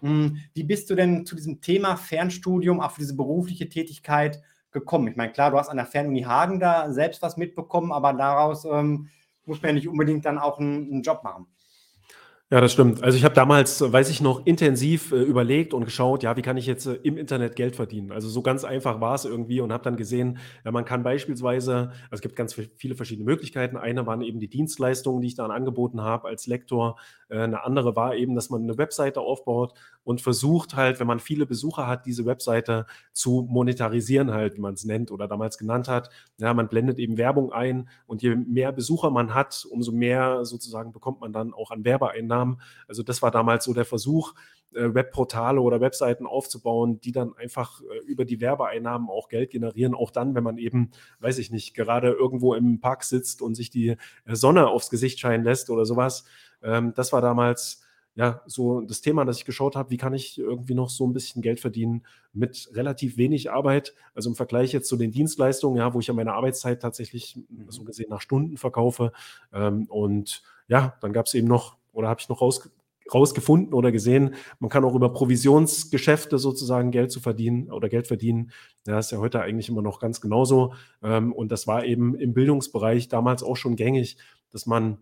Hm, 0.00 0.38
wie 0.54 0.64
bist 0.64 0.88
du 0.88 0.94
denn 0.94 1.26
zu 1.26 1.36
diesem 1.36 1.60
Thema 1.60 1.96
Fernstudium, 1.96 2.80
auch 2.80 2.92
für 2.92 3.00
diese 3.00 3.16
berufliche 3.16 3.68
Tätigkeit 3.68 4.42
gekommen? 4.72 5.08
Ich 5.08 5.16
meine, 5.16 5.32
klar, 5.32 5.50
du 5.50 5.58
hast 5.58 5.68
an 5.68 5.76
der 5.76 5.86
Fernuni 5.86 6.22
Hagen 6.22 6.60
da 6.60 6.90
selbst 6.92 7.22
was 7.22 7.36
mitbekommen, 7.36 7.92
aber 7.92 8.12
daraus 8.12 8.64
ähm, 8.64 9.08
muss 9.44 9.60
man 9.62 9.70
ja 9.70 9.74
nicht 9.74 9.88
unbedingt 9.88 10.24
dann 10.24 10.38
auch 10.38 10.58
einen, 10.58 10.90
einen 10.90 11.02
Job 11.02 11.22
machen. 11.24 11.46
Ja, 12.52 12.60
das 12.60 12.74
stimmt. 12.74 13.02
Also 13.02 13.16
ich 13.16 13.24
habe 13.24 13.34
damals, 13.34 13.80
weiß 13.80 14.10
ich 14.10 14.20
noch, 14.20 14.44
intensiv 14.44 15.10
äh, 15.10 15.22
überlegt 15.22 15.72
und 15.72 15.86
geschaut, 15.86 16.22
ja, 16.22 16.36
wie 16.36 16.42
kann 16.42 16.58
ich 16.58 16.66
jetzt 16.66 16.84
äh, 16.84 16.96
im 17.02 17.16
Internet 17.16 17.56
Geld 17.56 17.76
verdienen? 17.76 18.12
Also 18.12 18.28
so 18.28 18.42
ganz 18.42 18.62
einfach 18.62 19.00
war 19.00 19.14
es 19.14 19.24
irgendwie 19.24 19.62
und 19.62 19.72
habe 19.72 19.84
dann 19.84 19.96
gesehen, 19.96 20.36
ja, 20.62 20.70
man 20.70 20.84
kann 20.84 21.02
beispielsweise, 21.02 21.92
also 22.10 22.10
es 22.10 22.20
gibt 22.20 22.36
ganz 22.36 22.52
viele 22.52 22.94
verschiedene 22.94 23.24
Möglichkeiten. 23.24 23.78
Eine 23.78 24.06
waren 24.06 24.20
eben 24.20 24.38
die 24.38 24.50
Dienstleistungen, 24.50 25.22
die 25.22 25.28
ich 25.28 25.34
dann 25.34 25.50
angeboten 25.50 26.02
habe 26.02 26.28
als 26.28 26.46
Lektor. 26.46 26.98
Äh, 27.30 27.38
eine 27.38 27.64
andere 27.64 27.96
war 27.96 28.16
eben, 28.16 28.34
dass 28.34 28.50
man 28.50 28.64
eine 28.64 28.76
Webseite 28.76 29.22
aufbaut 29.22 29.72
und 30.04 30.20
versucht 30.20 30.74
halt, 30.74 31.00
wenn 31.00 31.06
man 31.06 31.20
viele 31.20 31.46
Besucher 31.46 31.86
hat, 31.86 32.06
diese 32.06 32.26
Webseite 32.26 32.86
zu 33.12 33.46
monetarisieren 33.48 34.32
halt, 34.32 34.56
wie 34.56 34.60
man 34.60 34.74
es 34.74 34.84
nennt 34.84 35.10
oder 35.10 35.28
damals 35.28 35.58
genannt 35.58 35.88
hat. 35.88 36.10
Ja, 36.38 36.52
man 36.54 36.68
blendet 36.68 36.98
eben 36.98 37.16
Werbung 37.16 37.52
ein 37.52 37.88
und 38.06 38.22
je 38.22 38.34
mehr 38.34 38.72
Besucher 38.72 39.10
man 39.10 39.34
hat, 39.34 39.66
umso 39.70 39.92
mehr 39.92 40.44
sozusagen 40.44 40.92
bekommt 40.92 41.20
man 41.20 41.32
dann 41.32 41.54
auch 41.54 41.70
an 41.70 41.84
Werbeeinnahmen. 41.84 42.60
Also 42.88 43.02
das 43.02 43.22
war 43.22 43.30
damals 43.30 43.64
so 43.64 43.74
der 43.74 43.84
Versuch, 43.84 44.34
äh, 44.74 44.94
Webportale 44.94 45.60
oder 45.60 45.80
Webseiten 45.80 46.26
aufzubauen, 46.26 47.00
die 47.00 47.12
dann 47.12 47.34
einfach 47.36 47.82
äh, 47.82 47.98
über 48.06 48.24
die 48.24 48.40
Werbeeinnahmen 48.40 49.08
auch 49.10 49.28
Geld 49.28 49.50
generieren, 49.50 49.94
auch 49.94 50.10
dann, 50.10 50.34
wenn 50.34 50.44
man 50.44 50.56
eben, 50.56 50.90
weiß 51.20 51.38
ich 51.38 51.50
nicht, 51.50 51.74
gerade 51.74 52.10
irgendwo 52.10 52.54
im 52.54 52.80
Park 52.80 53.04
sitzt 53.04 53.42
und 53.42 53.54
sich 53.54 53.70
die 53.70 53.88
äh, 53.90 53.96
Sonne 54.34 54.68
aufs 54.68 54.90
Gesicht 54.90 55.20
scheinen 55.20 55.44
lässt 55.44 55.68
oder 55.68 55.84
sowas. 55.84 56.24
Ähm, 56.62 56.94
das 56.94 57.12
war 57.12 57.20
damals 57.20 57.82
ja, 58.14 58.42
so 58.46 58.82
das 58.82 59.00
Thema, 59.00 59.24
das 59.24 59.38
ich 59.38 59.44
geschaut 59.44 59.74
habe, 59.74 59.90
wie 59.90 59.96
kann 59.96 60.12
ich 60.12 60.38
irgendwie 60.38 60.74
noch 60.74 60.90
so 60.90 61.06
ein 61.06 61.14
bisschen 61.14 61.40
Geld 61.40 61.60
verdienen 61.60 62.02
mit 62.32 62.70
relativ 62.74 63.16
wenig 63.16 63.50
Arbeit, 63.50 63.94
also 64.14 64.28
im 64.28 64.36
Vergleich 64.36 64.72
jetzt 64.72 64.88
zu 64.88 64.96
den 64.96 65.12
Dienstleistungen, 65.12 65.78
ja, 65.78 65.94
wo 65.94 66.00
ich 66.00 66.08
ja 66.08 66.14
meine 66.14 66.34
Arbeitszeit 66.34 66.82
tatsächlich 66.82 67.38
so 67.68 67.82
mhm. 67.82 67.86
gesehen 67.86 68.10
nach 68.10 68.20
Stunden 68.20 68.58
verkaufe. 68.58 69.12
Ähm, 69.52 69.86
und 69.88 70.42
ja, 70.68 70.96
dann 71.00 71.12
gab 71.12 71.26
es 71.26 71.34
eben 71.34 71.48
noch 71.48 71.76
oder 71.92 72.08
habe 72.08 72.20
ich 72.20 72.28
noch 72.28 72.40
raus, 72.40 72.70
rausgefunden 73.12 73.74
oder 73.74 73.92
gesehen, 73.92 74.34
man 74.58 74.70
kann 74.70 74.84
auch 74.84 74.94
über 74.94 75.12
Provisionsgeschäfte 75.12 76.38
sozusagen 76.38 76.90
Geld 76.90 77.10
zu 77.10 77.20
verdienen 77.20 77.70
oder 77.70 77.88
Geld 77.88 78.06
verdienen. 78.06 78.52
Das 78.84 79.06
ist 79.06 79.12
ja 79.12 79.18
heute 79.18 79.40
eigentlich 79.40 79.68
immer 79.68 79.82
noch 79.82 80.00
ganz 80.00 80.20
genauso. 80.20 80.74
Ähm, 81.02 81.32
und 81.32 81.50
das 81.50 81.66
war 81.66 81.84
eben 81.84 82.14
im 82.14 82.34
Bildungsbereich 82.34 83.08
damals 83.08 83.42
auch 83.42 83.56
schon 83.56 83.76
gängig, 83.76 84.18
dass 84.50 84.66
man 84.66 84.98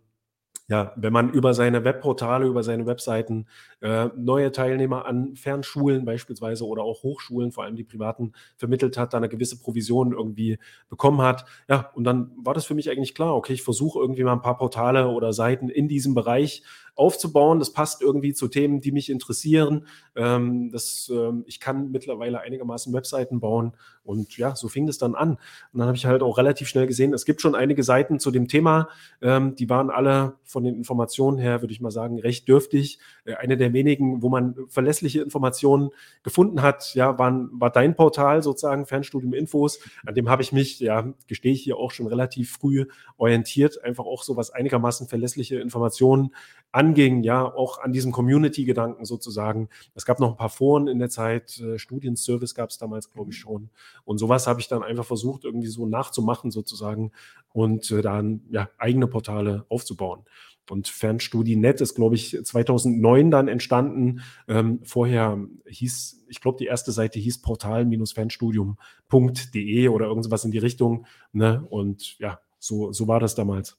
ja, 0.71 0.93
wenn 0.95 1.13
man 1.13 1.31
über 1.33 1.53
seine 1.53 1.85
Webportale, 1.85 2.47
über 2.47 2.63
seine 2.63 2.87
Webseiten 2.87 3.47
äh, 3.81 4.09
neue 4.17 4.53
Teilnehmer 4.53 5.07
an 5.07 5.37
Fernschulen 5.37 6.05
beispielsweise 6.05 6.67
oder 6.67 6.83
auch 6.83 7.03
Hochschulen, 7.03 7.53
vor 7.53 7.65
allem 7.65 7.77
die 7.77 7.85
privaten, 7.85 8.33
vermittelt 8.57 8.97
hat, 8.97 9.15
da 9.15 9.19
eine 9.19 9.29
gewisse 9.29 9.59
Provision 9.59 10.13
irgendwie 10.13 10.59
bekommen 10.89 11.23
hat. 11.23 11.45
Ja, 11.69 11.91
und 11.95 12.05
dann 12.05 12.31
war 12.37 12.55
das 12.55 12.65
für 12.65 12.75
mich 12.75 12.91
eigentlich 12.91 13.15
klar, 13.15 13.35
okay, 13.35 13.53
ich 13.53 13.63
versuche 13.63 13.99
irgendwie 13.99 14.25
mal 14.25 14.33
ein 14.33 14.43
paar 14.43 14.59
Portale 14.59 15.09
oder 15.09 15.33
Seiten 15.33 15.69
in 15.69 15.89
diesem 15.89 16.15
Bereich 16.15 16.63
aufzubauen. 16.95 17.59
Das 17.59 17.73
passt 17.73 18.03
irgendwie 18.03 18.35
zu 18.35 18.49
Themen, 18.49 18.81
die 18.81 18.93
mich 18.93 19.11
interessieren. 19.11 19.87
Ähm, 20.15 20.71
das, 20.71 21.11
ähm, 21.13 21.45
ich 21.47 21.61
kann 21.61 21.91
mittlerweile 21.91 22.41
einigermaßen 22.41 22.93
Webseiten 22.93 23.41
bauen 23.41 23.73
und 24.05 24.37
ja, 24.37 24.55
so 24.57 24.69
fing 24.69 24.87
das 24.87 24.99
dann 24.99 25.15
an. 25.15 25.31
Und 25.73 25.79
dann 25.79 25.87
habe 25.87 25.97
ich 25.97 26.07
halt 26.07 26.23
auch 26.23 26.37
relativ 26.37 26.69
schnell 26.69 26.87
gesehen, 26.87 27.15
es 27.15 27.25
gibt 27.25 27.41
schon 27.41 27.55
einige 27.55 27.83
Seiten 27.83 28.19
zu 28.19 28.31
dem 28.31 28.49
Thema, 28.49 28.89
ähm, 29.23 29.55
die 29.55 29.69
waren 29.69 29.91
alle 29.91 30.35
von 30.45 30.65
den 30.65 30.75
Informationen 30.75 31.39
her, 31.39 31.63
würde 31.63 31.73
ich 31.73 31.81
mal 31.81 31.91
sagen, 31.91 32.19
recht 32.19 32.49
dürftig. 32.49 32.99
Äh, 33.25 33.35
eine 33.35 33.57
der 33.57 33.70
wenigen, 33.73 34.23
wo 34.23 34.29
man 34.29 34.55
verlässliche 34.69 35.21
Informationen 35.21 35.91
gefunden 36.23 36.63
hat, 36.63 36.95
ja, 36.95 37.19
waren, 37.19 37.51
war 37.53 37.71
dein 37.71 37.95
Portal 37.95 38.43
sozusagen, 38.43 38.87
Fernstudium 38.87 39.35
Infos. 39.35 39.81
An 40.07 40.15
dem 40.15 40.29
habe 40.29 40.43
ich 40.43 40.53
mich, 40.53 40.81
ja, 40.81 41.13
gestehe 41.27 41.53
ich 41.53 41.63
hier 41.63 41.77
auch 41.77 41.91
schon 41.91 42.07
relativ 42.07 42.53
früh 42.53 42.87
orientiert, 43.17 43.83
einfach 43.85 44.05
auch 44.05 44.23
so 44.23 44.37
was 44.37 44.51
einigermaßen 44.51 45.09
verlässliche 45.09 45.59
Informationen 45.59 46.35
anging, 46.73 47.23
ja, 47.23 47.45
auch 47.45 47.79
an 47.79 47.93
diesem 47.93 48.13
Community-Gedanken 48.13 49.05
sozusagen. 49.05 49.69
Es 49.95 50.05
gab 50.05 50.21
noch 50.21 50.31
ein 50.31 50.37
paar 50.37 50.51
Foren 50.51 50.87
in 50.87 50.99
der 50.99 51.11
Zeit, 51.11 51.59
äh, 51.59 51.79
Studienservice 51.79 52.55
gab 52.55 52.71
es 52.71 52.79
damals, 52.79 53.11
glaube 53.11 53.33
ich, 53.33 53.39
mhm. 53.39 53.43
schon. 53.43 53.71
Und 54.05 54.19
sowas 54.19 54.47
habe 54.47 54.61
ich 54.61 54.69
dann 54.69 54.83
einfach 54.83 55.05
versucht, 55.05 55.45
irgendwie 55.45 55.69
so 55.69 55.87
nachzumachen 55.87 56.51
sozusagen 56.51 57.13
und 57.53 57.91
äh, 57.91 58.03
dann 58.03 58.43
ja, 58.51 58.69
eigene 58.79 59.07
Portale 59.07 59.65
aufzubauen. 59.69 60.25
Und 60.71 60.89
FernstudiNet 60.89 61.81
ist, 61.81 61.95
glaube 61.95 62.15
ich, 62.15 62.39
2009 62.43 63.31
dann 63.31 63.49
entstanden. 63.49 64.23
Ähm, 64.49 64.81
vorher 64.85 65.39
hieß, 65.67 66.27
ich 66.29 66.41
glaube, 66.41 66.59
die 66.59 66.67
erste 66.67 66.93
Seite 66.93 67.19
hieß 67.19 67.43
portal-fernstudium.de 67.43 69.89
oder 69.89 70.07
irgendwas 70.07 70.45
in 70.45 70.51
die 70.51 70.59
Richtung. 70.59 71.07
Ne? 71.33 71.65
Und 71.69 72.19
ja, 72.19 72.41
so, 72.59 72.93
so 72.93 73.09
war 73.09 73.21
das 73.21 73.35
damals. 73.35 73.79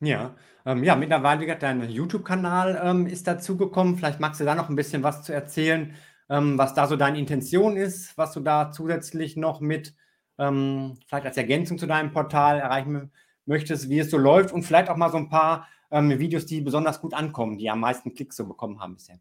Ja, 0.00 0.34
ähm, 0.66 0.82
ja, 0.82 0.96
mittlerweile, 0.96 1.56
dein 1.56 1.88
YouTube-Kanal 1.88 2.80
ähm, 2.82 3.06
ist 3.06 3.28
dazugekommen. 3.28 3.96
Vielleicht 3.96 4.18
magst 4.18 4.40
du 4.40 4.44
da 4.44 4.54
noch 4.54 4.68
ein 4.68 4.76
bisschen 4.76 5.04
was 5.04 5.22
zu 5.22 5.32
erzählen, 5.32 5.94
ähm, 6.28 6.58
was 6.58 6.74
da 6.74 6.88
so 6.88 6.96
deine 6.96 7.18
Intention 7.18 7.76
ist, 7.76 8.18
was 8.18 8.32
du 8.32 8.40
da 8.40 8.72
zusätzlich 8.72 9.36
noch 9.36 9.60
mit, 9.60 9.94
ähm, 10.38 10.98
vielleicht 11.06 11.26
als 11.26 11.36
Ergänzung 11.36 11.78
zu 11.78 11.86
deinem 11.86 12.10
Portal 12.10 12.58
erreichen 12.58 13.12
möchtest, 13.46 13.88
wie 13.90 14.00
es 14.00 14.10
so 14.10 14.18
läuft 14.18 14.52
und 14.52 14.62
vielleicht 14.62 14.88
auch 14.88 14.96
mal 14.96 15.10
so 15.10 15.18
ein 15.18 15.28
paar 15.28 15.68
ähm, 15.92 16.18
Videos, 16.18 16.46
die 16.46 16.60
besonders 16.60 17.00
gut 17.00 17.14
ankommen, 17.14 17.58
die 17.58 17.70
am 17.70 17.80
meisten 17.80 18.14
Klicks 18.14 18.36
so 18.36 18.46
bekommen 18.46 18.80
haben 18.80 18.94
bisher. 18.94 19.20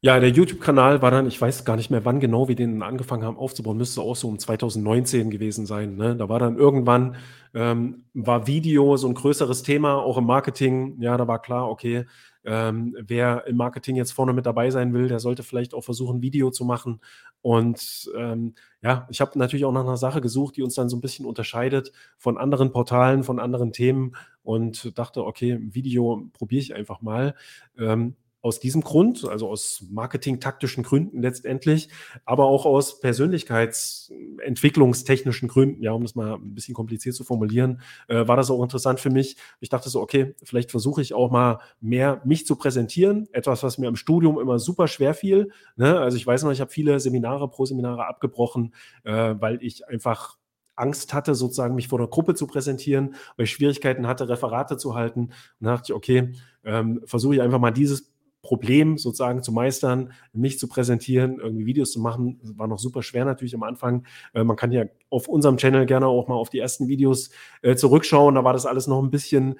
Ja, 0.00 0.20
der 0.20 0.30
YouTube-Kanal 0.30 1.02
war 1.02 1.10
dann, 1.10 1.26
ich 1.26 1.40
weiß 1.40 1.64
gar 1.64 1.74
nicht 1.74 1.90
mehr, 1.90 2.04
wann 2.04 2.20
genau 2.20 2.46
wir 2.46 2.54
den 2.54 2.82
angefangen 2.84 3.24
haben 3.24 3.36
aufzubauen, 3.36 3.76
müsste 3.76 4.00
auch 4.00 4.14
so 4.14 4.28
um 4.28 4.38
2019 4.38 5.28
gewesen 5.28 5.66
sein. 5.66 5.96
Ne? 5.96 6.14
Da 6.14 6.28
war 6.28 6.38
dann 6.38 6.56
irgendwann, 6.56 7.16
ähm, 7.52 8.04
war 8.14 8.46
Video 8.46 8.96
so 8.96 9.08
ein 9.08 9.14
größeres 9.14 9.64
Thema, 9.64 9.96
auch 9.96 10.16
im 10.16 10.24
Marketing. 10.24 11.00
Ja, 11.00 11.16
da 11.16 11.26
war 11.26 11.42
klar, 11.42 11.68
okay, 11.68 12.06
ähm, 12.44 12.96
wer 13.00 13.46
im 13.48 13.56
Marketing 13.56 13.96
jetzt 13.96 14.12
vorne 14.12 14.32
mit 14.32 14.46
dabei 14.46 14.70
sein 14.70 14.94
will, 14.94 15.08
der 15.08 15.18
sollte 15.18 15.42
vielleicht 15.42 15.74
auch 15.74 15.82
versuchen, 15.82 16.22
Video 16.22 16.52
zu 16.52 16.64
machen. 16.64 17.00
Und 17.42 18.08
ähm, 18.16 18.54
ja, 18.80 19.08
ich 19.10 19.20
habe 19.20 19.36
natürlich 19.36 19.64
auch 19.64 19.72
nach 19.72 19.82
einer 19.82 19.96
Sache 19.96 20.20
gesucht, 20.20 20.56
die 20.56 20.62
uns 20.62 20.74
dann 20.74 20.88
so 20.88 20.96
ein 20.96 21.00
bisschen 21.00 21.26
unterscheidet 21.26 21.92
von 22.16 22.38
anderen 22.38 22.70
Portalen, 22.70 23.24
von 23.24 23.40
anderen 23.40 23.72
Themen 23.72 24.14
und 24.48 24.98
dachte, 24.98 25.24
okay, 25.26 25.58
Video 25.60 26.30
probiere 26.32 26.62
ich 26.62 26.74
einfach 26.74 27.02
mal. 27.02 27.34
Ähm, 27.76 28.16
aus 28.40 28.60
diesem 28.60 28.80
Grund, 28.80 29.28
also 29.28 29.50
aus 29.50 29.84
marketingtaktischen 29.90 30.84
Gründen 30.84 31.20
letztendlich, 31.20 31.90
aber 32.24 32.44
auch 32.44 32.64
aus 32.64 33.00
persönlichkeitsentwicklungstechnischen 33.00 35.48
Gründen, 35.48 35.82
ja, 35.82 35.92
um 35.92 36.00
das 36.02 36.14
mal 36.14 36.36
ein 36.36 36.54
bisschen 36.54 36.72
kompliziert 36.72 37.14
zu 37.14 37.24
formulieren, 37.24 37.82
äh, 38.06 38.26
war 38.26 38.38
das 38.38 38.50
auch 38.50 38.62
interessant 38.62 39.00
für 39.00 39.10
mich. 39.10 39.36
Ich 39.60 39.68
dachte 39.68 39.90
so, 39.90 40.00
okay, 40.00 40.34
vielleicht 40.42 40.70
versuche 40.70 41.02
ich 41.02 41.12
auch 41.12 41.30
mal 41.30 41.58
mehr 41.82 42.22
mich 42.24 42.46
zu 42.46 42.56
präsentieren, 42.56 43.28
etwas, 43.32 43.62
was 43.62 43.76
mir 43.76 43.88
im 43.88 43.96
Studium 43.96 44.40
immer 44.40 44.58
super 44.58 44.88
schwer 44.88 45.12
fiel. 45.12 45.52
Ne? 45.76 46.00
Also 46.00 46.16
ich 46.16 46.26
weiß 46.26 46.44
noch, 46.44 46.52
ich 46.52 46.62
habe 46.62 46.70
viele 46.70 47.00
Seminare, 47.00 47.50
Pro-Seminare 47.50 48.06
abgebrochen, 48.06 48.72
äh, 49.04 49.34
weil 49.38 49.62
ich 49.62 49.86
einfach 49.88 50.38
Angst 50.78 51.14
hatte, 51.14 51.34
sozusagen 51.34 51.74
mich 51.74 51.88
vor 51.88 51.98
der 51.98 52.08
Gruppe 52.08 52.34
zu 52.34 52.46
präsentieren, 52.46 53.14
weil 53.36 53.44
ich 53.44 53.52
Schwierigkeiten 53.52 54.06
hatte, 54.06 54.28
Referate 54.28 54.76
zu 54.76 54.94
halten. 54.94 55.20
Und 55.20 55.32
dann 55.60 55.76
dachte 55.76 55.92
ich, 55.92 55.96
okay, 55.96 56.32
ähm, 56.64 57.00
versuche 57.04 57.36
ich 57.36 57.40
einfach 57.40 57.58
mal 57.58 57.70
dieses 57.70 58.12
Problem 58.42 58.98
sozusagen 58.98 59.42
zu 59.42 59.52
meistern, 59.52 60.12
mich 60.32 60.58
zu 60.58 60.68
präsentieren, 60.68 61.38
irgendwie 61.38 61.66
Videos 61.66 61.92
zu 61.92 62.00
machen, 62.00 62.40
war 62.42 62.68
noch 62.68 62.78
super 62.78 63.02
schwer 63.02 63.24
natürlich 63.24 63.54
am 63.54 63.62
Anfang. 63.62 64.06
Äh, 64.32 64.44
man 64.44 64.56
kann 64.56 64.72
ja 64.72 64.84
auf 65.10 65.28
unserem 65.28 65.56
Channel 65.56 65.86
gerne 65.86 66.06
auch 66.06 66.28
mal 66.28 66.36
auf 66.36 66.48
die 66.48 66.58
ersten 66.58 66.88
Videos 66.88 67.30
äh, 67.62 67.74
zurückschauen. 67.74 68.36
Da 68.36 68.44
war 68.44 68.52
das 68.52 68.64
alles 68.64 68.86
noch 68.86 69.02
ein 69.02 69.10
bisschen 69.10 69.58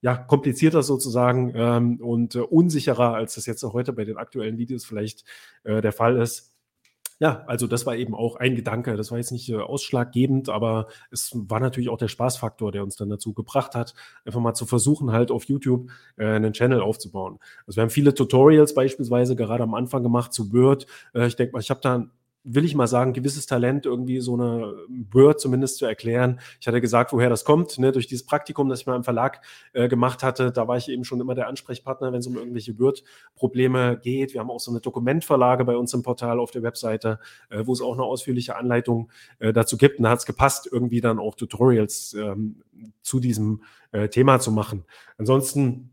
ja, 0.00 0.16
komplizierter 0.16 0.82
sozusagen 0.82 1.52
ähm, 1.56 2.00
und 2.00 2.34
äh, 2.36 2.40
unsicherer, 2.40 3.14
als 3.14 3.34
das 3.34 3.46
jetzt 3.46 3.62
heute 3.64 3.92
bei 3.92 4.04
den 4.04 4.16
aktuellen 4.16 4.58
Videos 4.58 4.84
vielleicht 4.84 5.24
äh, 5.64 5.80
der 5.80 5.92
Fall 5.92 6.16
ist. 6.18 6.54
Ja, 7.20 7.42
also 7.46 7.66
das 7.66 7.84
war 7.84 7.96
eben 7.96 8.14
auch 8.14 8.36
ein 8.36 8.54
Gedanke. 8.54 8.96
Das 8.96 9.10
war 9.10 9.18
jetzt 9.18 9.32
nicht 9.32 9.48
äh, 9.48 9.56
ausschlaggebend, 9.56 10.48
aber 10.48 10.86
es 11.10 11.32
war 11.34 11.58
natürlich 11.58 11.88
auch 11.88 11.98
der 11.98 12.06
Spaßfaktor, 12.08 12.70
der 12.70 12.84
uns 12.84 12.94
dann 12.96 13.08
dazu 13.08 13.32
gebracht 13.32 13.74
hat, 13.74 13.94
einfach 14.24 14.40
mal 14.40 14.54
zu 14.54 14.66
versuchen, 14.66 15.10
halt 15.10 15.32
auf 15.32 15.44
YouTube 15.44 15.90
äh, 16.16 16.26
einen 16.26 16.52
Channel 16.52 16.80
aufzubauen. 16.80 17.38
Also 17.66 17.76
wir 17.78 17.82
haben 17.82 17.90
viele 17.90 18.14
Tutorials 18.14 18.72
beispielsweise 18.74 19.34
gerade 19.34 19.64
am 19.64 19.74
Anfang 19.74 20.04
gemacht 20.04 20.32
zu 20.32 20.52
Word. 20.52 20.86
Äh, 21.12 21.26
ich 21.26 21.34
denke 21.34 21.52
mal, 21.54 21.60
ich 21.60 21.70
habe 21.70 21.80
da 21.82 22.08
will 22.44 22.64
ich 22.64 22.74
mal 22.74 22.86
sagen, 22.86 23.12
gewisses 23.12 23.46
Talent, 23.46 23.84
irgendwie 23.84 24.20
so 24.20 24.34
eine 24.34 24.74
Word 25.10 25.40
zumindest 25.40 25.78
zu 25.78 25.86
erklären. 25.86 26.40
Ich 26.60 26.66
hatte 26.66 26.80
gesagt, 26.80 27.12
woher 27.12 27.28
das 27.28 27.44
kommt, 27.44 27.78
ne? 27.78 27.92
durch 27.92 28.06
dieses 28.06 28.24
Praktikum, 28.24 28.68
das 28.68 28.80
ich 28.80 28.86
mal 28.86 28.96
im 28.96 29.04
Verlag 29.04 29.42
äh, 29.72 29.88
gemacht 29.88 30.22
hatte. 30.22 30.52
Da 30.52 30.68
war 30.68 30.76
ich 30.76 30.88
eben 30.88 31.04
schon 31.04 31.20
immer 31.20 31.34
der 31.34 31.48
Ansprechpartner, 31.48 32.12
wenn 32.12 32.20
es 32.20 32.26
um 32.26 32.36
irgendwelche 32.36 32.78
Word-Probleme 32.78 33.98
geht. 34.02 34.32
Wir 34.32 34.40
haben 34.40 34.50
auch 34.50 34.60
so 34.60 34.70
eine 34.70 34.80
Dokumentverlage 34.80 35.64
bei 35.64 35.76
uns 35.76 35.92
im 35.94 36.02
Portal 36.02 36.38
auf 36.38 36.50
der 36.50 36.62
Webseite, 36.62 37.18
äh, 37.50 37.66
wo 37.66 37.72
es 37.72 37.80
auch 37.80 37.94
eine 37.94 38.04
ausführliche 38.04 38.56
Anleitung 38.56 39.10
äh, 39.40 39.52
dazu 39.52 39.76
gibt. 39.76 39.98
Und 39.98 40.04
da 40.04 40.10
hat 40.10 40.20
es 40.20 40.26
gepasst, 40.26 40.68
irgendwie 40.70 41.00
dann 41.00 41.18
auch 41.18 41.34
Tutorials 41.34 42.14
ähm, 42.14 42.62
zu 43.02 43.20
diesem 43.20 43.62
äh, 43.92 44.08
Thema 44.08 44.40
zu 44.40 44.52
machen. 44.52 44.84
Ansonsten 45.16 45.90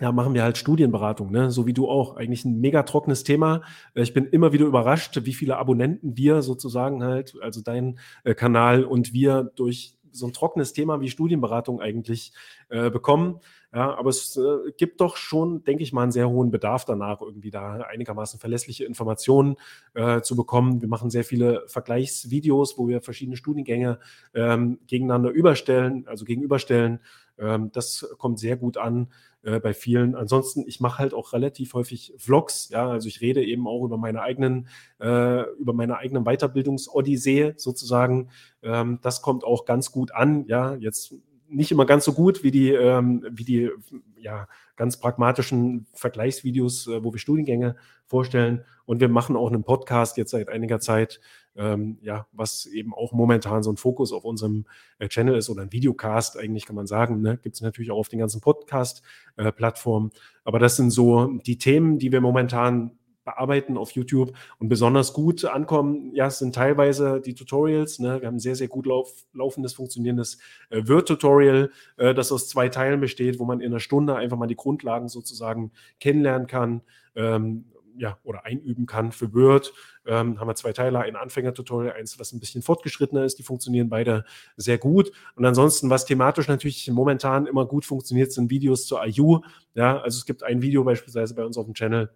ja, 0.00 0.12
machen 0.12 0.34
wir 0.34 0.42
halt 0.42 0.58
Studienberatung, 0.58 1.30
ne? 1.30 1.50
so 1.50 1.66
wie 1.66 1.72
du 1.72 1.88
auch. 1.88 2.16
Eigentlich 2.16 2.44
ein 2.44 2.60
mega 2.60 2.84
trockenes 2.84 3.24
Thema. 3.24 3.62
Äh, 3.94 4.02
ich 4.02 4.14
bin 4.14 4.26
immer 4.26 4.52
wieder 4.52 4.66
überrascht, 4.66 5.18
wie 5.24 5.34
viele 5.34 5.56
Abonnenten 5.56 6.16
wir 6.16 6.42
sozusagen 6.42 7.02
halt, 7.02 7.34
also 7.42 7.60
dein 7.60 7.98
äh, 8.24 8.34
Kanal 8.34 8.84
und 8.84 9.12
wir 9.12 9.50
durch 9.56 9.98
so 10.12 10.26
ein 10.26 10.32
trockenes 10.32 10.72
Thema 10.72 11.00
wie 11.00 11.08
Studienberatung 11.08 11.80
eigentlich 11.80 12.32
äh, 12.68 12.90
bekommen. 12.90 13.40
Ja, 13.74 13.98
aber 13.98 14.08
es 14.08 14.36
äh, 14.36 14.72
gibt 14.78 15.00
doch 15.02 15.16
schon, 15.16 15.62
denke 15.64 15.82
ich 15.82 15.92
mal, 15.92 16.04
einen 16.04 16.12
sehr 16.12 16.30
hohen 16.30 16.50
Bedarf 16.50 16.86
danach, 16.86 17.20
irgendwie 17.20 17.50
da 17.50 17.74
einigermaßen 17.80 18.40
verlässliche 18.40 18.86
Informationen 18.86 19.56
äh, 19.92 20.22
zu 20.22 20.36
bekommen. 20.36 20.80
Wir 20.80 20.88
machen 20.88 21.10
sehr 21.10 21.24
viele 21.24 21.64
Vergleichsvideos, 21.66 22.78
wo 22.78 22.88
wir 22.88 23.02
verschiedene 23.02 23.36
Studiengänge 23.36 23.98
ähm, 24.32 24.78
gegeneinander 24.86 25.30
überstellen, 25.30 26.06
also 26.06 26.24
gegenüberstellen. 26.24 27.00
Ähm, 27.38 27.70
das 27.72 28.06
kommt 28.18 28.38
sehr 28.38 28.56
gut 28.56 28.76
an 28.76 29.08
äh, 29.42 29.60
bei 29.60 29.74
vielen. 29.74 30.14
Ansonsten, 30.14 30.64
ich 30.66 30.80
mache 30.80 30.98
halt 30.98 31.14
auch 31.14 31.32
relativ 31.32 31.74
häufig 31.74 32.12
Vlogs, 32.18 32.68
ja, 32.70 32.88
also 32.88 33.08
ich 33.08 33.20
rede 33.20 33.44
eben 33.44 33.66
auch 33.66 33.84
über 33.84 33.96
meine 33.96 34.22
eigenen, 34.22 34.68
äh, 35.00 35.42
über 35.58 35.72
meine 35.72 35.96
eigenen 35.98 36.24
Weiterbildungsodyssee 36.24 37.54
sozusagen. 37.56 38.30
Ähm, 38.62 38.98
das 39.02 39.22
kommt 39.22 39.44
auch 39.44 39.64
ganz 39.64 39.92
gut 39.92 40.12
an, 40.12 40.44
ja, 40.46 40.74
jetzt 40.74 41.14
nicht 41.48 41.72
immer 41.72 41.86
ganz 41.86 42.04
so 42.04 42.12
gut 42.12 42.42
wie 42.42 42.50
die, 42.50 42.70
ähm, 42.70 43.26
wie 43.30 43.44
die 43.44 43.70
ja, 44.16 44.46
ganz 44.76 44.98
pragmatischen 44.98 45.86
Vergleichsvideos, 45.92 46.86
äh, 46.88 47.02
wo 47.02 47.12
wir 47.12 47.18
Studiengänge 47.18 47.76
vorstellen. 48.06 48.64
Und 48.84 49.00
wir 49.00 49.08
machen 49.08 49.36
auch 49.36 49.48
einen 49.48 49.64
Podcast 49.64 50.16
jetzt 50.16 50.30
seit 50.30 50.48
einiger 50.48 50.80
Zeit, 50.80 51.20
ähm, 51.56 51.98
ja, 52.02 52.26
was 52.32 52.66
eben 52.66 52.94
auch 52.94 53.12
momentan 53.12 53.62
so 53.62 53.70
ein 53.72 53.76
Fokus 53.76 54.12
auf 54.12 54.24
unserem 54.24 54.66
äh, 54.98 55.08
Channel 55.08 55.36
ist 55.36 55.50
oder 55.50 55.62
ein 55.62 55.72
Videocast, 55.72 56.38
eigentlich 56.38 56.66
kann 56.66 56.76
man 56.76 56.86
sagen. 56.86 57.20
Ne? 57.20 57.38
Gibt 57.38 57.56
es 57.56 57.62
natürlich 57.62 57.90
auch 57.90 57.98
auf 57.98 58.08
den 58.08 58.18
ganzen 58.18 58.40
Podcast-Plattformen. 58.40 60.10
Äh, 60.14 60.18
Aber 60.44 60.58
das 60.58 60.76
sind 60.76 60.90
so 60.90 61.38
die 61.46 61.58
Themen, 61.58 61.98
die 61.98 62.12
wir 62.12 62.20
momentan 62.20 62.97
bearbeiten 63.28 63.76
auf 63.76 63.90
YouTube 63.90 64.32
und 64.58 64.68
besonders 64.68 65.12
gut 65.12 65.44
ankommen, 65.44 66.14
ja, 66.14 66.30
sind 66.30 66.54
teilweise 66.54 67.20
die 67.20 67.34
Tutorials. 67.34 67.98
Ne? 67.98 68.20
Wir 68.20 68.26
haben 68.26 68.36
ein 68.36 68.40
sehr, 68.40 68.56
sehr 68.56 68.68
gut 68.68 68.86
lauf, 68.86 69.26
laufendes, 69.34 69.74
funktionierendes 69.74 70.38
äh, 70.70 70.82
Word-Tutorial, 70.86 71.70
äh, 71.98 72.14
das 72.14 72.32
aus 72.32 72.48
zwei 72.48 72.68
Teilen 72.68 73.00
besteht, 73.00 73.38
wo 73.38 73.44
man 73.44 73.60
in 73.60 73.66
einer 73.72 73.80
Stunde 73.80 74.16
einfach 74.16 74.38
mal 74.38 74.46
die 74.46 74.56
Grundlagen 74.56 75.08
sozusagen 75.08 75.72
kennenlernen 76.00 76.46
kann. 76.46 76.80
Ähm, 77.14 77.66
ja, 77.98 78.16
oder 78.22 78.46
einüben 78.46 78.86
kann 78.86 79.10
für 79.10 79.34
Word. 79.34 79.72
Ähm, 80.06 80.38
haben 80.38 80.46
wir 80.46 80.54
zwei 80.54 80.72
Teile, 80.72 81.00
ein 81.00 81.16
Anfänger-Tutorial, 81.16 81.94
eins, 81.94 82.18
was 82.20 82.32
ein 82.32 82.38
bisschen 82.38 82.62
fortgeschrittener 82.62 83.24
ist. 83.24 83.40
Die 83.40 83.42
funktionieren 83.42 83.88
beide 83.88 84.24
sehr 84.56 84.78
gut. 84.78 85.10
Und 85.34 85.44
ansonsten, 85.44 85.90
was 85.90 86.06
thematisch 86.06 86.46
natürlich 86.46 86.88
momentan 86.90 87.46
immer 87.46 87.66
gut 87.66 87.84
funktioniert, 87.84 88.32
sind 88.32 88.50
Videos 88.50 88.86
zur 88.86 89.04
IU. 89.04 89.40
Ja, 89.74 90.00
also 90.00 90.16
es 90.16 90.26
gibt 90.26 90.44
ein 90.44 90.62
Video 90.62 90.84
beispielsweise 90.84 91.34
bei 91.34 91.44
uns 91.44 91.58
auf 91.58 91.64
dem 91.64 91.74
Channel, 91.74 92.10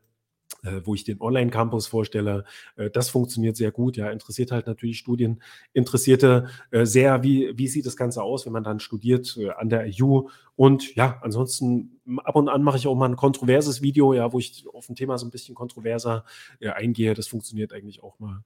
wo 0.84 0.94
ich 0.94 1.04
den 1.04 1.20
Online-Campus 1.20 1.86
vorstelle. 1.86 2.44
Äh, 2.76 2.90
das 2.90 3.10
funktioniert 3.10 3.56
sehr 3.56 3.72
gut. 3.72 3.96
Ja, 3.96 4.10
interessiert 4.10 4.52
halt 4.52 4.66
natürlich 4.66 4.98
Studieninteressierte 4.98 6.48
äh, 6.70 6.86
sehr, 6.86 7.22
wie, 7.22 7.56
wie 7.56 7.68
sieht 7.68 7.86
das 7.86 7.96
Ganze 7.96 8.22
aus, 8.22 8.46
wenn 8.46 8.52
man 8.52 8.64
dann 8.64 8.80
studiert 8.80 9.38
an 9.56 9.68
der 9.68 9.86
EU. 10.00 10.22
Und 10.56 10.94
ja, 10.94 11.18
ansonsten 11.22 12.00
ab 12.24 12.36
und 12.36 12.48
an 12.48 12.62
mache 12.62 12.76
ich 12.76 12.86
auch 12.86 12.94
mal 12.94 13.08
ein 13.08 13.16
kontroverses 13.16 13.82
Video, 13.82 14.14
ja, 14.14 14.32
wo 14.32 14.38
ich 14.38 14.66
auf 14.72 14.88
ein 14.88 14.94
Thema 14.94 15.18
so 15.18 15.26
ein 15.26 15.30
bisschen 15.30 15.54
kontroverser 15.54 16.24
eingehe. 16.60 17.14
Das 17.14 17.26
funktioniert 17.26 17.72
eigentlich 17.72 18.02
auch 18.02 18.18
mal 18.18 18.44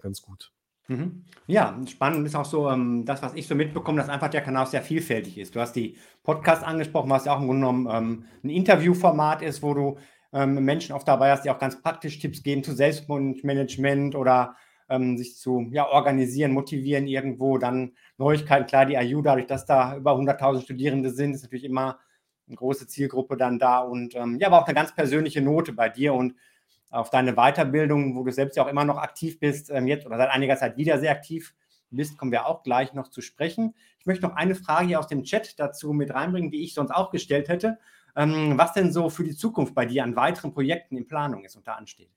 ganz 0.00 0.22
gut. 0.22 0.52
Mhm. 0.90 1.24
Ja, 1.46 1.78
spannend 1.86 2.26
ist 2.26 2.34
auch 2.34 2.44
so, 2.44 2.68
ähm, 2.68 3.04
das, 3.04 3.22
was 3.22 3.34
ich 3.34 3.46
so 3.46 3.54
mitbekomme, 3.54 3.98
dass 3.98 4.08
einfach 4.08 4.28
der 4.28 4.40
Kanal 4.40 4.66
sehr 4.66 4.82
vielfältig 4.82 5.38
ist. 5.38 5.54
Du 5.54 5.60
hast 5.60 5.74
die 5.74 5.96
Podcasts 6.24 6.64
angesprochen, 6.64 7.10
was 7.10 7.26
ja 7.26 7.34
auch 7.34 7.40
im 7.40 7.46
Grunde 7.46 7.60
genommen 7.60 7.88
ähm, 7.90 8.24
ein 8.42 8.50
Interviewformat 8.50 9.42
ist, 9.42 9.62
wo 9.62 9.72
du 9.72 9.98
ähm, 10.32 10.64
Menschen 10.64 10.94
oft 10.94 11.08
dabei 11.08 11.30
hast, 11.30 11.44
die 11.44 11.50
auch 11.50 11.58
ganz 11.58 11.80
praktisch 11.82 12.18
Tipps 12.18 12.42
geben 12.42 12.62
zu 12.62 12.72
Selbstmanagement 12.72 14.14
oder 14.14 14.56
ähm, 14.88 15.16
sich 15.16 15.36
zu 15.36 15.68
ja, 15.70 15.88
organisieren, 15.88 16.52
motivieren 16.52 17.06
irgendwo. 17.06 17.58
Dann 17.58 17.92
Neuigkeiten, 18.18 18.66
klar, 18.66 18.86
die 18.86 18.94
IU, 18.94 19.22
dadurch, 19.22 19.46
dass 19.46 19.66
da 19.66 19.96
über 19.96 20.12
100.000 20.12 20.62
Studierende 20.62 21.10
sind, 21.10 21.34
ist 21.34 21.42
natürlich 21.42 21.64
immer 21.64 21.98
eine 22.46 22.56
große 22.56 22.86
Zielgruppe 22.88 23.36
dann 23.36 23.58
da 23.58 23.78
und 23.78 24.14
ähm, 24.16 24.38
ja, 24.40 24.48
aber 24.48 24.60
auch 24.60 24.66
eine 24.66 24.74
ganz 24.74 24.94
persönliche 24.94 25.40
Note 25.40 25.72
bei 25.72 25.88
dir 25.88 26.14
und 26.14 26.34
auf 26.90 27.10
deine 27.10 27.34
Weiterbildung, 27.34 28.16
wo 28.16 28.24
du 28.24 28.32
selbst 28.32 28.56
ja 28.56 28.64
auch 28.64 28.68
immer 28.68 28.84
noch 28.84 28.98
aktiv 28.98 29.38
bist, 29.38 29.70
ähm, 29.70 29.86
jetzt 29.86 30.06
oder 30.06 30.16
seit 30.16 30.30
einiger 30.30 30.56
Zeit 30.56 30.76
wieder 30.76 30.98
sehr 30.98 31.12
aktiv 31.12 31.54
bist, 31.90 32.18
kommen 32.18 32.32
wir 32.32 32.46
auch 32.46 32.62
gleich 32.64 32.92
noch 32.94 33.08
zu 33.08 33.20
sprechen. 33.20 33.74
Ich 33.98 34.06
möchte 34.06 34.26
noch 34.26 34.34
eine 34.34 34.56
Frage 34.56 34.88
hier 34.88 34.98
aus 34.98 35.06
dem 35.06 35.22
Chat 35.22 35.58
dazu 35.58 35.92
mit 35.92 36.12
reinbringen, 36.12 36.50
die 36.50 36.62
ich 36.62 36.74
sonst 36.74 36.90
auch 36.90 37.10
gestellt 37.10 37.48
hätte 37.48 37.78
was 38.14 38.72
denn 38.72 38.92
so 38.92 39.10
für 39.10 39.24
die 39.24 39.36
Zukunft 39.36 39.74
bei 39.74 39.86
dir 39.86 40.04
an 40.04 40.16
weiteren 40.16 40.52
Projekten 40.52 40.96
in 40.96 41.06
Planung 41.06 41.44
ist 41.44 41.56
und 41.56 41.66
da 41.66 41.74
ansteht. 41.74 42.10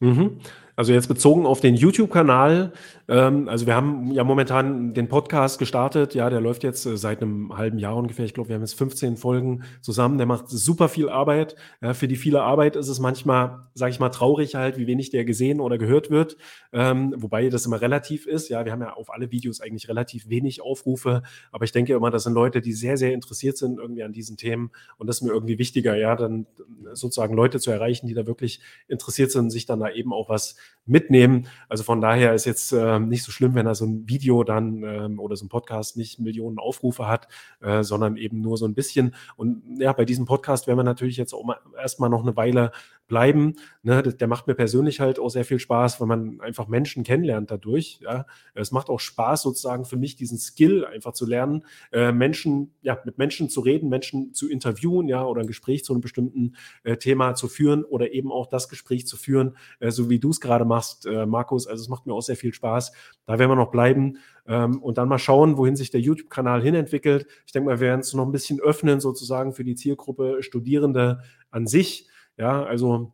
Mhm. 0.00 0.40
Also 0.76 0.92
jetzt 0.92 1.06
bezogen 1.06 1.46
auf 1.46 1.60
den 1.60 1.76
YouTube-Kanal, 1.76 2.72
ähm, 3.06 3.48
also 3.48 3.66
wir 3.66 3.74
haben 3.74 4.10
ja 4.12 4.24
momentan 4.24 4.94
den 4.94 5.08
Podcast 5.08 5.58
gestartet, 5.58 6.14
ja, 6.14 6.30
der 6.30 6.40
läuft 6.40 6.64
jetzt 6.64 6.86
äh, 6.86 6.96
seit 6.96 7.20
einem 7.20 7.56
halben 7.56 7.78
Jahr 7.78 7.96
ungefähr. 7.96 8.24
Ich 8.24 8.32
glaube, 8.32 8.48
wir 8.48 8.56
haben 8.56 8.62
jetzt 8.62 8.76
15 8.78 9.16
Folgen 9.16 9.64
zusammen. 9.82 10.16
Der 10.16 10.26
macht 10.26 10.48
super 10.48 10.88
viel 10.88 11.08
Arbeit. 11.08 11.54
Ja, 11.82 11.92
für 11.92 12.08
die 12.08 12.16
viele 12.16 12.42
Arbeit 12.42 12.76
ist 12.76 12.88
es 12.88 12.98
manchmal, 12.98 13.68
sage 13.74 13.90
ich 13.90 14.00
mal, 14.00 14.08
traurig 14.08 14.54
halt, 14.54 14.78
wie 14.78 14.86
wenig 14.86 15.10
der 15.10 15.24
gesehen 15.24 15.60
oder 15.60 15.76
gehört 15.76 16.10
wird. 16.10 16.36
Ähm, 16.72 17.14
wobei 17.18 17.48
das 17.50 17.66
immer 17.66 17.80
relativ 17.80 18.26
ist. 18.26 18.48
Ja, 18.48 18.64
wir 18.64 18.72
haben 18.72 18.80
ja 18.80 18.94
auf 18.94 19.12
alle 19.12 19.30
Videos 19.30 19.60
eigentlich 19.60 19.88
relativ 19.88 20.28
wenig 20.28 20.62
Aufrufe, 20.62 21.22
aber 21.52 21.64
ich 21.64 21.72
denke 21.72 21.94
immer, 21.94 22.10
das 22.10 22.24
sind 22.24 22.32
Leute, 22.32 22.60
die 22.60 22.72
sehr, 22.72 22.96
sehr 22.96 23.12
interessiert 23.12 23.58
sind 23.58 23.78
irgendwie 23.78 24.02
an 24.02 24.12
diesen 24.12 24.36
Themen 24.36 24.70
und 24.96 25.06
das 25.06 25.16
ist 25.16 25.22
mir 25.22 25.32
irgendwie 25.32 25.58
wichtiger, 25.58 25.96
ja, 25.96 26.16
dann 26.16 26.46
sozusagen 26.94 27.34
Leute 27.34 27.60
zu 27.60 27.70
erreichen, 27.70 28.06
die 28.06 28.14
da 28.14 28.26
wirklich 28.26 28.60
interessiert 28.88 29.30
sind, 29.30 29.50
sich 29.50 29.66
dann 29.66 29.78
da 29.84 29.90
eben 29.90 30.12
auch 30.12 30.28
was 30.28 30.56
mitnehmen. 30.86 31.48
Also 31.68 31.82
von 31.82 32.00
daher 32.00 32.34
ist 32.34 32.44
jetzt 32.44 32.72
äh, 32.72 32.98
nicht 32.98 33.22
so 33.22 33.32
schlimm, 33.32 33.54
wenn 33.54 33.66
er 33.66 33.74
so 33.74 33.86
ein 33.86 34.08
Video 34.08 34.44
dann 34.44 34.82
ähm, 34.82 35.18
oder 35.18 35.36
so 35.36 35.46
ein 35.46 35.48
Podcast 35.48 35.96
nicht 35.96 36.18
Millionen 36.18 36.58
Aufrufe 36.58 37.08
hat, 37.08 37.28
äh, 37.60 37.82
sondern 37.82 38.16
eben 38.16 38.40
nur 38.40 38.56
so 38.56 38.66
ein 38.66 38.74
bisschen. 38.74 39.14
Und 39.36 39.62
ja, 39.78 39.92
bei 39.92 40.04
diesem 40.04 40.26
Podcast 40.26 40.66
werden 40.66 40.78
wir 40.78 40.84
natürlich 40.84 41.16
jetzt 41.16 41.32
auch 41.32 41.44
mal 41.44 41.58
erstmal 41.80 42.10
noch 42.10 42.22
eine 42.22 42.36
Weile 42.36 42.72
bleiben. 43.06 43.56
Ne, 43.82 44.02
der 44.02 44.28
macht 44.28 44.46
mir 44.46 44.54
persönlich 44.54 45.00
halt 45.00 45.18
auch 45.18 45.28
sehr 45.28 45.44
viel 45.44 45.58
Spaß, 45.58 46.00
weil 46.00 46.06
man 46.06 46.40
einfach 46.40 46.68
Menschen 46.68 47.04
kennenlernt 47.04 47.50
dadurch. 47.50 48.00
Ja. 48.02 48.26
Es 48.54 48.72
macht 48.72 48.88
auch 48.88 49.00
Spaß, 49.00 49.42
sozusagen 49.42 49.84
für 49.84 49.96
mich 49.96 50.16
diesen 50.16 50.38
Skill 50.38 50.86
einfach 50.86 51.12
zu 51.12 51.26
lernen, 51.26 51.64
äh, 51.92 52.12
Menschen, 52.12 52.72
ja, 52.82 52.98
mit 53.04 53.18
Menschen 53.18 53.50
zu 53.50 53.60
reden, 53.60 53.88
Menschen 53.88 54.32
zu 54.32 54.48
interviewen, 54.48 55.08
ja, 55.08 55.24
oder 55.24 55.42
ein 55.42 55.46
Gespräch 55.46 55.84
zu 55.84 55.92
einem 55.92 56.00
bestimmten 56.00 56.56
äh, 56.82 56.96
Thema 56.96 57.34
zu 57.34 57.48
führen 57.48 57.84
oder 57.84 58.12
eben 58.12 58.32
auch 58.32 58.46
das 58.46 58.68
Gespräch 58.68 59.06
zu 59.06 59.16
führen, 59.16 59.56
äh, 59.80 59.90
so 59.90 60.08
wie 60.08 60.18
du 60.18 60.30
es 60.30 60.40
gerade 60.40 60.64
machst, 60.64 61.06
äh, 61.06 61.26
Markus. 61.26 61.66
Also 61.66 61.82
es 61.82 61.88
macht 61.88 62.06
mir 62.06 62.14
auch 62.14 62.22
sehr 62.22 62.36
viel 62.36 62.54
Spaß. 62.54 62.92
Da 63.26 63.38
werden 63.38 63.50
wir 63.50 63.56
noch 63.56 63.70
bleiben 63.70 64.18
ähm, 64.46 64.82
und 64.82 64.98
dann 64.98 65.08
mal 65.08 65.18
schauen, 65.18 65.56
wohin 65.56 65.76
sich 65.76 65.90
der 65.90 66.00
YouTube-Kanal 66.00 66.62
hinentwickelt. 66.62 67.26
Ich 67.46 67.52
denke 67.52 67.68
mal, 67.68 67.80
wir 67.80 67.88
werden 67.88 68.00
es 68.00 68.14
noch 68.14 68.26
ein 68.26 68.32
bisschen 68.32 68.60
öffnen, 68.60 69.00
sozusagen 69.00 69.52
für 69.52 69.64
die 69.64 69.74
Zielgruppe 69.74 70.42
Studierende 70.42 71.20
an 71.50 71.66
sich. 71.66 72.08
Ja, 72.38 72.64
also 72.64 73.12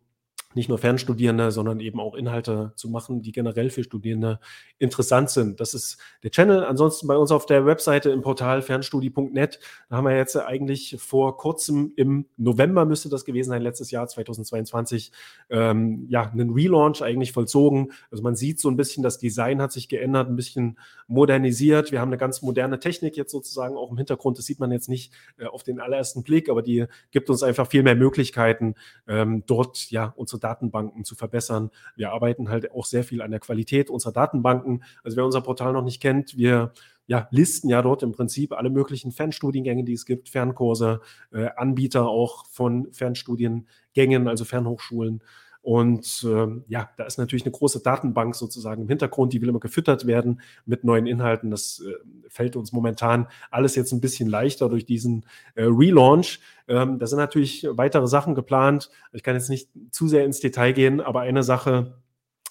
nicht 0.55 0.69
nur 0.69 0.79
Fernstudierende, 0.79 1.53
sondern 1.53 1.79
eben 1.81 2.01
auch 2.01 2.15
Inhalte 2.15 2.73
zu 2.75 2.89
machen, 2.89 3.23
die 3.23 3.31
generell 3.31 3.71
für 3.71 3.85
Studierende 3.85 4.41
interessant 4.79 5.31
sind. 5.31 5.61
Das 5.61 5.75
ist 5.75 5.99
der 6.25 6.31
Channel. 6.33 6.65
Ansonsten 6.65 7.07
bei 7.07 7.17
uns 7.17 7.31
auf 7.31 7.47
der 7.47 7.67
Webseite 7.67 8.11
im 8.11 8.23
Portal 8.23 8.63
fernstudie.net. 8.63 9.61
Da 9.89 9.97
haben 9.97 10.05
wir 10.05 10.17
jetzt 10.17 10.37
eigentlich 10.37 10.97
vor 10.99 11.37
kurzem 11.37 11.93
im 11.95 12.27
November 12.37 12.85
müsste 12.85 13.09
das 13.09 13.25
gewesen 13.25 13.51
sein, 13.51 13.63
letztes 13.63 13.93
Jahr 13.93 14.09
2022, 14.09 15.13
ähm, 15.51 16.07
ja, 16.09 16.29
einen 16.29 16.51
Relaunch 16.51 17.03
eigentlich 17.03 17.33
vollzogen. 17.33 17.93
Also 18.11 18.25
man 18.25 18.35
sieht 18.35 18.59
so 18.59 18.69
ein 18.69 18.77
bisschen, 18.77 19.05
das 19.05 19.19
Design 19.19 19.63
hat 19.63 19.71
sich 19.71 19.89
geändert, 19.89 20.29
ein 20.29 20.37
bisschen 20.37 20.79
modernisiert. 21.07 21.93
Wir 21.93 22.01
haben 22.01 22.09
eine 22.09 22.19
ganz 22.19 22.43
moderne 22.43 22.81
Technik 22.81 23.17
jetzt 23.17 23.31
sozusagen 23.31 23.77
auch 23.77 23.93
im 23.93 23.99
Hintergrund. 23.99 24.39
Das 24.39 24.47
sieht 24.47 24.59
man 24.59 24.73
jetzt 24.73 24.89
nicht 24.89 25.13
äh, 25.39 25.47
auf 25.47 25.63
den 25.63 25.79
allerersten 25.79 26.25
Blick, 26.25 26.49
aber 26.49 26.63
die 26.63 26.87
gibt 27.13 27.31
uns 27.31 27.45
einfach 27.45 27.69
viel 27.69 27.85
mehr 27.85 27.95
Möglichkeiten, 27.95 28.75
ähm, 29.07 29.45
dort 29.47 29.91
ja 29.91 30.13
unsere 30.17 30.40
Datenbanken 30.41 31.05
zu 31.05 31.15
verbessern. 31.15 31.71
Wir 31.97 32.13
arbeiten 32.13 32.49
halt 32.49 32.73
auch 32.73 32.85
sehr 32.85 33.05
viel 33.05 33.23
an 33.23 33.31
der 33.31 33.41
Qualität 33.41 33.91
unserer 33.91 34.13
Datenbanken. 34.13 34.83
Also 35.05 35.17
wer 35.17 35.25
unser 35.25 35.41
Portal 35.41 35.73
noch 35.73 35.85
nicht 35.85 36.01
kennt, 36.01 36.37
wir 36.37 36.73
ja, 37.07 37.27
listen 37.33 37.69
ja 37.69 37.83
dort 37.83 38.05
im 38.05 38.13
Prinzip 38.13 38.53
alle 38.53 38.71
möglichen 38.71 39.11
Fernstudiengänge, 39.11 39.83
die 39.83 39.95
es 39.95 40.07
gibt, 40.07 40.29
Fernkurse, 40.29 41.01
äh, 41.33 41.49
Anbieter 41.57 42.09
auch 42.09 42.47
von 42.47 42.93
Fernstudiengängen, 42.93 44.29
also 44.29 44.45
Fernhochschulen 44.45 45.23
und 45.63 46.27
ähm, 46.27 46.65
ja, 46.69 46.91
da 46.97 47.05
ist 47.05 47.19
natürlich 47.19 47.45
eine 47.45 47.53
große 47.53 47.83
Datenbank 47.83 48.35
sozusagen 48.35 48.83
im 48.83 48.89
Hintergrund, 48.89 49.33
die 49.33 49.43
will 49.43 49.51
immer 49.51 49.61
gefüttert 49.61 50.07
werden 50.07 50.41
mit 50.65 50.85
neuen 50.85 51.07
Inhalten. 51.07 51.51
Das 51.51 51.85
äh, 51.87 51.93
fällt 52.29 52.57
uns 52.57 52.73
momentan 52.73 53.27
alles 53.51 53.75
jetzt 53.75 53.93
ein 53.93 54.01
bisschen 54.01 54.29
leichter 54.29 54.71
durch 54.71 54.87
diesen 54.87 55.27
äh, 55.55 55.65
Relaunch. 55.65 56.41
Ähm, 56.67 56.99
da 56.99 57.07
sind 57.07 57.19
natürlich 57.19 57.67
weitere 57.71 58.07
Sachen 58.07 58.35
geplant. 58.35 58.91
Ich 59.13 59.23
kann 59.23 59.35
jetzt 59.35 59.51
nicht 59.51 59.69
zu 59.91 60.09
sehr 60.09 60.25
ins 60.25 60.41
Detail 60.41 60.73
gehen, 60.73 61.01
aber 61.01 61.21
eine 61.21 61.43
Sache, 61.43 61.99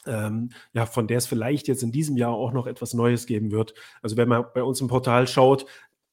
ähm, 0.06 0.52
ja, 0.74 0.86
von 0.86 1.08
der 1.08 1.18
es 1.18 1.26
vielleicht 1.26 1.68
jetzt 1.68 1.82
in 1.82 1.92
diesem 1.92 2.16
Jahr 2.16 2.34
auch 2.34 2.54
noch 2.54 2.68
etwas 2.68 2.94
Neues 2.94 3.26
geben 3.26 3.52
wird. 3.52 3.74
Also 4.04 4.18
wenn 4.18 4.30
man 4.30 4.46
bei 4.54 4.62
uns 4.62 4.82
im 4.82 4.88
Portal 4.88 5.28
schaut, 5.28 5.66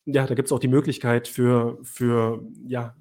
ja, 0.07 0.27
da 0.27 0.35
gibt 0.35 0.47
es 0.47 0.53
auch 0.53 0.61
die 0.61 0.69
Möglichkeit 0.69 1.29
für, 1.29 1.79
für 1.83 2.43
ja, 2.67 2.97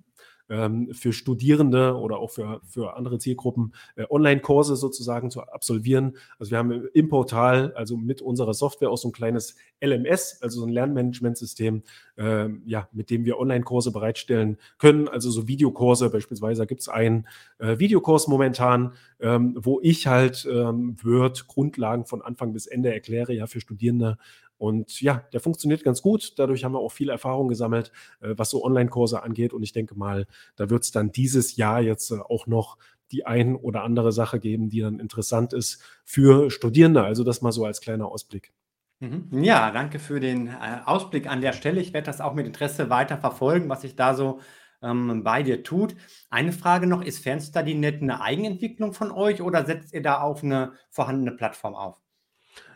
ähm, 0.49 0.93
für 0.93 1.13
Studierende 1.13 1.95
oder 1.95 2.17
auch 2.17 2.31
für, 2.31 2.61
für 2.65 2.95
andere 2.95 3.19
Zielgruppen 3.19 3.73
äh, 3.95 4.05
Online-Kurse 4.09 4.75
sozusagen 4.75 5.31
zu 5.31 5.41
absolvieren. 5.41 6.17
Also 6.39 6.51
wir 6.51 6.57
haben 6.57 6.87
im 6.93 7.09
Portal, 7.09 7.73
also 7.75 7.97
mit 7.97 8.21
unserer 8.21 8.53
Software 8.53 8.89
auch 8.89 8.97
so 8.97 9.09
ein 9.09 9.13
kleines 9.13 9.55
LMS, 9.83 10.39
also 10.41 10.61
so 10.61 10.65
ein 10.65 10.71
Lernmanagementsystem, 10.71 11.83
äh, 12.17 12.49
ja, 12.65 12.87
mit 12.91 13.09
dem 13.09 13.25
wir 13.25 13.39
Online-Kurse 13.39 13.91
bereitstellen 13.91 14.57
können. 14.77 15.07
Also 15.07 15.31
so 15.31 15.47
Videokurse, 15.47 16.09
beispielsweise 16.09 16.65
gibt 16.67 16.81
es 16.81 16.89
einen 16.89 17.27
äh, 17.59 17.79
Videokurs 17.79 18.27
momentan, 18.27 18.93
ähm, 19.19 19.55
wo 19.57 19.79
ich 19.81 20.07
halt 20.07 20.47
ähm, 20.51 20.95
Word 21.03 21.47
Grundlagen 21.47 22.05
von 22.05 22.21
Anfang 22.21 22.53
bis 22.53 22.67
Ende 22.67 22.93
erkläre, 22.93 23.33
ja, 23.33 23.47
für 23.47 23.61
Studierende 23.61 24.17
und 24.57 25.01
ja, 25.01 25.23
der 25.33 25.39
funktioniert 25.39 25.83
ganz 25.83 26.01
gut. 26.01 26.33
Dadurch 26.37 26.63
haben 26.63 26.73
wir 26.73 26.79
auch 26.79 26.91
viel 26.91 27.09
Erfahrung 27.09 27.47
gesammelt, 27.47 27.91
äh, 28.21 28.33
was 28.37 28.49
so 28.49 28.63
Online-Kurse 28.63 29.21
angeht. 29.21 29.53
Und 29.53 29.63
ich 29.63 29.73
denke 29.73 29.95
mal, 29.95 30.27
da 30.55 30.69
wird 30.69 30.83
es 30.83 30.91
dann 30.91 31.11
dieses 31.11 31.57
Jahr 31.57 31.81
jetzt 31.81 32.11
äh, 32.11 32.19
auch 32.19 32.47
noch 32.47 32.77
die 33.11 33.25
ein 33.25 33.55
oder 33.55 33.83
andere 33.83 34.11
Sache 34.11 34.39
geben, 34.39 34.69
die 34.69 34.81
dann 34.81 34.99
interessant 34.99 35.53
ist 35.53 35.83
für 36.03 36.49
Studierende. 36.49 37.03
Also 37.03 37.23
das 37.23 37.41
mal 37.41 37.51
so 37.51 37.65
als 37.65 37.81
kleiner 37.81 38.07
Ausblick. 38.07 38.53
Mhm. 38.99 39.43
Ja, 39.43 39.71
danke 39.71 39.99
für 39.99 40.19
den 40.19 40.47
äh, 40.47 40.79
Ausblick 40.85 41.27
an 41.27 41.41
der 41.41 41.53
Stelle. 41.53 41.81
Ich 41.81 41.93
werde 41.93 42.05
das 42.05 42.21
auch 42.21 42.33
mit 42.33 42.47
Interesse 42.47 42.89
weiter 42.89 43.17
verfolgen, 43.17 43.69
was 43.69 43.81
sich 43.81 43.95
da 43.95 44.13
so 44.15 44.39
ähm, 44.81 45.23
bei 45.23 45.43
dir 45.43 45.63
tut. 45.63 45.95
Eine 46.29 46.53
Frage 46.53 46.87
noch, 46.87 47.01
ist 47.01 47.19
FernstudyNet 47.19 48.01
eine 48.01 48.21
Eigenentwicklung 48.21 48.93
von 48.93 49.11
euch 49.11 49.41
oder 49.41 49.65
setzt 49.65 49.93
ihr 49.93 50.01
da 50.01 50.21
auf 50.21 50.43
eine 50.43 50.73
vorhandene 50.89 51.33
Plattform 51.33 51.75
auf? 51.75 52.04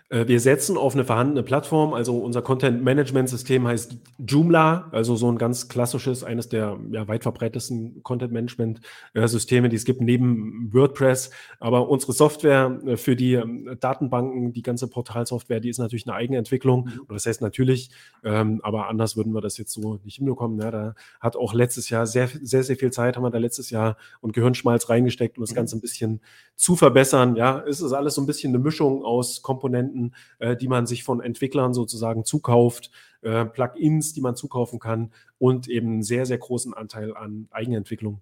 Äh, 0.10 0.28
wir 0.28 0.40
setzen 0.40 0.78
auf 0.78 0.94
eine 0.94 1.06
vorhandene 1.06 1.44
Plattform, 1.44 1.94
also 1.94 2.18
unser 2.18 2.42
Content-Management-System 2.42 3.68
heißt 3.68 3.98
Joomla, 4.18 4.90
also 4.92 5.16
so 5.16 5.32
ein 5.32 5.38
ganz 5.38 5.70
klassisches, 5.70 6.24
eines 6.24 6.50
der 6.50 6.80
ja, 6.92 7.08
weit 7.08 7.24
verbreitetsten 7.24 8.02
Content-Management-Systeme, 8.04 9.70
die 9.70 9.76
es 9.76 9.86
gibt 9.86 10.02
neben 10.02 10.74
WordPress. 10.74 11.30
Aber 11.60 11.90
unsere 11.90 12.14
Software 12.14 12.80
äh, 12.86 12.98
für 12.98 13.16
die 13.16 13.34
ähm, 13.34 13.78
Datenbanken, 13.80 14.54
die 14.54 14.64
ganze 14.64 14.88
Portalsoftware, 14.88 15.60
die 15.60 15.70
ist 15.70 15.78
natürlich 15.78 16.08
eine 16.08 16.16
eigene 16.16 16.40
Entwicklung. 16.40 16.86
Mhm. 16.86 17.14
Das 17.14 17.26
heißt 17.26 17.42
natürlich, 17.42 17.92
ähm, 18.24 18.60
aber 18.64 18.88
anders 18.88 19.16
würden 19.16 19.34
wir 19.34 19.42
das 19.42 19.58
jetzt 19.58 19.74
so 19.74 20.00
nicht 20.04 20.16
hinbekommen. 20.16 20.60
Ja, 20.60 20.72
da 20.72 20.96
hat 21.20 21.36
auch 21.36 21.54
letztes 21.54 21.90
Jahr 21.90 22.08
sehr, 22.08 22.28
sehr, 22.28 22.64
sehr 22.64 22.76
viel 22.76 22.92
Zeit, 22.92 23.16
haben 23.16 23.24
wir 23.24 23.30
da 23.30 23.38
letztes 23.38 23.70
Jahr 23.70 23.98
und 24.22 24.34
Gehirnschmalz 24.34 24.90
reingesteckt, 24.90 25.38
um 25.38 25.44
das 25.44 25.52
mhm. 25.52 25.56
Ganze 25.56 25.78
ein 25.78 25.82
bisschen 25.82 26.22
zu 26.56 26.76
verbessern. 26.76 27.36
Ja, 27.36 27.64
es 27.68 27.80
ist 27.80 27.94
alles 27.94 28.16
so 28.16 28.22
ein 28.22 28.26
bisschen 28.26 28.52
eine 28.54 28.64
Mischung 28.64 29.04
aus 29.04 29.42
Komponenten, 29.42 29.99
Komponenten, 30.00 30.16
äh, 30.40 30.56
die 30.56 30.68
man 30.68 30.86
sich 30.86 31.04
von 31.04 31.22
Entwicklern 31.22 31.74
sozusagen 31.74 32.24
zukauft, 32.24 32.92
äh, 33.22 33.46
Plugins, 33.46 34.14
die 34.14 34.22
man 34.22 34.36
zukaufen 34.36 34.80
kann 34.80 35.12
und 35.38 35.68
eben 35.68 35.88
einen 35.88 36.04
sehr, 36.04 36.26
sehr 36.26 36.38
großen 36.38 36.74
Anteil 36.74 37.16
an 37.16 37.48
Eigenentwicklung. 37.52 38.22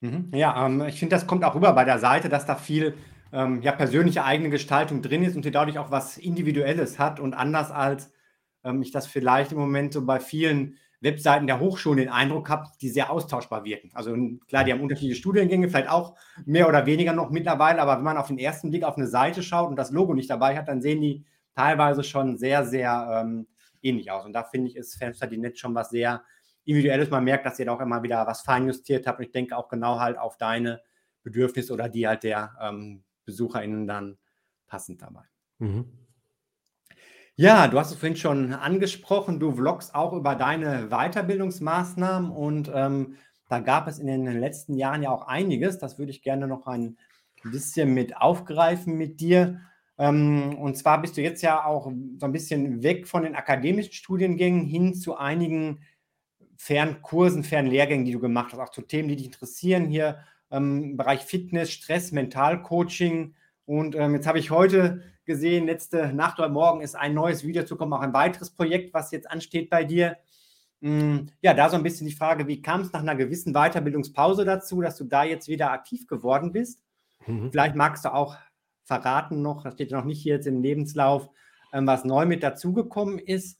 Mhm. 0.00 0.30
Ja, 0.34 0.66
ähm, 0.66 0.82
ich 0.82 0.98
finde, 0.98 1.14
das 1.14 1.26
kommt 1.26 1.44
auch 1.44 1.54
rüber 1.54 1.72
bei 1.72 1.84
der 1.84 1.98
Seite, 1.98 2.28
dass 2.28 2.46
da 2.46 2.56
viel 2.56 2.94
ähm, 3.32 3.62
ja, 3.62 3.72
persönliche 3.72 4.24
eigene 4.24 4.50
Gestaltung 4.50 5.00
drin 5.00 5.22
ist 5.22 5.36
und 5.36 5.44
die 5.44 5.50
dadurch 5.50 5.78
auch 5.78 5.90
was 5.90 6.18
Individuelles 6.18 6.98
hat 6.98 7.20
und 7.20 7.34
anders 7.34 7.70
als 7.70 8.12
ähm, 8.64 8.82
ich 8.82 8.90
das 8.90 9.06
vielleicht 9.06 9.52
im 9.52 9.58
Moment 9.58 9.92
so 9.92 10.04
bei 10.04 10.20
vielen 10.20 10.76
Webseiten 11.02 11.48
der 11.48 11.58
Hochschulen 11.58 11.98
den 11.98 12.08
Eindruck 12.08 12.48
habe, 12.48 12.68
die 12.80 12.88
sehr 12.88 13.10
austauschbar 13.10 13.64
wirken. 13.64 13.90
Also 13.92 14.16
klar, 14.46 14.64
die 14.64 14.72
haben 14.72 14.80
unterschiedliche 14.80 15.18
Studiengänge, 15.18 15.68
vielleicht 15.68 15.90
auch 15.90 16.16
mehr 16.44 16.68
oder 16.68 16.86
weniger 16.86 17.12
noch 17.12 17.30
mittlerweile, 17.30 17.82
aber 17.82 17.96
wenn 17.96 18.04
man 18.04 18.16
auf 18.16 18.28
den 18.28 18.38
ersten 18.38 18.70
Blick 18.70 18.84
auf 18.84 18.96
eine 18.96 19.08
Seite 19.08 19.42
schaut 19.42 19.68
und 19.68 19.76
das 19.76 19.90
Logo 19.90 20.14
nicht 20.14 20.30
dabei 20.30 20.56
hat, 20.56 20.68
dann 20.68 20.80
sehen 20.80 21.00
die 21.00 21.24
teilweise 21.54 22.04
schon 22.04 22.38
sehr, 22.38 22.64
sehr 22.64 23.22
ähm, 23.24 23.48
ähnlich 23.82 24.10
aus. 24.12 24.24
Und 24.24 24.32
da 24.32 24.44
finde 24.44 24.68
ich, 24.68 24.76
ist 24.76 24.96
FanStudyNet 24.96 25.58
schon 25.58 25.74
was 25.74 25.90
sehr 25.90 26.22
Individuelles. 26.64 27.10
Man 27.10 27.24
merkt, 27.24 27.44
dass 27.44 27.58
ihr 27.58 27.66
da 27.66 27.72
auch 27.72 27.80
immer 27.80 28.04
wieder 28.04 28.24
was 28.26 28.42
feinjustiert 28.42 29.06
habt 29.06 29.18
und 29.18 29.24
ich 29.24 29.32
denke 29.32 29.56
auch 29.56 29.68
genau 29.68 29.98
halt 29.98 30.16
auf 30.18 30.36
deine 30.36 30.80
Bedürfnisse 31.24 31.72
oder 31.72 31.88
die 31.88 32.06
halt 32.06 32.22
der 32.22 32.52
ähm, 32.60 33.02
BesucherInnen 33.24 33.88
dann 33.88 34.18
passend 34.68 35.02
dabei. 35.02 35.24
Mhm. 35.58 36.01
Ja, 37.36 37.66
du 37.66 37.78
hast 37.78 37.90
es 37.90 37.98
vorhin 37.98 38.16
schon 38.16 38.52
angesprochen. 38.52 39.40
Du 39.40 39.52
vloggst 39.52 39.94
auch 39.94 40.12
über 40.12 40.34
deine 40.34 40.88
Weiterbildungsmaßnahmen 40.90 42.30
und 42.30 42.70
ähm, 42.74 43.16
da 43.48 43.60
gab 43.60 43.88
es 43.88 43.98
in 43.98 44.06
den 44.06 44.24
letzten 44.38 44.74
Jahren 44.76 45.02
ja 45.02 45.10
auch 45.10 45.26
einiges. 45.26 45.78
Das 45.78 45.98
würde 45.98 46.10
ich 46.10 46.22
gerne 46.22 46.46
noch 46.46 46.66
ein 46.66 46.96
bisschen 47.42 47.94
mit 47.94 48.16
aufgreifen 48.16 48.96
mit 48.96 49.20
dir. 49.20 49.60
Ähm, 49.98 50.56
und 50.58 50.76
zwar 50.76 51.00
bist 51.00 51.16
du 51.16 51.22
jetzt 51.22 51.42
ja 51.42 51.64
auch 51.64 51.86
so 52.18 52.26
ein 52.26 52.32
bisschen 52.32 52.82
weg 52.82 53.06
von 53.08 53.22
den 53.24 53.34
akademischen 53.34 53.92
Studiengängen 53.92 54.64
hin 54.66 54.94
zu 54.94 55.16
einigen 55.16 55.80
Fernkursen, 56.56 57.44
Fernlehrgängen, 57.44 58.04
die 58.04 58.12
du 58.12 58.20
gemacht 58.20 58.52
hast, 58.52 58.60
auch 58.60 58.70
zu 58.70 58.82
Themen, 58.82 59.08
die 59.08 59.16
dich 59.16 59.26
interessieren 59.26 59.86
hier 59.86 60.18
ähm, 60.50 60.82
im 60.84 60.96
Bereich 60.96 61.20
Fitness, 61.22 61.70
Stress, 61.72 62.12
Mentalcoaching 62.12 63.34
Und 63.64 63.94
ähm, 63.96 64.14
jetzt 64.14 64.26
habe 64.26 64.38
ich 64.38 64.50
heute 64.50 65.02
gesehen, 65.24 65.66
letzte 65.66 66.12
Nacht 66.12 66.38
oder 66.38 66.48
morgen 66.48 66.80
ist 66.80 66.94
ein 66.94 67.14
neues 67.14 67.44
Video 67.44 67.64
zu 67.64 67.76
kommen, 67.76 67.92
auch 67.92 68.00
ein 68.00 68.12
weiteres 68.12 68.50
Projekt, 68.50 68.92
was 68.94 69.10
jetzt 69.10 69.30
ansteht 69.30 69.70
bei 69.70 69.84
dir. 69.84 70.16
Mm, 70.80 71.28
ja, 71.40 71.54
da 71.54 71.70
so 71.70 71.76
ein 71.76 71.82
bisschen 71.82 72.06
die 72.06 72.14
Frage, 72.14 72.46
wie 72.48 72.60
kam 72.60 72.80
es 72.80 72.92
nach 72.92 73.00
einer 73.00 73.14
gewissen 73.14 73.52
Weiterbildungspause 73.52 74.44
dazu, 74.44 74.80
dass 74.80 74.96
du 74.96 75.04
da 75.04 75.24
jetzt 75.24 75.48
wieder 75.48 75.70
aktiv 75.70 76.06
geworden 76.06 76.52
bist? 76.52 76.82
Mhm. 77.26 77.50
Vielleicht 77.52 77.76
magst 77.76 78.04
du 78.04 78.12
auch 78.12 78.36
verraten 78.84 79.42
noch, 79.42 79.62
das 79.62 79.74
steht 79.74 79.92
noch 79.92 80.04
nicht 80.04 80.20
hier 80.20 80.34
jetzt 80.34 80.46
im 80.46 80.60
Lebenslauf, 80.60 81.30
ähm, 81.72 81.86
was 81.86 82.04
neu 82.04 82.26
mit 82.26 82.42
dazugekommen 82.42 83.18
ist. 83.18 83.58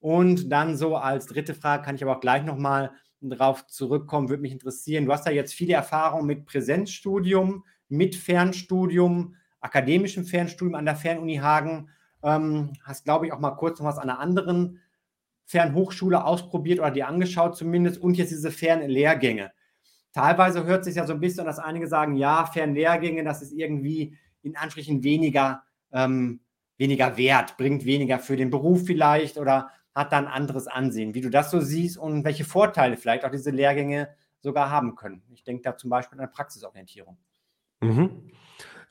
Und 0.00 0.50
dann 0.50 0.76
so 0.76 0.96
als 0.96 1.26
dritte 1.26 1.54
Frage 1.54 1.84
kann 1.84 1.94
ich 1.94 2.02
aber 2.02 2.16
auch 2.16 2.20
gleich 2.20 2.42
nochmal 2.42 2.92
drauf 3.20 3.66
zurückkommen, 3.66 4.28
würde 4.28 4.42
mich 4.42 4.52
interessieren. 4.52 5.04
Du 5.06 5.12
hast 5.12 5.26
ja 5.26 5.32
jetzt 5.32 5.54
viele 5.54 5.74
Erfahrungen 5.74 6.26
mit 6.26 6.46
Präsenzstudium, 6.46 7.64
mit 7.88 8.16
Fernstudium, 8.16 9.36
akademischem 9.62 10.24
Fernstudium 10.24 10.74
an 10.74 10.84
der 10.84 10.96
Fernuni 10.96 11.36
Hagen. 11.36 11.88
Ähm, 12.22 12.72
hast, 12.84 13.04
glaube 13.04 13.26
ich, 13.26 13.32
auch 13.32 13.40
mal 13.40 13.52
kurz 13.52 13.78
noch 13.78 13.86
was 13.86 13.98
an 13.98 14.10
einer 14.10 14.20
anderen 14.20 14.80
Fernhochschule 15.46 16.24
ausprobiert 16.24 16.78
oder 16.78 16.90
dir 16.90 17.08
angeschaut 17.08 17.56
zumindest 17.56 18.00
und 18.00 18.16
jetzt 18.16 18.30
diese 18.30 18.50
Fernlehrgänge. 18.50 19.52
Teilweise 20.12 20.64
hört 20.64 20.84
sich 20.84 20.96
ja 20.96 21.06
so 21.06 21.14
ein 21.14 21.20
bisschen, 21.20 21.46
dass 21.46 21.58
einige 21.58 21.86
sagen, 21.86 22.16
ja, 22.16 22.44
Fernlehrgänge, 22.44 23.24
das 23.24 23.42
ist 23.42 23.52
irgendwie 23.52 24.16
in 24.42 24.56
Anführungsstrichen 24.56 25.02
weniger, 25.02 25.62
ähm, 25.92 26.40
weniger 26.76 27.16
Wert, 27.16 27.56
bringt 27.56 27.84
weniger 27.84 28.18
für 28.18 28.36
den 28.36 28.50
Beruf 28.50 28.84
vielleicht 28.84 29.38
oder 29.38 29.70
hat 29.94 30.12
dann 30.12 30.26
anderes 30.26 30.66
Ansehen. 30.66 31.14
Wie 31.14 31.20
du 31.20 31.30
das 31.30 31.50
so 31.50 31.60
siehst 31.60 31.96
und 31.96 32.24
welche 32.24 32.44
Vorteile 32.44 32.96
vielleicht 32.96 33.24
auch 33.24 33.30
diese 33.30 33.50
Lehrgänge 33.50 34.08
sogar 34.40 34.70
haben 34.70 34.96
können. 34.96 35.22
Ich 35.32 35.44
denke 35.44 35.62
da 35.62 35.76
zum 35.76 35.90
Beispiel 35.90 36.20
an 36.20 36.30
Praxisorientierung. 36.30 37.16
Mhm. 37.80 38.32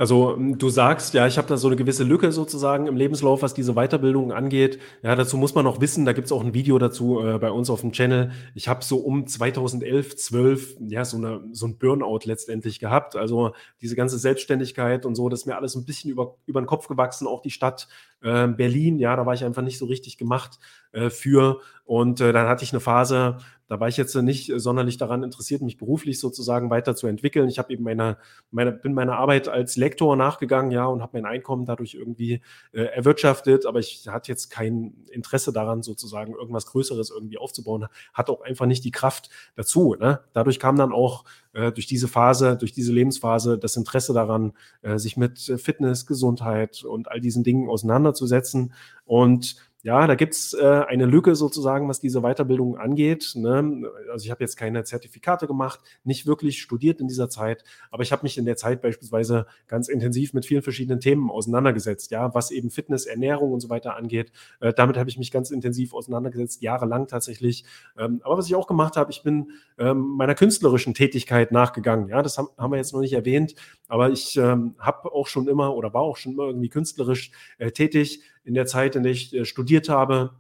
Also 0.02 0.36
hm, 0.36 0.58
du 0.58 0.70
sagst, 0.70 1.14
ja, 1.14 1.28
ich 1.28 1.38
habe 1.38 1.47
da 1.47 1.58
so 1.58 1.68
eine 1.68 1.76
gewisse 1.76 2.04
Lücke 2.04 2.32
sozusagen 2.32 2.88
im 2.88 2.95
Lebenslauf, 2.95 3.43
was 3.43 3.54
diese 3.54 3.76
Weiterbildung 3.76 4.32
angeht. 4.32 4.80
Ja, 5.04 5.16
dazu 5.16 5.38
muss 5.38 5.54
man 5.54 5.64
noch 5.64 5.80
wissen, 5.80 6.06
da 6.06 6.14
gibt 6.14 6.26
es 6.26 6.32
auch 6.32 6.43
ein 6.43 6.56
Video 6.56 6.80
dazu 6.80 7.24
äh, 7.24 7.38
bei 7.38 7.52
uns 7.52 7.70
auf 7.70 7.82
dem 7.82 7.91
Channel. 7.91 8.32
Ich 8.56 8.68
habe 8.68 8.84
so 8.84 8.97
um 8.97 9.28
2011, 9.28 10.16
12, 10.16 10.78
ja, 10.88 11.06
so, 11.06 11.18
eine, 11.18 11.43
so 11.52 11.68
ein 11.68 11.78
Burnout 11.78 12.22
letztendlich 12.24 12.80
gehabt. 12.80 13.16
Also 13.16 13.52
diese 13.80 13.95
ganze 13.95 14.18
Selbstständigkeit 14.18 15.06
und 15.06 15.14
so, 15.14 15.30
das 15.30 15.41
ist 15.41 15.45
mir 15.45 15.56
alles 15.56 15.76
ein 15.76 15.86
bisschen 15.86 16.10
über, 16.10 16.36
über 16.47 16.62
den 16.62 16.66
Kopf 16.66 16.88
gewachsen, 16.88 17.28
auch 17.28 17.43
die 17.43 17.52
Stadt 17.52 17.88
äh, 18.24 18.47
Berlin, 18.47 18.97
ja, 18.97 19.16
da 19.16 19.28
war 19.28 19.36
ich 19.36 19.45
einfach 19.45 19.62
nicht 19.62 19.78
so 19.78 19.86
richtig 19.86 20.18
gemacht 20.18 20.58
äh, 20.93 21.12
für. 21.12 21.62
Und 21.91 22.21
äh, 22.21 22.31
dann 22.31 22.47
hatte 22.47 22.63
ich 22.63 22.71
eine 22.71 22.79
Phase, 22.79 23.39
da 23.67 23.81
war 23.81 23.89
ich 23.89 23.97
jetzt 23.97 24.15
nicht 24.15 24.49
sonderlich 24.55 24.95
daran 24.95 25.23
interessiert, 25.23 25.61
mich 25.61 25.75
beruflich 25.75 26.21
sozusagen 26.21 26.69
weiterzuentwickeln. 26.69 27.49
Ich 27.49 27.59
habe 27.59 27.73
eben 27.73 27.83
meine, 27.83 28.17
meine, 28.49 28.71
bin 28.71 28.93
meiner 28.93 29.17
Arbeit 29.17 29.49
als 29.49 29.75
Lektor 29.75 30.15
nachgegangen, 30.15 30.71
ja, 30.71 30.85
und 30.85 31.01
habe 31.01 31.19
mein 31.19 31.25
Einkommen 31.25 31.65
dadurch 31.65 31.93
irgendwie 31.93 32.41
äh, 32.71 32.83
erwirtschaftet, 32.83 33.65
aber 33.65 33.79
ich 33.79 34.07
hatte 34.07 34.31
jetzt 34.31 34.49
kein 34.49 35.05
Interesse 35.11 35.51
daran, 35.51 35.83
sozusagen 35.83 36.33
irgendwas 36.33 36.65
Größeres 36.67 37.09
irgendwie 37.09 37.37
aufzubauen, 37.37 37.87
hatte 38.13 38.31
auch 38.31 38.41
einfach 38.41 38.67
nicht 38.67 38.85
die 38.85 38.91
Kraft 38.91 39.29
dazu. 39.55 39.95
Ne? 39.99 40.21
Dadurch 40.31 40.61
kam 40.61 40.77
dann 40.77 40.93
auch 40.93 41.25
äh, 41.51 41.73
durch 41.73 41.87
diese 41.87 42.07
Phase, 42.07 42.55
durch 42.55 42.71
diese 42.71 42.93
Lebensphase 42.93 43.57
das 43.57 43.75
Interesse 43.75 44.13
daran, 44.13 44.53
äh, 44.81 44.97
sich 44.97 45.17
mit 45.17 45.39
Fitness, 45.57 46.05
Gesundheit 46.05 46.85
und 46.85 47.11
all 47.11 47.19
diesen 47.19 47.43
Dingen 47.43 47.69
auseinanderzusetzen. 47.69 48.71
Und 49.03 49.57
ja, 49.84 50.05
da 50.05 50.15
gibt's 50.15 50.53
äh, 50.53 50.84
eine 50.88 51.05
Lücke 51.05 51.36
sozusagen, 51.36 51.89
was 51.89 51.99
diese 51.99 52.21
Weiterbildung 52.21 52.77
angeht. 52.77 53.34
Ne? 53.36 53.89
Also 54.11 54.25
ich 54.25 54.32
habe 54.32 54.43
jetzt 54.43 54.55
keine 54.55 54.84
Zertifikate 54.84 55.47
gemacht, 55.47 55.79
nicht 56.03 56.27
wirklich 56.27 56.61
studiert 56.61 57.01
in 57.01 57.07
dieser 57.07 57.29
Zeit, 57.29 57.63
aber 57.89 58.03
ich 58.03 58.11
habe 58.11 58.23
mich 58.23 58.38
in 58.38 58.45
der 58.45 58.57
Zeit 58.57 58.82
beispielsweise 58.82 59.47
ganz 59.67 59.88
intensiv 59.88 60.34
mit 60.34 60.45
vielen 60.45 60.61
verschiedenen 60.61 60.99
Themen 60.99 61.32
auseinandergesetzt, 61.32 62.11
ja, 62.11 62.34
was 62.36 62.51
eben 62.51 62.69
Fitness, 62.69 63.05
Ernährung 63.05 63.51
und 63.53 63.59
so 63.59 63.69
weiter 63.69 63.95
angeht. 63.95 64.32
Äh, 64.59 64.73
damit 64.73 64.97
habe 64.97 65.09
ich 65.09 65.17
mich 65.17 65.32
ganz 65.32 65.49
intensiv 65.49 65.93
auseinandergesetzt, 65.93 66.61
jahrelang 66.61 67.07
tatsächlich. 67.07 67.65
Ähm, 67.97 68.21
aber 68.23 68.38
was 68.38 68.45
ich 68.45 68.55
auch 68.55 68.67
gemacht 68.67 68.97
habe, 68.97 69.11
ich 69.11 69.23
bin 69.23 69.51
ähm, 69.79 70.15
meiner 70.15 70.36
künstlerischen 70.36 70.93
Tätigkeit 70.93 71.51
nachgegangen. 71.51 72.07
Ja, 72.07 72.21
das 72.21 72.38
haben, 72.38 72.49
haben 72.57 72.71
wir 72.71 72.77
jetzt 72.77 72.93
noch 72.93 73.01
nicht 73.01 73.13
erwähnt, 73.13 73.55
aber 73.88 74.11
ich 74.11 74.38
ähm, 74.38 74.75
habe 74.77 75.11
auch 75.11 75.25
schon 75.25 75.47
immer 75.47 75.75
oder 75.75 75.93
war 75.93 76.01
auch 76.01 76.17
schon 76.17 76.34
immer 76.34 76.45
irgendwie 76.45 76.69
künstlerisch 76.69 77.32
äh, 77.57 77.71
tätig 77.71 78.21
in 78.43 78.53
der 78.53 78.65
Zeit, 78.65 78.95
in 78.95 79.03
der 79.03 79.11
ich 79.11 79.33
äh, 79.33 79.45
studiert 79.45 79.89
habe, 79.89 80.31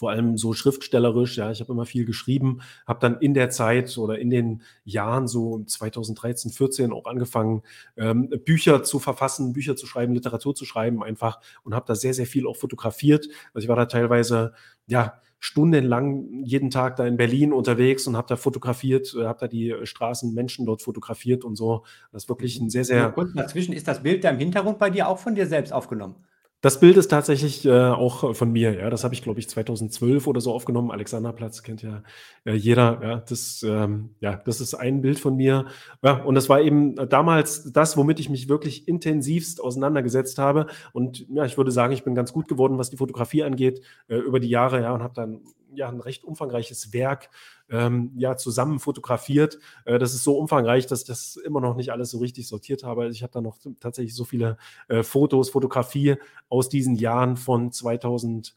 vor 0.00 0.10
allem 0.10 0.38
so 0.38 0.54
schriftstellerisch, 0.54 1.36
ja, 1.36 1.50
ich 1.50 1.60
habe 1.60 1.72
immer 1.72 1.84
viel 1.84 2.06
geschrieben, 2.06 2.62
habe 2.86 3.00
dann 3.00 3.18
in 3.20 3.34
der 3.34 3.50
Zeit 3.50 3.98
oder 3.98 4.18
in 4.18 4.30
den 4.30 4.62
Jahren 4.82 5.28
so 5.28 5.62
2013, 5.62 6.50
14 6.50 6.90
auch 6.90 7.04
angefangen, 7.04 7.60
ähm, 7.98 8.30
Bücher 8.46 8.82
zu 8.82 8.98
verfassen, 8.98 9.52
Bücher 9.52 9.76
zu 9.76 9.86
schreiben, 9.86 10.14
Literatur 10.14 10.54
zu 10.54 10.64
schreiben 10.64 11.02
einfach 11.02 11.38
und 11.64 11.74
habe 11.74 11.84
da 11.86 11.94
sehr, 11.94 12.14
sehr 12.14 12.24
viel 12.24 12.46
auch 12.46 12.56
fotografiert. 12.56 13.28
Also 13.52 13.66
ich 13.66 13.68
war 13.68 13.76
da 13.76 13.84
teilweise, 13.84 14.54
ja, 14.86 15.20
stundenlang 15.38 16.44
jeden 16.44 16.70
Tag 16.70 16.96
da 16.96 17.06
in 17.06 17.18
Berlin 17.18 17.52
unterwegs 17.52 18.06
und 18.06 18.16
habe 18.16 18.28
da 18.28 18.36
fotografiert, 18.36 19.14
äh, 19.18 19.26
habe 19.26 19.40
da 19.40 19.48
die 19.48 19.74
Straßen, 19.82 20.32
Menschen 20.32 20.64
dort 20.64 20.80
fotografiert 20.80 21.44
und 21.44 21.56
so. 21.56 21.84
Das 22.10 22.24
ist 22.24 22.28
wirklich 22.30 22.58
ein 22.58 22.70
sehr, 22.70 22.84
sehr... 22.84 23.10
Kurz 23.12 23.34
dazwischen, 23.34 23.74
ist 23.74 23.86
das 23.86 24.02
Bild 24.02 24.24
da 24.24 24.30
im 24.30 24.38
Hintergrund 24.38 24.78
bei 24.78 24.88
dir 24.88 25.08
auch 25.08 25.18
von 25.18 25.34
dir 25.34 25.46
selbst 25.46 25.74
aufgenommen? 25.74 26.16
Das 26.62 26.78
Bild 26.78 26.98
ist 26.98 27.08
tatsächlich 27.08 27.64
äh, 27.64 27.70
auch 27.70 28.34
von 28.36 28.52
mir, 28.52 28.74
ja. 28.74 28.90
Das 28.90 29.02
habe 29.02 29.14
ich, 29.14 29.22
glaube 29.22 29.40
ich, 29.40 29.48
2012 29.48 30.26
oder 30.26 30.42
so 30.42 30.52
aufgenommen. 30.52 30.90
Alexanderplatz 30.90 31.62
kennt 31.62 31.82
ja 31.82 32.02
äh, 32.44 32.52
jeder. 32.52 33.00
Ja, 33.02 33.16
das, 33.26 33.62
ähm, 33.66 34.10
ja, 34.20 34.36
das 34.36 34.60
ist 34.60 34.74
ein 34.74 35.00
Bild 35.00 35.18
von 35.18 35.36
mir. 35.36 35.66
Ja, 36.02 36.22
und 36.22 36.34
das 36.34 36.50
war 36.50 36.60
eben 36.60 36.96
damals 37.08 37.72
das, 37.72 37.96
womit 37.96 38.20
ich 38.20 38.28
mich 38.28 38.50
wirklich 38.50 38.86
intensivst 38.88 39.62
auseinandergesetzt 39.62 40.36
habe. 40.36 40.66
Und 40.92 41.26
ja, 41.30 41.46
ich 41.46 41.56
würde 41.56 41.70
sagen, 41.70 41.94
ich 41.94 42.04
bin 42.04 42.14
ganz 42.14 42.32
gut 42.32 42.46
geworden, 42.46 42.76
was 42.76 42.90
die 42.90 42.98
Fotografie 42.98 43.42
angeht, 43.42 43.80
äh, 44.08 44.16
über 44.16 44.38
die 44.38 44.50
Jahre, 44.50 44.82
ja, 44.82 44.92
und 44.92 45.02
habe 45.02 45.14
dann 45.14 45.40
ja 45.72 45.88
ein 45.88 46.00
recht 46.00 46.24
umfangreiches 46.24 46.92
Werk 46.92 47.30
ähm, 47.70 48.12
ja 48.16 48.36
zusammen 48.36 48.78
fotografiert. 48.78 49.58
Äh, 49.84 49.98
das 49.98 50.14
ist 50.14 50.24
so 50.24 50.36
umfangreich, 50.38 50.86
dass 50.86 51.02
ich 51.02 51.06
das 51.06 51.36
immer 51.36 51.60
noch 51.60 51.76
nicht 51.76 51.92
alles 51.92 52.10
so 52.10 52.18
richtig 52.18 52.48
sortiert 52.48 52.84
habe. 52.84 53.02
Also 53.02 53.14
ich 53.14 53.22
habe 53.22 53.32
da 53.32 53.40
noch 53.40 53.58
tatsächlich 53.80 54.14
so 54.14 54.24
viele 54.24 54.56
äh, 54.88 55.02
Fotos, 55.02 55.50
Fotografie 55.50 56.16
aus 56.48 56.68
diesen 56.68 56.96
Jahren 56.96 57.36
von 57.36 57.72
2000, 57.72 58.54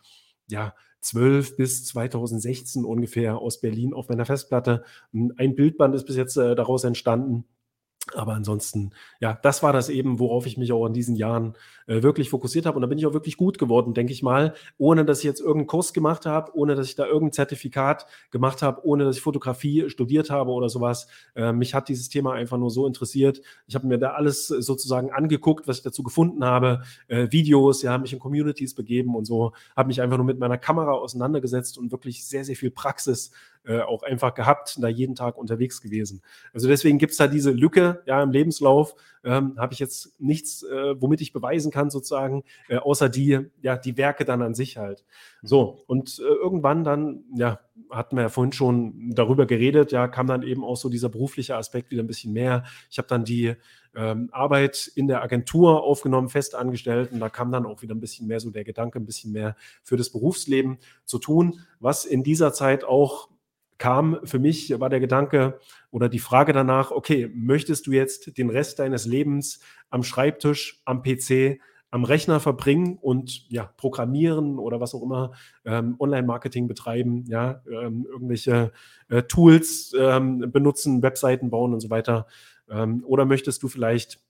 ja, 0.49 0.73
12 1.01 1.57
bis 1.57 1.85
2016 1.85 2.85
ungefähr 2.85 3.37
aus 3.37 3.59
Berlin 3.59 3.93
auf 3.93 4.09
meiner 4.09 4.25
Festplatte. 4.25 4.83
Ein 5.13 5.55
Bildband 5.55 5.93
ist 5.95 6.05
bis 6.05 6.15
jetzt 6.15 6.37
äh, 6.37 6.55
daraus 6.55 6.83
entstanden. 6.83 7.45
Aber 8.13 8.33
ansonsten, 8.33 8.91
ja, 9.21 9.39
das 9.41 9.63
war 9.63 9.71
das 9.71 9.87
eben, 9.87 10.19
worauf 10.19 10.45
ich 10.45 10.57
mich 10.57 10.73
auch 10.73 10.85
in 10.85 10.93
diesen 10.93 11.15
Jahren 11.15 11.53
äh, 11.87 12.03
wirklich 12.03 12.29
fokussiert 12.29 12.65
habe. 12.65 12.75
Und 12.75 12.81
da 12.81 12.87
bin 12.87 12.97
ich 12.97 13.05
auch 13.05 13.13
wirklich 13.13 13.37
gut 13.37 13.57
geworden, 13.57 13.93
denke 13.93 14.11
ich 14.11 14.21
mal, 14.21 14.55
ohne 14.77 15.05
dass 15.05 15.19
ich 15.19 15.23
jetzt 15.23 15.39
irgendeinen 15.39 15.67
Kurs 15.67 15.93
gemacht 15.93 16.25
habe, 16.25 16.51
ohne 16.53 16.75
dass 16.75 16.87
ich 16.87 16.95
da 16.95 17.05
irgendein 17.05 17.31
Zertifikat 17.31 18.05
gemacht 18.29 18.61
habe, 18.61 18.85
ohne 18.85 19.05
dass 19.05 19.15
ich 19.15 19.21
Fotografie 19.21 19.89
studiert 19.89 20.29
habe 20.29 20.51
oder 20.51 20.67
sowas. 20.67 21.07
Äh, 21.33 21.53
mich 21.53 21.73
hat 21.73 21.87
dieses 21.87 22.09
Thema 22.09 22.33
einfach 22.33 22.57
nur 22.57 22.71
so 22.71 22.85
interessiert. 22.85 23.41
Ich 23.67 23.75
habe 23.75 23.87
mir 23.87 23.97
da 23.97 24.11
alles 24.11 24.47
sozusagen 24.47 25.11
angeguckt, 25.11 25.67
was 25.69 25.77
ich 25.77 25.83
dazu 25.83 26.03
gefunden 26.03 26.43
habe, 26.43 26.83
äh, 27.07 27.31
Videos, 27.31 27.83
ja, 27.83 27.97
mich 27.97 28.11
in 28.11 28.19
Communities 28.19 28.75
begeben 28.75 29.15
und 29.15 29.23
so, 29.23 29.53
habe 29.77 29.87
mich 29.87 30.01
einfach 30.01 30.17
nur 30.17 30.25
mit 30.25 30.39
meiner 30.39 30.57
Kamera 30.57 30.91
auseinandergesetzt 30.91 31.77
und 31.77 31.93
wirklich 31.93 32.27
sehr, 32.27 32.43
sehr 32.43 32.57
viel 32.57 32.71
Praxis 32.71 33.31
äh, 33.65 33.79
auch 33.79 34.03
einfach 34.03 34.33
gehabt, 34.33 34.77
da 34.81 34.87
jeden 34.87 35.15
Tag 35.15 35.37
unterwegs 35.37 35.81
gewesen. 35.81 36.21
Also 36.53 36.67
deswegen 36.67 36.97
gibt 36.97 37.11
es 37.11 37.17
da 37.17 37.27
diese 37.27 37.51
Lücke 37.51 38.03
ja 38.05 38.21
im 38.21 38.31
Lebenslauf. 38.31 38.95
Ähm, 39.23 39.55
Habe 39.57 39.73
ich 39.73 39.79
jetzt 39.79 40.19
nichts, 40.19 40.63
äh, 40.63 41.01
womit 41.01 41.21
ich 41.21 41.31
beweisen 41.31 41.71
kann, 41.71 41.89
sozusagen, 41.89 42.43
äh, 42.67 42.75
außer 42.75 43.07
die, 43.07 43.39
ja, 43.61 43.77
die 43.77 43.95
Werke 43.95 44.25
dann 44.25 44.41
an 44.41 44.53
sich 44.53 44.77
halt. 44.77 45.05
So, 45.41 45.81
und 45.87 46.19
äh, 46.19 46.23
irgendwann 46.23 46.83
dann, 46.83 47.23
ja, 47.35 47.59
hatten 47.89 48.17
wir 48.17 48.23
ja 48.23 48.29
vorhin 48.29 48.51
schon 48.51 49.11
darüber 49.15 49.45
geredet, 49.45 49.93
ja, 49.93 50.09
kam 50.09 50.27
dann 50.27 50.43
eben 50.43 50.63
auch 50.65 50.75
so 50.75 50.89
dieser 50.89 51.09
berufliche 51.09 51.55
Aspekt 51.55 51.89
wieder 51.89 52.03
ein 52.03 52.07
bisschen 52.07 52.33
mehr. 52.33 52.65
Ich 52.89 52.97
habe 52.97 53.07
dann 53.07 53.23
die 53.23 53.55
ähm, 53.95 54.29
Arbeit 54.31 54.91
in 54.95 55.07
der 55.07 55.21
Agentur 55.21 55.83
aufgenommen, 55.83 56.29
fest 56.29 56.55
angestellt 56.55 57.11
und 57.11 57.19
da 57.19 57.29
kam 57.29 57.51
dann 57.51 57.65
auch 57.65 57.81
wieder 57.81 57.95
ein 57.95 57.99
bisschen 57.99 58.27
mehr 58.27 58.39
so 58.39 58.49
der 58.49 58.63
Gedanke, 58.63 58.99
ein 58.99 59.05
bisschen 59.05 59.31
mehr 59.31 59.55
für 59.83 59.97
das 59.97 60.09
Berufsleben 60.09 60.79
zu 61.05 61.19
tun, 61.19 61.59
was 61.79 62.05
in 62.05 62.23
dieser 62.23 62.53
Zeit 62.53 62.83
auch 62.83 63.29
kam 63.83 64.19
für 64.23 64.39
mich, 64.39 64.79
war 64.79 64.89
der 64.89 65.01
Gedanke 65.01 65.59
oder 65.91 66.07
die 66.07 66.19
Frage 66.19 66.53
danach, 66.53 66.91
okay, 66.91 67.29
möchtest 67.35 67.85
du 67.85 67.91
jetzt 67.91 68.37
den 68.37 68.49
Rest 68.49 68.79
deines 68.79 69.05
Lebens 69.05 69.59
am 69.89 70.03
Schreibtisch, 70.03 70.81
am 70.85 71.03
PC, 71.03 71.59
am 71.91 72.05
Rechner 72.05 72.39
verbringen 72.39 72.97
und 73.01 73.45
ja, 73.49 73.65
programmieren 73.75 74.57
oder 74.57 74.79
was 74.79 74.95
auch 74.95 75.03
immer, 75.03 75.33
ähm, 75.65 75.97
Online-Marketing 75.99 76.69
betreiben, 76.69 77.25
ja, 77.27 77.61
ähm, 77.69 78.07
irgendwelche 78.09 78.71
äh, 79.09 79.23
Tools 79.23 79.93
ähm, 79.99 80.49
benutzen, 80.49 81.03
Webseiten 81.03 81.49
bauen 81.49 81.73
und 81.73 81.81
so 81.81 81.89
weiter. 81.89 82.27
Ähm, 82.69 83.03
oder 83.05 83.25
möchtest 83.25 83.63
du 83.63 83.67
vielleicht 83.67 84.22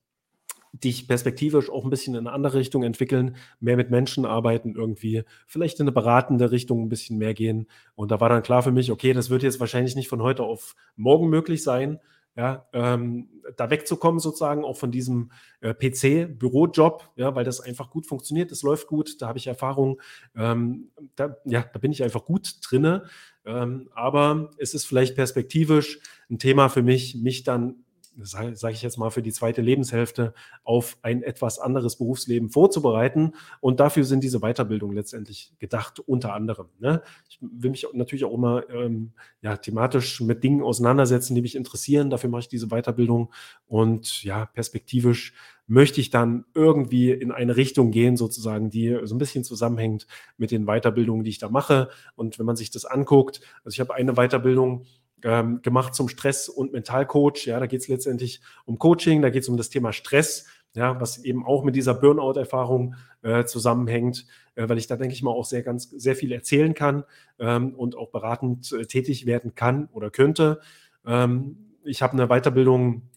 dich 0.74 1.07
perspektivisch 1.07 1.69
auch 1.69 1.84
ein 1.84 1.89
bisschen 1.91 2.15
in 2.15 2.27
eine 2.27 2.31
andere 2.31 2.57
Richtung 2.57 2.84
entwickeln, 2.84 3.35
mehr 3.60 3.77
mit 3.77 3.91
Menschen 3.91 4.26
arbeiten 4.26 4.76
irgendwie, 4.76 5.23
vielleicht 5.47 5.80
in 5.80 5.84
eine 5.84 5.91
beratende 5.91 6.52
Richtung 6.52 6.81
ein 6.84 6.89
bisschen 6.89 7.18
mehr 7.18 7.34
gehen. 7.35 7.68
Und 7.95 8.11
da 8.11 8.19
war 8.19 8.30
dann 8.30 8.43
klar 8.43 8.64
für 8.64 8.72
mich, 8.72 8.91
okay, 8.91 9.14
das 9.14 9.30
wird 9.30 9.43
jetzt 9.43 9.60
wahrscheinlich 9.60 9.95
nicht 9.95 10.07
von 10.10 10.22
heute 10.22 10.43
auf 10.43 10.76
morgen 10.95 11.30
möglich 11.30 11.64
sein. 11.64 11.99
ja, 12.35 12.68
ähm, 12.73 13.30
da 13.57 13.69
wegzukommen 13.69 14.19
sozusagen 14.19 14.64
auch 14.64 14.77
von 14.77 14.89
diesem 14.91 15.31
äh, 15.61 15.76
PC-Bürojob, 15.76 17.11
ja, 17.15 17.35
weil 17.35 17.45
das 17.45 17.61
einfach 17.61 17.91
gut 17.91 18.07
funktioniert, 18.07 18.52
es 18.52 18.64
läuft 18.64 18.88
gut, 18.88 19.22
da 19.22 19.27
habe 19.27 19.38
ich 19.38 19.45
Erfahrung, 19.45 20.02
ähm, 20.35 20.89
da, 21.15 21.38
ja, 21.45 21.64
da 21.72 21.77
bin 21.77 21.91
ich 21.91 22.02
einfach 22.02 22.26
gut 22.26 22.56
drinne. 22.68 23.06
Ähm, 23.45 23.89
aber 23.93 24.49
es 24.57 24.73
ist 24.73 24.85
vielleicht 24.85 25.15
perspektivisch 25.15 25.99
ein 26.31 26.39
Thema 26.39 26.69
für 26.69 26.81
mich, 26.81 27.15
mich 27.15 27.43
dann 27.43 27.82
sage 28.22 28.56
sag 28.56 28.73
ich 28.73 28.81
jetzt 28.81 28.98
mal, 28.98 29.10
für 29.10 29.22
die 29.22 29.31
zweite 29.31 29.61
Lebenshälfte 29.61 30.34
auf 30.64 30.98
ein 31.02 31.23
etwas 31.23 31.60
anderes 31.60 31.98
Berufsleben 31.98 32.49
vorzubereiten. 32.49 33.34
Und 33.60 33.80
dafür 33.80 34.03
sind 34.03 34.23
diese 34.23 34.40
Weiterbildungen 34.40 34.95
letztendlich 34.95 35.53
gedacht, 35.60 35.99
unter 35.99 36.34
anderem. 36.34 36.68
Ne? 36.80 37.02
Ich 37.30 37.40
will 37.41 37.72
mich 37.72 37.88
natürlich 37.94 38.26
auch 38.26 38.34
immer 38.34 38.69
ähm, 38.69 39.14
ja, 39.41 39.57
thematisch 39.57 40.22
mit 40.22 40.44
Dingen 40.44 40.61
auseinandersetzen, 40.61 41.35
die 41.35 41.41
mich 41.41 41.56
interessieren. 41.56 42.10
Dafür 42.10 42.30
mache 42.30 42.41
ich 42.41 42.48
diese 42.48 42.68
Weiterbildung. 42.68 43.34
Und 43.68 44.23
ja, 44.23 44.45
perspektivisch 44.45 45.34
möchte 45.68 46.02
ich 46.02 46.10
dann 46.10 46.45
irgendwie 46.53 47.11
in 47.11 47.31
eine 47.31 47.56
Richtung 47.56 47.91
gehen, 47.91 48.18
sozusagen, 48.18 48.69
die 48.69 48.99
so 49.03 49.15
ein 49.15 49.19
bisschen 49.19 49.44
zusammenhängt 49.44 50.07
mit 50.38 50.52
den 50.52 50.65
Weiterbildungen, 50.65 51.23
die 51.23 51.31
ich 51.31 51.40
da 51.40 51.49
mache. 51.49 51.90
Und 52.15 52.38
wenn 52.38 52.45
man 52.45 52.56
sich 52.56 52.69
das 52.69 52.85
anguckt, 52.85 53.41
also 53.64 53.73
ich 53.73 53.80
habe 53.80 53.94
eine 53.94 54.14
Weiterbildung, 54.14 54.85
ähm, 55.23 55.61
gemacht 55.61 55.95
zum 55.95 56.09
Stress- 56.09 56.49
und 56.49 56.73
Mentalcoach. 56.73 57.45
Ja, 57.45 57.59
da 57.59 57.65
geht 57.65 57.81
es 57.81 57.87
letztendlich 57.87 58.41
um 58.65 58.77
Coaching, 58.77 59.21
da 59.21 59.29
geht 59.29 59.43
es 59.43 59.49
um 59.49 59.57
das 59.57 59.69
Thema 59.69 59.93
Stress, 59.93 60.45
ja, 60.75 60.99
was 60.99 61.23
eben 61.23 61.45
auch 61.45 61.63
mit 61.63 61.75
dieser 61.75 61.93
Burnout-Erfahrung 61.93 62.95
äh, 63.21 63.45
zusammenhängt, 63.45 64.25
äh, 64.55 64.67
weil 64.67 64.77
ich 64.77 64.87
da, 64.87 64.95
denke 64.95 65.13
ich 65.13 65.23
mal, 65.23 65.31
auch 65.31 65.45
sehr, 65.45 65.63
ganz, 65.63 65.89
sehr 65.89 66.15
viel 66.15 66.31
erzählen 66.31 66.73
kann 66.73 67.03
ähm, 67.39 67.75
und 67.75 67.95
auch 67.95 68.09
beratend 68.09 68.71
äh, 68.71 68.85
tätig 68.85 69.25
werden 69.25 69.55
kann 69.55 69.87
oder 69.93 70.09
könnte. 70.09 70.61
Ähm, 71.05 71.75
ich 71.83 72.01
habe 72.01 72.13
eine 72.13 72.27
Weiterbildung 72.27 73.09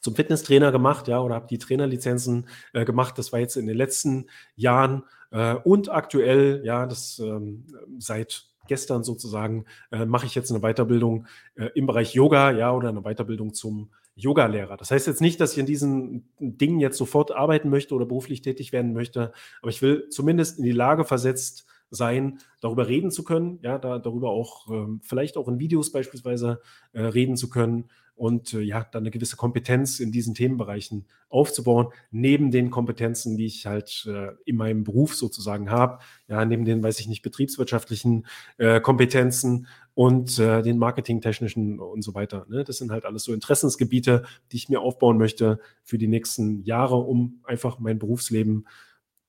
zum 0.00 0.14
Fitnesstrainer 0.14 0.72
gemacht, 0.72 1.08
ja, 1.08 1.20
oder 1.20 1.36
habe 1.36 1.46
die 1.48 1.58
Trainerlizenzen 1.58 2.48
äh, 2.72 2.84
gemacht. 2.84 3.18
Das 3.18 3.32
war 3.32 3.40
jetzt 3.40 3.56
in 3.56 3.66
den 3.66 3.76
letzten 3.76 4.26
Jahren 4.56 5.04
äh, 5.30 5.54
und 5.54 5.90
aktuell, 5.90 6.62
ja, 6.64 6.86
das 6.86 7.18
ähm, 7.20 7.66
seit 7.98 8.51
gestern 8.68 9.04
sozusagen, 9.04 9.64
äh, 9.90 10.04
mache 10.04 10.26
ich 10.26 10.34
jetzt 10.34 10.50
eine 10.50 10.60
Weiterbildung 10.60 11.26
äh, 11.56 11.68
im 11.74 11.86
Bereich 11.86 12.14
Yoga, 12.14 12.50
ja, 12.52 12.72
oder 12.72 12.88
eine 12.88 13.02
Weiterbildung 13.02 13.54
zum 13.54 13.90
Yoga-Lehrer. 14.14 14.76
Das 14.76 14.90
heißt 14.90 15.06
jetzt 15.06 15.20
nicht, 15.20 15.40
dass 15.40 15.52
ich 15.52 15.58
in 15.58 15.66
diesen 15.66 16.28
Dingen 16.38 16.80
jetzt 16.80 16.98
sofort 16.98 17.32
arbeiten 17.32 17.70
möchte 17.70 17.94
oder 17.94 18.06
beruflich 18.06 18.42
tätig 18.42 18.72
werden 18.72 18.92
möchte, 18.92 19.32
aber 19.62 19.70
ich 19.70 19.80
will 19.82 20.08
zumindest 20.10 20.58
in 20.58 20.64
die 20.64 20.72
Lage 20.72 21.04
versetzt 21.04 21.66
sein, 21.90 22.38
darüber 22.60 22.88
reden 22.88 23.10
zu 23.10 23.22
können, 23.22 23.58
ja, 23.62 23.78
da, 23.78 23.98
darüber 23.98 24.30
auch 24.30 24.68
ähm, 24.70 25.00
vielleicht 25.02 25.36
auch 25.36 25.48
in 25.48 25.58
Videos 25.58 25.92
beispielsweise 25.92 26.60
äh, 26.92 27.02
reden 27.02 27.36
zu 27.36 27.50
können 27.50 27.90
und 28.14 28.54
äh, 28.54 28.60
ja, 28.60 28.86
dann 28.92 29.02
eine 29.02 29.10
gewisse 29.10 29.36
Kompetenz 29.36 30.00
in 30.00 30.12
diesen 30.12 30.34
Themenbereichen 30.34 31.06
aufzubauen, 31.28 31.88
neben 32.10 32.50
den 32.50 32.70
Kompetenzen, 32.70 33.36
die 33.36 33.46
ich 33.46 33.66
halt 33.66 34.06
äh, 34.08 34.32
in 34.44 34.56
meinem 34.56 34.84
Beruf 34.84 35.14
sozusagen 35.14 35.70
habe, 35.70 35.98
ja, 36.28 36.44
neben 36.44 36.64
den, 36.64 36.82
weiß 36.82 37.00
ich 37.00 37.08
nicht, 37.08 37.22
betriebswirtschaftlichen 37.22 38.26
äh, 38.58 38.80
Kompetenzen 38.80 39.66
und 39.94 40.38
äh, 40.38 40.62
den 40.62 40.78
marketingtechnischen 40.78 41.80
und 41.80 42.02
so 42.02 42.14
weiter. 42.14 42.46
Ne? 42.48 42.64
Das 42.64 42.78
sind 42.78 42.90
halt 42.90 43.04
alles 43.04 43.24
so 43.24 43.34
Interessensgebiete, 43.34 44.24
die 44.50 44.56
ich 44.56 44.68
mir 44.68 44.80
aufbauen 44.80 45.18
möchte 45.18 45.58
für 45.82 45.98
die 45.98 46.08
nächsten 46.08 46.62
Jahre, 46.62 46.96
um 46.96 47.40
einfach 47.44 47.78
mein 47.78 47.98
Berufsleben 47.98 48.66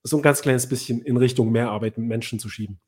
so 0.02 0.18
ein 0.18 0.22
ganz 0.22 0.42
kleines 0.42 0.68
bisschen 0.68 1.00
in 1.00 1.16
Richtung 1.16 1.50
mehr 1.50 1.70
Arbeit 1.70 1.98
mit 1.98 2.06
Menschen 2.06 2.38
zu 2.38 2.48
schieben. 2.48 2.78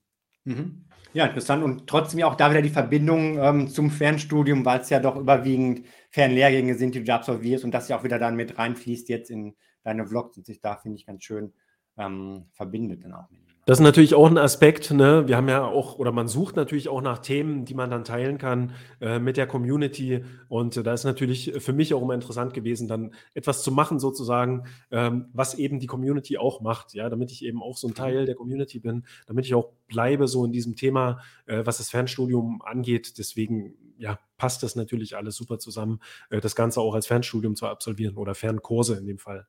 Mhm. 0.45 0.85
Ja, 1.17 1.25
interessant. 1.25 1.65
Und 1.65 1.87
trotzdem 1.87 2.19
ja 2.19 2.27
auch 2.27 2.35
da 2.35 2.51
wieder 2.51 2.61
die 2.61 2.69
Verbindung 2.69 3.39
ähm, 3.39 3.69
zum 3.69 3.91
Fernstudium, 3.91 4.67
weil 4.67 4.81
es 4.81 4.91
ja 4.91 5.01
doch 5.01 5.17
überwiegend 5.17 5.87
Fernlehrgänge 6.11 6.75
sind, 6.75 6.95
die 6.95 7.03
du 7.03 7.15
absolvierst 7.15 7.65
und 7.65 7.71
das 7.73 7.89
ja 7.89 7.99
auch 7.99 8.05
wieder 8.05 8.19
dann 8.19 8.37
mit 8.37 8.59
reinfließt 8.59 9.09
jetzt 9.09 9.31
in 9.31 9.57
deine 9.83 10.07
Vlogs 10.07 10.37
und 10.37 10.45
sich 10.45 10.61
da, 10.61 10.77
finde 10.77 10.99
ich, 10.99 11.07
ganz 11.07 11.25
schön 11.25 11.55
ähm, 11.97 12.51
verbindet 12.53 13.03
dann 13.03 13.15
auch 13.15 13.31
mit. 13.31 13.46
Das 13.67 13.81
ist 13.81 13.83
natürlich 13.83 14.15
auch 14.15 14.31
ein 14.31 14.39
Aspekt. 14.39 14.93
Ne? 14.93 15.27
Wir 15.27 15.37
haben 15.37 15.49
ja 15.49 15.65
auch, 15.65 15.99
oder 15.99 16.13
man 16.13 16.29
sucht 16.29 16.55
natürlich 16.55 16.89
auch 16.89 17.03
nach 17.03 17.19
Themen, 17.19 17.65
die 17.65 17.75
man 17.75 17.91
dann 17.91 18.05
teilen 18.05 18.39
kann 18.39 18.73
äh, 19.01 19.19
mit 19.19 19.37
der 19.37 19.49
Community. 19.49 20.25
Und 20.49 20.77
äh, 20.77 20.85
da 20.85 20.95
ist 20.95 21.03
natürlich 21.03 21.53
für 21.59 21.73
mich 21.73 21.93
auch 21.93 22.01
immer 22.01 22.15
interessant 22.15 22.55
gewesen, 22.55 22.87
dann 22.87 23.13
etwas 23.35 23.65
zu 23.65 23.73
machen, 23.73 23.99
sozusagen, 23.99 24.69
ähm, 24.93 25.31
was 25.33 25.55
eben 25.55 25.81
die 25.81 25.89
Community 25.89 26.39
auch 26.39 26.61
macht. 26.61 26.95
Ja, 26.95 27.11
damit 27.11 27.33
ich 27.33 27.45
eben 27.45 27.61
auch 27.61 27.77
so 27.77 27.89
ein 27.89 27.91
mhm. 27.91 27.97
Teil 27.97 28.27
der 28.27 28.37
Community 28.37 28.79
bin, 28.79 29.05
damit 29.27 29.47
ich 29.47 29.55
auch 29.57 29.73
bleibe 29.89 30.29
so 30.29 30.45
in 30.45 30.53
diesem 30.53 30.77
Thema, 30.77 31.19
äh, 31.47 31.67
was 31.67 31.79
das 31.79 31.91
Fernstudium 31.91 32.63
angeht. 32.63 33.19
Deswegen 33.19 33.75
ja, 33.99 34.21
passt 34.37 34.63
das 34.63 34.77
natürlich 34.77 35.17
alles 35.17 35.35
super 35.35 35.59
zusammen, 35.59 35.99
äh, 36.31 36.41
das 36.41 36.55
Ganze 36.55 36.81
auch 36.81 36.95
als 36.95 37.09
Fernstudium 37.09 37.57
zu 37.57 37.67
absolvieren 37.67 38.17
oder 38.17 38.37
Fernkurse 38.37 38.97
in 38.97 39.07
dem 39.07 39.19
Fall. 39.19 39.49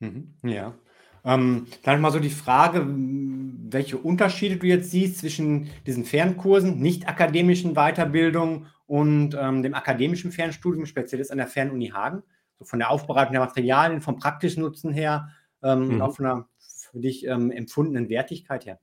Mhm. 0.00 0.34
Ja. 0.42 0.74
Ähm, 1.26 1.66
dann 1.82 2.00
mal 2.00 2.12
so 2.12 2.20
die 2.20 2.30
Frage, 2.30 2.86
welche 2.88 3.98
Unterschiede 3.98 4.56
du 4.56 4.66
jetzt 4.66 4.92
siehst 4.92 5.18
zwischen 5.18 5.68
diesen 5.84 6.04
Fernkursen, 6.04 6.78
nicht 6.78 7.08
akademischen 7.08 7.74
Weiterbildung 7.74 8.66
und 8.86 9.36
ähm, 9.38 9.62
dem 9.62 9.74
akademischen 9.74 10.30
Fernstudium, 10.30 10.86
speziell 10.86 11.18
jetzt 11.18 11.32
an 11.32 11.38
der 11.38 11.48
Fernuni 11.48 11.88
Hagen, 11.88 12.22
so 12.58 12.64
von 12.64 12.78
der 12.78 12.90
Aufbereitung 12.90 13.32
der 13.32 13.42
Materialien, 13.42 14.00
vom 14.00 14.18
praktischen 14.18 14.62
Nutzen 14.62 14.92
her 14.92 15.30
ähm, 15.62 15.86
mhm. 15.86 15.90
und 15.94 16.02
auch 16.02 16.14
von 16.14 16.24
der 16.24 16.48
für 16.92 17.00
dich 17.00 17.26
ähm, 17.26 17.50
empfundenen 17.50 18.08
Wertigkeit 18.08 18.64
her. 18.64 18.78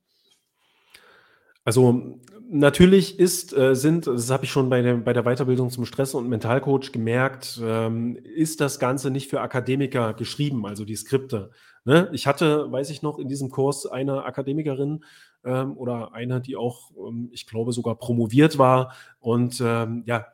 Also 1.66 2.20
natürlich 2.50 3.20
ist, 3.20 3.56
äh, 3.56 3.76
sind, 3.76 4.06
das 4.06 4.30
habe 4.30 4.44
ich 4.44 4.52
schon 4.52 4.70
bei 4.70 4.82
der, 4.82 4.96
bei 4.96 5.14
der 5.14 5.24
Weiterbildung 5.24 5.70
zum 5.70 5.86
Stress- 5.86 6.14
und 6.14 6.28
Mentalcoach 6.28 6.92
gemerkt, 6.92 7.60
ähm, 7.64 8.18
ist 8.18 8.60
das 8.60 8.80
Ganze 8.80 9.12
nicht 9.12 9.30
für 9.30 9.42
Akademiker 9.42 10.14
geschrieben, 10.14 10.66
also 10.66 10.84
die 10.86 10.96
Skripte. 10.96 11.52
Ne? 11.86 12.10
Ich 12.14 12.28
hatte, 12.28 12.72
weiß 12.72 12.90
ich 12.90 13.02
noch, 13.02 13.20
in 13.20 13.28
diesem 13.28 13.50
Kurs 13.50 13.86
eine 13.86 14.24
Akademikerin 14.24 15.04
ähm, 15.44 15.78
oder 15.78 16.14
eine, 16.14 16.42
die 16.42 16.56
auch, 16.56 16.92
ähm, 16.98 17.30
ich 17.32 17.46
glaube, 17.46 17.74
sogar 17.74 17.96
promoviert 17.96 18.58
war 18.58 18.94
und 19.20 19.62
ähm, 19.62 20.04
ja, 20.06 20.28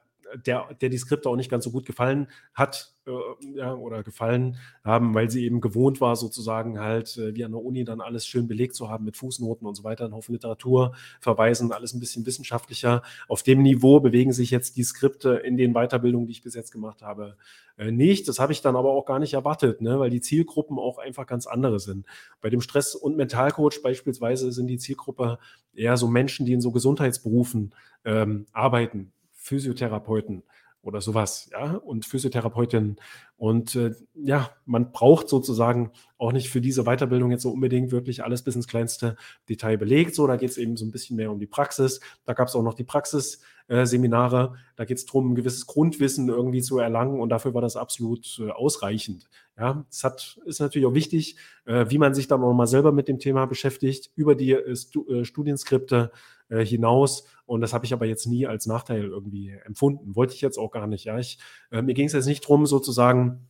der, 0.45 0.69
der 0.81 0.89
die 0.89 0.97
Skripte 0.97 1.29
auch 1.29 1.35
nicht 1.35 1.49
ganz 1.49 1.63
so 1.63 1.71
gut 1.71 1.85
gefallen 1.85 2.27
hat 2.53 2.93
äh, 3.05 3.11
ja, 3.55 3.73
oder 3.73 4.03
gefallen 4.03 4.57
haben, 4.83 5.13
weil 5.13 5.29
sie 5.29 5.43
eben 5.45 5.61
gewohnt 5.61 6.01
war, 6.01 6.15
sozusagen 6.15 6.79
halt 6.79 7.17
äh, 7.17 7.35
wie 7.35 7.43
an 7.43 7.51
der 7.51 7.61
Uni 7.61 7.83
dann 7.83 8.01
alles 8.01 8.25
schön 8.25 8.47
belegt 8.47 8.75
zu 8.75 8.89
haben 8.89 9.05
mit 9.05 9.17
Fußnoten 9.17 9.67
und 9.67 9.75
so 9.75 9.83
weiter, 9.83 10.05
einen 10.05 10.13
Haufen 10.13 10.33
Literatur 10.33 10.93
verweisen, 11.19 11.71
alles 11.71 11.93
ein 11.93 11.99
bisschen 11.99 12.25
wissenschaftlicher. 12.25 13.01
Auf 13.27 13.43
dem 13.43 13.61
Niveau 13.61 13.99
bewegen 13.99 14.33
sich 14.33 14.51
jetzt 14.51 14.77
die 14.77 14.83
Skripte 14.83 15.35
in 15.35 15.57
den 15.57 15.73
Weiterbildungen, 15.73 16.27
die 16.27 16.33
ich 16.33 16.41
bis 16.41 16.53
jetzt 16.53 16.71
gemacht 16.71 17.01
habe, 17.01 17.35
äh, 17.77 17.91
nicht. 17.91 18.27
Das 18.27 18.39
habe 18.39 18.51
ich 18.51 18.61
dann 18.61 18.75
aber 18.75 18.91
auch 18.91 19.05
gar 19.05 19.19
nicht 19.19 19.33
erwartet, 19.33 19.81
ne, 19.81 19.99
weil 19.99 20.09
die 20.09 20.21
Zielgruppen 20.21 20.77
auch 20.77 20.97
einfach 20.97 21.25
ganz 21.25 21.47
andere 21.47 21.79
sind. 21.79 22.05
Bei 22.41 22.49
dem 22.49 22.61
Stress- 22.61 22.95
und 22.95 23.17
Mentalcoach 23.17 23.81
beispielsweise 23.81 24.51
sind 24.51 24.67
die 24.67 24.77
Zielgruppe 24.77 25.39
eher 25.73 25.97
so 25.97 26.07
Menschen, 26.07 26.45
die 26.45 26.53
in 26.53 26.61
so 26.61 26.71
Gesundheitsberufen 26.71 27.73
ähm, 28.05 28.45
arbeiten 28.51 29.11
Physiotherapeuten 29.49 30.43
oder 30.81 31.01
sowas, 31.01 31.49
ja, 31.51 31.73
und 31.75 32.05
Physiotherapeutinnen. 32.05 32.97
Und 33.35 33.75
äh, 33.75 33.91
ja, 34.15 34.49
man 34.65 34.91
braucht 34.91 35.27
sozusagen 35.27 35.91
auch 36.17 36.31
nicht 36.31 36.49
für 36.49 36.61
diese 36.61 36.83
Weiterbildung 36.83 37.31
jetzt 37.31 37.43
so 37.43 37.51
unbedingt 37.51 37.91
wirklich 37.91 38.23
alles 38.23 38.43
bis 38.43 38.55
ins 38.55 38.67
kleinste 38.67 39.17
Detail 39.49 39.77
belegt. 39.77 40.15
So, 40.15 40.25
da 40.25 40.37
geht 40.37 40.51
es 40.51 40.57
eben 40.57 40.77
so 40.77 40.85
ein 40.85 40.91
bisschen 40.91 41.17
mehr 41.17 41.31
um 41.31 41.39
die 41.39 41.47
Praxis. 41.47 41.99
Da 42.25 42.33
gab 42.33 42.47
es 42.47 42.55
auch 42.55 42.63
noch 42.63 42.75
die 42.75 42.85
Praxisseminare. 42.85 44.53
Äh, 44.53 44.57
da 44.77 44.85
geht 44.85 44.97
es 44.97 45.05
darum, 45.05 45.31
ein 45.31 45.35
gewisses 45.35 45.67
Grundwissen 45.67 46.29
irgendwie 46.29 46.61
zu 46.61 46.79
erlangen 46.79 47.19
und 47.19 47.29
dafür 47.29 47.53
war 47.53 47.61
das 47.61 47.75
absolut 47.75 48.39
äh, 48.39 48.49
ausreichend. 48.51 49.29
Ja, 49.57 49.85
es 49.89 50.05
hat, 50.05 50.39
ist 50.45 50.61
natürlich 50.61 50.87
auch 50.87 50.93
wichtig, 50.93 51.35
äh, 51.65 51.87
wie 51.89 51.97
man 51.97 52.13
sich 52.13 52.27
dann 52.29 52.41
auch 52.41 52.53
mal 52.53 52.67
selber 52.67 52.93
mit 52.93 53.09
dem 53.09 53.19
Thema 53.19 53.45
beschäftigt, 53.47 54.11
über 54.15 54.35
die 54.35 54.53
äh, 54.53 54.75
Stu 54.75 55.23
Studienskripte 55.25 56.11
äh, 56.49 56.65
hinaus. 56.65 57.25
Und 57.45 57.61
das 57.61 57.73
habe 57.73 57.85
ich 57.85 57.93
aber 57.93 58.05
jetzt 58.05 58.27
nie 58.27 58.45
als 58.45 58.65
Nachteil 58.65 59.05
irgendwie 59.05 59.55
empfunden. 59.65 60.15
Wollte 60.15 60.33
ich 60.33 60.41
jetzt 60.41 60.57
auch 60.57 60.71
gar 60.71 60.87
nicht. 60.87 61.05
Ja, 61.05 61.17
ich, 61.17 61.39
äh, 61.71 61.81
mir 61.81 61.93
ging 61.93 62.07
es 62.07 62.13
jetzt 62.13 62.27
nicht 62.27 62.43
darum, 62.43 62.65
sozusagen 62.65 63.47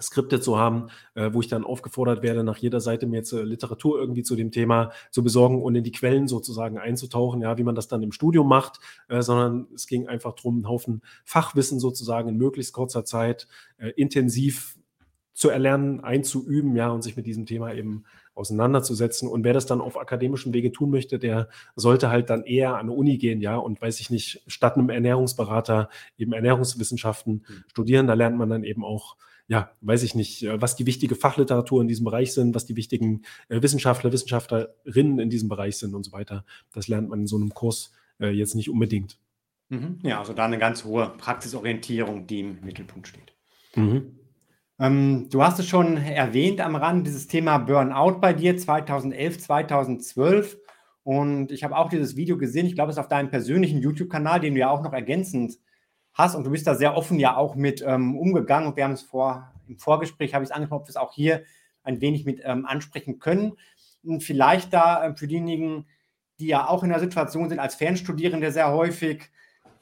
Skripte 0.00 0.40
zu 0.40 0.58
haben, 0.58 0.88
äh, 1.14 1.30
wo 1.32 1.40
ich 1.40 1.48
dann 1.48 1.64
aufgefordert 1.64 2.22
werde, 2.22 2.44
nach 2.44 2.58
jeder 2.58 2.80
Seite 2.80 3.06
mir 3.06 3.16
jetzt 3.16 3.32
äh, 3.32 3.42
Literatur 3.42 3.98
irgendwie 3.98 4.22
zu 4.22 4.36
dem 4.36 4.52
Thema 4.52 4.92
zu 5.10 5.24
besorgen 5.24 5.60
und 5.60 5.74
in 5.74 5.82
die 5.82 5.92
Quellen 5.92 6.28
sozusagen 6.28 6.78
einzutauchen, 6.78 7.42
ja, 7.42 7.58
wie 7.58 7.64
man 7.64 7.74
das 7.74 7.88
dann 7.88 8.02
im 8.02 8.12
Studium 8.12 8.48
macht, 8.48 8.78
äh, 9.08 9.22
sondern 9.22 9.66
es 9.74 9.86
ging 9.86 10.06
einfach 10.06 10.34
darum, 10.34 10.56
einen 10.56 10.68
Haufen 10.68 11.02
Fachwissen 11.24 11.80
sozusagen 11.80 12.28
in 12.28 12.36
möglichst 12.36 12.72
kurzer 12.72 13.04
Zeit 13.04 13.48
äh, 13.78 13.90
intensiv 13.96 14.78
zu 15.32 15.50
erlernen, 15.50 16.00
einzuüben, 16.00 16.74
ja, 16.76 16.90
und 16.90 17.02
sich 17.02 17.16
mit 17.16 17.26
diesem 17.26 17.46
Thema 17.46 17.72
eben 17.72 18.04
auseinanderzusetzen. 18.38 19.28
Und 19.28 19.44
wer 19.44 19.52
das 19.52 19.66
dann 19.66 19.80
auf 19.80 19.98
akademischem 19.98 20.54
Wege 20.54 20.72
tun 20.72 20.90
möchte, 20.90 21.18
der 21.18 21.48
sollte 21.76 22.10
halt 22.10 22.30
dann 22.30 22.44
eher 22.44 22.74
an 22.74 22.80
eine 22.80 22.92
Uni 22.92 23.18
gehen, 23.18 23.40
ja, 23.40 23.56
und 23.56 23.80
weiß 23.80 24.00
ich 24.00 24.10
nicht, 24.10 24.42
statt 24.46 24.76
einem 24.76 24.90
Ernährungsberater 24.90 25.88
eben 26.16 26.32
Ernährungswissenschaften 26.32 27.44
mhm. 27.46 27.64
studieren. 27.68 28.06
Da 28.06 28.14
lernt 28.14 28.38
man 28.38 28.48
dann 28.48 28.64
eben 28.64 28.84
auch 28.84 29.16
ja, 29.48 29.70
weiß 29.80 30.02
ich 30.02 30.14
nicht, 30.14 30.42
äh, 30.42 30.60
was 30.60 30.76
die 30.76 30.86
wichtige 30.86 31.14
Fachliteratur 31.14 31.80
in 31.80 31.88
diesem 31.88 32.04
Bereich 32.04 32.34
sind, 32.34 32.54
was 32.54 32.66
die 32.66 32.76
wichtigen 32.76 33.22
äh, 33.48 33.62
Wissenschaftler, 33.62 34.12
Wissenschaftlerinnen 34.12 35.18
in 35.18 35.30
diesem 35.30 35.48
Bereich 35.48 35.78
sind 35.78 35.94
und 35.94 36.04
so 36.04 36.12
weiter. 36.12 36.44
Das 36.72 36.86
lernt 36.86 37.08
man 37.08 37.20
in 37.20 37.26
so 37.26 37.36
einem 37.36 37.54
Kurs 37.54 37.92
äh, 38.20 38.28
jetzt 38.28 38.54
nicht 38.54 38.68
unbedingt. 38.68 39.18
Mhm. 39.70 40.00
Ja, 40.02 40.20
also 40.20 40.34
da 40.34 40.44
eine 40.44 40.58
ganz 40.58 40.84
hohe 40.84 41.14
Praxisorientierung, 41.16 42.26
die 42.26 42.40
im 42.40 42.60
Mittelpunkt 42.62 43.08
steht. 43.08 43.32
Mhm. 43.74 44.17
Ähm, 44.80 45.28
du 45.30 45.42
hast 45.42 45.58
es 45.58 45.66
schon 45.66 45.96
erwähnt 45.96 46.60
am 46.60 46.76
Rand, 46.76 47.06
dieses 47.06 47.26
Thema 47.26 47.58
Burnout 47.58 48.20
bei 48.20 48.32
dir 48.32 48.56
2011, 48.56 49.38
2012. 49.40 50.58
Und 51.02 51.50
ich 51.50 51.64
habe 51.64 51.76
auch 51.76 51.88
dieses 51.88 52.16
Video 52.16 52.38
gesehen. 52.38 52.66
Ich 52.66 52.74
glaube, 52.74 52.90
es 52.90 52.96
ist 52.96 53.00
auf 53.00 53.08
deinem 53.08 53.30
persönlichen 53.30 53.80
YouTube-Kanal, 53.80 54.40
den 54.40 54.54
du 54.54 54.60
ja 54.60 54.70
auch 54.70 54.82
noch 54.82 54.92
ergänzend 54.92 55.58
hast. 56.12 56.34
Und 56.34 56.44
du 56.44 56.50
bist 56.50 56.66
da 56.66 56.74
sehr 56.74 56.96
offen 56.96 57.18
ja 57.18 57.36
auch 57.36 57.56
mit 57.56 57.82
ähm, 57.84 58.16
umgegangen. 58.16 58.68
Und 58.68 58.76
wir 58.76 58.84
haben 58.84 58.92
es 58.92 59.02
vor, 59.02 59.52
im 59.66 59.78
Vorgespräch, 59.78 60.34
habe 60.34 60.44
ich 60.44 60.50
es 60.50 60.54
angesprochen, 60.54 60.82
ob 60.82 60.86
wir 60.86 60.90
es 60.90 60.96
auch 60.96 61.12
hier 61.12 61.42
ein 61.82 62.00
wenig 62.00 62.24
mit 62.24 62.40
ähm, 62.44 62.66
ansprechen 62.66 63.18
können. 63.18 63.54
Und 64.04 64.22
vielleicht 64.22 64.72
da 64.72 65.06
äh, 65.08 65.16
für 65.16 65.26
diejenigen, 65.26 65.86
die 66.38 66.46
ja 66.46 66.68
auch 66.68 66.84
in 66.84 66.90
der 66.90 67.00
Situation 67.00 67.48
sind, 67.48 67.58
als 67.58 67.74
Fernstudierende 67.74 68.52
sehr 68.52 68.70
häufig, 68.70 69.30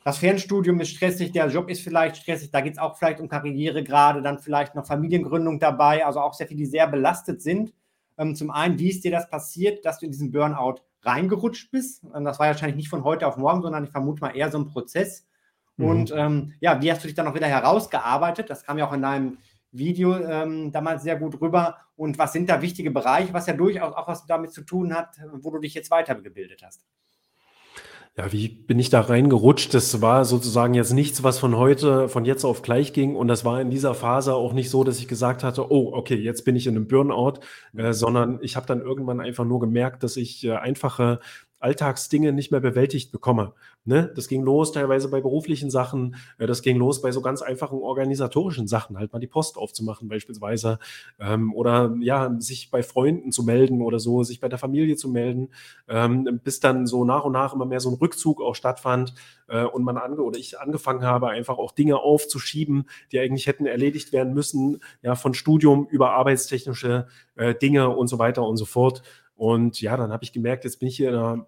das 0.07 0.19
Fernstudium 0.19 0.78
ist 0.78 0.91
stressig, 0.91 1.33
der 1.33 1.49
Job 1.49 1.69
ist 1.69 1.83
vielleicht 1.83 2.19
stressig, 2.19 2.53
da 2.53 2.61
geht 2.61 2.74
es 2.74 2.78
auch 2.78 2.97
vielleicht 2.97 3.19
um 3.19 3.28
Karriere 3.28 3.83
gerade, 3.83 4.23
dann 4.23 4.39
vielleicht 4.39 4.77
noch 4.77 4.87
Familiengründung 4.87 5.59
dabei, 5.59 6.07
also 6.07 6.20
auch 6.20 6.33
sehr 6.33 6.47
viele, 6.47 6.59
die 6.59 6.66
sehr 6.66 6.87
belastet 6.87 7.43
sind. 7.43 7.74
Ähm, 8.16 8.37
zum 8.37 8.53
einen, 8.53 8.78
wie 8.78 8.89
ist 8.89 9.03
dir 9.03 9.11
das 9.11 9.28
passiert, 9.28 9.85
dass 9.85 9.99
du 9.99 10.07
in 10.07 10.12
diesen 10.12 10.31
Burnout 10.31 10.77
reingerutscht 11.03 11.73
bist? 11.73 12.05
Ähm, 12.15 12.23
das 12.23 12.39
war 12.39 12.47
wahrscheinlich 12.47 12.77
nicht 12.77 12.89
von 12.89 13.03
heute 13.03 13.27
auf 13.27 13.37
morgen, 13.37 13.62
sondern 13.62 13.83
ich 13.83 13.91
vermute 13.91 14.20
mal 14.20 14.31
eher 14.31 14.49
so 14.49 14.59
ein 14.59 14.66
Prozess. 14.66 15.27
Mhm. 15.77 15.85
Und 15.85 16.12
ähm, 16.16 16.55
ja, 16.61 16.81
wie 16.81 16.93
hast 16.93 17.03
du 17.03 17.09
dich 17.09 17.16
dann 17.16 17.27
auch 17.27 17.35
wieder 17.35 17.49
herausgearbeitet? 17.49 18.49
Das 18.49 18.62
kam 18.62 18.78
ja 18.78 18.87
auch 18.87 18.93
in 18.93 19.03
deinem 19.03 19.39
Video 19.73 20.16
ähm, 20.16 20.70
damals 20.70 21.03
sehr 21.03 21.16
gut 21.16 21.41
rüber. 21.41 21.78
Und 21.97 22.16
was 22.16 22.33
sind 22.33 22.49
da 22.49 22.62
wichtige 22.62 22.93
Bereiche, 22.93 23.35
was 23.35 23.49
ja 23.49 23.55
durchaus 23.55 23.93
auch 23.93 24.07
was 24.07 24.24
damit 24.24 24.53
zu 24.53 24.62
tun 24.62 24.95
hat, 24.95 25.16
wo 25.33 25.51
du 25.51 25.59
dich 25.59 25.74
jetzt 25.74 25.91
weitergebildet 25.91 26.62
hast? 26.65 26.87
Ja, 28.18 28.32
wie 28.32 28.48
bin 28.48 28.78
ich 28.78 28.88
da 28.88 29.02
reingerutscht? 29.02 29.74
Das 29.74 30.01
war 30.01 30.24
sozusagen 30.24 30.72
jetzt 30.72 30.94
nichts, 30.94 31.22
was 31.22 31.38
von 31.38 31.55
heute, 31.55 32.09
von 32.09 32.24
jetzt 32.24 32.44
auf 32.44 32.62
gleich 32.62 32.94
ging. 32.94 33.14
Und 33.14 33.28
das 33.28 33.44
war 33.44 33.60
in 33.60 33.68
dieser 33.68 33.94
Phase 33.94 34.34
auch 34.34 34.55
nicht 34.55 34.70
so, 34.70 34.84
dass 34.84 34.98
ich 34.98 35.06
gesagt 35.06 35.44
hatte, 35.44 35.70
oh, 35.70 35.93
okay, 35.93 36.14
jetzt 36.14 36.47
bin 36.47 36.56
ich 36.56 36.66
in 36.66 36.76
einem 36.76 36.88
Burnout, 36.88 37.40
äh, 37.76 37.93
sondern 37.93 38.38
ich 38.40 38.56
habe 38.56 38.64
dann 38.66 38.80
irgendwann 38.80 39.20
einfach 39.20 39.44
nur 39.44 39.60
gemerkt, 39.60 40.02
dass 40.02 40.16
ich 40.16 40.43
äh, 40.47 40.52
einfache 40.52 41.20
Alltagsdinge 41.66 42.32
nicht 42.32 42.52
mehr 42.52 42.60
bewältigt 42.60 43.10
bekomme. 43.10 43.52
Ne? 43.84 44.12
Das 44.14 44.28
ging 44.28 44.43
los 44.43 44.70
teilweise 44.70 45.09
bei 45.09 45.20
beruflichen 45.20 45.68
Sachen, 45.68 46.14
äh, 46.38 46.47
das 46.47 46.62
ging 46.62 46.76
los 46.76 47.02
bei 47.02 47.10
so 47.10 47.20
ganz 47.22 47.43
einfachen 47.43 47.80
organisatorischen 47.80 48.68
Sachen, 48.68 48.97
halt 48.98 49.12
mal 49.12 49.18
die 49.18 49.26
Post 49.26 49.59
aufzumachen 49.59 50.09
beispielsweise 50.09 50.78
ähm, 51.18 51.52
oder 51.55 51.97
ja, 52.01 52.34
sich 52.38 52.70
bei 52.70 52.84
Freunden 52.84 53.32
zu 53.32 53.43
melden 53.43 53.82
oder 53.82 53.98
so, 53.98 54.22
sich 54.22 54.38
bei 54.38 54.48
der 54.48 54.59
Familie 54.59 54.97
zu 54.97 55.09
melden, 55.09 55.48
ähm, 55.88 56.40
bis 56.44 56.60
dann 56.60 56.86
so 56.86 57.05
nach 57.05 57.24
und 57.24 57.32
nach 57.32 57.52
immer 57.52 57.66
mehr 57.66 57.80
so 57.80 57.90
ein 57.90 57.97
Rückzug 57.97 58.40
auch 58.40 58.55
stattfand 58.55 59.14
äh, 59.48 59.64
und 59.64 59.82
man 59.82 59.97
ange 59.97 60.22
oder 60.22 60.38
ich 60.38 60.60
angefangen 60.60 61.02
habe, 61.02 61.28
einfach 61.28 61.59
auch 61.59 61.72
Dinge 61.72 61.98
aufzuschieben, 61.98 62.88
die 63.10 63.18
eigentlich 63.18 63.48
hätten 63.48 63.66
erledigt 63.66 64.12
werden 64.12 64.34
müssen, 64.34 64.80
ja, 65.02 65.16
von 65.16 65.34
Studium 65.34 65.88
über 65.90 66.12
arbeitstechnische 66.12 67.09
äh, 67.34 67.55
Dinge 67.55 67.88
und 67.90 68.06
so 68.06 68.18
weiter 68.18 68.47
und 68.47 68.56
so 68.56 68.64
fort. 68.64 69.02
Und 69.37 69.81
ja, 69.81 69.97
dann 69.97 70.13
habe 70.13 70.25
ich 70.25 70.33
gemerkt, 70.33 70.65
jetzt 70.65 70.81
bin 70.81 70.89
ich 70.89 70.97
hier 70.97 71.11
in 71.11 71.15
einer 71.15 71.47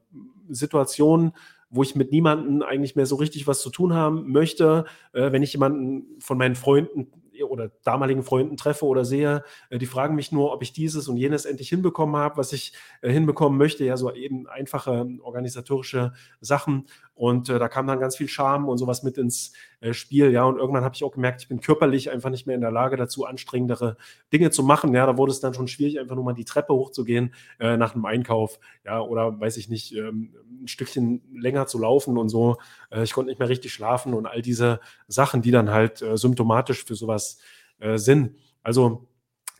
Situation, 0.48 1.32
wo 1.70 1.82
ich 1.82 1.94
mit 1.94 2.12
niemandem 2.12 2.62
eigentlich 2.62 2.96
mehr 2.96 3.06
so 3.06 3.16
richtig 3.16 3.46
was 3.46 3.60
zu 3.60 3.70
tun 3.70 3.94
haben 3.94 4.30
möchte. 4.30 4.84
Äh, 5.12 5.32
wenn 5.32 5.42
ich 5.42 5.52
jemanden 5.52 6.20
von 6.20 6.38
meinen 6.38 6.54
Freunden 6.54 7.10
oder 7.46 7.70
damaligen 7.84 8.22
Freunden 8.22 8.56
treffe 8.56 8.86
oder 8.86 9.04
sehe, 9.04 9.44
äh, 9.70 9.78
die 9.78 9.86
fragen 9.86 10.14
mich 10.14 10.32
nur, 10.32 10.52
ob 10.52 10.62
ich 10.62 10.72
dieses 10.72 11.08
und 11.08 11.16
jenes 11.16 11.44
endlich 11.44 11.68
hinbekommen 11.68 12.16
habe, 12.16 12.36
was 12.36 12.52
ich 12.52 12.72
äh, 13.02 13.10
hinbekommen 13.10 13.58
möchte. 13.58 13.84
Ja, 13.84 13.96
so 13.96 14.12
eben 14.12 14.46
einfache 14.46 15.06
organisatorische 15.22 16.12
Sachen. 16.40 16.86
Und 17.18 17.48
äh, 17.48 17.58
da 17.58 17.68
kam 17.68 17.88
dann 17.88 17.98
ganz 17.98 18.16
viel 18.16 18.28
Charme 18.28 18.68
und 18.68 18.78
sowas 18.78 19.02
mit 19.02 19.18
ins 19.18 19.52
äh, 19.80 19.92
Spiel. 19.92 20.30
Ja, 20.30 20.44
und 20.44 20.56
irgendwann 20.56 20.84
habe 20.84 20.94
ich 20.94 21.02
auch 21.02 21.10
gemerkt, 21.10 21.42
ich 21.42 21.48
bin 21.48 21.60
körperlich 21.60 22.12
einfach 22.12 22.30
nicht 22.30 22.46
mehr 22.46 22.54
in 22.54 22.60
der 22.60 22.70
Lage 22.70 22.96
dazu, 22.96 23.26
anstrengendere 23.26 23.96
Dinge 24.32 24.52
zu 24.52 24.62
machen. 24.62 24.94
Ja, 24.94 25.04
da 25.04 25.16
wurde 25.16 25.32
es 25.32 25.40
dann 25.40 25.52
schon 25.52 25.66
schwierig, 25.66 25.98
einfach 25.98 26.14
nur 26.14 26.22
mal 26.22 26.32
die 26.32 26.44
Treppe 26.44 26.72
hochzugehen 26.74 27.34
äh, 27.58 27.76
nach 27.76 27.96
einem 27.96 28.04
Einkauf. 28.04 28.60
Ja, 28.84 29.00
oder 29.00 29.40
weiß 29.40 29.56
ich 29.56 29.68
nicht, 29.68 29.96
ähm, 29.96 30.32
ein 30.62 30.68
Stückchen 30.68 31.20
länger 31.34 31.66
zu 31.66 31.80
laufen 31.80 32.16
und 32.18 32.28
so. 32.28 32.58
Äh, 32.90 33.02
ich 33.02 33.12
konnte 33.12 33.30
nicht 33.30 33.40
mehr 33.40 33.48
richtig 33.48 33.72
schlafen 33.72 34.14
und 34.14 34.26
all 34.26 34.40
diese 34.40 34.78
Sachen, 35.08 35.42
die 35.42 35.50
dann 35.50 35.70
halt 35.70 36.00
äh, 36.00 36.16
symptomatisch 36.16 36.84
für 36.84 36.94
sowas 36.94 37.38
äh, 37.80 37.98
sind. 37.98 38.36
Also 38.62 39.08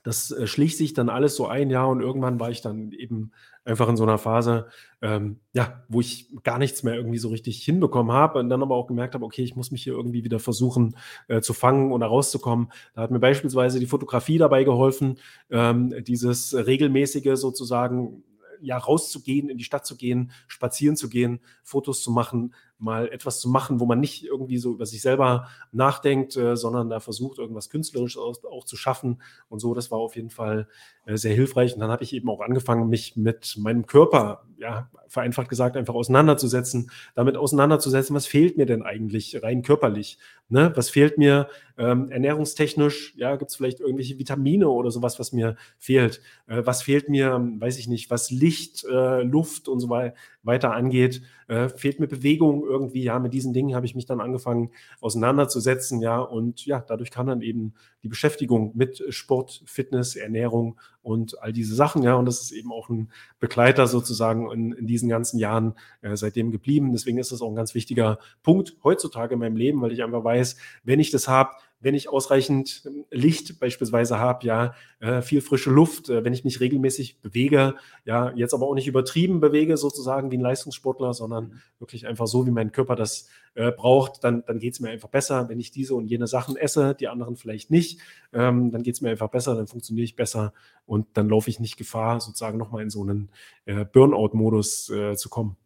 das 0.04 0.32
schließt 0.44 0.78
sich 0.78 0.94
dann 0.94 1.08
alles 1.08 1.34
so 1.34 1.48
ein 1.48 1.70
Jahr 1.70 1.88
und 1.88 2.00
irgendwann 2.00 2.38
war 2.38 2.50
ich 2.50 2.62
dann 2.62 2.92
eben 2.92 3.32
einfach 3.68 3.88
in 3.88 3.96
so 3.96 4.02
einer 4.02 4.18
Phase, 4.18 4.66
ähm, 5.02 5.40
ja, 5.52 5.84
wo 5.88 6.00
ich 6.00 6.28
gar 6.42 6.58
nichts 6.58 6.82
mehr 6.82 6.94
irgendwie 6.94 7.18
so 7.18 7.28
richtig 7.28 7.62
hinbekommen 7.62 8.12
habe 8.12 8.38
und 8.38 8.48
dann 8.48 8.62
aber 8.62 8.74
auch 8.74 8.86
gemerkt 8.86 9.14
habe, 9.14 9.24
okay, 9.24 9.42
ich 9.42 9.54
muss 9.54 9.70
mich 9.70 9.82
hier 9.82 9.92
irgendwie 9.92 10.24
wieder 10.24 10.40
versuchen 10.40 10.96
äh, 11.28 11.40
zu 11.40 11.52
fangen 11.52 11.92
oder 11.92 12.06
rauszukommen. 12.06 12.72
Da 12.94 13.02
hat 13.02 13.10
mir 13.10 13.20
beispielsweise 13.20 13.78
die 13.78 13.86
Fotografie 13.86 14.38
dabei 14.38 14.64
geholfen, 14.64 15.18
ähm, 15.50 15.94
dieses 16.04 16.54
regelmäßige 16.54 17.38
sozusagen 17.38 18.24
ja, 18.60 18.76
rauszugehen, 18.76 19.48
in 19.48 19.58
die 19.58 19.64
Stadt 19.64 19.86
zu 19.86 19.96
gehen, 19.96 20.32
spazieren 20.48 20.96
zu 20.96 21.08
gehen, 21.08 21.40
Fotos 21.62 22.02
zu 22.02 22.10
machen, 22.10 22.54
mal 22.78 23.08
etwas 23.08 23.40
zu 23.40 23.48
machen, 23.48 23.80
wo 23.80 23.86
man 23.86 24.00
nicht 24.00 24.24
irgendwie 24.24 24.58
so 24.58 24.72
über 24.72 24.86
sich 24.86 25.02
selber 25.02 25.48
nachdenkt, 25.72 26.36
äh, 26.36 26.56
sondern 26.56 26.88
da 26.90 27.00
versucht, 27.00 27.38
irgendwas 27.38 27.70
Künstlerisches 27.70 28.20
auch, 28.20 28.36
auch, 28.44 28.64
zu 28.64 28.76
schaffen 28.76 29.20
und 29.48 29.58
so. 29.58 29.74
Das 29.74 29.90
war 29.90 29.98
auf 29.98 30.16
jeden 30.16 30.30
Fall 30.30 30.68
äh, 31.04 31.16
sehr 31.16 31.34
hilfreich. 31.34 31.74
Und 31.74 31.80
dann 31.80 31.90
habe 31.90 32.04
ich 32.04 32.12
eben 32.12 32.28
auch 32.28 32.40
angefangen, 32.40 32.88
mich 32.88 33.16
mit 33.16 33.56
meinem 33.58 33.86
Körper, 33.86 34.44
ja, 34.58 34.90
vereinfacht 35.08 35.48
gesagt, 35.48 35.76
einfach 35.76 35.94
auseinanderzusetzen, 35.94 36.90
damit 37.14 37.36
auseinanderzusetzen, 37.36 38.14
was 38.14 38.26
fehlt 38.26 38.56
mir 38.56 38.66
denn 38.66 38.82
eigentlich 38.82 39.42
rein 39.42 39.62
körperlich? 39.62 40.18
Ne? 40.50 40.72
Was 40.74 40.90
fehlt 40.90 41.18
mir 41.18 41.48
ähm, 41.78 42.10
ernährungstechnisch? 42.10 43.14
Ja, 43.16 43.36
gibt 43.36 43.50
es 43.50 43.56
vielleicht 43.56 43.80
irgendwelche 43.80 44.18
Vitamine 44.18 44.68
oder 44.68 44.90
sowas, 44.90 45.18
was 45.18 45.32
mir 45.32 45.56
fehlt? 45.78 46.20
Äh, 46.46 46.62
was 46.64 46.82
fehlt 46.82 47.08
mir, 47.08 47.40
weiß 47.58 47.78
ich 47.78 47.88
nicht, 47.88 48.10
was 48.10 48.30
Licht, 48.30 48.84
äh, 48.84 49.22
Luft 49.22 49.68
und 49.68 49.80
so 49.80 49.88
weiter 49.88 50.14
angeht? 50.48 51.22
Äh, 51.46 51.68
fehlt 51.68 52.00
mir 52.00 52.08
Bewegung 52.08 52.64
irgendwie? 52.66 53.02
Ja, 53.02 53.18
mit 53.18 53.32
diesen 53.32 53.52
Dingen 53.52 53.74
habe 53.74 53.86
ich 53.86 53.94
mich 53.94 54.06
dann 54.06 54.20
angefangen 54.20 54.70
auseinanderzusetzen, 55.00 56.00
ja, 56.00 56.18
und 56.18 56.66
ja, 56.66 56.84
dadurch 56.86 57.10
kam 57.10 57.26
dann 57.26 57.42
eben 57.42 57.74
die 58.02 58.08
Beschäftigung 58.08 58.72
mit 58.74 59.02
Sport, 59.10 59.62
Fitness, 59.66 60.16
Ernährung 60.16 60.78
und 61.02 61.42
all 61.42 61.52
diese 61.52 61.74
Sachen, 61.74 62.02
ja, 62.02 62.14
und 62.14 62.26
das 62.26 62.42
ist 62.42 62.52
eben 62.52 62.72
auch 62.72 62.88
ein 62.88 63.10
Begleiter 63.40 63.86
sozusagen 63.86 64.50
in, 64.50 64.72
in 64.72 64.86
diesen 64.86 65.08
ganzen 65.08 65.38
Jahren 65.38 65.74
äh, 66.02 66.16
seitdem 66.16 66.50
geblieben. 66.50 66.92
Deswegen 66.92 67.18
ist 67.18 67.32
das 67.32 67.42
auch 67.42 67.48
ein 67.48 67.56
ganz 67.56 67.74
wichtiger 67.74 68.18
Punkt 68.42 68.76
heutzutage 68.84 69.34
in 69.34 69.40
meinem 69.40 69.56
Leben, 69.56 69.80
weil 69.80 69.92
ich 69.92 70.02
einfach 70.02 70.24
weiß, 70.24 70.56
wenn 70.84 71.00
ich 71.00 71.10
das 71.10 71.28
habe, 71.28 71.52
wenn 71.80 71.94
ich 71.94 72.08
ausreichend 72.08 72.82
ähm, 72.86 73.04
Licht 73.10 73.60
beispielsweise 73.60 74.18
habe, 74.18 74.46
ja, 74.46 74.74
äh, 75.00 75.22
viel 75.22 75.40
frische 75.40 75.70
Luft, 75.70 76.08
äh, 76.08 76.24
wenn 76.24 76.32
ich 76.32 76.44
mich 76.44 76.60
regelmäßig 76.60 77.20
bewege, 77.20 77.74
ja, 78.04 78.32
jetzt 78.34 78.54
aber 78.54 78.66
auch 78.66 78.74
nicht 78.74 78.88
übertrieben 78.88 79.40
bewege, 79.40 79.76
sozusagen 79.76 80.30
wie 80.30 80.38
ein 80.38 80.42
Leistungssportler, 80.42 81.14
sondern 81.14 81.60
wirklich 81.78 82.06
einfach 82.06 82.26
so, 82.26 82.46
wie 82.46 82.50
mein 82.50 82.72
Körper 82.72 82.96
das 82.96 83.28
äh, 83.54 83.70
braucht, 83.70 84.24
dann, 84.24 84.44
dann 84.46 84.58
geht 84.58 84.74
es 84.74 84.80
mir 84.80 84.90
einfach 84.90 85.08
besser. 85.08 85.48
Wenn 85.48 85.60
ich 85.60 85.70
diese 85.70 85.94
und 85.94 86.06
jene 86.06 86.26
Sachen 86.26 86.56
esse, 86.56 86.94
die 86.94 87.08
anderen 87.08 87.36
vielleicht 87.36 87.70
nicht, 87.70 88.00
ähm, 88.32 88.70
dann 88.70 88.82
geht 88.82 88.94
es 88.94 89.00
mir 89.00 89.10
einfach 89.10 89.28
besser, 89.28 89.54
dann 89.54 89.68
funktioniere 89.68 90.04
ich 90.04 90.16
besser 90.16 90.52
und 90.86 91.06
dann 91.14 91.28
laufe 91.28 91.50
ich 91.50 91.60
nicht 91.60 91.76
Gefahr, 91.76 92.20
sozusagen 92.20 92.58
nochmal 92.58 92.82
in 92.82 92.90
so 92.90 93.02
einen 93.02 93.30
äh, 93.66 93.84
Burnout-Modus 93.84 94.90
äh, 94.90 95.16
zu 95.16 95.28
kommen. 95.28 95.56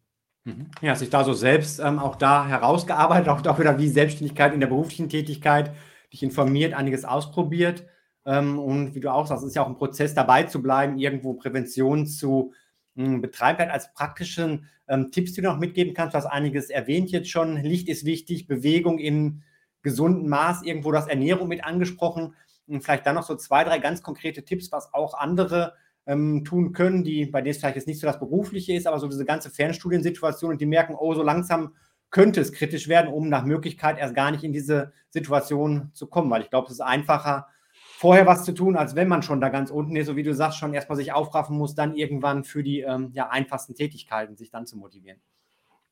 Mhm. 0.45 0.67
Ja, 0.81 0.97
sich 0.97 1.09
da 1.09 1.25
so 1.25 1.33
selbst 1.33 1.79
ähm, 1.79 1.99
auch 1.99 2.17
da 2.17 2.47
herausgearbeitet, 2.47 3.29
auch, 3.29 3.47
auch 3.47 3.59
wieder 3.61 3.79
wie 3.79 3.89
Selbstständigkeit 3.89 4.53
in 4.53 4.61
der 4.61 4.67
beruflichen 4.67 5.09
Tätigkeit 5.09 5.73
dich 6.13 6.23
informiert, 6.23 6.75
einiges 6.75 7.05
ausprobiert. 7.05 7.87
Ähm, 8.25 8.59
und 8.59 8.95
wie 8.95 9.01
du 9.01 9.13
auch 9.13 9.27
sagst, 9.27 9.45
ist 9.45 9.57
ja 9.57 9.63
auch 9.63 9.69
ein 9.69 9.77
Prozess, 9.77 10.15
dabei 10.15 10.45
zu 10.45 10.63
bleiben, 10.63 10.99
irgendwo 10.99 11.35
Prävention 11.35 12.07
zu 12.07 12.53
ähm, 12.97 13.21
betreiben. 13.21 13.71
Als 13.71 13.93
praktischen 13.93 14.69
ähm, 14.89 15.11
Tipps, 15.11 15.33
die 15.33 15.41
du 15.41 15.49
noch 15.49 15.59
mitgeben 15.59 15.95
kannst, 15.95 16.15
du 16.15 16.19
hast 16.19 16.27
einiges 16.27 16.71
erwähnt 16.71 17.11
jetzt 17.11 17.31
schon. 17.31 17.57
Licht 17.57 17.89
ist 17.89 18.05
wichtig, 18.05 18.47
Bewegung 18.47 18.99
im 18.99 19.43
gesunden 19.83 20.29
Maß, 20.29 20.63
irgendwo 20.63 20.93
das 20.93 21.09
Ernährung 21.09 21.49
mit 21.49 21.65
angesprochen. 21.65 22.35
Und 22.69 22.83
vielleicht 22.83 23.07
dann 23.07 23.17
noch 23.17 23.25
so 23.25 23.35
zwei, 23.35 23.65
drei 23.65 23.79
ganz 23.79 24.03
konkrete 24.03 24.45
Tipps, 24.45 24.71
was 24.71 24.95
auch 24.95 25.15
andere 25.15 25.75
ähm, 26.07 26.45
tun 26.45 26.73
können, 26.73 27.05
die 27.05 27.27
bei 27.27 27.41
denen 27.41 27.53
es 27.53 27.59
vielleicht 27.59 27.77
jetzt 27.77 27.89
nicht 27.89 28.01
so 28.01 28.07
das 28.07 28.19
Berufliche 28.19 28.75
ist, 28.75 28.87
aber 28.87 28.99
so 28.99 29.09
diese 29.09 29.25
ganze 29.25 29.51
Fernstudiensituation 29.51 30.53
und 30.53 30.61
die 30.61 30.67
merken, 30.67 30.95
oh, 30.99 31.15
so 31.15 31.23
langsam 31.23 31.75
könnte 32.13 32.41
es 32.41 32.53
kritisch 32.53 32.87
werden, 32.87 33.13
um 33.13 33.29
nach 33.29 33.45
Möglichkeit 33.45 33.99
erst 33.99 34.15
gar 34.15 34.31
nicht 34.31 34.45
in 34.45 34.53
diese 34.53 34.93
Situation 35.09 35.91
zu 35.95 36.07
kommen, 36.07 36.31
weil 36.31 36.43
ich 36.43 36.51
glaube, 36.51 36.67
es 36.67 36.75
ist 36.75 36.81
einfacher, 36.81 37.49
vorher 37.97 38.27
was 38.27 38.45
zu 38.45 38.53
tun, 38.53 38.77
als 38.77 38.95
wenn 38.95 39.09
man 39.09 39.23
schon 39.23 39.41
da 39.41 39.49
ganz 39.49 39.71
unten 39.71 39.97
ist, 39.97 40.07
so 40.07 40.15
wie 40.15 40.23
du 40.23 40.35
sagst, 40.35 40.59
schon 40.59 40.75
erstmal 40.75 40.97
sich 40.97 41.13
aufraffen 41.13 41.57
muss, 41.57 41.75
dann 41.75 41.97
irgendwann 41.97 42.45
für 42.45 42.63
die 42.63 42.81
ähm, 42.81 43.11
ja, 43.13 43.31
einfachsten 43.31 43.75
Tätigkeiten 43.75 44.37
sich 44.37 44.51
dann 44.51 44.67
zu 44.67 44.77
motivieren. 44.77 45.21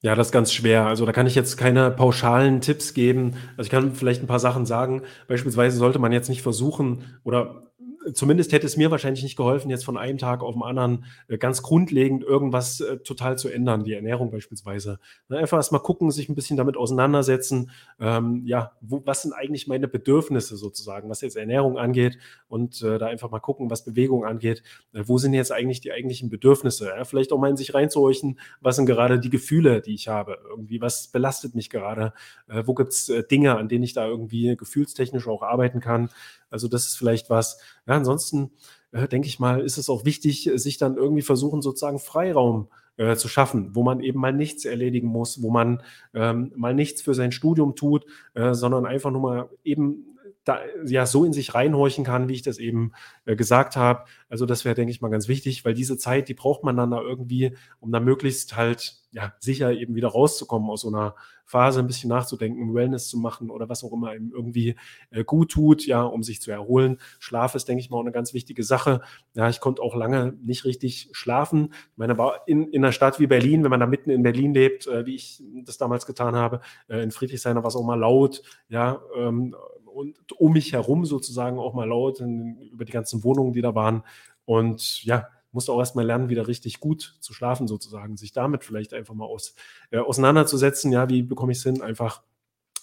Ja, 0.02 0.14
das 0.14 0.28
ist 0.28 0.32
ganz 0.32 0.52
schwer. 0.52 0.86
Also 0.86 1.04
da 1.04 1.12
kann 1.12 1.26
ich 1.26 1.34
jetzt 1.34 1.56
keine 1.56 1.90
pauschalen 1.90 2.62
Tipps 2.62 2.94
geben. 2.94 3.36
Also 3.56 3.62
ich 3.64 3.70
kann 3.70 3.94
vielleicht 3.94 4.22
ein 4.22 4.26
paar 4.26 4.38
Sachen 4.38 4.64
sagen. 4.64 5.02
Beispielsweise 5.28 5.76
sollte 5.76 5.98
man 5.98 6.10
jetzt 6.10 6.30
nicht 6.30 6.40
versuchen 6.40 7.20
oder 7.22 7.69
zumindest 8.12 8.52
hätte 8.52 8.66
es 8.66 8.76
mir 8.76 8.90
wahrscheinlich 8.90 9.22
nicht 9.22 9.36
geholfen, 9.36 9.70
jetzt 9.70 9.84
von 9.84 9.96
einem 9.96 10.18
Tag 10.18 10.42
auf 10.42 10.54
den 10.54 10.62
anderen 10.62 11.04
äh, 11.28 11.38
ganz 11.38 11.62
grundlegend 11.62 12.22
irgendwas 12.22 12.80
äh, 12.80 12.98
total 12.98 13.38
zu 13.38 13.48
ändern, 13.48 13.84
die 13.84 13.94
Ernährung 13.94 14.30
beispielsweise. 14.30 14.98
Ne, 15.28 15.38
einfach 15.38 15.58
erstmal 15.58 15.82
gucken, 15.82 16.10
sich 16.10 16.28
ein 16.28 16.34
bisschen 16.34 16.56
damit 16.56 16.76
auseinandersetzen. 16.76 17.70
Ähm, 17.98 18.42
ja, 18.46 18.72
wo, 18.80 19.02
was 19.04 19.22
sind 19.22 19.32
eigentlich 19.32 19.66
meine 19.66 19.88
Bedürfnisse 19.88 20.56
sozusagen, 20.56 21.08
was 21.08 21.20
jetzt 21.20 21.36
Ernährung 21.36 21.78
angeht 21.78 22.18
und 22.48 22.82
äh, 22.82 22.98
da 22.98 23.06
einfach 23.06 23.30
mal 23.30 23.40
gucken, 23.40 23.70
was 23.70 23.84
Bewegung 23.84 24.24
angeht. 24.24 24.62
Äh, 24.92 25.04
wo 25.06 25.18
sind 25.18 25.34
jetzt 25.34 25.52
eigentlich 25.52 25.80
die 25.80 25.92
eigentlichen 25.92 26.30
Bedürfnisse? 26.30 26.88
Ja, 26.88 27.04
vielleicht 27.04 27.32
auch 27.32 27.38
mal 27.38 27.50
in 27.50 27.56
sich 27.56 27.74
reinzuhorchen, 27.74 28.38
was 28.60 28.76
sind 28.76 28.86
gerade 28.86 29.18
die 29.18 29.30
Gefühle, 29.30 29.80
die 29.80 29.94
ich 29.94 30.08
habe? 30.08 30.38
Irgendwie, 30.48 30.80
was 30.80 31.08
belastet 31.08 31.54
mich 31.54 31.70
gerade? 31.70 32.12
Äh, 32.48 32.62
wo 32.66 32.74
gibt 32.74 32.92
es 32.92 33.08
äh, 33.08 33.22
Dinge, 33.24 33.56
an 33.56 33.68
denen 33.68 33.84
ich 33.84 33.92
da 33.92 34.06
irgendwie 34.06 34.56
gefühlstechnisch 34.56 35.28
auch 35.28 35.42
arbeiten 35.42 35.80
kann? 35.80 36.10
Also 36.50 36.68
das 36.68 36.86
ist 36.86 36.96
vielleicht 36.96 37.30
was. 37.30 37.58
Ja, 37.86 37.94
ansonsten 37.94 38.50
äh, 38.92 39.08
denke 39.08 39.28
ich 39.28 39.38
mal, 39.38 39.60
ist 39.60 39.78
es 39.78 39.88
auch 39.88 40.04
wichtig, 40.04 40.50
sich 40.54 40.78
dann 40.78 40.96
irgendwie 40.96 41.22
versuchen, 41.22 41.62
sozusagen 41.62 41.98
Freiraum 41.98 42.68
äh, 42.96 43.16
zu 43.16 43.28
schaffen, 43.28 43.74
wo 43.74 43.82
man 43.82 44.00
eben 44.00 44.20
mal 44.20 44.32
nichts 44.32 44.64
erledigen 44.64 45.08
muss, 45.08 45.42
wo 45.42 45.50
man 45.50 45.82
ähm, 46.14 46.52
mal 46.56 46.74
nichts 46.74 47.02
für 47.02 47.14
sein 47.14 47.32
Studium 47.32 47.74
tut, 47.76 48.04
äh, 48.34 48.54
sondern 48.54 48.86
einfach 48.86 49.10
nur 49.10 49.22
mal 49.22 49.48
eben 49.64 50.06
da 50.44 50.58
ja 50.84 51.06
so 51.06 51.24
in 51.24 51.32
sich 51.32 51.54
reinhorchen 51.54 52.04
kann, 52.04 52.28
wie 52.28 52.34
ich 52.34 52.42
das 52.42 52.58
eben 52.58 52.92
äh, 53.24 53.36
gesagt 53.36 53.76
habe. 53.76 54.04
Also 54.28 54.46
das 54.46 54.64
wäre, 54.64 54.74
denke 54.74 54.90
ich 54.90 55.00
mal, 55.00 55.10
ganz 55.10 55.28
wichtig, 55.28 55.64
weil 55.64 55.74
diese 55.74 55.96
Zeit, 55.98 56.28
die 56.28 56.34
braucht 56.34 56.64
man 56.64 56.76
dann 56.76 56.90
da 56.90 57.00
irgendwie, 57.00 57.56
um 57.78 57.92
da 57.92 58.00
möglichst 58.00 58.56
halt 58.56 58.99
ja 59.12 59.32
sicher 59.38 59.72
eben 59.72 59.94
wieder 59.94 60.08
rauszukommen 60.08 60.70
aus 60.70 60.82
so 60.82 60.88
einer 60.88 61.14
Phase, 61.44 61.80
ein 61.80 61.88
bisschen 61.88 62.10
nachzudenken, 62.10 62.74
Wellness 62.74 63.08
zu 63.08 63.18
machen 63.18 63.50
oder 63.50 63.68
was 63.68 63.82
auch 63.82 63.92
immer 63.92 64.10
einem 64.10 64.30
irgendwie 64.32 64.76
äh, 65.10 65.24
gut 65.24 65.50
tut, 65.50 65.84
ja, 65.84 66.02
um 66.02 66.22
sich 66.22 66.40
zu 66.40 66.52
erholen. 66.52 66.98
Schlaf 67.18 67.56
ist, 67.56 67.66
denke 67.66 67.80
ich 67.80 67.90
mal, 67.90 67.96
auch 67.96 68.02
eine 68.02 68.12
ganz 68.12 68.34
wichtige 68.34 68.62
Sache. 68.62 69.00
Ja, 69.34 69.48
ich 69.48 69.60
konnte 69.60 69.82
auch 69.82 69.96
lange 69.96 70.34
nicht 70.42 70.64
richtig 70.64 71.08
schlafen. 71.12 71.74
Ich 71.92 71.98
meine, 71.98 72.16
war 72.18 72.46
in, 72.46 72.68
in 72.68 72.84
einer 72.84 72.92
Stadt 72.92 73.18
wie 73.18 73.26
Berlin, 73.26 73.64
wenn 73.64 73.70
man 73.70 73.80
da 73.80 73.86
mitten 73.86 74.10
in 74.10 74.22
Berlin 74.22 74.54
lebt, 74.54 74.86
äh, 74.86 75.06
wie 75.06 75.16
ich 75.16 75.42
das 75.64 75.76
damals 75.76 76.06
getan 76.06 76.36
habe, 76.36 76.60
äh, 76.88 77.02
in 77.02 77.10
Friedrichshain 77.10 77.56
war 77.56 77.66
es 77.66 77.76
auch 77.76 77.84
mal 77.84 77.98
laut, 77.98 78.42
ja, 78.68 79.00
ähm, 79.16 79.56
und 79.92 80.16
um 80.38 80.52
mich 80.52 80.72
herum 80.72 81.04
sozusagen 81.04 81.58
auch 81.58 81.74
mal 81.74 81.88
laut 81.88 82.20
in, 82.20 82.60
über 82.72 82.84
die 82.84 82.92
ganzen 82.92 83.24
Wohnungen, 83.24 83.52
die 83.52 83.60
da 83.60 83.74
waren. 83.74 84.04
Und 84.44 85.04
ja, 85.04 85.26
musste 85.52 85.72
auch 85.72 85.78
erstmal 85.78 86.06
lernen, 86.06 86.28
wieder 86.28 86.46
richtig 86.48 86.80
gut 86.80 87.16
zu 87.20 87.32
schlafen 87.32 87.66
sozusagen, 87.66 88.16
sich 88.16 88.32
damit 88.32 88.64
vielleicht 88.64 88.94
einfach 88.94 89.14
mal 89.14 89.26
aus, 89.26 89.54
äh, 89.90 89.98
auseinanderzusetzen. 89.98 90.92
Ja, 90.92 91.08
wie 91.08 91.22
bekomme 91.22 91.52
ich 91.52 91.58
es 91.58 91.64
hin, 91.64 91.82
einfach 91.82 92.22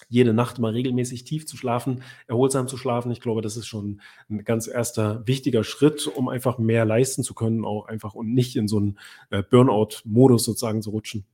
jede 0.08 0.32
Nacht 0.32 0.58
mal 0.58 0.72
regelmäßig 0.72 1.24
tief 1.24 1.46
zu 1.46 1.56
schlafen, 1.56 2.02
erholsam 2.26 2.68
zu 2.68 2.76
schlafen. 2.76 3.10
Ich 3.10 3.20
glaube, 3.20 3.42
das 3.42 3.56
ist 3.56 3.66
schon 3.66 4.00
ein 4.30 4.44
ganz 4.44 4.66
erster 4.66 5.26
wichtiger 5.26 5.64
Schritt, 5.64 6.06
um 6.06 6.28
einfach 6.28 6.58
mehr 6.58 6.84
leisten 6.84 7.22
zu 7.22 7.34
können, 7.34 7.64
auch 7.64 7.86
einfach 7.86 8.14
und 8.14 8.32
nicht 8.32 8.56
in 8.56 8.68
so 8.68 8.78
einen 8.78 8.98
äh, 9.30 9.42
Burnout-Modus 9.42 10.44
sozusagen 10.44 10.82
zu 10.82 10.90
rutschen. 10.90 11.24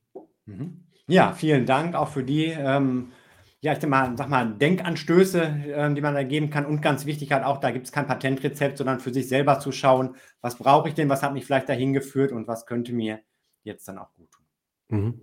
Mhm. 0.47 0.81
Ja, 1.07 1.33
vielen 1.33 1.67
Dank 1.67 1.95
auch 1.95 2.09
für 2.09 2.25
die 2.25 2.47
ähm, 2.47 3.13
ja, 3.65 3.73
ich 3.73 3.87
mal, 3.87 4.15
sag 4.15 4.29
mal, 4.29 4.45
Denkanstöße, 4.59 5.41
äh, 5.43 5.95
die 5.95 6.03
man 6.03 6.13
da 6.13 6.23
geben 6.23 6.51
kann. 6.51 6.67
Und 6.67 6.83
ganz 6.83 7.07
wichtig 7.07 7.33
halt 7.33 7.45
auch, 7.45 7.57
da 7.57 7.71
gibt 7.71 7.87
es 7.87 7.93
kein 7.93 8.07
Patentrezept, 8.07 8.77
sondern 8.77 9.01
für 9.01 9.11
sich 9.11 9.27
selber 9.27 9.59
zu 9.59 9.73
schauen, 9.73 10.17
was 10.43 10.57
brauche 10.57 10.91
ich 10.91 10.95
denn, 10.95 11.09
was 11.09 11.23
hat 11.23 11.33
mich 11.33 11.47
vielleicht 11.47 11.71
dahin 11.71 11.95
geführt 11.95 12.31
und 12.31 12.47
was 12.47 12.67
könnte 12.67 12.93
mir 12.93 13.21
jetzt 13.63 13.89
dann 13.89 13.97
auch 13.97 14.13
gut 14.13 14.31
tun. 14.31 14.45
Mhm. 14.89 15.21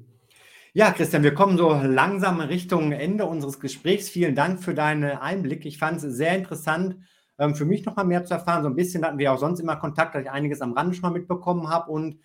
Ja, 0.74 0.90
Christian, 0.90 1.22
wir 1.22 1.36
kommen 1.36 1.56
so 1.56 1.72
langsam 1.72 2.40
Richtung 2.40 2.94
Ende 2.94 3.28
unseres 3.28 3.60
Gesprächs. 3.60 4.10
Vielen 4.10 4.34
Dank 4.34 4.64
für 4.64 4.74
deinen 4.74 5.04
Einblick. 5.04 5.64
Ich 5.68 5.78
fand 5.78 6.04
es 6.04 6.16
sehr 6.16 6.36
interessant, 6.36 6.96
ähm, 7.38 7.54
für 7.54 7.66
mich 7.66 7.86
noch 7.86 7.96
mal 7.96 8.06
mehr 8.06 8.26
zu 8.26 8.34
erfahren. 8.34 8.64
So 8.64 8.70
ein 8.70 8.76
bisschen 8.76 9.06
hatten 9.06 9.20
wir 9.20 9.32
auch 9.34 9.38
sonst 9.38 9.60
immer 9.60 9.76
Kontakt, 9.76 10.16
dass 10.16 10.24
ich 10.24 10.32
einiges 10.32 10.62
am 10.62 10.74
Rande 10.74 10.96
schon 10.96 11.04
mal 11.04 11.16
mitbekommen 11.16 11.70
habe 11.70 11.92
und 11.92 12.18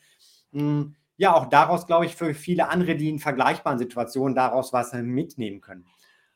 mh, 0.53 0.63
hm, 0.63 0.97
ja, 1.19 1.35
auch 1.35 1.47
daraus, 1.51 1.87
glaube 1.87 2.07
ich, 2.07 2.17
für 2.17 2.33
viele 2.33 2.71
andere, 2.71 2.97
die 2.97 3.11
in 3.11 3.19
vergleichbaren 3.19 3.79
Situationen 3.79 4.35
daraus 4.35 4.73
was 4.73 4.95
mitnehmen 4.95 5.61
können. 5.61 5.85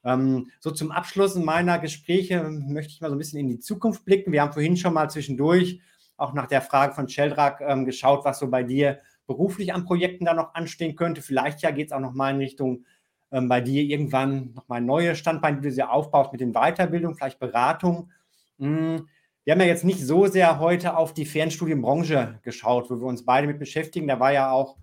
Ähm, 0.04 0.50
so 0.60 0.70
zum 0.70 0.90
Abschluss 0.90 1.34
meiner 1.34 1.78
Gespräche 1.78 2.42
möchte 2.42 2.92
ich 2.92 3.00
mal 3.00 3.08
so 3.08 3.14
ein 3.14 3.18
bisschen 3.18 3.40
in 3.40 3.48
die 3.48 3.58
Zukunft 3.58 4.04
blicken. 4.04 4.32
Wir 4.32 4.42
haben 4.42 4.52
vorhin 4.52 4.76
schon 4.76 4.94
mal 4.94 5.10
zwischendurch 5.10 5.80
auch 6.16 6.32
nach 6.34 6.46
der 6.46 6.62
Frage 6.62 6.94
von 6.94 7.08
Sheldrak 7.08 7.60
ähm, 7.60 7.84
geschaut, 7.84 8.24
was 8.24 8.38
so 8.38 8.48
bei 8.48 8.62
dir 8.62 9.00
beruflich 9.26 9.72
an 9.72 9.84
Projekten 9.84 10.24
da 10.24 10.34
noch 10.34 10.54
anstehen 10.54 10.96
könnte. 10.96 11.22
Vielleicht 11.22 11.62
ja 11.62 11.70
geht 11.70 11.88
es 11.88 11.92
auch 11.92 12.00
noch 12.00 12.12
mal 12.12 12.34
in 12.34 12.40
Richtung 12.40 12.84
ähm, 13.32 13.48
bei 13.48 13.60
dir 13.60 13.82
irgendwann 13.82 14.52
noch 14.54 14.68
mal 14.68 14.80
neue 14.80 15.14
Standbeine, 15.14 15.60
die 15.60 15.68
du 15.68 15.72
sehr 15.72 15.92
aufbaust 15.92 16.32
mit 16.32 16.40
den 16.40 16.52
Weiterbildungen, 16.52 17.16
vielleicht 17.16 17.38
Beratung. 17.38 18.10
Hm. 18.58 19.08
Wir 19.44 19.54
haben 19.54 19.60
ja 19.60 19.66
jetzt 19.66 19.84
nicht 19.84 20.04
so 20.04 20.26
sehr 20.26 20.58
heute 20.58 20.96
auf 20.96 21.14
die 21.14 21.24
Fernstudienbranche 21.24 22.40
geschaut, 22.42 22.90
wo 22.90 22.96
wir 22.96 23.06
uns 23.06 23.24
beide 23.24 23.46
mit 23.46 23.58
beschäftigen. 23.58 24.06
Da 24.06 24.20
war 24.20 24.32
ja 24.32 24.50
auch, 24.50 24.76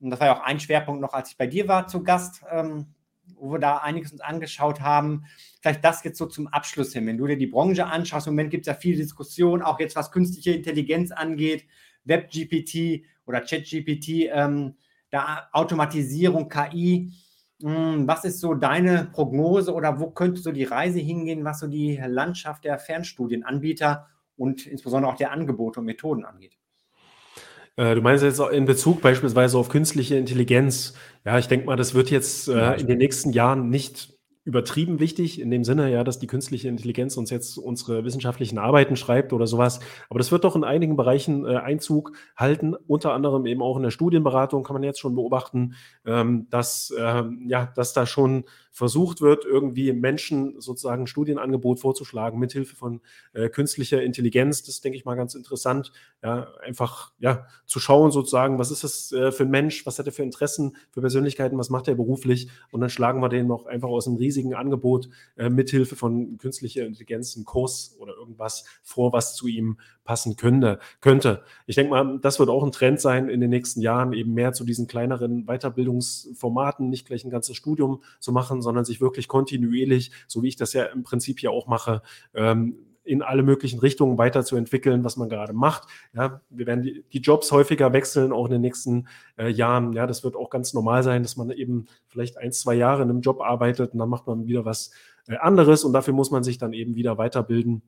und 0.00 0.10
das 0.10 0.20
war 0.20 0.26
ja 0.26 0.36
auch 0.36 0.44
ein 0.44 0.60
Schwerpunkt 0.60 1.00
noch, 1.00 1.14
als 1.14 1.30
ich 1.30 1.38
bei 1.38 1.46
dir 1.46 1.66
war 1.66 1.86
zu 1.86 2.02
Gast, 2.02 2.42
ähm, 2.50 2.94
wo 3.38 3.52
wir 3.52 3.58
da 3.58 3.78
einiges 3.78 4.12
uns 4.12 4.20
angeschaut 4.20 4.80
haben. 4.80 5.24
Vielleicht 5.60 5.84
das 5.84 6.04
jetzt 6.04 6.18
so 6.18 6.26
zum 6.26 6.46
Abschluss 6.48 6.92
hin. 6.92 7.06
Wenn 7.06 7.18
du 7.18 7.26
dir 7.26 7.36
die 7.36 7.46
Branche 7.46 7.86
anschaust, 7.86 8.26
im 8.26 8.34
Moment 8.34 8.50
gibt 8.50 8.66
es 8.66 8.72
ja 8.72 8.78
viel 8.78 8.96
Diskussion, 8.96 9.62
auch 9.62 9.80
jetzt 9.80 9.96
was 9.96 10.10
künstliche 10.10 10.52
Intelligenz 10.52 11.12
angeht, 11.12 11.64
WebGPT 12.04 13.04
oder 13.26 13.40
ChatGPT, 13.40 14.28
ähm, 14.32 14.76
da 15.10 15.48
Automatisierung, 15.52 16.48
KI. 16.48 17.12
Hm, 17.62 18.06
was 18.06 18.24
ist 18.24 18.40
so 18.40 18.54
deine 18.54 19.08
Prognose 19.12 19.72
oder 19.72 19.98
wo 19.98 20.10
könnte 20.10 20.40
so 20.40 20.52
die 20.52 20.64
Reise 20.64 20.98
hingehen, 20.98 21.44
was 21.44 21.60
so 21.60 21.66
die 21.66 21.96
Landschaft 21.96 22.64
der 22.64 22.78
Fernstudienanbieter 22.78 24.08
und 24.36 24.66
insbesondere 24.66 25.12
auch 25.12 25.16
der 25.16 25.32
Angebote 25.32 25.80
und 25.80 25.86
Methoden 25.86 26.24
angeht? 26.24 26.55
Äh, 27.76 27.94
du 27.94 28.00
meinst 28.00 28.24
jetzt 28.24 28.40
in 28.40 28.64
Bezug 28.64 29.00
beispielsweise 29.02 29.58
auf 29.58 29.68
künstliche 29.68 30.16
Intelligenz. 30.16 30.94
Ja, 31.24 31.38
ich 31.38 31.48
denke 31.48 31.66
mal, 31.66 31.76
das 31.76 31.94
wird 31.94 32.10
jetzt 32.10 32.48
äh, 32.48 32.74
in 32.80 32.86
den 32.86 32.98
nächsten 32.98 33.32
Jahren 33.32 33.68
nicht 33.68 34.16
übertrieben 34.46 35.00
wichtig, 35.00 35.40
in 35.40 35.50
dem 35.50 35.64
Sinne, 35.64 35.90
ja, 35.90 36.04
dass 36.04 36.20
die 36.20 36.28
künstliche 36.28 36.68
Intelligenz 36.68 37.16
uns 37.16 37.30
jetzt 37.30 37.58
unsere 37.58 38.04
wissenschaftlichen 38.04 38.58
Arbeiten 38.58 38.94
schreibt 38.94 39.32
oder 39.32 39.48
sowas. 39.48 39.80
Aber 40.08 40.20
das 40.20 40.30
wird 40.30 40.44
doch 40.44 40.54
in 40.54 40.62
einigen 40.62 40.96
Bereichen 40.96 41.44
äh, 41.44 41.56
Einzug 41.56 42.12
halten, 42.36 42.74
unter 42.86 43.12
anderem 43.12 43.44
eben 43.46 43.60
auch 43.60 43.76
in 43.76 43.82
der 43.82 43.90
Studienberatung 43.90 44.62
kann 44.62 44.74
man 44.74 44.84
jetzt 44.84 45.00
schon 45.00 45.16
beobachten, 45.16 45.74
ähm, 46.06 46.46
dass, 46.48 46.94
ähm, 46.96 47.44
ja, 47.48 47.72
dass 47.74 47.92
da 47.92 48.06
schon 48.06 48.44
versucht 48.76 49.22
wird, 49.22 49.46
irgendwie 49.46 49.90
Menschen 49.94 50.60
sozusagen 50.60 51.04
ein 51.04 51.06
Studienangebot 51.06 51.80
vorzuschlagen, 51.80 52.38
mithilfe 52.38 52.76
von 52.76 53.00
äh, 53.32 53.48
künstlicher 53.48 54.02
Intelligenz. 54.02 54.64
Das 54.64 54.82
denke 54.82 54.98
ich 54.98 55.06
mal 55.06 55.14
ganz 55.14 55.34
interessant. 55.34 55.92
Ja, 56.22 56.48
einfach 56.62 57.10
ja, 57.18 57.46
zu 57.64 57.80
schauen, 57.80 58.10
sozusagen, 58.10 58.58
was 58.58 58.70
ist 58.70 58.84
das 58.84 59.12
äh, 59.12 59.32
für 59.32 59.44
ein 59.44 59.50
Mensch, 59.50 59.86
was 59.86 59.98
hat 59.98 60.04
er 60.04 60.12
für 60.12 60.24
Interessen, 60.24 60.76
für 60.90 61.00
Persönlichkeiten, 61.00 61.56
was 61.56 61.70
macht 61.70 61.88
er 61.88 61.94
beruflich? 61.94 62.50
Und 62.70 62.82
dann 62.82 62.90
schlagen 62.90 63.22
wir 63.22 63.30
den 63.30 63.46
noch 63.46 63.64
einfach 63.64 63.88
aus 63.88 64.06
einem 64.06 64.18
riesigen 64.18 64.52
Angebot 64.52 65.08
äh, 65.36 65.48
mithilfe 65.48 65.96
von 65.96 66.36
künstlicher 66.36 66.84
Intelligenz 66.84 67.34
einen 67.34 67.46
Kurs 67.46 67.96
oder 67.98 68.12
irgendwas 68.14 68.66
vor, 68.82 69.14
was 69.14 69.34
zu 69.34 69.46
ihm 69.46 69.78
passen 70.06 70.36
könnte. 70.36 70.78
könnte. 71.02 71.42
Ich 71.66 71.76
denke 71.76 71.90
mal, 71.90 72.18
das 72.20 72.38
wird 72.38 72.48
auch 72.48 72.64
ein 72.64 72.72
Trend 72.72 73.00
sein 73.00 73.28
in 73.28 73.40
den 73.40 73.50
nächsten 73.50 73.82
Jahren, 73.82 74.14
eben 74.14 74.32
mehr 74.32 74.54
zu 74.54 74.64
diesen 74.64 74.86
kleineren 74.86 75.44
Weiterbildungsformaten, 75.44 76.88
nicht 76.88 77.06
gleich 77.06 77.24
ein 77.24 77.30
ganzes 77.30 77.56
Studium 77.56 78.02
zu 78.20 78.32
machen, 78.32 78.62
sondern 78.62 78.86
sich 78.86 79.02
wirklich 79.02 79.28
kontinuierlich, 79.28 80.12
so 80.26 80.42
wie 80.42 80.48
ich 80.48 80.56
das 80.56 80.72
ja 80.72 80.84
im 80.84 81.02
Prinzip 81.02 81.40
hier 81.40 81.50
auch 81.50 81.66
mache, 81.66 82.00
ähm, 82.34 82.78
in 83.06 83.22
alle 83.22 83.42
möglichen 83.42 83.78
Richtungen 83.78 84.18
weiterzuentwickeln, 84.18 85.04
was 85.04 85.16
man 85.16 85.28
gerade 85.28 85.52
macht. 85.52 85.88
Ja, 86.12 86.40
wir 86.50 86.66
werden 86.66 86.82
die, 86.82 87.04
die 87.12 87.20
Jobs 87.20 87.52
häufiger 87.52 87.92
wechseln, 87.92 88.32
auch 88.32 88.46
in 88.46 88.52
den 88.52 88.60
nächsten 88.60 89.06
äh, 89.38 89.48
Jahren. 89.48 89.92
Ja, 89.92 90.06
das 90.06 90.24
wird 90.24 90.34
auch 90.34 90.50
ganz 90.50 90.74
normal 90.74 91.02
sein, 91.02 91.22
dass 91.22 91.36
man 91.36 91.50
eben 91.50 91.86
vielleicht 92.08 92.36
ein, 92.36 92.52
zwei 92.52 92.74
Jahre 92.74 93.02
in 93.02 93.10
einem 93.10 93.20
Job 93.20 93.40
arbeitet 93.40 93.92
und 93.92 94.00
dann 94.00 94.08
macht 94.08 94.26
man 94.26 94.46
wieder 94.46 94.64
was 94.64 94.90
äh, 95.28 95.36
anderes 95.36 95.84
und 95.84 95.92
dafür 95.92 96.14
muss 96.14 96.30
man 96.30 96.42
sich 96.42 96.58
dann 96.58 96.72
eben 96.72 96.96
wieder 96.96 97.16
weiterbilden. 97.16 97.82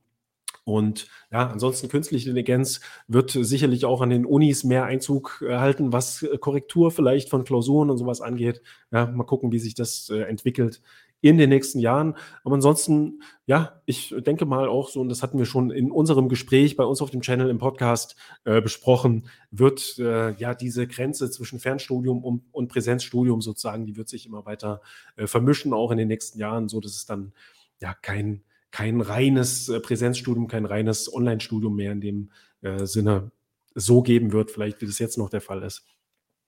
Und 0.68 1.06
ja, 1.32 1.48
ansonsten 1.48 1.88
künstliche 1.88 2.28
Intelligenz 2.28 2.82
wird 3.06 3.30
sicherlich 3.30 3.86
auch 3.86 4.02
an 4.02 4.10
den 4.10 4.26
Unis 4.26 4.64
mehr 4.64 4.84
Einzug 4.84 5.42
erhalten, 5.46 5.94
was 5.94 6.22
äh, 6.22 6.36
Korrektur 6.36 6.90
vielleicht 6.90 7.30
von 7.30 7.44
Klausuren 7.44 7.88
und 7.88 7.96
sowas 7.96 8.20
angeht. 8.20 8.60
Ja, 8.92 9.06
mal 9.06 9.24
gucken, 9.24 9.50
wie 9.50 9.60
sich 9.60 9.74
das 9.74 10.10
äh, 10.10 10.20
entwickelt 10.24 10.82
in 11.22 11.38
den 11.38 11.48
nächsten 11.48 11.78
Jahren. 11.78 12.16
Aber 12.44 12.56
ansonsten, 12.56 13.22
ja, 13.46 13.80
ich 13.86 14.14
denke 14.18 14.44
mal 14.44 14.68
auch 14.68 14.90
so, 14.90 15.00
und 15.00 15.08
das 15.08 15.22
hatten 15.22 15.38
wir 15.38 15.46
schon 15.46 15.70
in 15.70 15.90
unserem 15.90 16.28
Gespräch 16.28 16.76
bei 16.76 16.84
uns 16.84 17.00
auf 17.00 17.10
dem 17.10 17.22
Channel 17.22 17.48
im 17.48 17.56
Podcast 17.56 18.16
äh, 18.44 18.60
besprochen, 18.60 19.30
wird 19.50 19.98
äh, 19.98 20.32
ja 20.34 20.54
diese 20.54 20.86
Grenze 20.86 21.30
zwischen 21.30 21.60
Fernstudium 21.60 22.22
und, 22.22 22.42
und, 22.52 22.68
Präsenzstudium 22.68 23.40
sozusagen, 23.40 23.86
die 23.86 23.96
wird 23.96 24.10
sich 24.10 24.26
immer 24.26 24.44
weiter 24.44 24.82
äh, 25.16 25.26
vermischen, 25.26 25.72
auch 25.72 25.90
in 25.92 25.96
den 25.96 26.08
nächsten 26.08 26.38
Jahren, 26.38 26.68
so 26.68 26.78
dass 26.78 26.94
es 26.94 27.06
dann 27.06 27.32
ja 27.80 27.94
kein 27.94 28.42
kein 28.70 29.00
reines 29.00 29.68
äh, 29.68 29.80
Präsenzstudium, 29.80 30.48
kein 30.48 30.64
reines 30.64 31.12
Online-Studium 31.12 31.74
mehr 31.74 31.92
in 31.92 32.00
dem 32.00 32.30
äh, 32.62 32.84
Sinne 32.84 33.30
so 33.74 34.02
geben 34.02 34.32
wird, 34.32 34.50
vielleicht 34.50 34.80
wie 34.80 34.86
das 34.86 34.98
jetzt 34.98 35.18
noch 35.18 35.30
der 35.30 35.40
Fall 35.40 35.62
ist. 35.62 35.84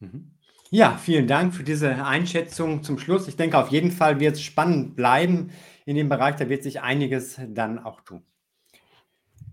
Mhm. 0.00 0.32
Ja, 0.72 0.96
vielen 0.96 1.26
Dank 1.26 1.54
für 1.54 1.64
diese 1.64 2.06
Einschätzung 2.06 2.84
zum 2.84 2.98
Schluss. 2.98 3.26
Ich 3.26 3.36
denke, 3.36 3.58
auf 3.58 3.70
jeden 3.70 3.90
Fall 3.90 4.20
wird 4.20 4.36
es 4.36 4.42
spannend 4.42 4.94
bleiben 4.94 5.50
in 5.84 5.96
dem 5.96 6.08
Bereich. 6.08 6.36
Da 6.36 6.48
wird 6.48 6.62
sich 6.62 6.80
einiges 6.80 7.40
dann 7.48 7.80
auch 7.80 8.00
tun. 8.02 8.22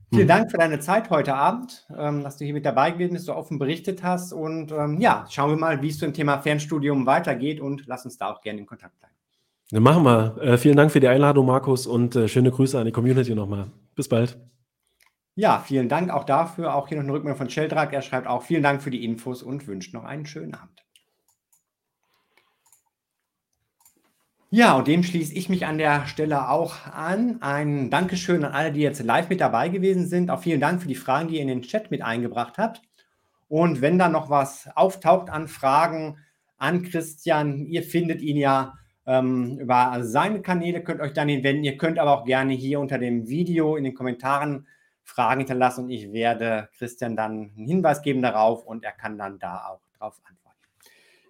Vielen 0.09 0.23
mhm. 0.23 0.27
Dank 0.27 0.51
für 0.51 0.57
deine 0.57 0.79
Zeit 0.79 1.09
heute 1.09 1.33
Abend, 1.33 1.85
ähm, 1.97 2.23
dass 2.23 2.37
du 2.37 2.45
hier 2.45 2.53
mit 2.53 2.65
dabei 2.65 2.91
gewesen 2.91 3.13
bist, 3.13 3.25
so 3.25 3.35
offen 3.35 3.57
berichtet 3.59 4.03
hast. 4.03 4.31
Und 4.31 4.71
ähm, 4.71 5.01
ja, 5.01 5.25
schauen 5.29 5.49
wir 5.49 5.57
mal, 5.57 5.81
wie 5.81 5.89
es 5.89 5.97
zum 5.97 6.13
Thema 6.13 6.39
Fernstudium 6.39 7.05
weitergeht 7.05 7.59
und 7.59 7.87
lass 7.87 8.05
uns 8.05 8.17
da 8.17 8.31
auch 8.31 8.41
gerne 8.41 8.59
in 8.59 8.67
Kontakt 8.67 8.97
bleiben. 8.99 9.16
Dann 9.71 9.83
machen 9.83 10.03
wir. 10.03 10.37
Äh, 10.41 10.57
vielen 10.57 10.77
Dank 10.77 10.91
für 10.91 10.99
die 10.99 11.07
Einladung, 11.07 11.45
Markus, 11.45 11.87
und 11.87 12.15
äh, 12.15 12.27
schöne 12.27 12.51
Grüße 12.51 12.79
an 12.79 12.85
die 12.85 12.91
Community 12.91 13.35
nochmal. 13.35 13.71
Bis 13.95 14.07
bald. 14.07 14.37
Ja, 15.35 15.59
vielen 15.59 15.89
Dank 15.89 16.09
auch 16.09 16.23
dafür. 16.23 16.73
Auch 16.73 16.87
hier 16.87 16.97
noch 16.97 17.03
eine 17.03 17.13
Rückmeldung 17.13 17.37
von 17.37 17.49
Sheldrak. 17.49 17.93
Er 17.93 18.01
schreibt 18.01 18.27
auch 18.27 18.43
vielen 18.43 18.63
Dank 18.63 18.81
für 18.81 18.89
die 18.89 19.03
Infos 19.03 19.43
und 19.43 19.67
wünscht 19.67 19.93
noch 19.93 20.03
einen 20.03 20.25
schönen 20.25 20.55
Abend. 20.55 20.83
Ja, 24.49 24.77
und 24.77 24.87
dem 24.87 25.03
schließe 25.03 25.33
ich 25.33 25.49
mich 25.49 25.65
an 25.65 25.77
der 25.77 26.07
Stelle 26.07 26.49
auch 26.49 26.87
an. 26.87 27.41
Ein 27.41 27.89
Dankeschön 27.89 28.45
an 28.45 28.53
alle, 28.53 28.71
die 28.71 28.79
jetzt 28.79 29.03
live 29.03 29.27
mit 29.27 29.41
dabei 29.41 29.67
gewesen 29.67 30.07
sind. 30.07 30.31
Auch 30.31 30.39
vielen 30.39 30.61
Dank 30.61 30.81
für 30.81 30.87
die 30.87 30.95
Fragen, 30.95 31.27
die 31.27 31.35
ihr 31.35 31.41
in 31.41 31.49
den 31.49 31.63
Chat 31.63 31.91
mit 31.91 32.01
eingebracht 32.01 32.57
habt. 32.57 32.81
Und 33.49 33.81
wenn 33.81 33.99
da 33.99 34.07
noch 34.07 34.29
was 34.29 34.69
auftaucht 34.75 35.29
an 35.29 35.49
Fragen 35.49 36.17
an 36.57 36.83
Christian, 36.83 37.65
ihr 37.65 37.83
findet 37.83 38.21
ihn 38.21 38.37
ja 38.37 38.73
ähm, 39.07 39.57
über 39.57 39.99
seine 40.03 40.41
Kanäle, 40.41 40.83
könnt 40.83 41.01
euch 41.01 41.13
dann 41.13 41.29
ihn 41.29 41.43
wenden. 41.43 41.63
Ihr 41.63 41.77
könnt 41.77 41.97
aber 41.97 42.11
auch 42.11 42.25
gerne 42.25 42.53
hier 42.53 42.79
unter 42.79 42.99
dem 42.99 43.27
Video 43.27 43.75
in 43.75 43.85
den 43.85 43.95
Kommentaren 43.95 44.67
Fragen 45.03 45.39
hinterlassen 45.39 45.85
und 45.85 45.89
ich 45.89 46.11
werde 46.11 46.67
Christian 46.77 47.15
dann 47.15 47.51
einen 47.55 47.65
Hinweis 47.65 48.01
geben 48.01 48.21
darauf 48.21 48.65
und 48.65 48.83
er 48.83 48.91
kann 48.91 49.17
dann 49.17 49.39
da 49.39 49.69
auch 49.69 49.81
drauf 49.97 50.19
antworten. 50.25 50.57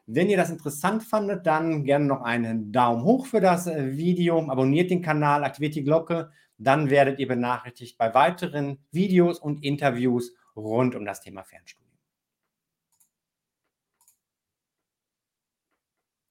Wenn 0.08 0.30
ihr 0.30 0.38
das 0.38 0.49
interessant 0.49 1.04
fandet, 1.04 1.45
dann 1.45 1.84
gerne 1.84 2.06
noch 2.06 2.22
einen 2.24 2.72
Daumen 2.72 3.04
hoch 3.04 3.28
für 3.28 3.40
das 3.40 3.68
äh, 3.68 3.95
Video, 3.95 4.40
abonniert 4.49 4.90
den 4.90 5.04
Kanal, 5.04 5.44
aktiviert 5.44 5.76
die 5.76 5.84
Glocke, 5.84 6.32
dann 6.58 6.90
werdet 6.90 7.20
ihr 7.20 7.28
benachrichtigt 7.28 7.99
bei 7.99 8.14
weiteren 8.16 8.80
Videos 8.91 9.38
und 9.38 9.64
Interviews 9.64 10.34
rund 10.56 10.95
um 10.95 11.06
das 11.06 11.22
Thema 11.22 11.44
Fernstudium. 11.44 11.86